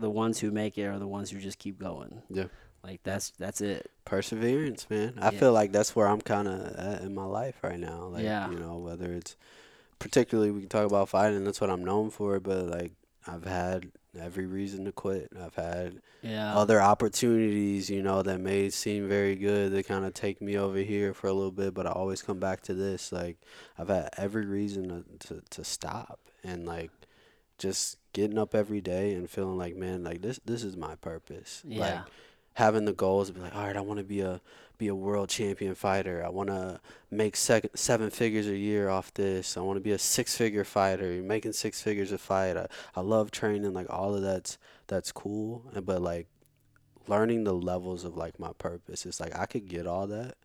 the 0.00 0.08
ones 0.10 0.40
who 0.40 0.50
make 0.50 0.78
it 0.78 0.86
are 0.86 0.98
the 0.98 1.06
ones 1.06 1.30
who 1.30 1.38
just 1.38 1.58
keep 1.58 1.78
going. 1.78 2.22
Yeah. 2.30 2.46
Like 2.84 3.02
that's 3.04 3.30
that's 3.38 3.60
it. 3.60 3.90
Perseverance, 4.04 4.88
man. 4.90 5.14
I 5.20 5.30
Yeah. 5.30 5.38
feel 5.40 5.52
like 5.52 5.72
that's 5.72 5.94
where 5.94 6.08
I'm 6.08 6.20
kind 6.20 6.48
of 6.48 6.60
at 6.76 7.02
in 7.02 7.14
my 7.14 7.24
life 7.24 7.56
right 7.62 7.78
now. 7.78 8.06
Like, 8.06 8.24
Yeah. 8.24 8.50
you 8.50 8.58
know, 8.58 8.78
whether 8.78 9.12
it's 9.12 9.36
particularly 9.98 10.50
we 10.50 10.60
can 10.60 10.68
talk 10.68 10.86
about 10.86 11.08
fighting. 11.08 11.44
That's 11.44 11.60
what 11.60 11.70
I'm 11.70 11.84
known 11.84 12.10
for. 12.10 12.40
But 12.40 12.66
like, 12.66 12.92
I've 13.26 13.44
had 13.44 13.92
every 14.18 14.46
reason 14.46 14.84
to 14.86 14.92
quit. 14.92 15.28
I've 15.40 15.54
had 15.54 16.02
Yeah. 16.22 16.56
other 16.56 16.80
opportunities, 16.82 17.88
you 17.88 18.02
know, 18.02 18.20
that 18.22 18.40
may 18.40 18.68
seem 18.68 19.08
very 19.08 19.36
good 19.36 19.72
to 19.72 19.82
kind 19.84 20.04
of 20.04 20.12
take 20.12 20.42
me 20.42 20.56
over 20.58 20.78
here 20.78 21.14
for 21.14 21.28
a 21.28 21.32
little 21.32 21.52
bit, 21.52 21.72
but 21.74 21.86
I 21.86 21.90
always 21.92 22.20
come 22.20 22.38
back 22.40 22.62
to 22.62 22.74
this. 22.74 23.12
Like, 23.12 23.38
I've 23.78 23.88
had 23.88 24.10
every 24.18 24.44
reason 24.44 24.88
to, 25.20 25.28
to, 25.28 25.42
to 25.50 25.64
stop 25.64 26.18
and 26.42 26.66
like 26.66 26.90
just 27.58 27.96
getting 28.12 28.38
up 28.38 28.54
every 28.56 28.80
day 28.80 29.14
and 29.14 29.30
feeling 29.30 29.56
like, 29.56 29.76
man, 29.76 30.02
like 30.02 30.20
this 30.20 30.40
this 30.44 30.64
is 30.64 30.76
my 30.76 30.96
purpose. 30.96 31.62
Like 31.64 31.78
Yeah. 31.78 32.02
Having 32.54 32.84
the 32.84 32.92
goals 32.92 33.28
to 33.28 33.34
be 33.34 33.40
like, 33.40 33.54
all 33.54 33.66
right, 33.66 33.76
I 33.76 33.80
want 33.80 33.98
to 33.98 34.04
be 34.04 34.20
a 34.20 34.40
be 34.78 34.88
a 34.88 34.94
world 34.94 35.28
champion 35.28 35.74
fighter. 35.74 36.24
I 36.24 36.28
want 36.28 36.48
to 36.48 36.80
make 37.10 37.36
sec- 37.36 37.70
seven 37.76 38.10
figures 38.10 38.48
a 38.48 38.56
year 38.56 38.88
off 38.88 39.14
this. 39.14 39.56
I 39.56 39.60
want 39.60 39.76
to 39.76 39.80
be 39.80 39.92
a 39.92 39.98
six 39.98 40.36
figure 40.36 40.64
fighter. 40.64 41.12
You're 41.12 41.22
making 41.22 41.52
six 41.52 41.80
figures 41.82 42.10
a 42.12 42.18
fight. 42.18 42.56
I, 42.56 42.66
I 42.96 43.00
love 43.00 43.30
training. 43.30 43.72
Like 43.74 43.86
all 43.90 44.14
of 44.14 44.22
that's 44.22 44.58
that's 44.88 45.12
cool. 45.12 45.64
Uh, 45.74 45.80
but 45.82 46.02
like 46.02 46.28
learning 47.08 47.44
the 47.44 47.54
levels 47.54 48.04
of 48.04 48.16
like 48.16 48.38
my 48.38 48.52
purpose. 48.58 49.06
It's 49.06 49.20
like 49.20 49.36
I 49.38 49.46
could 49.46 49.68
get 49.68 49.86
all 49.86 50.06
that, 50.08 50.36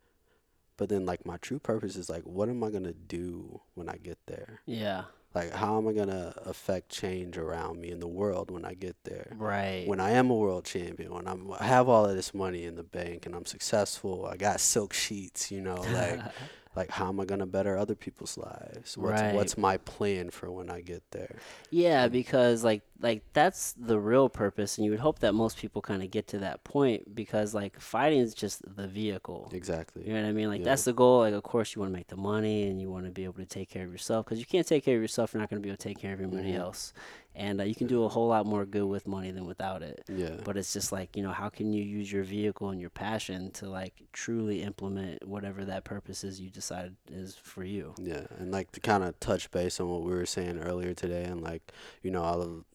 but 0.77 0.89
then 0.89 1.05
like 1.05 1.25
my 1.25 1.37
true 1.37 1.59
purpose 1.59 1.95
is 1.95 2.09
like, 2.09 2.23
what 2.23 2.49
am 2.49 2.63
I 2.63 2.69
gonna 2.71 2.93
do 2.93 3.61
when 3.75 3.89
I 3.89 3.97
get 3.97 4.17
there? 4.27 4.61
yeah. 4.65 5.03
Like 5.35 5.51
how 5.51 5.77
am 5.77 5.87
I 5.87 5.93
gonna 5.93 6.33
affect 6.45 6.89
change 6.89 7.37
around 7.37 7.79
me 7.79 7.91
in 7.91 7.99
the 7.99 8.07
world 8.07 8.49
when 8.49 8.65
I 8.65 8.73
get 8.73 8.95
there? 9.03 9.35
Right. 9.37 9.85
when 9.87 9.99
I 9.99 10.11
am 10.11 10.29
a 10.29 10.35
world 10.35 10.65
champion, 10.65 11.13
when 11.13 11.27
I'm, 11.27 11.51
I 11.59 11.65
have 11.65 11.87
all 11.89 12.05
of 12.05 12.15
this 12.15 12.33
money 12.33 12.63
in 12.65 12.75
the 12.75 12.83
bank 12.83 13.25
and 13.25 13.35
I'm 13.35 13.45
successful, 13.45 14.25
I 14.25 14.37
got 14.37 14.59
silk 14.59 14.93
sheets, 14.93 15.51
you 15.51 15.61
know, 15.61 15.81
like 15.93 16.21
like 16.77 16.91
how 16.91 17.09
am 17.09 17.19
I 17.19 17.25
gonna 17.25 17.45
better 17.47 17.75
other 17.77 17.95
people's 17.95 18.37
lives? 18.37 18.97
What's 18.97 19.21
Right. 19.21 19.33
what's 19.35 19.57
my 19.57 19.77
plan 19.77 20.29
for 20.29 20.49
when 20.51 20.69
I 20.69 20.79
get 20.81 21.03
there? 21.11 21.35
Yeah, 21.71 22.07
because 22.07 22.63
like 22.63 22.83
like 22.99 23.21
that's 23.33 23.73
the 23.73 23.99
real 23.99 24.29
purpose, 24.29 24.77
and 24.77 24.85
you 24.85 24.91
would 24.91 24.99
hope 25.01 25.19
that 25.19 25.33
most 25.33 25.57
people 25.57 25.81
kind 25.81 26.01
of 26.01 26.09
get 26.11 26.27
to 26.29 26.39
that 26.39 26.63
point 26.63 27.13
because 27.15 27.53
like 27.53 27.79
fighting 27.79 28.19
is 28.19 28.33
just 28.33 28.61
the 28.75 28.87
vehicle. 28.87 29.49
Exactly. 29.53 30.03
You 30.07 30.13
know 30.13 30.21
what 30.21 30.29
I 30.29 30.31
mean? 30.31 30.47
Like 30.49 30.59
Yeah. 30.59 30.65
that's 30.65 30.83
the 30.85 30.93
goal. 30.93 31.19
Like 31.19 31.33
of 31.33 31.43
course 31.43 31.75
you 31.75 31.81
want 31.81 31.91
to 31.93 31.97
make 31.97 32.07
the 32.07 32.15
money 32.17 32.63
and 32.69 32.79
you 32.79 32.89
want 32.89 33.05
to 33.05 33.11
be 33.11 33.23
able 33.25 33.33
to 33.35 33.45
take 33.45 33.69
care 33.69 33.83
of 33.85 33.91
yourself 33.91 34.25
because 34.25 34.39
you 34.39 34.45
can't 34.45 34.65
take 34.67 34.85
care 34.85 34.95
of 34.95 35.01
yourself. 35.01 35.33
You're 35.33 35.41
not 35.41 35.49
going 35.49 35.61
to 35.61 35.65
be 35.65 35.69
able 35.69 35.77
to 35.77 35.83
take 35.89 35.99
care 35.99 36.13
of 36.13 36.19
everybody 36.21 36.53
Mhm. 36.53 36.59
else, 36.59 36.93
and 37.37 37.61
uh, 37.61 37.63
you 37.63 37.75
can 37.75 37.85
do 37.85 38.03
a 38.03 38.09
whole 38.09 38.27
lot 38.27 38.47
more 38.47 38.65
good 38.65 38.85
with 38.85 39.07
money 39.07 39.29
than 39.29 39.45
without 39.45 39.83
it. 39.83 40.03
Yeah. 40.09 40.37
But 40.43 40.57
it's 40.57 40.73
just 40.73 40.91
like 40.91 41.15
you 41.15 41.21
know, 41.21 41.31
how 41.31 41.49
can 41.49 41.71
you 41.71 41.83
use 41.83 42.11
your 42.11 42.23
vehicle 42.23 42.69
and 42.69 42.81
your 42.81 42.89
passion 42.89 43.51
to 43.51 43.69
like 43.69 43.93
truly 44.11 44.63
implement 44.63 45.25
whatever 45.25 45.63
that 45.65 45.83
purpose 45.83 46.23
is 46.23 46.41
you 46.41 46.49
decide 46.49 46.95
is 47.09 47.35
for 47.35 47.63
you? 47.63 47.93
Yeah, 47.97 48.25
and 48.39 48.51
like 48.51 48.71
to 48.71 48.79
kind 48.79 49.03
of 49.03 49.19
touch 49.19 49.51
base 49.51 49.79
on 49.79 49.87
what 49.87 50.01
we 50.01 50.11
were 50.11 50.25
saying 50.25 50.57
earlier 50.57 50.93
today, 50.93 51.23
and 51.23 51.41
like 51.41 51.71
you 52.01 52.09
know 52.09 52.23
all 52.23 52.41
of 52.41 52.65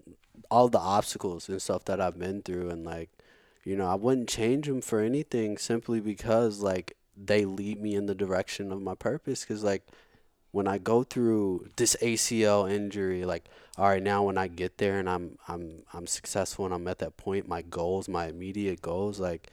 all 0.51 0.69
the 0.69 0.79
obstacles 0.79 1.49
and 1.49 1.61
stuff 1.61 1.85
that 1.87 2.01
I've 2.01 2.19
been 2.19 2.41
through, 2.41 2.71
and 2.71 2.85
like 2.87 3.11
you 3.65 3.77
know 3.77 3.87
I 3.87 3.97
wouldn't 3.97 4.29
change 4.29 4.69
them 4.69 4.81
for 4.81 5.01
anything 5.01 5.59
simply 5.59 5.99
because 5.99 6.61
like 6.61 6.97
they 7.17 7.45
lead 7.45 7.81
me 7.83 7.95
in 7.95 8.07
the 8.07 8.15
direction 8.15 8.71
of 8.71 8.81
my 8.81 8.95
purpose. 8.95 9.43
Because 9.43 9.65
like 9.65 9.83
when 10.53 10.69
I 10.69 10.79
go 10.79 11.03
through 11.03 11.69
this 11.77 11.97
ACL 12.01 12.71
injury, 12.71 13.25
like 13.25 13.47
all 13.79 13.89
right 13.89 14.03
now 14.03 14.23
when 14.25 14.39
I 14.39 14.49
get 14.49 14.79
there 14.79 14.99
and 14.99 15.09
I'm 15.09 15.39
I'm 15.49 15.83
I'm 15.93 16.07
successful 16.07 16.64
and 16.66 16.75
I'm 16.75 16.87
at 16.89 16.99
that 16.99 17.16
point, 17.16 17.49
my 17.49 17.62
goals, 17.62 18.09
my 18.09 18.27
immediate 18.27 18.83
goals, 18.83 19.18
like. 19.20 19.51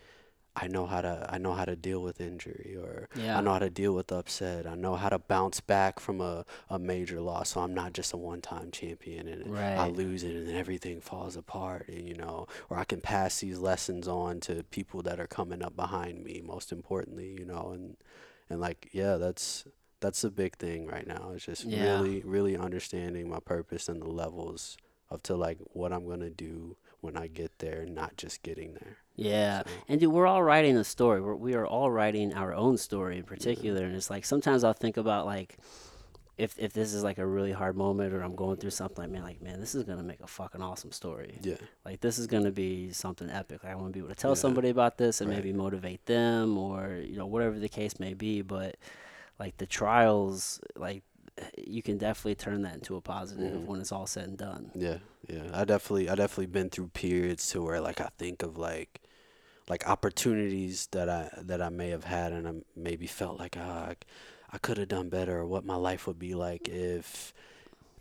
I 0.55 0.67
know 0.67 0.87
how 0.87 0.99
to 0.99 1.25
I 1.29 1.37
know 1.37 1.53
how 1.53 1.63
to 1.63 1.75
deal 1.77 2.01
with 2.01 2.19
injury 2.19 2.75
or 2.77 3.07
Yeah. 3.15 3.37
I 3.37 3.41
know 3.41 3.53
how 3.53 3.59
to 3.59 3.69
deal 3.69 3.93
with 3.93 4.11
upset. 4.11 4.67
I 4.67 4.75
know 4.75 4.95
how 4.95 5.07
to 5.07 5.17
bounce 5.19 5.61
back 5.61 6.01
from 6.01 6.19
a, 6.19 6.43
a 6.69 6.77
major 6.77 7.21
loss. 7.21 7.51
So 7.51 7.61
I'm 7.61 7.73
not 7.73 7.93
just 7.93 8.11
a 8.11 8.17
one 8.17 8.41
time 8.41 8.69
champion 8.71 9.29
and 9.29 9.55
I 9.79 9.87
lose 9.87 10.23
it 10.23 10.35
and 10.35 10.47
then 10.49 10.55
everything 10.57 10.99
falls 10.99 11.37
apart. 11.37 11.87
And, 11.87 12.05
you 12.09 12.15
know, 12.15 12.47
or 12.69 12.77
I 12.77 12.83
can 12.83 12.99
pass 12.99 13.39
these 13.39 13.57
lessons 13.59 14.05
on 14.07 14.41
to 14.41 14.63
people 14.63 15.01
that 15.03 15.17
are 15.19 15.27
coming 15.27 15.63
up 15.63 15.77
behind 15.77 16.25
me, 16.25 16.41
most 16.43 16.73
importantly, 16.73 17.37
you 17.39 17.45
know, 17.45 17.71
and, 17.73 17.95
and 18.49 18.59
like, 18.59 18.89
yeah, 18.91 19.15
that's, 19.15 19.65
that's 19.99 20.21
the 20.21 20.29
big 20.31 20.55
thing 20.57 20.87
right 20.87 21.05
now. 21.07 21.31
It's 21.35 21.45
just 21.45 21.65
Yeah. 21.65 21.99
really, 22.01 22.21
really 22.21 22.55
understanding 22.57 23.29
my 23.29 23.39
purpose 23.39 23.89
and 23.89 24.01
the 24.01 24.07
levels 24.09 24.77
of 25.09 25.21
to 25.23 25.35
like 25.35 25.57
what 25.73 25.91
I'm 25.91 26.07
gonna 26.07 26.29
do 26.29 26.77
when 27.01 27.17
I 27.17 27.27
get 27.27 27.59
there, 27.59 27.85
not 27.85 28.15
just 28.17 28.41
getting 28.43 28.73
there. 28.73 28.97
Yeah, 29.15 29.63
So- 29.63 29.69
and 29.89 29.99
dude, 29.99 30.11
we're 30.13 30.27
all 30.27 30.43
writing 30.43 30.77
a 30.77 30.83
story. 30.83 31.19
We're, 31.21 31.35
we 31.35 31.53
are 31.53 31.65
all 31.65 31.89
writing 31.91 32.33
our 32.33 32.53
own 32.53 32.77
story 32.77 33.17
in 33.17 33.23
particular, 33.23 33.83
and 33.85 33.95
it's 33.95 34.09
like 34.09 34.23
sometimes 34.25 34.63
I'll 34.63 34.73
think 34.73 34.97
about 34.97 35.25
like 35.25 35.57
if 36.37 36.57
if 36.57 36.71
this 36.71 36.93
is 36.93 37.03
like 37.03 37.17
a 37.17 37.25
really 37.27 37.51
hard 37.51 37.75
moment 37.75 38.13
or 38.13 38.21
I'm 38.21 38.35
going 38.35 38.55
through 38.57 38.69
something 38.69 39.03
like 39.03 39.11
man, 39.11 39.23
like 39.23 39.41
man, 39.41 39.59
this 39.59 39.75
is 39.75 39.83
gonna 39.83 40.03
make 40.03 40.21
a 40.21 40.27
fucking 40.27 40.61
awesome 40.61 40.93
story. 40.93 41.37
Yeah, 41.41 41.55
Like 41.83 41.99
this 41.99 42.17
is 42.17 42.27
gonna 42.27 42.51
be 42.51 42.91
something 42.93 43.29
epic. 43.29 43.63
Like, 43.63 43.73
I 43.73 43.75
want 43.75 43.87
to 43.87 43.93
be 43.93 43.99
able 43.99 44.09
to 44.09 44.15
tell 44.15 44.31
Yeah. 44.31 44.35
somebody 44.35 44.69
about 44.69 44.97
this 44.97 45.19
and 45.19 45.29
Right. 45.29 45.37
maybe 45.37 45.51
motivate 45.51 46.05
them 46.05 46.57
or 46.57 46.95
you 47.03 47.17
know 47.17 47.25
whatever 47.27 47.59
the 47.59 47.67
case 47.67 47.99
may 47.99 48.13
be. 48.13 48.41
But 48.41 48.75
like 49.39 49.57
the 49.57 49.65
trials, 49.65 50.59
like 50.75 51.03
you 51.57 51.81
can 51.81 51.97
definitely 51.97 52.35
turn 52.35 52.61
that 52.63 52.75
into 52.75 52.95
a 52.97 53.01
positive 53.01 53.53
Mhm. 53.53 53.65
when 53.65 53.79
it's 53.79 53.91
all 53.91 54.05
said 54.07 54.27
and 54.27 54.37
done. 54.37 54.71
yeah, 54.75 54.97
yeah. 55.27 55.49
I 55.53 55.63
definitely, 55.65 56.09
I 56.09 56.15
definitely 56.15 56.47
been 56.47 56.69
through 56.69 56.89
periods 56.89 57.49
to 57.51 57.61
where 57.63 57.79
like 57.81 58.01
I 58.01 58.09
think 58.17 58.43
of 58.43 58.57
like, 58.57 58.99
like 59.69 59.87
opportunities 59.87 60.87
that 60.91 61.09
I 61.09 61.29
that 61.43 61.61
I 61.61 61.69
may 61.69 61.89
have 61.89 62.03
had, 62.05 62.33
and 62.33 62.47
I 62.47 62.53
maybe 62.75 63.07
felt 63.07 63.39
like 63.39 63.55
ah, 63.59 63.89
I, 63.89 63.95
I 64.51 64.57
could 64.57 64.77
have 64.77 64.87
done 64.89 65.09
better, 65.09 65.37
or 65.39 65.45
what 65.45 65.63
my 65.65 65.75
life 65.75 66.07
would 66.07 66.19
be 66.19 66.33
like 66.35 66.67
if. 66.67 67.33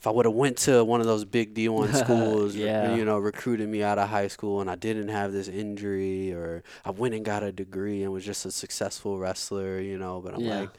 If 0.01 0.07
I 0.07 0.11
would 0.11 0.26
have 0.26 0.34
went 0.34 0.59
to 0.59 0.84
one 0.84 1.01
of 1.01 1.07
those 1.09 1.24
big 1.24 1.55
D1 1.55 1.93
schools, 1.93 2.55
Yeah. 2.55 2.95
you 2.95 3.05
know, 3.05 3.18
recruited 3.18 3.68
me 3.68 3.82
out 3.82 3.99
of 3.99 4.09
high 4.09 4.28
school 4.28 4.61
and 4.61 4.70
I 4.70 4.76
didn't 4.76 5.09
have 5.09 5.32
this 5.32 5.49
injury 5.49 6.32
or 6.32 6.62
I 6.84 6.91
went 6.93 7.14
and 7.14 7.24
got 7.24 7.43
a 7.43 7.51
degree 7.51 8.05
and 8.05 8.12
was 8.12 8.24
just 8.24 8.47
a 8.47 8.53
successful 8.53 9.18
wrestler, 9.18 9.80
you 9.80 9.99
know, 9.99 10.20
but 10.20 10.34
I'm 10.34 10.45
Yeah. 10.45 10.51
like 10.61 10.78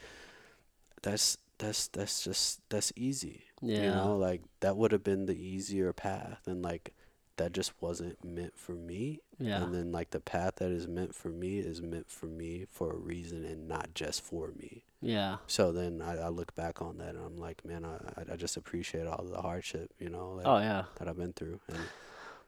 that's 1.02 1.38
that's 1.58 1.88
that's 1.88 2.24
just 2.24 2.60
that's 2.70 2.92
easy. 2.96 3.44
Yeah. 3.60 3.82
You 3.82 3.90
know, 3.90 4.16
like 4.16 4.42
that 4.60 4.76
would 4.76 4.92
have 4.92 5.04
been 5.04 5.26
the 5.26 5.36
easier 5.38 5.92
path 5.92 6.40
and 6.46 6.62
like 6.62 6.94
that 7.36 7.52
just 7.52 7.72
wasn't 7.80 8.22
meant 8.24 8.56
for 8.58 8.72
me. 8.72 9.20
Yeah. 9.38 9.62
And 9.62 9.74
then 9.74 9.92
like 9.92 10.10
the 10.10 10.20
path 10.20 10.56
that 10.56 10.70
is 10.70 10.86
meant 10.86 11.14
for 11.14 11.28
me 11.28 11.58
is 11.58 11.80
meant 11.80 12.10
for 12.10 12.26
me 12.26 12.66
for 12.70 12.92
a 12.92 12.96
reason 12.96 13.44
and 13.46 13.66
not 13.66 13.94
just 13.94 14.22
for 14.22 14.48
me. 14.58 14.84
Yeah. 15.00 15.36
So 15.46 15.72
then 15.72 16.02
I, 16.02 16.18
I 16.18 16.28
look 16.28 16.54
back 16.54 16.82
on 16.82 16.98
that 16.98 17.14
and 17.14 17.24
I'm 17.24 17.36
like, 17.38 17.64
man, 17.64 17.84
I 17.86 18.32
I- 18.32 18.36
just 18.36 18.56
appreciate 18.58 19.06
all 19.06 19.24
the 19.24 19.40
hardship, 19.40 19.90
you 19.98 20.10
know, 20.10 20.36
that, 20.38 20.46
Oh 20.46 20.58
yeah. 20.58 20.84
that 20.98 21.08
I've 21.08 21.16
been 21.16 21.32
through. 21.32 21.60
And 21.68 21.78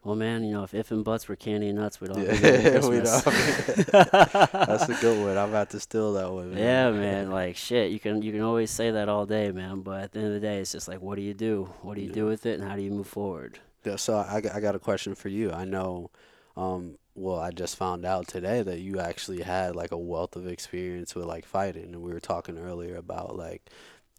Well, 0.05 0.16
man, 0.16 0.42
you 0.42 0.53
know, 0.53 0.64
if 0.64 0.74
if 0.74 0.90
and 0.90 1.05
buts 1.05 1.28
were 1.28 1.36
candy 1.36 1.68
and 1.68 1.78
nuts, 1.78 2.00
we'd 2.00 2.11
all 2.11 2.18
Yeah, 2.18 2.80
be 2.80 2.88
we'd 2.88 3.07
all 3.07 3.20
that's 3.22 4.88
a 4.88 4.96
good 5.00 5.24
one. 5.24 5.38
I'm 5.38 5.50
about 5.50 5.70
to 5.70 5.80
steal 5.80 6.12
that 6.14 6.30
one. 6.32 6.57
yeah, 6.57 6.90
man. 6.90 7.30
Like 7.30 7.57
shit, 7.57 7.90
you 7.92 8.00
can 8.00 8.20
you 8.22 8.32
can 8.32 8.40
always 8.42 8.70
say 8.70 8.90
that 8.90 9.09
all 9.09 9.26
day, 9.26 9.53
man. 9.53 9.80
But 9.82 10.03
at 10.03 10.12
the 10.12 10.18
end 10.18 10.28
of 10.28 10.34
the 10.34 10.40
day, 10.40 10.59
it's 10.59 10.72
just 10.72 10.88
like, 10.88 11.00
what 11.00 11.16
do 11.16 11.22
you 11.22 11.34
do? 11.34 11.68
What 11.82 11.94
do 11.96 12.03
you 12.03 12.11
do 12.11 12.26
with 12.26 12.46
it, 12.46 12.59
and 12.59 12.68
how 12.68 12.76
do 12.76 12.82
you 12.82 12.90
move 12.90 13.07
forward? 13.07 13.59
Yeah, 13.84 13.96
so 13.96 14.16
I, 14.28 14.40
got- 14.40 14.55
I 14.55 14.61
got 14.61 14.74
a 14.76 14.78
question 14.78 15.14
for 15.16 15.28
you. 15.28 15.50
I 15.50 15.64
know, 15.64 16.11
um, 16.57 16.98
well, 17.16 17.38
I 17.40 17.50
just 17.50 17.76
found 17.76 18.05
out 18.05 18.28
today 18.28 18.62
that 18.62 18.78
you 18.78 19.00
actually 19.00 19.42
had 19.42 19.74
like 19.74 19.90
a 19.90 19.98
wealth 19.98 20.36
of 20.36 20.46
experience 20.46 21.14
with 21.14 21.24
like 21.26 21.44
fighting, 21.46 21.84
and 21.94 22.03
we 22.03 22.12
were 22.12 22.20
talking 22.20 22.59
earlier 22.59 22.96
about 22.96 23.36
like 23.36 23.62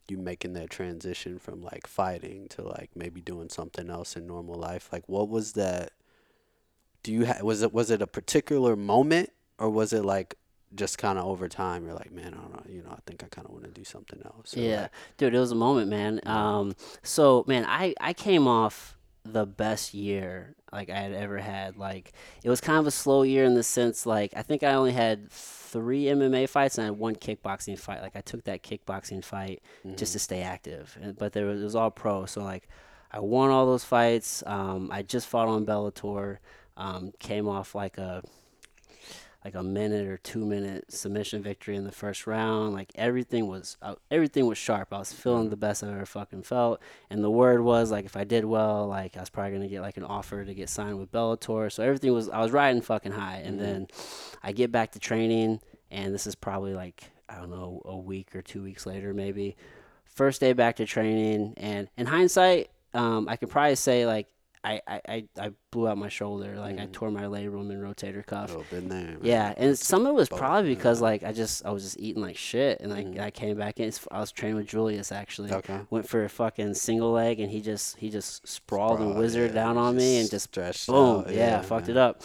you 0.09 0.17
making 0.17 0.53
that 0.53 0.69
transition 0.69 1.39
from 1.39 1.61
like 1.61 1.87
fighting 1.87 2.47
to 2.49 2.61
like 2.61 2.91
maybe 2.95 3.21
doing 3.21 3.49
something 3.49 3.89
else 3.89 4.15
in 4.15 4.27
normal 4.27 4.55
life. 4.55 4.89
Like, 4.91 5.07
what 5.07 5.29
was 5.29 5.53
that? 5.53 5.91
Do 7.03 7.11
you 7.11 7.25
ha- 7.25 7.39
was 7.43 7.61
it 7.61 7.73
was 7.73 7.89
it 7.91 8.01
a 8.01 8.07
particular 8.07 8.75
moment, 8.75 9.31
or 9.59 9.69
was 9.69 9.93
it 9.93 10.03
like 10.05 10.35
just 10.75 10.97
kind 10.97 11.19
of 11.19 11.25
over 11.25 11.47
time? 11.47 11.85
You're 11.85 11.93
like, 11.93 12.11
man, 12.11 12.33
I 12.33 12.37
don't 12.37 12.51
know, 12.53 12.63
you 12.67 12.81
know, 12.81 12.91
I 12.91 12.99
think 13.05 13.23
I 13.23 13.27
kind 13.27 13.45
of 13.45 13.51
want 13.53 13.65
to 13.65 13.71
do 13.71 13.83
something 13.83 14.21
else. 14.25 14.55
yeah, 14.55 14.81
like- 14.83 14.91
dude, 15.17 15.35
it 15.35 15.39
was 15.39 15.51
a 15.51 15.55
moment, 15.55 15.89
man. 15.89 16.19
Um, 16.25 16.75
so 17.01 17.43
man, 17.47 17.65
I 17.67 17.93
I 17.99 18.13
came 18.13 18.47
off 18.47 18.97
the 19.25 19.45
best 19.45 19.93
year 19.93 20.55
like 20.73 20.89
I 20.89 20.97
had 20.99 21.13
ever 21.13 21.37
had. 21.37 21.77
Like 21.77 22.11
it 22.43 22.49
was 22.49 22.59
kind 22.61 22.79
of 22.79 22.87
a 22.87 22.91
slow 22.91 23.23
year 23.23 23.43
in 23.45 23.53
the 23.55 23.63
sense 23.63 24.05
like 24.05 24.33
I 24.35 24.41
think 24.41 24.63
I 24.63 24.73
only 24.73 24.91
had 24.93 25.31
three 25.74 26.05
MMA 26.05 26.47
fights 26.47 26.78
and 26.78 26.84
I 26.84 26.86
had 26.86 26.99
one 26.99 27.15
kickboxing 27.15 27.78
fight. 27.80 28.01
Like 28.01 28.15
I 28.15 28.21
took 28.21 28.43
that 28.43 28.61
kickboxing 28.61 29.24
fight 29.24 29.61
just 29.95 30.13
to 30.13 30.19
stay 30.19 30.43
active, 30.43 30.97
but 31.17 31.34
there 31.34 31.47
was, 31.47 31.61
it 31.61 31.63
was 31.63 31.76
all 31.76 31.89
pro. 31.89 32.26
So 32.28 32.43
like 32.43 32.69
I 33.11 33.19
won 33.19 33.49
all 33.49 33.65
those 33.65 33.84
fights. 33.84 34.43
Um, 34.45 34.89
I 34.91 35.01
just 35.01 35.28
fought 35.28 35.47
on 35.47 35.65
Bellator. 35.65 36.38
Um, 36.78 37.11
came 37.19 37.47
off 37.47 37.76
like 37.76 37.97
a 37.97 38.24
like 39.43 39.55
a 39.55 39.63
minute 39.63 40.07
or 40.07 40.17
two 40.17 40.45
minute 40.45 40.91
submission 40.91 41.41
victory 41.41 41.75
in 41.75 41.83
the 41.83 41.91
first 41.91 42.25
round. 42.25 42.73
Like 42.73 42.91
everything 42.95 43.47
was 43.47 43.77
uh, 43.81 43.95
everything 44.09 44.45
was 44.45 44.57
sharp. 44.57 44.93
I 44.93 44.99
was 44.99 45.11
feeling 45.11 45.49
the 45.49 45.57
best 45.57 45.83
I've 45.83 45.91
ever 45.91 46.05
fucking 46.05 46.43
felt. 46.43 46.81
And 47.09 47.23
the 47.23 47.29
word 47.31 47.61
was 47.61 47.91
like 47.91 48.05
if 48.05 48.15
I 48.15 48.23
did 48.23 48.45
well, 48.45 48.87
like 48.87 49.17
I 49.17 49.19
was 49.19 49.29
probably 49.29 49.53
gonna 49.53 49.67
get 49.67 49.81
like 49.81 49.97
an 49.97 50.03
offer 50.03 50.45
to 50.45 50.53
get 50.53 50.69
signed 50.69 50.97
with 50.97 51.11
Bellator. 51.11 51.71
So 51.71 51.83
everything 51.83 52.13
was 52.13 52.29
I 52.29 52.39
was 52.41 52.51
riding 52.51 52.81
fucking 52.81 53.11
high. 53.11 53.41
And 53.43 53.59
then 53.59 53.87
I 54.41 54.53
get 54.53 54.71
back 54.71 54.91
to 54.93 54.99
training, 54.99 55.59
and 55.91 56.13
this 56.13 56.25
is 56.25 56.35
probably 56.35 56.73
like 56.73 57.11
I 57.27 57.35
don't 57.35 57.49
know 57.49 57.81
a 57.85 57.97
week 57.97 58.35
or 58.35 58.41
two 58.41 58.63
weeks 58.63 58.85
later 58.85 59.13
maybe. 59.13 59.55
First 60.05 60.41
day 60.41 60.53
back 60.53 60.75
to 60.75 60.85
training, 60.85 61.55
and 61.57 61.89
in 61.97 62.05
hindsight, 62.05 62.69
um, 62.93 63.27
I 63.27 63.35
could 63.35 63.49
probably 63.49 63.75
say 63.75 64.05
like. 64.05 64.27
I, 64.66 64.82
I, 64.88 65.01
I- 65.09 65.28
I 65.39 65.51
blew 65.72 65.88
out 65.89 65.97
my 65.97 66.07
shoulder, 66.09 66.55
like 66.57 66.80
I 66.80 66.86
tore 66.91 67.11
my 67.11 67.24
labrum 67.24 67.70
and 67.72 67.84
rotator 67.84 68.26
cuff. 68.26 68.55
Oh, 68.57 68.64
been 68.72 68.88
there. 68.88 69.01
man. 69.01 69.18
Yeah, 69.22 69.53
and 69.57 69.78
some 69.78 70.05
of 70.05 70.11
it 70.11 70.14
was 70.14 70.30
Both, 70.30 70.39
probably 70.39 70.74
because 70.74 70.99
yeah. 70.99 71.03
like 71.05 71.24
I 71.24 71.34
just 71.34 71.66
I 71.66 71.72
was 71.72 71.84
just 71.84 71.99
eating 71.99 72.22
like 72.22 72.38
shit, 72.38 72.80
and 72.80 72.89
like 72.91 73.07
Mhm. 73.07 73.20
I 73.20 73.30
came 73.32 73.57
back 73.57 73.80
in. 73.80 73.91
I 74.11 74.20
was 74.20 74.32
training 74.32 74.55
with 74.55 74.68
Julius 74.68 75.11
actually. 75.11 75.51
Okay. 75.51 75.80
Went 75.89 76.07
for 76.07 76.24
a 76.24 76.30
fucking 76.30 76.76
single 76.76 77.11
leg, 77.11 77.39
and 77.41 77.51
he 77.51 77.59
just 77.59 77.97
he 77.97 78.09
just 78.09 78.47
sprawled 78.47 78.99
and 79.01 79.18
wizard 79.18 79.49
yeah, 79.51 79.55
down 79.64 79.78
on 79.78 79.97
me, 79.97 80.20
and 80.22 80.30
just 80.30 80.45
stretched 80.45 80.88
boom, 80.88 81.22
out, 81.22 81.34
yeah, 81.34 81.61
fucked 81.61 81.89
it 81.89 81.97
up. 81.97 82.22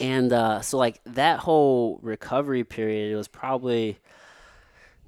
And 0.00 0.32
uh, 0.32 0.60
so 0.62 0.76
like 0.78 1.00
that 1.04 1.38
whole 1.38 2.00
recovery 2.02 2.64
period, 2.64 3.12
it 3.12 3.16
was 3.16 3.28
probably 3.28 3.98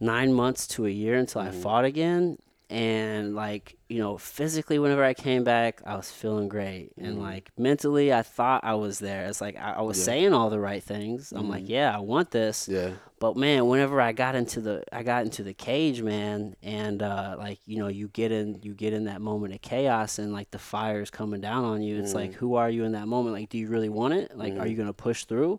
nine 0.01 0.33
months 0.33 0.67
to 0.69 0.87
a 0.87 0.91
year 0.91 1.17
until 1.17 1.41
I 1.43 1.49
Mhm. 1.49 1.63
fought 1.63 1.85
again. 1.85 2.39
And 2.71 3.35
like 3.35 3.77
you 3.89 3.99
know, 4.01 4.19
physically, 4.19 4.79
whenever 4.79 5.03
I 5.03 5.15
came 5.15 5.45
back, 5.45 5.81
I 5.87 5.97
was 5.97 6.11
feeling 6.11 6.49
great, 6.49 6.93
and 6.99 7.17
Mhm. 7.17 7.23
like 7.23 7.51
mentally, 7.57 8.13
I 8.13 8.21
thought 8.21 8.63
I 8.63 8.75
was 8.75 8.99
there. 8.99 9.25
It's 9.25 9.41
like 9.41 9.57
I, 9.57 9.75
I 9.75 9.81
was 9.81 9.97
Yeah. 9.99 10.05
saying 10.05 10.35
all 10.35 10.51
the 10.51 10.61
right 10.61 10.83
things. 10.83 11.33
I'm 11.35 11.49
like, 11.49 11.65
Mhm. 11.65 11.69
yeah, 11.71 11.97
I 11.97 12.01
want 12.01 12.31
this. 12.31 12.69
Yeah. 12.69 12.91
But 13.21 13.37
man, 13.37 13.67
whenever 13.67 14.01
I 14.03 14.13
got 14.13 14.35
into 14.35 14.61
the 14.61 14.85
I 14.93 15.03
got 15.03 15.25
into 15.25 15.43
the 15.43 15.55
cage, 15.55 16.03
man, 16.03 16.55
and 16.63 17.03
uh, 17.03 17.37
like 17.39 17.61
you 17.67 17.79
know, 17.79 17.89
you 17.89 18.09
get 18.09 18.31
in 18.31 18.59
you 18.63 18.75
get 18.75 18.93
in 18.93 19.05
that 19.05 19.23
moment 19.23 19.55
of 19.55 19.63
chaos, 19.63 20.19
and 20.19 20.35
like 20.35 20.51
the 20.51 20.59
fire's 20.59 21.11
coming 21.11 21.41
down 21.41 21.65
on 21.65 21.81
you. 21.81 21.99
It's 21.99 22.15
like, 22.15 22.33
Mhm. 22.33 22.35
who 22.35 22.55
are 22.57 22.69
you 22.69 22.85
in 22.85 22.93
that 22.93 23.09
moment? 23.09 23.35
Like, 23.35 23.49
do 23.49 23.57
you 23.57 23.69
really 23.69 23.89
want 23.89 24.13
it? 24.13 24.37
Like, 24.37 24.59
are 24.59 24.67
you 24.67 24.77
gonna 24.77 24.93
push 24.93 25.25
through? 25.25 25.59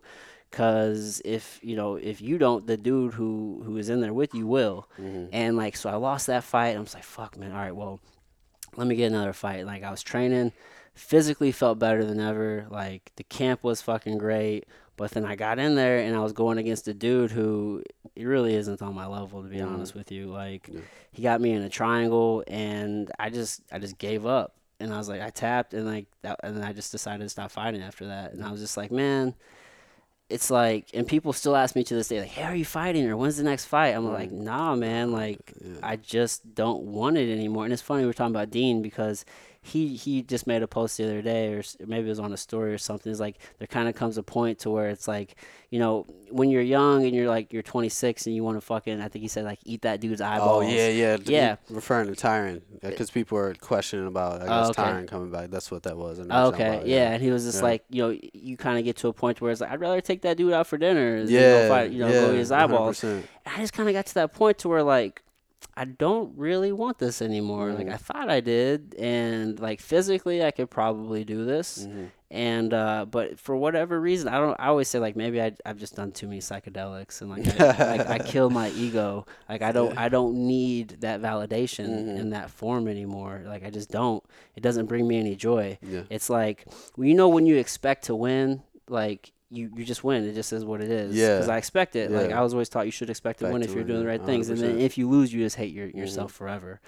Because 0.50 1.22
if 1.24 1.60
you 1.62 1.76
know 1.76 1.94
if 1.96 2.20
you 2.20 2.36
don't, 2.38 2.66
the 2.66 2.76
dude 2.76 3.14
who 3.14 3.62
who 3.64 3.76
is 3.76 3.88
in 3.88 4.00
there 4.00 4.12
with 4.12 4.34
you 4.34 4.46
will. 4.46 4.88
hmm 4.96 5.26
And 5.32 5.56
like, 5.56 5.76
so 5.76 5.88
I 5.90 5.94
lost 5.94 6.26
that 6.26 6.44
fight. 6.44 6.76
I'm 6.76 6.84
just 6.84 6.94
like, 6.94 7.04
fuck, 7.04 7.38
man. 7.38 7.52
All 7.52 7.58
right, 7.58 7.74
well, 7.74 8.00
let 8.76 8.86
me 8.86 8.96
get 8.96 9.06
another 9.12 9.32
fight. 9.32 9.64
Like, 9.66 9.82
I 9.84 9.90
was 9.90 10.02
training, 10.02 10.52
physically 10.94 11.52
felt 11.52 11.78
better 11.78 12.04
than 12.04 12.18
ever. 12.20 12.66
Like, 12.70 13.12
the 13.16 13.24
camp 13.24 13.62
was 13.62 13.80
fucking 13.82 14.18
great. 14.18 14.64
But 14.96 15.12
then 15.12 15.24
I 15.24 15.34
got 15.34 15.58
in 15.58 15.76
there 15.76 15.98
and 16.00 16.14
I 16.14 16.20
was 16.20 16.32
going 16.34 16.58
against 16.58 16.86
a 16.88 16.92
dude 16.92 17.30
who 17.30 17.82
he 18.14 18.26
really 18.26 18.54
isn't 18.54 18.82
on 18.82 18.94
my 18.94 19.06
level, 19.06 19.42
to 19.42 19.48
be 19.48 19.56
Mhm. 19.58 19.66
honest 19.72 19.94
with 19.94 20.12
you. 20.12 20.26
Like, 20.26 20.68
Yeah. 20.70 20.80
he 21.12 21.22
got 21.22 21.40
me 21.40 21.52
in 21.52 21.62
a 21.62 21.70
triangle, 21.70 22.42
and 22.48 23.10
I 23.18 23.30
just 23.30 23.62
I 23.72 23.78
just 23.78 23.98
gave 23.98 24.26
up. 24.26 24.56
And 24.80 24.92
I 24.92 24.98
was 24.98 25.08
like, 25.08 25.20
I 25.22 25.30
tapped, 25.30 25.74
and 25.74 25.86
like 25.86 26.06
that, 26.22 26.40
and 26.42 26.56
then 26.56 26.64
I 26.64 26.72
just 26.72 26.90
decided 26.92 27.22
to 27.24 27.28
stop 27.30 27.50
fighting 27.50 27.82
after 27.82 28.06
that. 28.08 28.32
And 28.32 28.44
I 28.44 28.50
was 28.50 28.60
just 28.60 28.76
like, 28.76 28.90
man, 28.90 29.34
it's 30.30 30.50
like, 30.50 30.86
and 30.94 31.06
people 31.06 31.32
still 31.32 31.56
ask 31.56 31.74
me 31.74 31.84
to 31.84 31.94
this 31.94 32.08
day, 32.08 32.20
like, 32.20 32.28
hey, 32.30 32.44
are 32.44 32.54
you 32.54 32.64
fighting 32.64 33.08
or 33.08 33.16
when's 33.16 33.36
the 33.36 33.42
next 33.42 33.64
fight? 33.66 33.88
I'm 33.88 34.10
like, 34.10 34.30
mm. 34.30 34.42
nah, 34.42 34.74
man, 34.76 35.12
like, 35.12 35.52
Yeah. 35.60 35.78
I 35.82 35.96
just 35.96 36.54
don't 36.54 36.84
want 36.84 37.18
it 37.18 37.30
anymore. 37.30 37.64
And 37.64 37.72
it's 37.72 37.82
funny 37.82 38.04
we're 38.04 38.12
talking 38.12 38.34
about 38.34 38.50
Din 38.50 38.80
because 38.80 39.24
he 39.62 39.94
he 39.94 40.22
just 40.22 40.46
made 40.46 40.62
a 40.62 40.66
post 40.66 40.96
the 40.96 41.04
other 41.04 41.20
day, 41.20 41.52
or 41.52 41.62
maybe 41.86 42.06
it 42.06 42.08
was 42.10 42.18
on 42.18 42.32
a 42.32 42.36
story 42.38 42.72
or 42.72 42.78
something. 42.78 43.10
It's 43.12 43.20
like 43.20 43.36
there 43.58 43.66
kind 43.66 43.88
of 43.88 43.94
comes 43.94 44.16
a 44.16 44.22
point 44.22 44.58
to 44.60 44.70
where 44.70 44.88
it's 44.88 45.06
like, 45.06 45.36
you 45.68 45.78
know, 45.78 46.06
when 46.30 46.48
you're 46.48 46.62
young 46.62 47.04
and 47.04 47.14
you're 47.14 47.28
like 47.28 47.52
you're 47.52 47.62
26 47.62 48.24
and 48.26 48.34
you 48.34 48.42
want 48.42 48.56
to 48.56 48.62
fucking, 48.62 49.02
I 49.02 49.08
think 49.08 49.20
he 49.20 49.28
said 49.28 49.44
like 49.44 49.58
eat 49.66 49.82
that 49.82 50.00
dude's 50.00 50.22
eyeballs. 50.22 50.48
Oh 50.50 50.60
eyeballs. 50.62 50.72
yeah, 50.74 50.88
yeah, 50.88 51.16
d- 51.18 51.32
Yeah. 51.34 51.56
Referring 51.68 52.06
to 52.12 52.14
Tyron, 52.18 52.62
uh, 52.82 52.88
because 52.88 53.10
people 53.10 53.36
are 53.36 53.52
questioning 53.54 54.06
about 54.06 54.40
I 54.40 54.44
Oh, 54.46 54.60
guess 54.68 54.70
okay. 54.70 54.82
Tyron 54.82 55.06
coming 55.06 55.30
back. 55.30 55.50
That's 55.50 55.70
what 55.70 55.82
that 55.82 55.96
was. 55.98 56.18
Oh, 56.30 56.46
okay, 56.48 56.76
about, 56.76 56.86
yeah. 56.86 57.10
and 57.10 57.22
he 57.22 57.30
was 57.30 57.44
just 57.44 57.58
Yeah. 57.58 57.62
like, 57.64 57.84
you 57.90 58.02
know, 58.02 58.18
you 58.32 58.56
kind 58.56 58.78
of 58.78 58.84
get 58.86 58.96
to 58.98 59.08
a 59.08 59.12
point 59.12 59.42
where 59.42 59.52
it's 59.52 59.60
like, 59.60 59.70
I'd 59.70 59.80
rather 59.80 60.00
take 60.00 60.22
that 60.22 60.38
dude 60.38 60.54
out 60.54 60.68
for 60.68 60.78
dinner, 60.78 61.18
than 61.18 61.26
go 61.28 61.32
Yeah, 61.38 61.68
fight, 61.68 61.90
you 61.90 61.98
know, 61.98 62.08
yeah, 62.08 62.20
go 62.20 62.34
his 62.34 62.50
eyeballs. 62.50 62.98
100%. 63.02 63.24
I 63.44 63.58
just 63.58 63.74
kind 63.74 63.88
of 63.90 63.94
got 63.94 64.06
to 64.06 64.14
that 64.14 64.32
point 64.32 64.56
to 64.60 64.68
where 64.70 64.82
like 64.82 65.22
I 65.76 65.84
don't 65.84 66.36
really 66.36 66.72
want 66.72 66.98
this 66.98 67.22
anymore. 67.22 67.72
Like 67.72 67.86
Mhm. 67.86 67.92
I 67.94 67.96
thought 67.96 68.30
I 68.30 68.40
did, 68.40 68.94
and 68.98 69.58
like 69.60 69.80
physically 69.80 70.44
I 70.44 70.50
could 70.50 70.70
probably 70.70 71.24
do 71.24 71.44
this, 71.44 71.86
Mhm. 71.86 72.10
and 72.30 72.74
uh, 72.74 73.06
but 73.10 73.38
for 73.38 73.56
whatever 73.56 74.00
reason, 74.00 74.28
I 74.28 74.38
don't. 74.38 74.58
I 74.60 74.66
always 74.66 74.88
say 74.88 74.98
like 74.98 75.16
maybe 75.16 75.40
I 75.40 75.52
I've 75.64 75.78
just 75.78 75.96
done 75.96 76.12
too 76.12 76.26
many 76.28 76.40
psychedelics, 76.40 77.20
and 77.22 77.30
like 77.30 77.46
I, 77.60 77.96
like 77.96 78.08
I 78.08 78.18
kill 78.18 78.50
my 78.50 78.68
ego. 78.76 79.26
Like 79.48 79.62
I 79.62 79.72
don't 79.72 79.96
I 79.96 80.08
don't 80.08 80.34
need 80.46 80.96
that 81.00 81.20
validation 81.22 81.86
Mhm. 81.88 82.18
in 82.18 82.30
that 82.30 82.50
form 82.50 82.88
anymore. 82.88 83.42
Like 83.46 83.64
I 83.64 83.70
just 83.70 83.90
don't. 83.90 84.22
It 84.56 84.62
doesn't 84.62 84.86
bring 84.86 85.06
me 85.08 85.18
any 85.18 85.36
joy. 85.36 85.78
Yeah. 85.82 86.02
It's 86.10 86.28
like 86.28 86.66
well, 86.96 87.06
you 87.06 87.14
know 87.14 87.28
when 87.28 87.46
you 87.46 87.56
expect 87.56 88.04
to 88.04 88.14
win, 88.14 88.62
like 88.88 89.32
you, 89.50 89.70
you 89.74 89.84
just 89.84 90.04
win. 90.04 90.24
It 90.24 90.34
just 90.34 90.52
is 90.52 90.64
what 90.64 90.80
it 90.80 90.90
is. 90.90 91.14
Yeah. 91.14 91.36
Because 91.36 91.48
I 91.48 91.56
expect 91.56 91.96
it. 91.96 92.10
Yeah. 92.10 92.20
Like 92.20 92.32
I 92.32 92.40
was 92.40 92.52
always 92.54 92.68
taught 92.68 92.86
you 92.86 92.92
should 92.92 93.10
expect 93.10 93.40
to 93.40 93.46
Expect 93.46 93.52
win 93.52 93.62
if 93.62 93.74
you're 93.74 93.84
doing 93.84 94.00
the 94.00 94.06
right 94.06 94.22
things, 94.22 94.48
and 94.48 94.58
then 94.58 94.78
if 94.78 94.96
you 94.96 95.08
lose, 95.08 95.32
you 95.32 95.42
just 95.42 95.56
hate 95.56 95.72
your, 95.72 95.88
yourself 95.88 96.32
forever. 96.32 96.80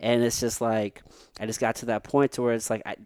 And 0.00 0.22
it's 0.22 0.40
just 0.40 0.60
like 0.60 1.02
I 1.40 1.46
just 1.46 1.60
got 1.60 1.76
to 1.76 1.86
that 1.86 2.04
point 2.04 2.32
to 2.32 2.42
where 2.42 2.54
it's 2.54 2.70
like 2.70 2.82
I. 2.86 2.96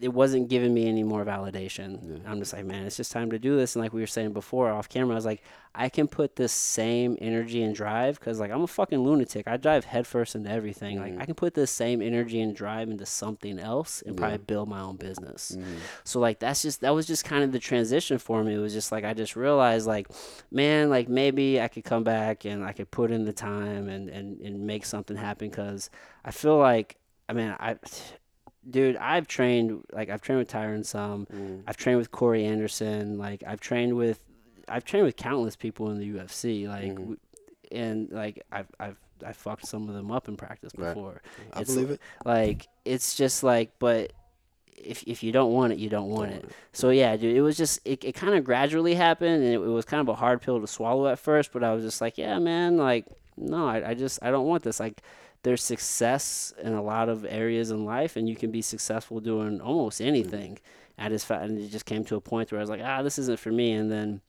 It 0.00 0.12
wasn't 0.12 0.48
giving 0.48 0.74
me 0.74 0.88
any 0.88 1.04
more 1.04 1.24
validation. 1.24 2.22
Yeah. 2.24 2.30
I'm 2.30 2.40
just 2.40 2.52
like, 2.52 2.64
man, 2.64 2.84
it's 2.84 2.96
just 2.96 3.12
time 3.12 3.30
to 3.30 3.38
do 3.38 3.56
this. 3.56 3.76
And 3.76 3.82
like 3.82 3.92
we 3.92 4.00
were 4.00 4.08
saying 4.08 4.32
before 4.32 4.68
off 4.70 4.88
camera, 4.88 5.14
I 5.14 5.14
was 5.14 5.24
like, 5.24 5.42
I 5.74 5.88
can 5.88 6.08
put 6.08 6.34
this 6.36 6.52
same 6.52 7.16
energy 7.20 7.62
and 7.62 7.74
drive 7.74 8.18
because 8.18 8.40
like 8.40 8.50
I'm 8.50 8.62
a 8.62 8.66
fucking 8.66 8.98
lunatic. 8.98 9.46
I 9.46 9.56
drive 9.56 9.84
headfirst 9.84 10.34
into 10.34 10.50
everything. 10.50 10.98
Like 10.98 11.12
Mhm. 11.14 11.20
I 11.22 11.26
can 11.26 11.34
put 11.36 11.54
this 11.54 11.70
same 11.70 12.02
energy 12.02 12.40
and 12.40 12.54
drive 12.56 12.90
into 12.90 13.06
something 13.06 13.58
else 13.58 14.02
and 14.04 14.16
probably 14.16 14.38
build 14.38 14.68
my 14.68 14.80
own 14.80 14.96
business. 14.96 15.52
Mhm. 15.56 15.64
So 16.02 16.18
like 16.20 16.38
that's 16.40 16.62
just 16.62 16.80
that 16.80 16.90
was 16.94 17.06
just 17.06 17.24
kind 17.24 17.44
of 17.44 17.52
the 17.52 17.58
transition 17.60 18.18
for 18.18 18.42
me. 18.42 18.54
It 18.54 18.58
was 18.58 18.72
just 18.72 18.90
like 18.90 19.04
I 19.04 19.14
just 19.14 19.36
realized 19.36 19.86
like, 19.86 20.08
man, 20.50 20.90
like 20.90 21.08
maybe 21.08 21.60
I 21.60 21.68
could 21.68 21.84
come 21.84 22.02
back 22.04 22.44
and 22.44 22.64
I 22.64 22.72
could 22.72 22.90
put 22.90 23.10
in 23.12 23.24
the 23.26 23.32
time 23.32 23.88
and 23.88 24.08
and 24.10 24.40
and 24.40 24.66
make 24.66 24.84
something 24.84 25.16
happen 25.16 25.50
because 25.50 25.88
I 26.24 26.32
feel 26.32 26.58
like 26.58 26.96
I 27.28 27.32
mean 27.32 27.54
I. 27.60 27.76
Dude, 28.68 28.96
I've 28.96 29.26
trained 29.28 29.84
like 29.92 30.08
I've 30.08 30.22
trained 30.22 30.38
with 30.38 30.48
Tyron 30.50 30.84
some. 30.86 31.26
Mhm. 31.26 31.62
I've 31.66 31.76
trained 31.76 31.98
with 31.98 32.10
Corey 32.10 32.44
Anderson. 32.44 33.18
Like 33.18 33.42
I've 33.46 33.60
trained 33.60 33.94
with, 33.96 34.20
I've 34.68 34.84
trained 34.84 35.04
with 35.06 35.16
countless 35.16 35.54
people 35.56 35.90
in 35.90 35.98
the 35.98 36.06
UFC. 36.06 36.66
Like, 36.66 36.92
Mhm. 36.92 36.96
w- 36.96 37.16
and 37.72 38.10
like 38.10 38.42
I've 38.50 38.68
I've 38.80 38.96
I 39.24 39.32
fucked 39.32 39.66
some 39.66 39.88
of 39.88 39.94
them 39.94 40.10
up 40.10 40.28
in 40.28 40.36
practice 40.36 40.72
Right. 40.76 40.94
before. 40.94 41.20
I 41.52 41.60
It's 41.60 41.72
believe 41.74 41.90
it. 41.90 42.00
Like 42.24 42.66
it's 42.84 43.14
just 43.14 43.42
like, 43.42 43.72
but 43.78 44.12
if 44.76 45.02
if 45.06 45.22
you 45.22 45.30
don't 45.32 45.52
want 45.52 45.72
it, 45.72 45.78
you 45.78 45.88
don't 45.88 46.08
want 46.10 46.32
it. 46.32 46.44
So 46.72 46.90
yeah, 46.90 47.16
dude, 47.16 47.36
it 47.36 47.42
was 47.42 47.56
just 47.56 47.80
it, 47.84 48.02
it 48.04 48.12
kind 48.14 48.34
of 48.34 48.44
gradually 48.44 48.94
happened, 48.94 49.42
and 49.44 49.52
it, 49.52 49.56
it 49.56 49.68
was 49.68 49.84
kind 49.84 50.00
of 50.00 50.08
a 50.08 50.14
hard 50.14 50.40
pill 50.42 50.60
to 50.60 50.66
swallow 50.66 51.06
at 51.08 51.18
first. 51.18 51.52
But 51.52 51.62
I 51.62 51.74
was 51.74 51.84
just 51.84 52.00
like, 52.00 52.16
yeah, 52.18 52.38
man, 52.38 52.76
like 52.76 53.06
no, 53.36 53.66
I, 53.68 53.90
I 53.90 53.94
just 53.94 54.18
I 54.22 54.30
don't 54.30 54.46
want 54.46 54.62
this. 54.62 54.80
Like 54.80 55.00
there's 55.44 55.62
success 55.62 56.52
in 56.60 56.72
a 56.72 56.82
lot 56.82 57.08
of 57.08 57.24
areas 57.24 57.70
in 57.70 57.84
life, 57.84 58.16
and 58.16 58.28
you 58.28 58.34
can 58.34 58.50
be 58.50 58.62
successful 58.62 59.20
doing 59.20 59.60
almost 59.60 60.00
anything. 60.00 60.58
I 60.98 61.08
just 61.08 61.26
felt, 61.26 61.42
and 61.42 61.58
it 61.58 61.68
just 61.70 61.86
came 61.86 62.04
to 62.06 62.16
a 62.16 62.20
point 62.20 62.50
where 62.50 62.58
I 62.58 62.62
was 62.62 62.70
like, 62.70 62.82
ah, 62.82 63.02
this 63.02 63.18
isn't 63.18 63.38
for 63.38 63.52
me, 63.52 63.72
and 63.72 63.90
then 63.90 64.20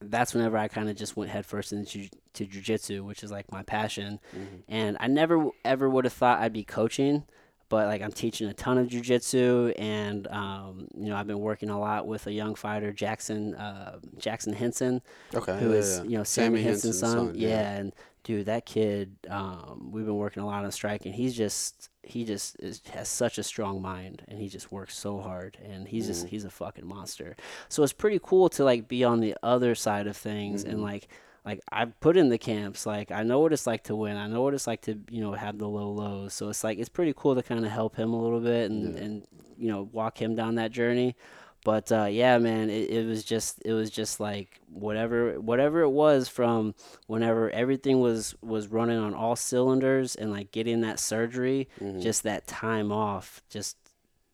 that's 0.00 0.34
whenever 0.34 0.56
I 0.56 0.68
kind 0.68 0.88
of 0.88 0.96
just 0.96 1.16
went 1.16 1.30
headfirst 1.30 1.72
into 1.72 2.08
to 2.34 2.46
jujitsu, 2.46 3.02
which 3.02 3.24
is 3.24 3.32
like 3.32 3.50
my 3.50 3.62
passion. 3.64 4.20
Mhm. 4.34 4.62
And 4.68 4.96
I 5.00 5.08
never 5.08 5.50
ever 5.64 5.88
would 5.90 6.04
have 6.04 6.12
thought 6.12 6.40
I'd 6.40 6.52
be 6.52 6.64
coaching, 6.64 7.24
but 7.68 7.86
like 7.86 8.02
I'm 8.02 8.12
teaching 8.12 8.48
a 8.48 8.54
ton 8.54 8.78
of 8.78 8.88
jujitsu, 8.88 9.74
and 9.78 10.26
um, 10.28 10.88
you 10.96 11.08
know 11.08 11.16
I've 11.16 11.26
been 11.26 11.40
working 11.40 11.70
a 11.70 11.78
lot 11.78 12.06
with 12.06 12.26
a 12.26 12.32
young 12.32 12.54
fighter, 12.54 12.92
Jackson 12.92 13.54
uh, 13.54 13.98
Jackson 14.18 14.52
Henson, 14.52 15.02
Okay. 15.34 15.58
who 15.58 15.70
yeah, 15.72 15.76
is 15.76 15.98
yeah. 15.98 16.04
you 16.04 16.16
know 16.18 16.24
Sammy, 16.24 16.58
Sammy 16.58 16.62
Henson's 16.62 16.98
son. 16.98 17.16
son, 17.28 17.32
Yeah. 17.34 17.48
yeah. 17.48 17.70
and 17.76 17.92
dude, 18.24 18.46
that 18.46 18.66
kid, 18.66 19.16
um, 19.30 19.88
we've 19.90 20.04
been 20.04 20.16
working 20.16 20.42
a 20.42 20.46
lot 20.46 20.64
on 20.64 20.70
striking. 20.72 21.12
He's 21.12 21.34
just 21.36 21.88
he 22.02 22.24
just 22.24 22.56
is, 22.60 22.80
has 22.92 23.08
such 23.08 23.36
a 23.38 23.42
strong 23.42 23.82
mind, 23.82 24.22
and 24.28 24.38
he 24.40 24.48
just 24.48 24.72
works 24.72 24.96
so 24.96 25.20
hard, 25.20 25.58
and 25.62 25.86
he's 25.88 26.06
just 26.06 26.26
Mhm. 26.26 26.28
he's 26.30 26.44
a 26.44 26.50
fucking 26.50 26.86
monster. 26.86 27.36
So 27.68 27.82
it's 27.82 27.92
pretty 27.92 28.18
cool 28.22 28.48
to 28.50 28.64
like 28.64 28.88
be 28.88 29.04
on 29.04 29.20
the 29.20 29.36
other 29.42 29.74
side 29.74 30.06
of 30.06 30.16
things 30.16 30.64
and 30.64 30.78
Mhm. 30.78 30.82
like. 30.82 31.08
Like 31.48 31.60
I've 31.72 31.98
put 32.00 32.16
in 32.18 32.28
the 32.28 32.36
camps, 32.38 32.84
like 32.84 33.10
I 33.10 33.22
know 33.22 33.40
what 33.40 33.52
it's 33.54 33.66
like 33.66 33.84
to 33.84 33.96
win. 33.96 34.16
I 34.18 34.26
know 34.26 34.42
what 34.42 34.52
it's 34.54 34.66
like 34.66 34.82
to 34.82 34.98
you 35.10 35.22
know 35.22 35.32
have 35.32 35.56
the 35.58 35.68
low 35.68 35.90
lows. 35.90 36.34
So 36.34 36.48
it's 36.50 36.62
like 36.62 36.78
it's 36.78 36.90
pretty 36.90 37.14
cool 37.16 37.34
to 37.36 37.42
kind 37.42 37.64
of 37.64 37.70
help 37.72 37.96
him 37.96 38.12
a 38.12 38.22
little 38.22 38.40
bit 38.40 38.70
and 38.70 38.94
Yeah. 38.96 39.02
and 39.04 39.26
you 39.56 39.68
know 39.72 39.88
walk 39.90 40.20
him 40.20 40.34
down 40.34 40.56
that 40.56 40.72
journey. 40.72 41.16
But 41.64 41.90
uh, 41.90 42.04
yeah, 42.04 42.38
man, 42.38 42.68
it, 42.70 42.90
it 42.90 43.06
was 43.06 43.24
just 43.24 43.62
it 43.64 43.72
was 43.72 43.88
just 43.90 44.20
like 44.20 44.60
whatever 44.70 45.40
whatever 45.40 45.80
it 45.80 45.90
was 45.90 46.28
from 46.28 46.74
whenever 47.06 47.50
everything 47.50 48.00
was 48.00 48.34
was 48.42 48.68
running 48.68 48.98
on 48.98 49.14
all 49.14 49.34
cylinders 49.34 50.14
and 50.16 50.30
like 50.30 50.52
getting 50.52 50.82
that 50.82 51.00
surgery, 51.00 51.68
Mhm. 51.80 52.02
just 52.02 52.22
that 52.24 52.46
time 52.46 52.92
off, 52.92 53.42
just 53.48 53.76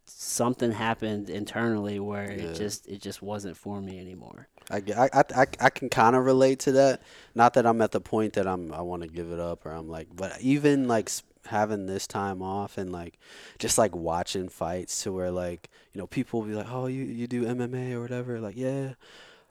something 0.07 0.73
happened 0.73 1.31
internally 1.31 1.99
where 1.99 2.31
Yeah. 2.31 2.45
it 2.49 2.55
just 2.57 2.87
it 2.89 3.01
just 3.01 3.23
wasn't 3.23 3.57
for 3.57 3.81
me 3.81 3.99
anymore. 4.01 4.49
I, 4.71 4.83
I, 4.97 5.09
I- 5.37 5.47
I 5.61 5.71
can 5.71 5.89
kind 5.89 6.17
of 6.17 6.25
relate 6.25 6.59
to 6.61 6.73
that. 6.73 7.03
Not 7.35 7.55
that 7.55 7.67
I'm 7.67 7.81
at 7.83 7.93
the 7.93 8.01
point 8.01 8.35
that 8.35 8.47
I'm 8.47 8.73
I 8.73 8.81
want 8.83 9.03
to 9.03 9.09
give 9.09 9.31
it 9.31 9.41
up 9.41 9.67
or 9.67 9.71
I'm 9.73 9.89
like, 9.89 10.09
but 10.15 10.41
even 10.41 10.89
like 10.89 11.11
having 11.47 11.87
this 11.87 12.07
time 12.07 12.41
off 12.43 12.79
and 12.79 12.91
like 12.91 13.19
just 13.59 13.77
like 13.77 13.95
watching 13.95 14.49
fights 14.49 15.03
to 15.03 15.13
where 15.13 15.31
like 15.31 15.69
you 15.93 16.01
know 16.01 16.07
people 16.07 16.41
will 16.41 16.49
be 16.49 16.55
like, 16.55 16.71
oh 16.71 16.87
you 16.87 17.05
you 17.05 17.27
do 17.27 17.45
MMA 17.45 17.93
or 17.93 18.01
whatever, 18.01 18.41
like 18.41 18.57
yeah. 18.57 18.95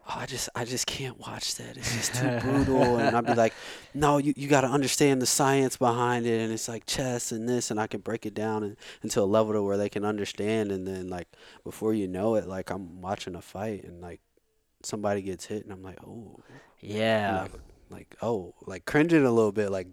Oh, 0.06 0.16
I 0.18 0.26
just 0.26 0.50
I 0.54 0.66
just 0.66 0.86
can't 0.86 1.18
watch 1.20 1.56
that. 1.56 1.78
It's 1.78 1.94
just 1.96 2.16
too 2.16 2.40
brutal. 2.42 2.98
And 3.00 3.16
I'd 3.16 3.26
be 3.26 3.36
like, 3.36 3.54
no, 3.94 4.18
you, 4.18 4.34
you 4.36 4.50
got 4.50 4.62
to 4.62 4.68
understand 4.68 5.22
the 5.22 5.26
science 5.26 5.78
behind 5.78 6.26
it. 6.26 6.42
And 6.42 6.52
it's 6.52 6.68
like 6.68 6.86
chess 6.86 7.32
and 7.32 7.48
this, 7.48 7.72
and 7.72 7.80
I 7.80 7.88
can 7.88 8.02
break 8.02 8.26
it 8.26 8.34
down 8.34 8.64
and, 8.64 8.76
into 9.02 9.22
a 9.22 9.24
level 9.24 9.54
to 9.54 9.64
where 9.64 9.78
they 9.78 9.88
can 9.88 10.04
understand. 10.04 10.74
And 10.74 10.86
then 10.86 11.10
like 11.10 11.30
before 11.64 11.94
you 11.94 12.10
know 12.10 12.36
it, 12.36 12.48
like 12.48 12.70
I'm 12.70 13.02
watching 13.02 13.34
a 13.36 13.42
fight 13.42 13.86
and 13.86 14.02
like 14.02 14.20
somebody 14.86 15.22
gets 15.22 15.46
hit, 15.46 15.64
and 15.64 15.74
I'm 15.74 15.84
like, 15.84 16.00
oh, 16.06 16.40
Yeah. 16.80 17.44
like, 17.44 17.52
like 17.90 18.16
oh, 18.24 18.54
like 18.66 18.86
cringing 18.86 19.24
a 19.26 19.32
little 19.32 19.52
bit, 19.52 19.70
like 19.70 19.88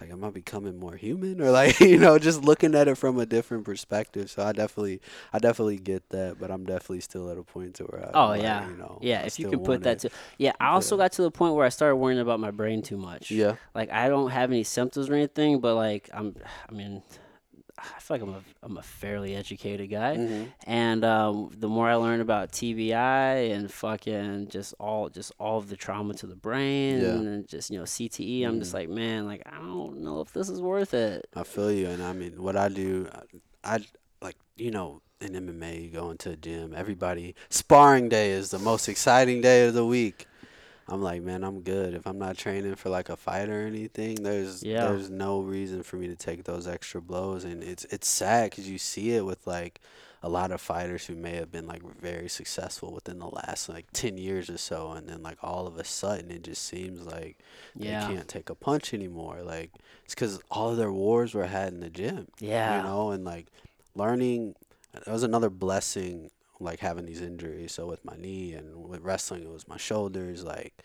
like 0.00 0.10
am 0.10 0.24
I 0.24 0.30
becoming 0.30 0.78
more 0.78 0.96
human, 0.96 1.40
or 1.42 1.50
like 1.50 1.78
you 1.80 1.98
know, 1.98 2.18
just 2.18 2.42
looking 2.42 2.74
at 2.74 2.88
it 2.88 2.96
from 2.96 3.18
a 3.18 3.26
different 3.26 3.64
perspective. 3.64 4.30
So 4.30 4.42
I 4.44 4.52
definitely, 4.52 5.00
I 5.32 5.38
definitely 5.38 5.78
get 5.78 6.08
that, 6.10 6.38
but 6.40 6.50
I'm 6.50 6.64
definitely 6.64 7.00
still 7.00 7.30
at 7.30 7.38
a 7.38 7.42
point 7.42 7.74
to 7.76 7.84
where 7.84 8.10
I, 8.10 8.14
Oh 8.14 8.28
like, 8.28 8.42
yeah, 8.42 8.68
you 8.68 8.76
know, 8.76 8.98
yeah. 9.02 9.22
I 9.22 9.26
If 9.26 9.38
you 9.38 9.46
can 9.46 9.60
put 9.60 9.82
that 9.84 9.98
it. 9.98 10.00
to, 10.00 10.10
yeah. 10.38 10.52
I 10.60 10.68
also 10.68 10.96
Yeah. 10.96 11.04
got 11.04 11.12
to 11.12 11.22
the 11.22 11.30
point 11.30 11.54
where 11.54 11.66
I 11.66 11.68
started 11.68 11.96
worrying 11.96 12.20
about 12.20 12.40
my 12.40 12.50
brain 12.50 12.82
too 12.82 12.96
much. 12.96 13.30
yeah, 13.30 13.56
Like 13.74 13.90
I 13.90 14.08
don't 14.08 14.30
have 14.30 14.50
any 14.50 14.64
symptoms 14.64 15.08
or 15.08 15.14
anything, 15.14 15.60
but 15.60 15.74
like 15.74 16.08
I'm, 16.12 16.36
I 16.68 16.72
mean, 16.72 17.02
I 17.96 18.00
feel 18.00 18.16
like 18.16 18.22
I'm 18.22 18.34
a 18.34 18.42
I'm 18.62 18.76
a 18.78 18.82
fairly 18.82 19.34
educated 19.36 19.90
guy, 19.90 20.16
Mhm. 20.16 20.48
and 20.66 21.04
um, 21.04 21.50
the 21.56 21.68
more 21.68 21.88
I 21.88 21.94
learn 21.94 22.20
about 22.20 22.52
TBI 22.52 23.50
and 23.54 23.70
fucking 23.72 24.48
just 24.48 24.74
all 24.80 25.08
just 25.08 25.32
all 25.38 25.58
of 25.58 25.68
the 25.68 25.76
trauma 25.76 26.14
to 26.14 26.26
the 26.26 26.36
brain 26.36 27.00
Yeah. 27.00 27.14
and 27.16 27.48
just 27.48 27.70
you 27.70 27.78
know 27.78 27.84
CTE, 27.84 28.44
I'm 28.44 28.58
just 28.58 28.70
Mhm. 28.72 28.74
like, 28.74 28.88
man, 28.88 29.26
like 29.26 29.42
I 29.46 29.58
don't 29.58 30.00
know 30.02 30.20
if 30.20 30.32
this 30.32 30.48
is 30.48 30.60
worth 30.60 30.94
it. 30.94 31.26
I 31.34 31.42
feel 31.44 31.70
you, 31.70 31.86
and 31.88 32.02
I 32.02 32.12
mean, 32.12 32.42
what 32.42 32.56
I 32.56 32.68
do, 32.68 33.08
I, 33.64 33.76
I 33.76 33.84
like, 34.22 34.36
you 34.56 34.70
know, 34.70 35.00
in 35.20 35.32
MMA, 35.34 35.82
you 35.84 35.90
go 35.90 36.10
into 36.10 36.30
a 36.30 36.36
gym. 36.36 36.74
Everybody 36.74 37.34
sparring 37.48 38.08
day 38.08 38.30
is 38.30 38.50
the 38.50 38.58
most 38.58 38.88
exciting 38.88 39.40
day 39.40 39.66
of 39.66 39.74
the 39.74 39.86
week. 39.86 40.26
I'm 40.88 41.00
like, 41.02 41.22
man, 41.22 41.44
I'm 41.44 41.62
good. 41.62 41.94
If 41.94 42.06
I'm 42.06 42.18
not 42.18 42.36
training 42.36 42.74
for 42.76 42.90
like 42.90 43.08
a 43.08 43.16
fight 43.16 43.48
or 43.48 43.66
anything, 43.66 44.22
there's 44.22 44.62
Yeah. 44.62 44.86
there's 44.88 45.08
no 45.10 45.40
reason 45.40 45.82
for 45.82 45.96
me 45.96 46.08
to 46.08 46.16
take 46.16 46.44
those 46.44 46.66
extra 46.66 47.00
blows, 47.00 47.44
and 47.44 47.62
it's 47.62 47.84
it's 47.86 48.08
sad 48.08 48.50
because 48.50 48.68
you 48.68 48.78
see 48.78 49.12
it 49.12 49.24
with 49.24 49.46
like 49.46 49.80
a 50.22 50.28
lot 50.28 50.50
of 50.50 50.60
fighters 50.60 51.04
who 51.06 51.14
may 51.14 51.36
have 51.36 51.50
been 51.52 51.66
like 51.66 51.82
very 52.00 52.28
successful 52.30 52.92
within 52.94 53.18
the 53.18 53.26
last 53.28 53.68
like 53.68 53.84
10 53.92 54.16
years 54.16 54.48
or 54.48 54.56
so 54.56 54.92
and 54.92 55.06
then 55.06 55.22
like 55.22 55.36
all 55.42 55.66
of 55.66 55.76
a 55.76 55.84
sudden 55.84 56.30
it 56.30 56.42
just 56.42 56.62
seems 56.64 57.02
like 57.04 57.36
Yeah, 57.74 58.06
they 58.08 58.14
can't 58.14 58.28
take 58.28 58.48
a 58.48 58.54
punch 58.54 58.94
anymore. 58.94 59.42
Like 59.42 59.70
it's 60.06 60.14
because 60.14 60.40
all 60.50 60.70
of 60.70 60.78
their 60.78 60.90
wars 60.92 61.34
were 61.34 61.44
had 61.46 61.74
in 61.74 61.80
the 61.80 61.90
gym. 61.90 62.28
yeah, 62.40 62.78
You 62.78 62.88
know, 62.88 63.10
and 63.10 63.22
like 63.24 63.48
learning, 63.94 64.54
that 64.92 65.06
was 65.08 65.22
another 65.22 65.50
blessing. 65.50 66.30
Like 66.64 66.80
having 66.80 67.06
these 67.06 67.20
injuries. 67.20 67.72
So 67.72 67.86
with 67.86 68.04
my 68.04 68.16
knee 68.16 68.54
and 68.54 68.88
with 68.88 69.02
wrestling, 69.02 69.42
it 69.44 69.50
was 69.50 69.68
my 69.68 69.76
shoulders. 69.76 70.44
Like 70.44 70.82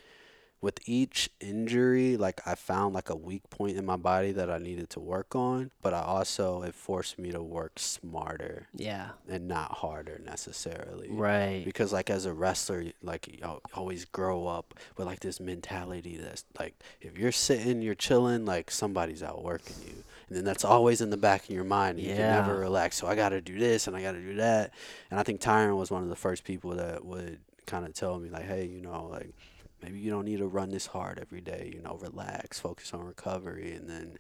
with 0.62 0.80
each 0.86 1.30
injury, 1.40 2.18
like 2.18 2.42
I 2.46 2.56
found 2.56 2.94
like 2.94 3.10
a 3.10 3.16
weak 3.16 3.50
point 3.50 3.78
in 3.78 3.86
my 3.86 3.96
body 3.96 4.32
that 4.34 4.50
I 4.50 4.58
needed 4.58 4.90
to 4.92 5.00
work 5.00 5.36
on. 5.36 5.72
But 5.82 5.94
I 5.94 6.02
also 6.02 6.64
it 6.64 6.76
forced 6.76 7.18
me 7.18 7.32
to 7.32 7.42
work 7.42 7.74
smarter 7.78 8.68
yeah, 8.76 9.10
and 9.30 9.48
not 9.48 9.72
harder 9.72 10.20
necessarily. 10.24 11.10
Right, 11.10 11.64
because 11.64 11.94
like 11.94 12.10
as 12.10 12.26
a 12.26 12.34
wrestler 12.34 12.86
like 13.02 13.28
you 13.28 13.62
always 13.74 14.06
grow 14.06 14.48
up 14.48 14.74
with 14.98 15.08
like 15.08 15.22
this 15.22 15.40
mentality 15.40 16.18
that's 16.18 16.44
like 16.60 16.76
if 17.02 17.18
you're 17.18 17.32
sitting 17.32 17.82
you're 17.82 17.96
chilling 17.96 18.46
like 18.46 18.70
somebody's 18.70 19.24
outworking 19.24 19.76
you. 19.88 20.04
And 20.28 20.38
then 20.38 20.46
that's 20.46 20.64
always 20.64 21.02
in 21.02 21.10
the 21.10 21.18
back 21.18 21.46
of 21.46 21.50
your 21.50 21.64
mind 21.64 22.00
you 22.00 22.10
can 22.10 22.18
never 22.18 22.56
relax. 22.60 22.98
So 22.98 23.08
i 23.08 23.16
gotta 23.16 23.42
do 23.42 23.58
this 23.58 23.88
and 23.88 23.96
i 23.96 24.02
gotta 24.02 24.20
do 24.20 24.36
that. 24.36 24.74
And 25.10 25.20
i 25.20 25.24
think 25.24 25.40
tyron 25.40 25.78
was 25.78 25.90
one 25.90 26.04
of 26.04 26.10
the 26.10 26.16
first 26.16 26.44
people 26.44 26.72
that 26.72 27.06
would 27.06 27.40
kind 27.66 27.86
of 27.86 27.94
tell 27.94 28.18
me 28.18 28.30
like 28.30 28.46
hey 28.46 28.66
you 28.66 28.82
know 28.82 29.08
like 29.12 29.30
maybe 29.82 30.00
you 30.00 30.10
don't 30.12 30.26
need 30.26 30.38
to 30.40 30.48
run 30.48 30.70
this 30.70 30.88
hard 30.88 31.20
every 31.20 31.42
day. 31.42 31.72
You 31.74 31.82
know, 31.82 31.98
relax, 32.02 32.60
focus 32.60 32.94
on 32.94 33.02
recovery, 33.02 33.74
and 33.74 33.90
then 33.90 34.18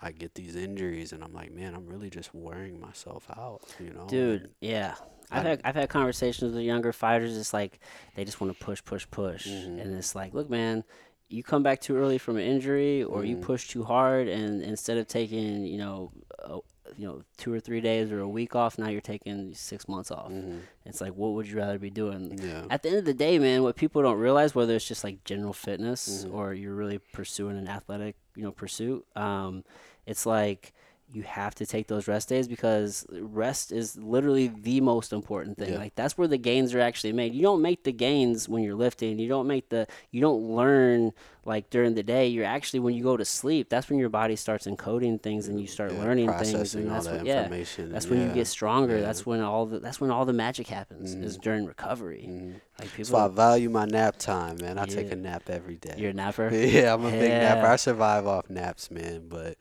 I 0.00 0.10
get 0.12 0.34
these 0.34 0.56
injuries, 0.56 1.12
and 1.12 1.22
I'm 1.22 1.32
like, 1.32 1.52
man, 1.52 1.74
I'm 1.74 1.86
really 1.86 2.10
just 2.10 2.34
wearing 2.34 2.80
myself 2.80 3.26
out. 3.36 3.60
You 3.78 3.90
know, 3.90 4.06
Dude, 4.08 4.42
And 4.42 4.50
yeah. 4.60 4.94
I've 5.30 5.46
I- 5.46 5.48
had 5.50 5.60
I've 5.64 5.74
had 5.76 5.88
conversations 5.88 6.52
with 6.54 6.62
younger 6.64 6.92
fighters. 6.92 7.36
It's 7.36 7.52
like 7.54 7.78
they 8.16 8.24
just 8.24 8.40
want 8.40 8.56
to 8.58 8.64
push, 8.64 8.82
push, 8.84 9.06
push, 9.10 9.46
Mhm. 9.46 9.80
and 9.80 9.94
it's 9.94 10.14
like, 10.14 10.34
look, 10.34 10.50
man, 10.50 10.84
you 11.28 11.42
come 11.42 11.62
back 11.62 11.80
too 11.80 11.96
early 11.96 12.18
from 12.18 12.36
an 12.36 12.42
injury, 12.42 13.02
or 13.04 13.24
you 13.24 13.36
Mhm. 13.36 13.42
push 13.42 13.68
too 13.68 13.84
hard, 13.84 14.28
and 14.28 14.62
instead 14.62 14.98
of 14.98 15.06
taking, 15.06 15.64
you 15.64 15.78
know, 15.78 16.12
a, 16.40 16.58
you 16.98 17.06
know, 17.06 17.22
two 17.36 17.52
or 17.52 17.60
three 17.60 17.80
days 17.80 18.10
or 18.12 18.20
a 18.20 18.28
week 18.28 18.54
off, 18.54 18.78
now 18.78 18.88
you're 18.88 19.00
taking 19.00 19.54
six 19.54 19.88
months 19.88 20.10
off. 20.10 20.30
Mhm. 20.30 20.60
It's 20.84 21.00
like, 21.00 21.14
what 21.14 21.32
would 21.32 21.46
you 21.48 21.56
rather 21.58 21.78
be 21.78 21.90
doing? 21.90 22.38
yeah, 22.42 22.64
At 22.70 22.82
the 22.82 22.88
end 22.90 22.98
of 22.98 23.04
the 23.04 23.14
day, 23.14 23.38
man, 23.38 23.62
what 23.62 23.76
people 23.76 24.02
don't 24.02 24.18
realize, 24.18 24.54
whether 24.54 24.74
it's 24.74 24.86
just 24.86 25.04
like 25.04 25.24
general 25.24 25.52
fitness 25.52 26.24
Mhm. 26.24 26.32
or 26.34 26.54
you're 26.54 26.74
really 26.74 26.98
pursuing 26.98 27.56
an 27.58 27.68
athletic, 27.68 28.16
you 28.36 28.42
know, 28.42 28.52
pursuit, 28.52 29.04
um, 29.16 29.64
it's 30.06 30.26
like 30.26 30.72
you 31.12 31.22
have 31.22 31.54
to 31.56 31.66
take 31.66 31.88
those 31.88 32.08
rest 32.08 32.28
days 32.28 32.48
because 32.48 33.04
rest 33.10 33.70
is 33.70 33.96
literally 33.98 34.48
the 34.48 34.80
most 34.80 35.12
important 35.12 35.58
thing. 35.58 35.72
Yeah. 35.74 35.78
Like 35.78 35.94
that's 35.94 36.16
where 36.16 36.28
the 36.28 36.38
gains 36.38 36.74
are 36.74 36.80
actually 36.80 37.12
made. 37.12 37.34
You 37.34 37.42
don't 37.42 37.60
make 37.60 37.84
the 37.84 37.92
gains 37.92 38.48
when 38.48 38.62
you're 38.62 38.74
lifting. 38.74 39.18
You 39.18 39.28
don't 39.28 39.46
make 39.46 39.68
the 39.68 39.86
you 40.10 40.20
don't 40.20 40.42
learn 40.42 41.12
like 41.44 41.68
during 41.70 41.94
the 41.94 42.02
day. 42.02 42.28
You're 42.28 42.46
actually 42.46 42.80
when 42.80 42.94
you 42.94 43.02
go 43.02 43.16
to 43.16 43.24
sleep, 43.24 43.68
that's 43.68 43.90
when 43.90 43.98
your 43.98 44.08
body 44.08 44.36
starts 44.36 44.66
encoding 44.66 45.20
things 45.20 45.48
and 45.48 45.60
you 45.60 45.66
start 45.66 45.92
yeah, 45.92 45.98
learning 46.00 46.32
things 46.32 46.74
and 46.74 46.88
all 46.88 46.94
that's 46.94 47.06
that 47.06 47.16
when, 47.18 47.26
yeah. 47.26 47.48
That's 47.90 48.06
when 48.06 48.20
you 48.26 48.32
get 48.32 48.46
stronger. 48.46 48.96
yeah. 48.96 49.02
That's 49.02 49.26
when 49.26 49.40
all 49.40 49.66
the 49.66 49.80
that's 49.80 50.00
when 50.00 50.10
all 50.10 50.24
the 50.24 50.32
magic 50.32 50.68
happens 50.68 51.14
is 51.14 51.36
during 51.36 51.66
recovery. 51.66 52.26
Mhm. 52.28 52.60
Like 52.78 52.92
people 52.94 53.18
why 53.18 53.26
I 53.26 53.28
value 53.28 53.68
my 53.68 53.84
nap 53.84 54.16
time, 54.16 54.56
man. 54.60 54.78
I 54.78 54.86
take 54.86 55.12
a 55.12 55.16
nap 55.16 55.44
every 55.48 55.76
day. 55.76 55.94
You're 55.98 56.10
a 56.10 56.14
napper. 56.14 56.48
Yeah, 56.72 56.94
I'm 56.94 57.04
a 57.04 57.10
big 57.10 57.30
napper. 57.30 57.66
I 57.66 57.76
survive 57.76 58.26
off 58.26 58.48
naps, 58.48 58.90
man. 58.90 59.26
But 59.28 59.58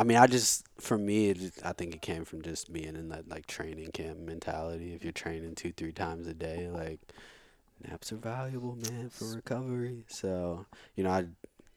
I 0.00 0.02
mean, 0.02 0.16
I 0.16 0.26
just 0.26 0.64
for 0.78 0.96
me, 0.96 1.34
just- 1.34 1.64
I 1.64 1.72
think 1.74 1.94
it 1.94 2.00
came 2.00 2.24
from 2.24 2.40
just 2.40 2.72
being 2.72 2.96
in 2.96 3.10
that 3.10 3.28
like 3.28 3.46
training 3.46 3.90
camp 3.92 4.18
mentality. 4.20 4.94
If 4.94 5.04
you're 5.04 5.12
training 5.12 5.56
two, 5.56 5.72
three 5.72 5.92
times 5.92 6.26
a 6.26 6.32
day, 6.32 6.68
like 6.70 7.00
naps 7.86 8.10
are 8.10 8.16
valuable, 8.16 8.76
man, 8.76 9.10
for 9.10 9.26
recovery. 9.26 10.04
So 10.08 10.64
you 10.96 11.04
know, 11.04 11.10
I. 11.10 11.26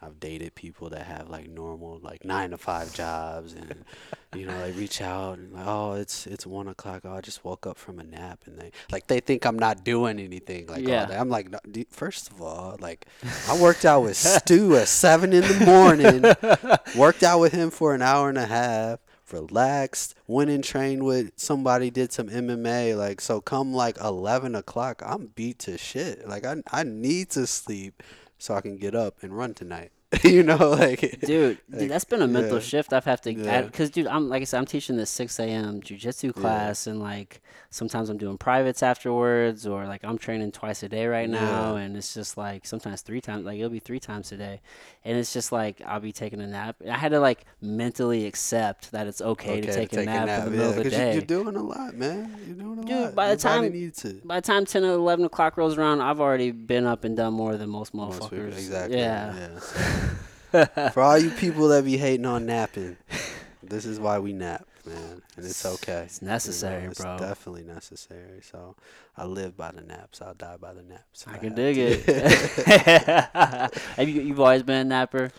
I've 0.06 0.20
dated 0.20 0.56
people 0.56 0.90
that 0.90 1.04
have 1.06 1.30
like 1.30 1.50
normal 1.50 2.00
like 2.04 2.26
nine 2.26 2.52
to 2.52 2.58
five 2.58 2.94
jobs 2.94 3.54
and 3.54 3.86
you 4.36 4.46
know 4.46 4.60
they 4.62 4.72
reach 4.72 5.02
out 5.02 5.38
and 5.38 5.54
like 5.54 5.66
oh 5.66 5.94
it's 5.94 6.28
it's 6.28 6.46
one 6.46 6.68
o'clock 6.68 7.02
oh 7.06 7.14
I 7.16 7.22
just 7.22 7.44
woke 7.46 7.66
up 7.66 7.78
from 7.78 8.00
a 8.00 8.04
nap 8.04 8.42
and 8.46 8.58
they 8.60 8.72
like 8.92 9.08
they 9.08 9.20
think 9.20 9.46
I'm 9.46 9.58
not 9.58 9.84
doing 9.84 10.20
anything 10.20 10.68
like 10.68 10.86
Yeah. 10.88 11.02
all 11.02 11.08
day. 11.08 11.18
I'm 11.18 11.30
like 11.30 11.50
no, 11.52 11.60
dude, 11.72 11.88
first 11.90 12.30
of 12.32 12.42
all 12.42 12.78
like 12.80 13.06
I 13.48 13.60
worked 13.60 13.86
out 13.86 14.02
with 14.02 14.18
Stu 14.18 14.76
at 14.76 14.88
seven 14.88 15.32
in 15.34 15.42
the 15.42 15.66
morning. 15.66 16.22
worked 17.00 17.24
out 17.24 17.40
with 17.40 17.54
him 17.54 17.70
for 17.70 17.96
an 17.96 18.02
hour 18.02 18.30
and 18.30 18.38
a 18.38 18.46
half. 18.46 19.00
Relaxed. 19.32 20.14
Went 20.28 20.52
and 20.52 20.64
trained 20.64 21.04
with 21.04 21.32
somebody. 21.38 21.90
Did 21.90 22.12
some 22.14 22.30
MMA. 22.30 22.96
Like 22.96 23.20
so, 23.20 23.42
come 23.42 23.74
like 23.74 23.98
eleven 24.00 24.54
o'clock, 24.54 25.02
I'm 25.04 25.28
beat 25.34 25.58
to 25.60 25.76
shit. 25.78 26.28
Like 26.28 26.46
I 26.46 26.62
I 26.72 26.84
need 26.84 27.32
to 27.32 27.48
sleep 27.48 28.04
so 28.38 28.54
I 28.54 28.62
can 28.62 28.78
get 28.78 28.94
up 28.94 29.24
and 29.24 29.36
run 29.36 29.56
tonight. 29.56 29.92
you 30.24 30.44
know, 30.44 30.70
like 30.72 31.20
dude, 31.22 31.58
Like, 31.70 31.80
dude, 31.80 31.90
that's 31.92 32.04
been 32.06 32.22
a 32.22 32.28
mental 32.28 32.56
yeah. 32.58 32.64
shift 32.64 32.94
I've 32.94 33.06
have 33.06 33.22
to 33.22 33.34
Yeah. 33.34 33.62
because 33.64 33.90
dude, 33.90 34.08
I'm 34.08 34.30
like 34.30 34.42
I 34.42 34.46
said, 34.46 34.60
I'm 34.60 34.66
teaching 34.66 34.98
this 34.98 35.10
6 35.10 35.40
a.m. 35.40 35.82
jujitsu 35.82 36.34
class, 36.34 36.88
and 36.88 37.00
like 37.00 37.42
sometimes 37.74 38.10
I'm 38.10 38.18
doing 38.18 38.38
privates 38.38 38.84
afterwards, 38.84 39.66
or 39.66 39.86
like 39.86 40.04
I'm 40.04 40.18
training 40.18 40.52
twice 40.52 40.84
a 40.84 40.90
day 40.90 41.08
right 41.08 41.30
now, 41.30 41.76
and 41.76 41.98
it's 41.98 42.14
just 42.14 42.38
like 42.38 42.66
sometimes 42.66 43.02
three 43.02 43.20
times, 43.20 43.46
like 43.46 43.58
it'll 43.58 43.70
be 43.70 43.80
three 43.80 44.00
times 44.00 44.32
a 44.32 44.38
day, 44.38 44.62
and 45.04 45.18
it's 45.18 45.34
just 45.34 45.52
like 45.52 45.82
I'll 45.86 46.00
be 46.00 46.12
taking 46.12 46.40
a 46.40 46.48
nap. 46.48 46.76
I 46.88 46.98
had 46.98 47.12
to 47.12 47.20
like 47.20 47.46
mentally 47.62 48.28
accept 48.28 48.92
that 48.92 49.08
it's 49.08 49.22
okay, 49.22 49.60
to 49.62 49.74
take, 49.74 49.92
a, 49.94 50.06
nap 50.06 50.30
in 50.30 50.46
the 50.46 50.52
middle 50.52 50.70
of 50.70 50.76
the 50.84 50.90
day. 50.90 51.14
You're 51.14 51.22
doing 51.24 51.56
a 51.56 51.64
lot, 51.64 51.96
man. 51.96 52.36
You're 52.46 52.56
doing 52.56 52.80
a 52.80 52.84
Dude, 52.84 52.92
lot. 52.92 53.16
by 53.16 53.36
the 53.36 53.50
Your 53.50 53.62
body 53.62 53.92
time-. 53.92 54.22
By 54.24 54.40
the 54.40 54.46
time 54.46 54.66
10 54.66 54.84
or 54.84 54.94
11 54.94 55.26
o'clock 55.26 55.58
rolls 55.58 55.78
around, 55.78 56.02
I've 56.02 56.22
already 56.22 56.52
been 56.52 56.86
up 56.86 57.04
and 57.04 57.18
done 57.18 57.34
more 57.34 57.58
than 57.58 57.70
most 57.70 57.94
Most 57.94 58.22
motherfuckers. 58.22 58.54
Exactly. 58.54 58.98
Yeah. 58.98 59.60
yeah. 60.54 60.90
For 60.90 61.02
all 61.02 61.18
you 61.18 61.32
people 61.32 61.70
that 61.70 61.84
be 61.84 61.98
hating 61.98 62.28
on 62.28 62.46
napping, 62.46 62.98
this 63.64 63.86
is 63.86 64.00
why 64.00 64.20
we 64.20 64.34
nap, 64.34 64.68
man, 64.86 65.22
and 65.38 65.46
it's 65.46 65.66
okay. 65.66 66.04
It's 66.06 66.22
necessary, 66.22 66.84
it's 66.86 67.02
bro. 67.02 67.18
definitely 67.18 67.64
necessary. 67.64 68.42
So 68.42 68.76
I 69.18 69.26
live 69.26 69.56
by 69.58 69.72
the 69.72 69.82
naps. 69.82 70.22
I'll 70.22 70.34
die 70.34 70.58
by 70.60 70.74
the 70.74 70.84
naps. 70.84 71.26
I 71.28 71.32
have 71.34 71.42
can 71.42 71.56
dig 71.56 71.76
to. 71.76 72.12
it. 72.12 73.74
Have 73.98 74.10
you 74.10 74.22
you've 74.22 74.40
always 74.40 74.64
been 74.64 74.78
a 74.78 74.84
napper? 74.84 75.32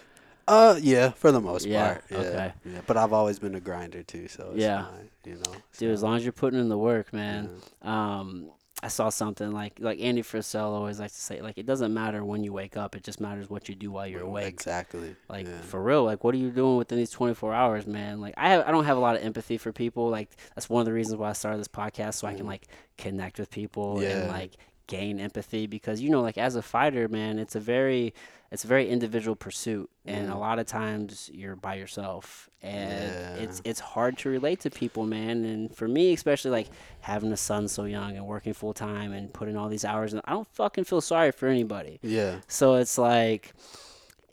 uh, 0.47 0.79
yeah, 0.81 1.11
for 1.11 1.33
the 1.33 1.41
most 1.41 1.67
Yeah, 1.67 1.93
part. 1.95 2.05
Yeah, 2.11 2.19
okay. 2.19 2.53
Yeah, 2.67 2.81
but 2.87 2.97
I've 2.97 3.13
always 3.13 3.39
been 3.39 3.55
a 3.55 3.61
grinder 3.61 4.03
too, 4.03 4.29
so 4.29 4.51
it's 4.53 4.61
Yeah. 4.63 4.85
fine, 4.85 5.09
you 5.25 5.35
know. 5.37 5.55
Dude, 5.79 5.91
as 5.91 6.03
long 6.03 6.17
as 6.17 6.25
you're 6.25 6.33
putting 6.33 6.61
in 6.61 6.69
the 6.69 6.77
work, 6.79 7.13
man. 7.13 7.49
yeah. 7.83 8.19
Um, 8.19 8.51
I 8.85 8.89
saw 8.89 9.09
something 9.09 9.51
like 9.51 9.79
like 9.81 9.99
Andy 10.01 10.23
Frisella 10.23 10.75
always 10.75 11.01
likes 11.01 11.15
to 11.15 11.21
say, 11.21 11.41
like 11.41 11.57
it 11.57 11.65
doesn't 11.65 11.93
matter 11.95 12.23
when 12.25 12.45
you 12.45 12.53
wake 12.53 12.77
up, 12.77 12.95
it 12.95 13.03
just 13.03 13.19
matters 13.19 13.49
what 13.49 13.69
you 13.69 13.75
do 13.75 13.91
while 13.91 14.07
you're 14.07 14.21
awake. 14.21 14.47
Exactly. 14.47 15.17
Like 15.29 15.47
yeah. 15.47 15.59
for 15.63 15.83
real, 15.83 16.05
like 16.05 16.23
what 16.23 16.35
are 16.35 16.39
you 16.39 16.51
doing 16.51 16.77
within 16.77 16.99
these 16.99 17.11
24 17.11 17.55
hours, 17.55 17.87
man? 17.87 18.21
Like 18.21 18.35
I 18.37 18.51
have, 18.51 18.69
I 18.69 18.71
don't 18.71 18.85
have 18.85 18.99
a 18.99 19.01
lot 19.01 19.17
of 19.17 19.23
empathy 19.23 19.57
for 19.57 19.73
people. 19.73 20.11
Like 20.11 20.29
that's 20.55 20.69
one 20.69 20.81
of 20.81 20.87
the 20.87 20.93
reasons 20.93 21.17
why 21.17 21.31
I 21.31 21.33
started 21.33 21.61
this 21.61 21.69
podcast, 21.69 22.15
so 22.15 22.29
I 22.29 22.35
can 22.35 22.45
Mhm. 22.45 22.49
like 22.49 22.69
connect 22.99 23.39
with 23.39 23.51
people 23.51 24.03
Yeah. 24.03 24.11
and 24.19 24.29
like 24.29 24.53
gain 24.87 25.19
empathy 25.19 25.67
because 25.67 26.03
you 26.03 26.11
know, 26.11 26.21
like 26.21 26.37
as 26.37 26.55
a 26.55 26.63
fighter, 26.63 27.09
man, 27.09 27.39
it's 27.39 27.55
a 27.55 27.61
very, 27.61 28.13
it's 28.55 28.65
a 28.65 28.67
very 28.69 28.89
individual 28.89 29.37
pursuit, 29.37 29.91
and 30.07 30.31
a 30.31 30.35
Mhm. 30.35 30.39
lot 30.41 30.59
of 30.59 30.67
times 30.67 31.29
you're 31.35 31.57
by 31.57 31.75
yourself, 31.75 32.49
and 32.63 33.39
it's 33.43 33.61
it's 33.65 33.81
hard 33.81 34.17
to 34.19 34.31
relate 34.31 34.61
to 34.61 34.71
people, 34.71 35.05
man. 35.05 35.45
And 35.45 35.75
for 35.77 35.87
me, 35.89 36.13
especially 36.15 36.51
like 36.53 36.69
having 37.01 37.31
a 37.33 37.37
son 37.37 37.69
so 37.69 37.85
young 37.85 38.17
and 38.17 38.27
working 38.27 38.55
full 38.55 38.73
time 38.73 39.13
and 39.13 39.31
putting 39.35 39.57
all 39.57 39.69
these 39.69 39.85
hours, 39.85 40.15
in, 40.15 40.21
I 40.25 40.31
don't 40.33 40.49
fucking 40.55 40.85
feel 40.85 41.01
sorry 41.03 41.33
for 41.33 41.49
anybody. 41.49 41.99
Yeah. 42.03 42.41
So 42.49 42.75
it's 42.77 42.97
like 42.97 43.53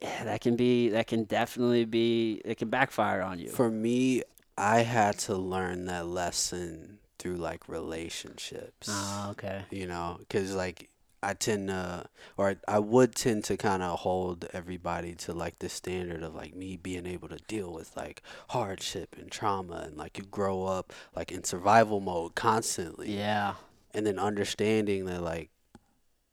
yeah, 0.02 0.24
that 0.24 0.42
can 0.42 0.56
be 0.56 0.90
that 0.90 1.08
can 1.08 1.26
definitely 1.26 1.86
be 1.86 2.42
it 2.46 2.58
can 2.58 2.70
backfire 2.70 3.22
on 3.22 3.38
you. 3.40 3.50
For 3.50 3.70
me, 3.70 4.24
I 4.58 4.80
had 4.80 5.18
to 5.20 5.36
learn 5.36 5.86
that 5.86 6.06
lesson 6.08 7.00
through 7.20 7.38
like 7.38 7.68
relationships. 7.68 8.88
Oh, 8.90 9.30
okay. 9.32 9.64
you 9.72 9.88
know, 9.88 10.18
because 10.20 10.54
like 10.56 10.90
I 11.24 11.34
tend 11.34 11.68
to, 11.70 12.06
or 12.38 12.50
I, 12.50 12.56
I 12.68 12.80
would 12.80 13.14
tend 13.16 13.44
to 13.46 13.58
kind 13.58 13.84
of 13.84 14.00
hold 14.00 14.46
everybody 14.54 15.14
to 15.16 15.34
like 15.34 15.60
the 15.60 15.70
standard 15.70 16.24
of 16.24 16.34
like 16.36 16.56
me 16.56 16.78
being 16.78 17.06
able 17.06 17.30
to 17.30 17.38
deal 17.48 17.72
with 17.72 17.96
like 17.96 18.22
hardship 18.50 19.16
and 19.20 19.32
trauma, 19.32 19.84
and 19.88 19.98
like 19.98 20.18
you 20.18 20.24
grow 20.26 20.66
up 20.66 20.94
like 21.16 21.32
in 21.32 21.44
survival 21.44 22.00
mode 22.00 22.36
constantly, 22.36 23.16
Yeah. 23.16 23.54
and 23.94 24.06
then 24.06 24.20
understanding 24.20 25.06
that 25.06 25.22
like. 25.22 25.50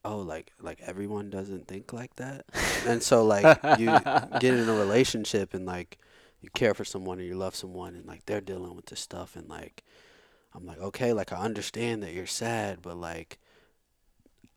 Oh, 0.04 0.18
like 0.20 0.52
like 0.62 0.80
everyone 0.86 1.28
doesn't 1.28 1.66
think 1.66 1.92
like 1.92 2.14
that, 2.16 2.46
and 2.86 3.02
so 3.02 3.24
like 3.24 3.58
you 3.78 3.86
get 4.40 4.54
in 4.54 4.68
a 4.68 4.72
relationship 4.74 5.52
and 5.52 5.66
like 5.66 5.98
you 6.40 6.48
care 6.54 6.72
for 6.72 6.84
someone 6.84 7.18
or 7.18 7.24
you 7.24 7.34
love 7.34 7.56
someone 7.56 7.94
and 7.96 8.06
like 8.06 8.24
they're 8.24 8.40
dealing 8.40 8.76
with 8.76 8.86
this 8.86 9.00
stuff 9.00 9.34
and 9.34 9.48
like 9.48 9.82
I'm 10.54 10.64
like 10.64 10.78
okay 10.78 11.12
like 11.12 11.32
I 11.32 11.38
understand 11.38 12.02
that 12.04 12.12
you're 12.14 12.26
sad 12.26 12.78
but 12.80 12.96
like 12.96 13.38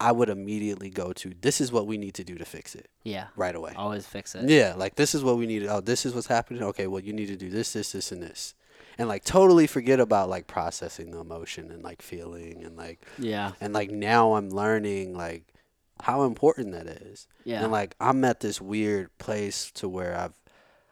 I 0.08 0.12
would 0.12 0.30
immediately 0.30 0.90
go 0.90 1.14
to 1.14 1.34
this 1.42 1.62
is 1.62 1.72
what 1.72 1.86
we 1.88 1.98
need 1.98 2.16
to 2.16 2.24
do 2.24 2.36
to 2.36 2.46
fix 2.46 2.76
it 2.76 2.90
Yeah. 3.04 3.28
right 3.36 3.56
away. 3.56 3.74
Always 3.76 4.06
fix 4.08 4.36
it. 4.36 4.50
Yeah, 4.50 4.74
like 4.76 4.96
this 4.96 5.14
is 5.16 5.24
what 5.24 5.38
we 5.38 5.46
need. 5.46 5.66
Oh, 5.68 5.80
this 5.82 6.06
is 6.06 6.14
what's 6.16 6.28
happening. 6.28 6.64
Okay, 6.64 6.88
well 6.88 7.02
you 7.04 7.14
need 7.14 7.28
to 7.28 7.36
do 7.38 7.50
this, 7.50 7.74
this, 7.74 7.92
this, 7.92 8.12
and 8.12 8.22
this, 8.24 8.56
and 8.98 9.08
like 9.08 9.24
totally 9.24 9.68
forget 9.68 10.00
about 10.00 10.28
like 10.30 10.48
processing 10.48 11.12
the 11.12 11.20
emotion 11.20 11.72
and 11.72 11.84
like 11.84 12.02
feeling 12.02 12.64
and 12.64 12.76
like 12.78 13.00
Yeah. 13.18 13.52
and 13.62 13.74
like 13.74 13.92
now 13.92 14.34
I'm 14.34 14.50
learning 14.50 15.16
like 15.16 15.44
how 16.02 16.24
important 16.24 16.72
that 16.74 16.88
is. 16.88 17.28
Yeah. 17.44 17.62
And 17.64 17.72
like 17.72 17.96
I'm 18.00 18.24
at 18.26 18.40
this 18.40 18.60
weird 18.60 19.16
place 19.20 19.70
to 19.76 19.88
where 19.88 20.18
I've 20.18 20.38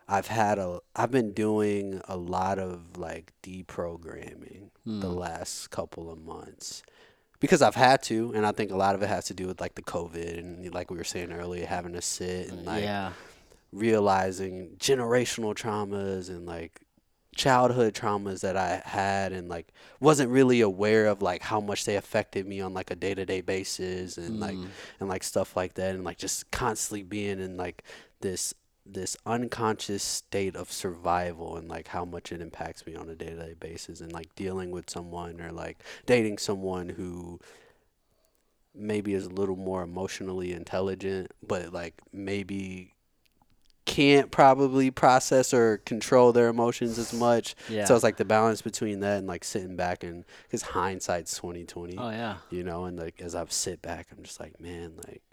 I've 0.08 0.28
had 0.28 0.58
a 0.60 0.80
I've 0.96 1.12
been 1.12 1.34
doing 1.34 2.02
a 2.08 2.18
lot 2.18 2.58
of 2.60 2.98
like 2.98 3.34
deprogramming 3.44 4.70
the 4.86 5.08
Hmm. 5.10 5.18
last 5.18 5.70
couple 5.72 6.10
of 6.12 6.20
months. 6.20 6.84
Because 7.40 7.62
I've 7.62 7.76
had 7.76 8.04
to, 8.04 8.34
and 8.36 8.46
I 8.46 8.52
think 8.52 8.72
a 8.72 8.76
lot 8.76 8.96
of 8.96 9.02
it 9.02 9.08
has 9.08 9.26
to 9.26 9.34
do 9.34 9.48
with 9.48 9.62
like 9.62 9.76
the 9.76 9.82
COVID 9.82 10.38
and 10.38 10.74
like 10.74 10.92
we 10.92 10.98
were 10.98 11.04
saying 11.06 11.32
earlier, 11.32 11.66
having 11.66 11.94
to 11.94 12.02
sit 12.02 12.50
and 12.50 12.66
like 12.66 12.84
yeah. 12.84 13.14
realizing 13.72 14.76
generational 14.78 15.56
traumas 15.56 16.30
and 16.30 16.46
like 16.46 16.82
childhood 17.36 17.94
traumas 17.94 18.42
that 18.42 18.58
I 18.58 18.82
had 18.84 19.32
and 19.32 19.48
like 19.48 19.68
wasn't 20.02 20.30
really 20.32 20.60
aware 20.60 21.06
of 21.06 21.22
like 21.22 21.42
how 21.42 21.62
much 21.62 21.86
they 21.86 21.96
affected 21.96 22.46
me 22.46 22.60
on 22.60 22.74
like 22.74 22.92
a 22.92 22.96
day-to-day 22.96 23.42
basis 23.42 24.18
and 24.18 24.40
like 24.42 24.58
Mm. 24.58 24.68
and 25.00 25.08
like 25.08 25.24
stuff 25.24 25.56
like 25.56 25.76
that 25.76 25.96
and 25.96 26.04
like 26.04 26.18
just 26.18 26.52
constantly 26.52 27.04
being 27.04 27.40
in 27.40 27.56
like 27.56 27.84
this 28.20 28.54
this 28.92 29.16
unconscious 29.26 30.04
state 30.04 30.56
of 30.56 30.72
survival 30.72 31.56
and 31.56 31.68
like 31.68 31.90
how 31.90 32.06
much 32.06 32.32
it 32.32 32.42
impacts 32.42 32.86
me 32.86 32.96
on 32.96 33.10
a 33.10 33.16
day-to-day 33.16 33.56
basis 33.60 34.02
and 34.02 34.12
like 34.12 34.34
dealing 34.36 34.72
with 34.72 34.90
someone 34.90 35.40
or 35.40 35.52
like 35.52 35.84
dating 36.06 36.38
someone 36.38 36.90
who 36.90 37.40
maybe 38.74 39.14
is 39.14 39.26
a 39.26 39.30
little 39.30 39.56
more 39.56 39.84
emotionally 39.84 40.54
intelligent, 40.54 41.32
but 41.46 41.74
like 41.74 41.96
maybe 42.12 42.94
can't 43.86 44.30
probably 44.30 44.92
process 44.92 45.54
or 45.54 45.78
control 45.80 46.32
their 46.32 46.48
emotions 46.48 47.00
as 47.00 47.12
much. 47.12 47.56
Yeah. 47.68 47.86
So 47.86 47.96
it's 47.96 48.04
like 48.04 48.18
the 48.18 48.26
balance 48.26 48.62
between 48.62 49.00
that 49.00 49.18
and 49.18 49.28
like 49.28 49.44
sitting 49.44 49.76
back 49.76 50.04
and 50.04 50.26
because 50.44 50.62
hindsight's 50.62 51.36
twenty 51.36 51.66
twenty. 51.66 51.98
oh 51.98 52.10
yeah. 52.10 52.38
You 52.52 52.64
know, 52.64 52.86
and 52.86 52.98
like 53.00 53.20
as 53.20 53.34
I 53.36 53.44
sit 53.50 53.82
back, 53.82 54.08
I'm 54.16 54.24
just 54.24 54.40
like, 54.40 54.60
man, 54.62 54.94
like, 55.08 55.24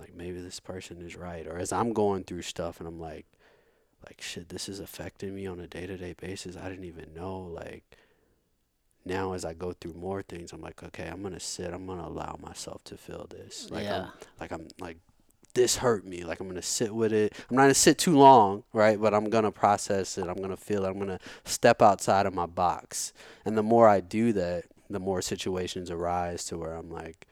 like 0.00 0.14
maybe 0.14 0.40
this 0.40 0.60
person 0.60 1.00
is 1.02 1.16
right. 1.16 1.46
Or 1.46 1.58
as 1.58 1.72
I'm 1.72 1.92
going 1.92 2.24
through 2.24 2.42
stuff 2.42 2.80
and 2.80 2.88
I'm 2.88 3.00
like, 3.00 3.26
like 4.06 4.20
shit, 4.20 4.48
this 4.48 4.68
is 4.68 4.80
affecting 4.80 5.34
me 5.34 5.46
on 5.46 5.60
a 5.60 5.66
day 5.66 5.86
to 5.86 5.96
day 5.96 6.14
basis. 6.18 6.56
I 6.56 6.68
didn't 6.68 6.84
even 6.86 7.12
know. 7.14 7.38
Like 7.40 7.84
now, 9.04 9.32
as 9.32 9.44
I 9.44 9.54
go 9.54 9.72
through 9.72 9.94
more 9.94 10.22
things, 10.22 10.52
I'm 10.52 10.60
like, 10.60 10.82
okay, 10.82 11.06
I'm 11.06 11.22
gonna 11.22 11.40
sit. 11.40 11.72
I'm 11.72 11.86
gonna 11.86 12.06
allow 12.06 12.38
myself 12.42 12.82
to 12.84 12.96
feel 12.96 13.26
this. 13.30 13.70
Like 13.70 13.84
Yeah. 13.84 14.04
I'm, 14.06 14.12
like 14.40 14.52
I'm 14.52 14.68
like. 14.80 14.96
This 15.52 15.78
hurt 15.78 16.06
me. 16.06 16.22
Like 16.22 16.38
I'm 16.38 16.46
gonna 16.46 16.62
sit 16.62 16.94
with 16.94 17.12
it. 17.12 17.32
I'm 17.50 17.56
not 17.56 17.62
gonna 17.62 17.74
sit 17.74 17.98
too 17.98 18.16
long, 18.16 18.62
right? 18.72 19.00
But 19.00 19.12
I'm 19.14 19.28
gonna 19.30 19.50
process 19.50 20.16
it. 20.16 20.28
I'm 20.28 20.40
gonna 20.40 20.56
feel 20.56 20.84
it. 20.84 20.88
I'm 20.88 20.98
gonna 21.00 21.18
step 21.44 21.82
outside 21.82 22.26
of 22.26 22.34
my 22.34 22.46
box. 22.46 23.12
And 23.44 23.58
the 23.58 23.62
more 23.64 23.88
I 23.88 23.98
do 23.98 24.32
that, 24.34 24.66
the 24.88 25.00
more 25.00 25.20
situations 25.20 25.90
arise 25.90 26.44
to 26.46 26.56
where 26.56 26.74
I'm 26.74 26.88
like, 26.88 27.26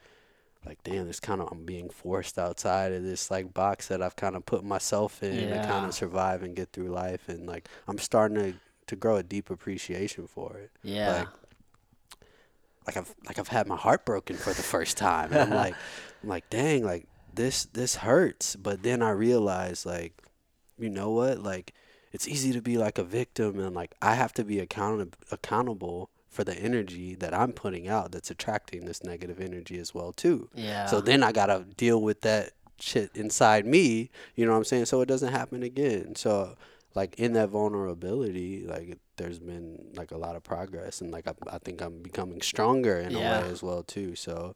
like 0.69 0.85
damn, 0.85 1.07
this 1.07 1.19
kind 1.19 1.41
of 1.41 1.49
I'm 1.51 1.65
being 1.65 1.89
forced 1.89 2.39
outside 2.39 2.93
of 2.93 3.03
this 3.03 3.31
like 3.31 3.55
box 3.55 3.89
that 3.89 4.03
I've 4.03 4.17
kind 4.17 4.37
of 4.37 4.45
put 4.45 4.63
myself 4.63 5.23
in 5.23 5.49
to 5.49 5.67
kind 5.67 5.87
of 5.87 5.95
survive 5.95 6.43
and 6.43 6.55
get 6.55 6.73
through 6.73 6.89
life, 6.89 7.29
and 7.29 7.47
like 7.47 7.69
I'm 7.89 7.99
starting 7.99 8.37
to 8.37 8.55
to 8.89 8.97
grow 8.97 9.17
a 9.17 9.23
deep 9.23 9.49
appreciation 9.51 10.27
for 10.27 10.59
it. 10.59 10.71
Yeah. 10.83 11.13
Like, 11.19 11.29
like 12.87 12.97
I've 12.99 13.15
like 13.27 13.39
I've 13.39 13.49
had 13.49 13.67
my 13.67 13.77
heart 13.77 14.05
broken 14.05 14.37
for 14.37 14.53
the 14.53 14.63
first 14.63 14.99
time, 14.99 15.33
and 15.33 15.41
I'm 15.41 15.51
like, 15.51 15.75
I'm 16.23 16.29
like, 16.29 16.51
dang, 16.51 16.85
like 16.85 17.07
this 17.33 17.65
this 17.65 17.97
hurts. 17.97 18.55
But 18.55 18.83
then 18.83 19.03
I 19.03 19.11
realized 19.11 19.87
like, 19.87 20.23
you 20.79 20.91
know 20.91 21.11
what, 21.11 21.43
like 21.43 21.73
it's 22.13 22.29
easy 22.29 22.53
to 22.53 22.61
be 22.61 22.77
like 22.77 22.99
a 22.99 23.05
victim, 23.05 23.59
and 23.59 23.75
like 23.75 23.95
I 24.03 24.15
have 24.15 24.35
to 24.35 24.45
be 24.45 24.59
accountable 24.59 25.19
accountable 25.31 26.11
for 26.39 26.45
the 26.45 26.55
energy 26.57 27.17
that 27.17 27.35
I'm 27.35 27.51
putting 27.51 27.89
out 27.89 28.13
that's 28.13 28.31
attracting 28.31 28.85
this 28.85 29.03
negative 29.03 29.41
energy 29.41 29.77
as 29.81 29.93
well 29.93 30.13
too. 30.13 30.49
yeah. 30.55 30.87
So 30.87 31.01
then 31.01 31.25
I 31.25 31.33
gotta 31.33 31.65
deal 31.77 32.01
with 32.01 32.21
that 32.21 32.53
shit 32.79 33.11
inside 33.17 33.67
me. 33.67 34.09
You 34.37 34.47
know 34.47 34.53
what 34.53 34.59
I'm 34.59 34.65
saying? 34.65 34.85
So 34.87 35.01
it 35.01 35.07
doesn't 35.07 35.33
happen 35.33 35.65
again. 35.65 36.15
So 36.15 36.55
like 36.95 37.17
in 37.19 37.33
that 37.33 37.49
vulnerability, 37.49 38.65
like 38.65 38.99
there's 39.17 39.41
been 39.41 39.85
like 39.97 40.13
a 40.13 40.17
lot 40.17 40.37
of 40.37 40.45
progress, 40.45 41.01
and 41.01 41.11
like 41.11 41.27
I, 41.27 41.33
I 41.51 41.59
think 41.59 41.81
I'm 41.83 42.03
becoming 42.03 42.41
stronger 42.41 42.99
in 43.01 43.11
Yeah. 43.17 43.39
a 43.39 43.43
way 43.43 43.51
as 43.51 43.61
well 43.65 43.83
too. 43.83 44.15
So 44.15 44.55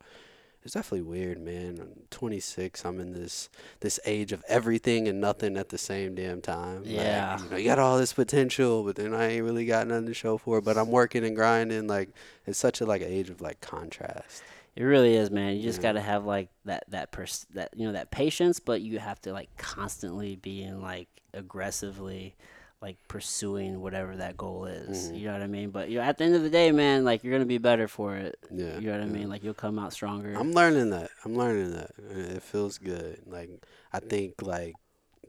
it's 0.64 0.74
definitely 0.74 1.02
weird, 1.02 1.40
man. 1.40 1.78
I'm 1.80 2.02
26. 2.10 2.84
I'm 2.84 3.00
in 3.00 3.12
this 3.12 3.48
this 3.80 3.98
age 4.04 4.32
of 4.32 4.44
everything 4.48 5.08
and 5.08 5.20
nothing 5.20 5.56
at 5.56 5.70
the 5.70 5.78
same 5.78 6.14
damn 6.14 6.40
time. 6.40 6.84
Like, 6.84 6.92
Yeah. 6.92 7.42
you 7.42 7.50
know, 7.50 7.56
you 7.56 7.64
got 7.64 7.78
all 7.78 7.98
this 7.98 8.12
potential, 8.12 8.84
but 8.84 8.96
then 8.96 9.12
I 9.14 9.26
ain't 9.32 9.44
really 9.44 9.66
got 9.66 9.86
nothing 9.88 10.06
to 10.06 10.14
show 10.14 10.38
for 10.38 10.58
it. 10.58 10.64
But 10.64 10.76
I'm 10.78 10.90
working 10.90 11.24
and 11.24 11.34
grinding. 11.34 11.86
Like 11.88 12.10
it's 12.46 12.58
such 12.58 12.80
a 12.80 12.86
like 12.86 13.02
age 13.02 13.28
of 13.30 13.40
like 13.40 13.60
contrast. 13.60 14.42
It 14.74 14.84
really 14.84 15.14
is, 15.16 15.30
man. 15.30 15.56
You 15.56 15.62
just 15.62 15.80
Yeah. 15.80 15.82
got 15.82 15.92
to 15.92 16.00
have 16.00 16.24
like 16.24 16.48
that 16.64 16.84
that 16.88 17.10
pers- 17.12 17.46
that 17.54 17.70
you 17.76 17.86
know 17.86 17.92
that 17.92 18.10
patience, 18.10 18.58
but 18.60 18.80
you 18.80 18.98
have 19.00 19.20
to 19.22 19.32
like 19.32 19.48
constantly 19.58 20.36
be 20.36 20.62
in 20.62 20.80
like 20.80 21.08
aggressively 21.34 22.34
like 22.82 22.96
pursuing 23.06 23.80
whatever 23.80 24.16
that 24.16 24.36
goal 24.36 24.64
is. 24.66 25.08
Mhm. 25.10 25.18
You 25.18 25.26
know 25.26 25.32
what 25.34 25.42
I 25.42 25.46
mean? 25.46 25.70
But 25.70 25.88
you 25.88 25.98
know, 25.98 26.04
at 26.04 26.18
the 26.18 26.24
end 26.24 26.34
of 26.34 26.42
the 26.42 26.50
day, 26.50 26.72
man, 26.72 27.04
like 27.04 27.22
you're 27.22 27.32
gonna 27.32 27.46
be 27.46 27.58
better 27.58 27.86
for 27.86 28.16
it. 28.16 28.36
Yeah. 28.50 28.78
You 28.78 28.88
know 28.88 28.98
what 28.98 29.02
I 29.02 29.06
mean? 29.06 29.28
Like 29.28 29.44
you'll 29.44 29.54
come 29.54 29.78
out 29.78 29.92
stronger. 29.92 30.34
I'm 30.36 30.52
learning 30.52 30.90
that. 30.90 31.10
I'm 31.24 31.36
learning 31.36 31.72
that. 31.72 31.92
It 32.10 32.42
feels 32.42 32.78
good. 32.78 33.22
Like 33.26 33.50
I 33.92 34.00
think 34.00 34.42
like 34.42 34.74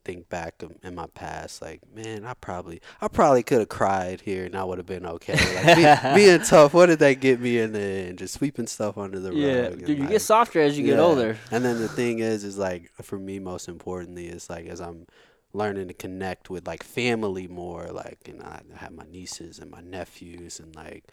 think 0.03 0.27
back 0.29 0.61
in 0.83 0.95
my 0.95 1.07
past, 1.13 1.61
like 1.61 1.81
man, 1.93 2.25
I 2.25 2.33
probably 2.33 2.81
I 2.99 3.07
probably 3.07 3.43
could 3.43 3.59
have 3.59 3.69
cried 3.69 4.21
here 4.21 4.45
and 4.45 4.55
I 4.55 4.63
would 4.63 4.79
have 4.79 4.87
been 4.87 5.05
okay. 5.05 5.33
Like 5.33 5.75
be, 5.75 6.15
being 6.15 6.41
tough, 6.41 6.73
what 6.73 6.87
did 6.87 6.99
that 6.99 7.19
get 7.19 7.39
me 7.39 7.59
in 7.59 7.73
the 7.73 7.79
end? 7.79 8.17
Just 8.17 8.33
sweeping 8.33 8.67
stuff 8.67 8.97
under 8.97 9.19
the 9.19 9.33
yeah, 9.33 9.61
rug. 9.67 9.79
dude, 9.79 9.89
you 9.89 9.97
like, 9.97 10.09
get 10.09 10.21
softer 10.21 10.59
as 10.59 10.77
you 10.77 10.85
get 10.85 10.99
older. 10.99 11.37
And 11.51 11.63
then 11.63 11.79
the 11.79 11.87
thing 11.87 12.19
is, 12.19 12.43
is 12.43 12.57
like 12.57 12.91
for 13.01 13.19
me, 13.19 13.39
most 13.39 13.67
importantly, 13.67 14.27
is 14.27 14.49
like 14.49 14.65
as 14.65 14.81
I'm 14.81 15.05
learning 15.53 15.87
to 15.87 15.93
connect 15.93 16.49
with 16.49 16.67
like 16.67 16.83
family 16.83 17.47
more, 17.47 17.87
like 17.87 18.19
you 18.27 18.33
know, 18.33 18.45
I 18.45 18.61
have 18.77 18.93
my 18.93 19.05
nieces 19.11 19.59
and 19.59 19.69
my 19.71 19.81
nephews, 19.81 20.59
and 20.59 20.75
like 20.75 21.05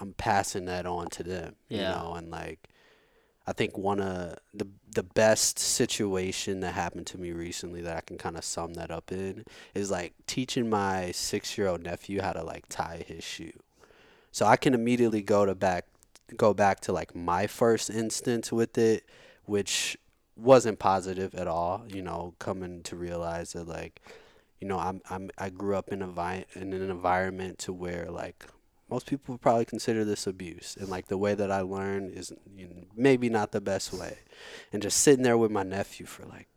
I'm 0.00 0.14
passing 0.14 0.64
that 0.66 0.86
on 0.86 1.08
to 1.10 1.22
them, 1.22 1.56
you 1.68 1.78
know, 1.78 2.14
and 2.14 2.30
like 2.30 2.68
I 3.46 3.52
think 3.52 3.76
one 3.76 4.00
of 4.00 4.38
the 4.54 4.68
the 4.94 5.02
best 5.02 5.58
situation 5.58 6.60
that 6.60 6.74
happened 6.74 7.06
to 7.08 7.18
me 7.18 7.32
recently 7.32 7.82
that 7.82 7.96
I 7.96 8.00
can 8.00 8.18
kind 8.18 8.36
of 8.36 8.44
sum 8.44 8.74
that 8.74 8.90
up 8.90 9.10
in 9.12 9.44
is 9.74 9.90
like 9.90 10.14
teaching 10.26 10.70
my 10.70 11.10
six 11.12 11.58
year 11.58 11.68
old 11.68 11.82
nephew 11.82 12.22
how 12.22 12.32
to 12.32 12.42
like 12.44 12.66
tie 12.68 13.04
his 13.06 13.24
shoe. 13.24 13.52
So 14.30 14.46
I 14.46 14.56
can 14.56 14.74
immediately 14.74 15.22
go 15.22 15.44
to 15.44 15.54
back 15.54 15.86
go 16.36 16.54
back 16.54 16.80
to 16.80 16.92
like 16.92 17.14
my 17.14 17.46
first 17.46 17.90
instance 17.90 18.52
with 18.52 18.78
it, 18.78 19.04
which 19.44 19.96
wasn't 20.36 20.78
positive 20.78 21.34
at 21.34 21.46
all. 21.46 21.84
You 21.88 22.02
know, 22.02 22.34
coming 22.38 22.82
to 22.84 22.96
realize 22.96 23.52
that 23.52 23.68
like, 23.68 24.00
you 24.60 24.68
know, 24.68 24.78
I'm 24.78 25.00
I'm 25.10 25.30
I 25.38 25.50
grew 25.50 25.76
up 25.76 25.92
in 25.92 26.02
a 26.02 26.06
vi- 26.06 26.46
in 26.54 26.72
an 26.72 26.90
environment 26.90 27.58
to 27.60 27.72
where 27.72 28.10
like 28.10 28.46
most 28.92 29.06
people 29.06 29.32
would 29.32 29.40
probably 29.40 29.64
consider 29.64 30.04
this 30.04 30.26
abuse, 30.26 30.76
and 30.78 30.88
like 30.88 31.08
the 31.08 31.16
way 31.16 31.34
that 31.34 31.50
I 31.50 31.62
learned 31.62 32.12
is 32.12 32.32
you 32.54 32.66
know, 32.66 32.84
maybe 32.94 33.28
not 33.30 33.52
the 33.52 33.60
best 33.60 33.92
way, 33.92 34.18
and 34.72 34.82
just 34.82 34.98
sitting 34.98 35.22
there 35.22 35.38
with 35.38 35.50
my 35.50 35.62
nephew 35.62 36.06
for 36.06 36.24
like 36.26 36.48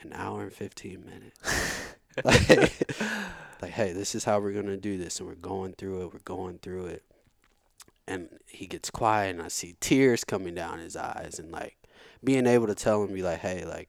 an 0.00 0.12
hour 0.12 0.42
and 0.42 0.52
fifteen 0.52 1.04
minutes. 1.04 1.92
like, 2.24 2.72
like, 3.62 3.70
hey, 3.70 3.92
this 3.92 4.14
is 4.14 4.24
how 4.24 4.40
we're 4.40 4.52
gonna 4.52 4.76
do 4.76 4.98
this, 4.98 5.20
and 5.20 5.28
we're 5.28 5.34
going 5.36 5.72
through 5.74 6.02
it. 6.02 6.12
We're 6.12 6.20
going 6.24 6.58
through 6.58 6.86
it, 6.86 7.04
and 8.08 8.28
he 8.48 8.66
gets 8.66 8.90
quiet, 8.90 9.30
and 9.36 9.42
I 9.42 9.48
see 9.48 9.76
tears 9.80 10.24
coming 10.24 10.54
down 10.54 10.80
his 10.80 10.96
eyes, 10.96 11.38
and 11.38 11.52
like 11.52 11.76
being 12.24 12.46
able 12.46 12.66
to 12.66 12.74
tell 12.74 13.02
him, 13.02 13.12
be 13.12 13.22
like, 13.22 13.40
hey, 13.40 13.64
like 13.64 13.88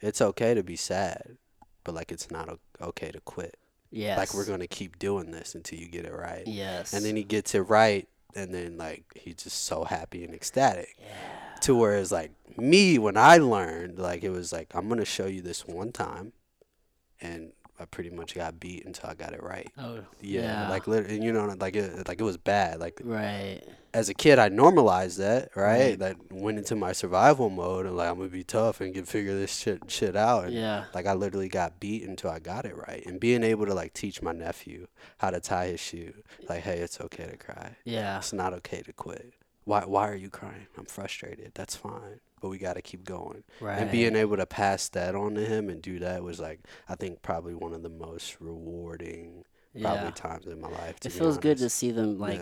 it's 0.00 0.20
okay 0.20 0.54
to 0.54 0.62
be 0.62 0.76
sad, 0.76 1.36
but 1.84 1.94
like 1.94 2.12
it's 2.12 2.30
not 2.30 2.58
okay 2.80 3.10
to 3.10 3.20
quit. 3.20 3.56
Yes. 3.90 4.18
Like 4.18 4.34
we're 4.34 4.46
gonna 4.46 4.66
keep 4.66 4.98
doing 4.98 5.30
this 5.30 5.54
until 5.54 5.78
you 5.78 5.88
get 5.88 6.04
it 6.04 6.12
right. 6.12 6.46
Yes. 6.46 6.92
And 6.92 7.04
then 7.04 7.16
he 7.16 7.24
gets 7.24 7.54
it 7.54 7.62
right, 7.62 8.08
and 8.34 8.54
then 8.54 8.76
like 8.76 9.04
he's 9.14 9.36
just 9.36 9.64
so 9.64 9.84
happy 9.84 10.24
and 10.24 10.34
ecstatic. 10.34 10.96
Yeah. 10.98 11.06
To 11.62 11.76
where 11.76 11.98
it's 11.98 12.12
like 12.12 12.32
me 12.56 12.98
when 12.98 13.16
I 13.16 13.38
learned, 13.38 13.98
like 13.98 14.22
it 14.22 14.30
was 14.30 14.52
like 14.52 14.70
I'm 14.74 14.88
gonna 14.88 15.04
show 15.04 15.26
you 15.26 15.42
this 15.42 15.66
one 15.66 15.92
time, 15.92 16.32
and 17.20 17.52
I 17.80 17.86
pretty 17.86 18.10
much 18.10 18.34
got 18.34 18.60
beat 18.60 18.84
until 18.84 19.08
I 19.08 19.14
got 19.14 19.32
it 19.32 19.42
right. 19.42 19.70
Oh. 19.78 20.00
Yeah, 20.20 20.68
like 20.68 20.86
literally, 20.86 21.22
you 21.22 21.32
know, 21.32 21.46
like 21.58 21.76
it, 21.76 22.06
like 22.06 22.20
it 22.20 22.24
was 22.24 22.36
bad. 22.36 22.78
Like 22.78 23.00
Right. 23.02 23.62
as 23.94 24.08
a 24.10 24.14
kid, 24.14 24.38
I 24.38 24.50
normalized 24.50 25.18
that, 25.18 25.48
right? 25.56 25.90
Right. 25.90 25.98
That 25.98 26.16
went 26.30 26.58
into 26.58 26.76
my 26.76 26.92
survival 26.92 27.48
mode, 27.48 27.86
and 27.86 27.96
like 27.96 28.10
I'm 28.10 28.18
gonna 28.18 28.28
be 28.28 28.44
tough 28.44 28.80
and 28.82 28.92
can 28.92 29.04
figure 29.06 29.34
this 29.34 29.56
shit 29.56 29.90
shit 29.90 30.14
out. 30.14 30.44
And 30.44 30.54
Yeah. 30.54 30.84
like 30.94 31.06
I 31.06 31.14
literally 31.14 31.48
got 31.48 31.80
beat 31.80 32.02
until 32.06 32.30
I 32.30 32.38
got 32.38 32.66
it 32.66 32.76
right, 32.76 33.02
and 33.06 33.18
being 33.18 33.42
able 33.42 33.64
to 33.66 33.72
like 33.74 33.94
teach 33.94 34.20
my 34.20 34.32
nephew 34.32 34.86
how 35.18 35.30
to 35.30 35.40
tie 35.40 35.68
his 35.68 35.80
shoe, 35.80 36.12
like, 36.48 36.60
hey, 36.62 36.78
it's 36.80 37.00
okay 37.00 37.26
to 37.26 37.36
cry. 37.38 37.76
Yeah. 37.84 38.18
It's 38.18 38.32
not 38.34 38.52
okay 38.54 38.82
to 38.82 38.92
quit. 38.92 39.32
Why 39.64 39.84
why 39.86 40.08
are 40.08 40.14
you 40.16 40.28
crying? 40.30 40.66
I'm 40.76 40.84
frustrated. 40.86 41.52
That's 41.54 41.76
fine. 41.76 42.20
But 42.40 42.48
we 42.48 42.58
got 42.58 42.74
to 42.74 42.82
keep 42.82 43.04
going. 43.04 43.44
Right. 43.60 43.78
And 43.78 43.90
being 43.90 44.16
able 44.16 44.36
to 44.38 44.46
pass 44.46 44.88
that 44.90 45.14
on 45.14 45.34
to 45.34 45.44
him 45.44 45.68
and 45.68 45.80
do 45.82 45.98
that 46.00 46.22
was 46.22 46.40
like 46.40 46.60
I 46.88 46.94
think 46.94 47.22
probably 47.22 47.54
one 47.54 47.72
of 47.74 47.82
the 47.82 47.88
most 47.90 48.40
rewarding 48.40 49.44
probably 49.80 50.12
times 50.12 50.46
in 50.46 50.60
my 50.60 50.68
life. 50.68 50.98
To 51.00 51.08
It 51.08 51.12
feels 51.12 51.38
good 51.38 51.58
to 51.58 51.68
see 51.70 51.90
them 51.90 52.18
like 52.18 52.38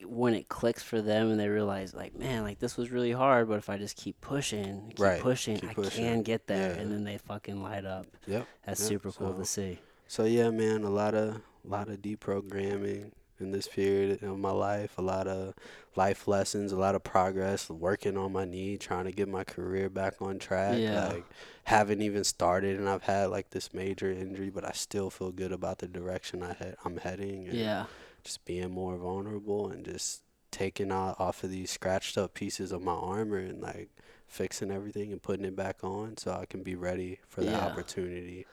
Yeah. 0.00 0.06
when 0.06 0.34
it 0.34 0.48
clicks 0.48 0.82
for 0.82 1.02
them 1.02 1.30
and 1.30 1.38
they 1.38 1.48
realize 1.48 1.92
like 1.94 2.16
man 2.18 2.42
like 2.44 2.58
this 2.60 2.76
was 2.76 2.90
really 2.90 3.12
hard 3.12 3.46
but 3.48 3.58
if 3.58 3.68
i 3.70 3.76
just 3.78 3.96
keep 3.96 4.20
pushing 4.20 4.88
keep 4.88 4.98
Right, 4.98 5.20
pushing 5.20 5.58
keep 5.58 5.70
i 5.70 5.74
pushing. 5.74 6.04
can 6.04 6.22
get 6.22 6.46
there 6.48 6.74
Yeah. 6.74 6.80
and 6.80 6.90
then 6.90 7.04
they 7.04 7.18
fucking 7.18 7.62
light 7.62 7.84
up 7.84 8.06
Yep. 8.26 8.46
that's 8.66 8.80
Yep, 8.80 8.88
super 8.88 9.12
cool 9.12 9.32
so- 9.34 9.38
to 9.38 9.44
see 9.44 9.78
So 10.08 10.24
yeah, 10.24 10.50
man, 10.50 10.82
a 10.82 10.90
lot 10.90 11.14
of 11.14 11.36
a 11.36 11.68
lot 11.68 11.88
of 11.88 11.98
deprogramming 12.02 13.12
in 13.42 13.50
this 13.50 13.68
period 13.68 14.22
of 14.22 14.38
my 14.38 14.50
life, 14.50 14.96
a 14.96 15.02
lot 15.02 15.26
of 15.26 15.54
life 15.96 16.26
lessons, 16.26 16.72
a 16.72 16.76
lot 16.76 16.94
of 16.94 17.04
progress, 17.04 17.68
working 17.68 18.16
on 18.16 18.32
my 18.32 18.44
knee, 18.44 18.78
trying 18.78 19.04
to 19.04 19.12
get 19.12 19.28
my 19.28 19.44
career 19.44 19.90
back 19.90 20.14
on 20.22 20.38
track. 20.38 20.78
Yeah. 20.80 21.08
Like 21.08 21.24
haven't 21.64 22.00
even 22.02 22.24
started 22.24 22.78
and 22.78 22.88
I've 22.88 23.02
had 23.04 23.26
like 23.26 23.50
this 23.50 23.74
major 23.74 24.10
injury, 24.10 24.50
but 24.50 24.64
I 24.64 24.72
still 24.72 25.10
feel 25.10 25.30
good 25.32 25.52
about 25.52 25.78
the 25.78 25.88
direction 25.88 26.42
I 26.42 26.54
head 26.54 26.76
I'm 26.84 26.96
heading 26.96 27.48
and 27.48 27.58
yeah 27.58 27.84
just 28.24 28.44
being 28.44 28.70
more 28.70 28.96
vulnerable 28.96 29.68
and 29.68 29.84
just 29.84 30.22
taking 30.52 30.92
out 30.92 31.18
off 31.18 31.42
of 31.42 31.50
these 31.50 31.70
scratched 31.72 32.16
up 32.16 32.34
pieces 32.34 32.70
of 32.70 32.80
my 32.80 32.92
armor 32.92 33.38
and 33.38 33.60
like 33.60 33.90
fixing 34.28 34.70
everything 34.70 35.10
and 35.12 35.20
putting 35.20 35.44
it 35.44 35.56
back 35.56 35.78
on 35.82 36.16
so 36.16 36.30
I 36.32 36.46
can 36.46 36.62
be 36.62 36.74
ready 36.76 37.18
for 37.28 37.42
the 37.42 37.50
Yeah. 37.50 37.66
opportunity. 37.66 38.46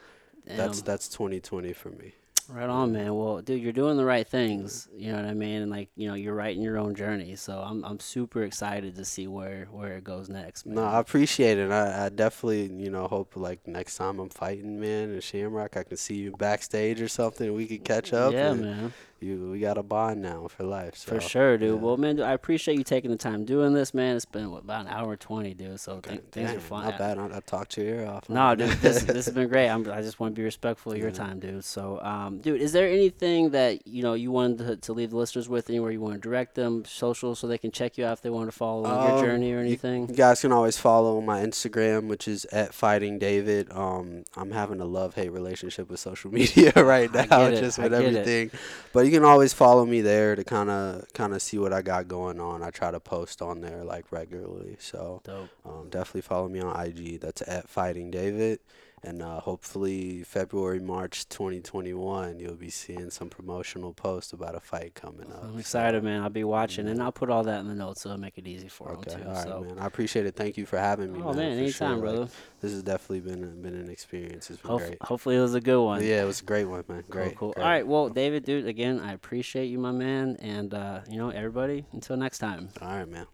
That's 0.45 0.81
that's 0.81 1.07
2020 1.09 1.73
for 1.73 1.89
me. 1.89 2.13
Right 2.51 2.69
on, 2.69 2.93
man. 2.93 3.13
Well, 3.13 3.41
dude, 3.41 3.61
you're 3.61 3.71
doing 3.71 3.95
the 3.95 4.05
right 4.05 4.27
things. 4.27 4.87
You 4.95 5.11
know 5.11 5.17
what 5.17 5.25
I 5.25 5.33
mean? 5.35 5.61
And 5.61 5.71
like, 5.71 5.89
you 5.95 6.07
know, 6.07 6.15
you're 6.15 6.33
writing 6.33 6.63
your 6.63 6.79
own 6.79 6.95
journey. 6.95 7.35
So 7.35 7.59
I'm 7.59 7.83
I'm 7.85 7.99
super 7.99 8.43
excited 8.43 8.95
to 8.95 9.05
see 9.05 9.27
where 9.27 9.67
where 9.71 9.97
it 9.97 10.03
goes 10.03 10.29
next, 10.29 10.65
man. 10.65 10.75
No, 10.75 10.83
I 10.83 10.99
appreciate 10.99 11.59
it. 11.59 11.71
I, 11.71 12.05
I 12.05 12.09
definitely, 12.09 12.71
you 12.83 12.89
know, 12.89 13.07
hope 13.07 13.35
like 13.35 13.67
next 13.67 13.97
time 13.97 14.19
I'm 14.19 14.29
fighting, 14.29 14.79
man, 14.79 15.11
in 15.11 15.21
Shamrock, 15.21 15.77
I 15.77 15.83
can 15.83 15.97
see 15.97 16.15
you 16.15 16.31
backstage 16.31 17.01
or 17.01 17.07
something. 17.07 17.53
We 17.53 17.67
could 17.67 17.83
catch 17.83 18.13
up. 18.13 18.33
yeah, 18.33 18.51
and 18.51 18.61
man. 18.61 18.93
You, 19.21 19.49
we 19.51 19.59
got 19.59 19.77
a 19.77 19.83
bond 19.83 20.21
now 20.21 20.47
for 20.47 20.63
life. 20.63 20.95
So, 20.95 21.13
For 21.15 21.19
sure, 21.21 21.57
dude. 21.57 21.69
yeah. 21.69 21.75
Well, 21.75 21.97
man, 21.97 22.21
I 22.21 22.31
appreciate 22.33 22.77
you 22.77 22.83
taking 22.83 23.11
the 23.11 23.17
time 23.17 23.43
doing 23.45 23.73
this, 23.73 23.93
man. 23.93 24.15
It's 24.15 24.25
been 24.25 24.49
what, 24.51 24.63
about 24.63 24.81
an 24.85 24.87
hour 24.93 25.15
twenty, 25.17 25.53
dude. 25.53 25.79
So 25.79 25.99
th- 25.99 26.21
things 26.31 26.51
are 26.51 26.59
flying. 26.59 26.89
Not 26.91 26.99
bad. 26.99 27.17
I, 27.17 27.37
I 27.37 27.39
talked 27.41 27.75
your 27.77 27.85
ear 27.85 28.05
off. 28.07 28.29
No, 28.29 28.55
dude, 28.55 28.69
this 28.81 29.03
this 29.03 29.25
has 29.25 29.33
been 29.33 29.49
great. 29.49 29.67
I'm, 29.69 29.89
I 29.91 30.01
just 30.01 30.19
want 30.19 30.35
to 30.35 30.39
be 30.39 30.43
respectful 30.43 30.93
of 30.93 30.97
your 30.97 31.09
Yeah. 31.09 31.13
time, 31.15 31.39
dude. 31.39 31.63
So, 31.65 31.99
um, 32.01 32.39
dude, 32.39 32.61
is 32.61 32.71
there 32.71 32.87
anything 32.87 33.49
that 33.51 33.85
you 33.87 34.03
know 34.03 34.13
you 34.13 34.31
wanted 34.31 34.59
to, 34.59 34.75
to 34.77 34.93
leave 34.93 35.09
the 35.09 35.17
listeners 35.17 35.49
with? 35.49 35.69
Anywhere 35.69 35.91
you 35.91 35.99
want 36.01 36.15
to 36.15 36.19
direct 36.21 36.55
them, 36.55 36.85
social, 36.85 37.35
so 37.35 37.45
they 37.47 37.57
can 37.57 37.71
check 37.71 37.97
you 37.97 38.05
out 38.05 38.13
if 38.13 38.21
they 38.21 38.29
want 38.29 38.49
to 38.49 38.55
follow 38.57 38.87
your 38.87 39.17
Um, 39.19 39.25
journey 39.25 39.51
or 39.53 39.59
anything? 39.59 40.07
You 40.09 40.15
guys 40.15 40.41
can 40.41 40.51
always 40.51 40.77
follow 40.77 41.19
my 41.21 41.41
Instagram, 41.45 42.07
which 42.07 42.27
is 42.27 42.45
at 42.45 42.73
Fighting 42.73 43.19
David. 43.19 43.67
Um, 43.71 44.23
I'm 44.37 44.51
having 44.51 44.79
a 44.79 44.85
love 44.85 45.15
hate 45.15 45.29
relationship 45.31 45.89
with 45.89 45.99
social 45.99 46.31
media 46.39 46.71
right 46.77 47.11
now, 47.13 47.49
just 47.51 47.77
with 47.77 47.91
get 47.91 48.01
it. 48.01 48.05
everything. 48.07 48.51
But 48.93 49.05
you 49.09 49.17
can 49.17 49.25
always 49.25 49.53
follow 49.53 49.85
me 49.85 50.01
there 50.01 50.35
to 50.35 50.43
kind 50.43 50.69
of 50.69 51.11
kind 51.13 51.33
of 51.33 51.41
see 51.41 51.57
what 51.57 51.73
I 51.73 51.81
got 51.81 52.07
going 52.07 52.39
on. 52.39 52.61
I 52.61 52.69
try 52.69 52.91
to 52.91 52.99
post 52.99 53.41
on 53.41 53.61
there 53.61 53.83
like 53.83 54.11
regularly, 54.11 54.77
so 54.79 55.21
um, 55.65 55.89
definitely 55.89 56.21
follow 56.21 56.47
me 56.47 56.59
on 56.59 56.79
IG. 56.79 57.19
That's 57.19 57.41
at 57.47 57.67
Fighting 57.67 58.11
David. 58.11 58.59
And 59.03 59.21
uh, 59.21 59.39
hopefully 59.39 60.23
February, 60.23 60.79
March 60.79 61.27
2021, 61.29 62.39
you'll 62.39 62.55
be 62.55 62.69
seeing 62.69 63.09
some 63.09 63.29
promotional 63.29 63.93
posts 63.93 64.33
about 64.33 64.55
a 64.55 64.59
fight 64.59 64.93
coming 64.95 65.31
up. 65.31 65.43
I'm 65.43 65.53
so- 65.53 65.59
excited, 65.59 66.03
man. 66.03 66.21
I'll 66.21 66.29
be 66.29 66.43
watching, 66.43 66.87
and 66.87 67.01
I'll 67.01 67.11
put 67.11 67.29
all 67.29 67.43
that 67.43 67.59
in 67.61 67.67
the 67.67 67.75
notes 67.75 68.01
so 68.01 68.09
it'll 68.09 68.19
make 68.19 68.37
it 68.37 68.47
easy 68.47 68.67
for 68.67 68.89
Okay, 68.91 69.11
them 69.11 69.21
too. 69.21 69.27
all 69.27 69.33
right, 69.35 69.43
so, 69.43 69.61
man. 69.61 69.79
I 69.79 69.85
appreciate 69.85 70.25
it. 70.25 70.35
Thank 70.35 70.57
you 70.57 70.65
for 70.65 70.77
having 70.77 71.13
me, 71.13 71.19
oh 71.23 71.27
man. 71.33 71.37
man, 71.37 71.51
anytime, 71.59 71.71
sure. 71.71 71.89
Like, 72.07 72.15
brother. 72.15 72.31
this 72.61 72.71
has 72.73 72.83
definitely 72.83 73.21
been 73.21 73.61
been 73.61 73.75
an 73.75 73.89
experience. 73.89 74.49
It's 74.49 74.61
been 74.61 74.71
Hope, 74.71 74.81
great. 74.81 74.97
hopefully, 75.01 75.37
it 75.37 75.41
was 75.41 75.53
a 75.55 75.61
good 75.61 75.81
one. 75.83 76.03
Yeah, 76.03 76.23
it 76.23 76.25
was 76.25 76.41
a 76.41 76.45
great 76.45 76.65
one, 76.65 76.83
man. 76.87 77.03
Cool, 77.03 77.11
Great. 77.23 77.35
cool. 77.37 77.51
great. 77.53 77.63
All 77.63 77.69
right, 77.69 77.87
well, 77.87 78.09
David, 78.09 78.43
dude, 78.43 78.67
again, 78.67 78.99
I 78.99 79.13
appreciate 79.13 79.65
you, 79.67 79.79
my 79.79 79.91
man, 79.91 80.35
and 80.41 80.73
uh, 80.73 81.01
you 81.09 81.17
know, 81.17 81.29
everybody. 81.29 81.85
Until 81.93 82.17
next 82.17 82.39
time. 82.39 82.69
All 82.81 82.87
right, 82.89 83.07
man. 83.07 83.25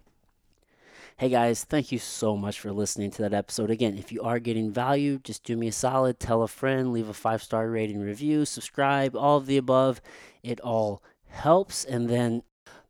Hey 1.18 1.30
guys, 1.30 1.64
thank 1.64 1.94
you 1.94 1.98
so 1.98 2.36
much 2.36 2.60
for 2.60 2.74
listening 2.74 3.10
to 3.12 3.22
that 3.22 3.34
episode. 3.34 3.72
Again, 3.72 3.98
if 3.98 4.12
you 4.12 4.22
are 4.22 4.38
getting 4.38 4.70
value, 4.70 5.18
just 5.24 5.46
do 5.46 5.56
me 5.56 5.70
a 5.70 5.72
solid, 5.72 6.20
tell 6.20 6.44
a 6.44 6.48
friend, 6.50 6.92
leave 6.92 7.08
a 7.08 7.14
five 7.14 7.42
star 7.42 7.70
rating 7.70 8.02
review, 8.02 8.44
subscribe, 8.44 9.16
all 9.16 9.38
of 9.38 9.46
the 9.46 9.56
above. 9.56 10.02
It 10.44 10.60
all 10.60 11.02
helps. 11.30 11.86
And 11.86 12.10
then 12.10 12.44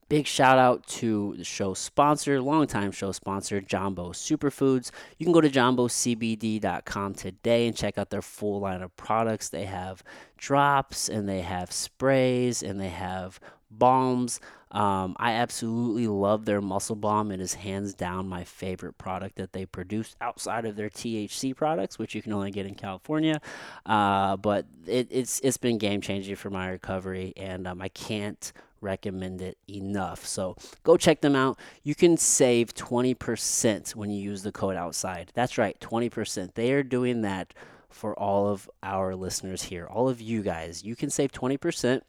big 0.10 0.26
shout 0.26 0.58
out 0.58 0.88
to 0.88 1.36
the 1.38 1.44
show 1.44 1.76
sponsor, 1.76 2.42
longtime 2.42 2.94
show 2.94 3.12
sponsor, 3.12 3.62
Jambo 3.62 4.10
Superfoods. 4.10 4.90
You 5.20 5.28
can 5.28 5.34
go 5.34 5.42
to 5.42 5.50
jambocbd.com 5.50 7.14
today 7.14 7.68
and 7.68 7.78
check 7.78 8.00
out 8.00 8.10
their 8.10 8.24
full 8.24 8.62
line 8.62 8.82
of 8.82 8.98
products. 8.98 9.50
They 9.50 9.66
have 9.66 10.02
drops 10.36 11.10
and 11.10 11.30
they 11.30 11.42
have 11.42 11.72
sprays 11.72 12.64
and 12.64 12.82
they 12.82 12.90
have 12.90 13.40
balms. 13.70 14.40
Um, 14.76 15.16
I 15.18 15.32
absolutely 15.32 16.08
love 16.08 16.44
their 16.44 16.60
muscle 16.60 16.98
balm. 16.98 17.32
It 17.32 17.40
is 17.40 17.54
hands 17.54 17.94
down 17.94 18.28
my 18.28 18.44
favorite 18.44 18.98
product 18.98 19.38
that 19.38 19.54
they 19.54 19.66
produce 19.66 20.18
outside 20.20 20.66
of 20.66 20.76
their 20.76 20.90
THC 20.90 21.56
products, 21.56 21.98
which 21.98 22.14
you 22.14 22.22
can 22.22 22.34
only 22.34 22.52
get 22.52 22.66
in 22.66 22.76
California. 22.76 23.40
Uh, 23.86 24.36
but 24.36 24.66
it, 24.86 25.08
it's 25.10 25.40
it's 25.40 25.56
been 25.56 25.78
game 25.78 26.02
changing 26.02 26.36
for 26.36 26.50
my 26.50 26.68
recovery, 26.68 27.32
and 27.38 27.66
um, 27.68 27.82
I 27.82 27.88
can't 27.88 28.52
recommend 28.82 29.42
it 29.42 29.58
enough. 29.70 30.26
So 30.26 30.58
go 30.84 30.98
check 30.98 31.22
them 31.22 31.38
out. 31.38 31.58
You 31.84 31.96
can 31.96 32.18
save 32.18 32.76
20% 32.76 33.96
when 33.96 34.10
you 34.10 34.22
use 34.22 34.44
the 34.44 34.52
code 34.52 34.76
outside. 34.76 35.32
That's 35.34 35.58
right, 35.58 35.80
20%. 35.80 36.54
They 36.54 36.74
are 36.74 36.84
doing 36.84 37.22
that 37.22 37.54
for 37.90 38.18
all 38.20 38.50
of 38.50 38.70
our 38.84 39.16
listeners 39.16 39.64
here, 39.64 39.88
all 39.88 40.10
of 40.10 40.20
you 40.20 40.44
guys. 40.44 40.84
You 40.84 40.98
can 40.98 41.10
save 41.10 41.32
20% 41.32 42.02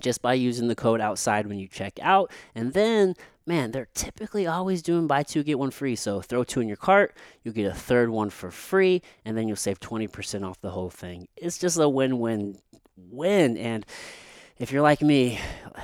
just 0.00 0.22
by 0.22 0.34
using 0.34 0.68
the 0.68 0.74
code 0.74 1.00
outside 1.00 1.46
when 1.46 1.58
you 1.58 1.68
check 1.68 1.98
out. 2.02 2.30
And 2.54 2.72
then, 2.72 3.14
man, 3.46 3.70
they're 3.70 3.88
typically 3.94 4.46
always 4.46 4.82
doing 4.82 5.06
buy 5.06 5.22
two, 5.22 5.42
get 5.42 5.58
one 5.58 5.70
free. 5.70 5.96
So 5.96 6.20
throw 6.20 6.44
two 6.44 6.60
in 6.60 6.68
your 6.68 6.76
cart, 6.76 7.16
you'll 7.42 7.54
get 7.54 7.70
a 7.70 7.74
third 7.74 8.10
one 8.10 8.30
for 8.30 8.50
free, 8.50 9.02
and 9.24 9.36
then 9.36 9.48
you'll 9.48 9.56
save 9.56 9.80
20% 9.80 10.44
off 10.44 10.60
the 10.60 10.70
whole 10.70 10.90
thing. 10.90 11.28
It's 11.36 11.58
just 11.58 11.78
a 11.78 11.88
win 11.88 12.18
win 12.18 12.58
win. 12.96 13.56
And 13.56 13.84
if 14.58 14.72
you're 14.72 14.82
like 14.82 15.02
me, 15.02 15.38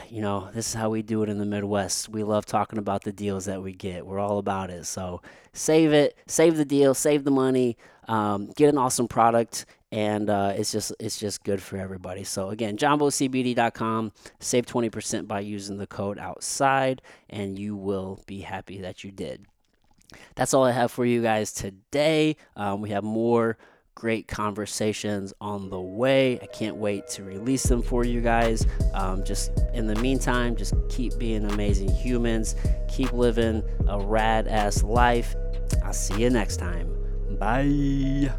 you 0.09 0.23
know, 0.23 0.49
this 0.55 0.69
is 0.69 0.75
how 0.75 0.91
we 0.91 1.03
do 1.03 1.23
it 1.23 1.29
in 1.29 1.39
the 1.39 1.45
Midwest. 1.45 2.09
We 2.09 2.25
love 2.25 2.47
talking 2.47 2.79
about 2.79 3.03
the 3.05 3.13
deals 3.13 3.45
that 3.45 3.63
we 3.63 3.73
get. 3.73 4.07
We're 4.07 4.19
all 4.19 4.39
about 4.39 4.71
it. 4.71 4.87
So 4.87 5.21
save 5.53 5.93
it, 5.93 6.17
save 6.27 6.57
the 6.57 6.65
deal, 6.65 6.95
save 6.95 7.25
the 7.25 7.31
money, 7.31 7.77
um, 8.09 8.51
get 8.57 8.69
an 8.71 8.79
awesome 8.79 9.09
product, 9.09 9.67
and 9.93 10.31
uh, 10.31 10.55
it's 10.57 10.73
just 10.73 10.93
it's 10.99 11.19
just 11.19 11.45
good 11.45 11.63
for 11.63 11.77
everybody. 11.77 12.25
So 12.25 12.49
again, 12.49 12.77
jambocbd.com, 12.77 14.13
save 14.41 14.67
20% 14.67 15.29
by 15.29 15.41
using 15.41 15.77
the 15.77 15.87
code 15.87 16.19
outside, 16.19 17.03
and 17.29 17.59
you 17.59 17.77
will 17.77 18.21
be 18.27 18.41
happy 18.41 18.81
that 18.81 19.05
you 19.05 19.13
did. 19.13 19.47
That's 20.35 20.55
all 20.55 20.65
I 20.65 20.73
have 20.73 20.91
for 20.91 21.05
you 21.05 21.23
guys 21.23 21.53
today. 21.53 22.37
Um, 22.57 22.81
we 22.81 22.91
have 22.91 23.05
more 23.05 23.59
great 23.95 24.27
conversations 24.27 25.35
on 25.41 25.69
the 25.69 25.81
way. 25.81 26.41
I 26.41 26.47
can't 26.47 26.77
wait 26.77 27.07
to 27.09 27.23
release 27.23 27.65
them 27.65 27.83
for 27.83 28.05
you 28.05 28.23
guys. 28.23 28.67
Um, 28.95 29.23
just 29.25 29.53
in 29.75 29.87
the 29.87 29.97
meantime, 29.97 30.57
just 30.57 30.75
keep 30.89 31.19
being 31.19 31.45
amazing 31.51 31.91
humans, 31.91 32.57
keep 32.89 33.13
living 33.13 33.63
a 33.89 34.01
rad 34.01 34.49
ass 34.49 34.83
life. 34.83 35.35
I'll 35.85 35.93
see 35.93 36.23
you 36.23 36.31
next 36.31 36.57
time. 36.57 36.89
Bye. 37.39 38.33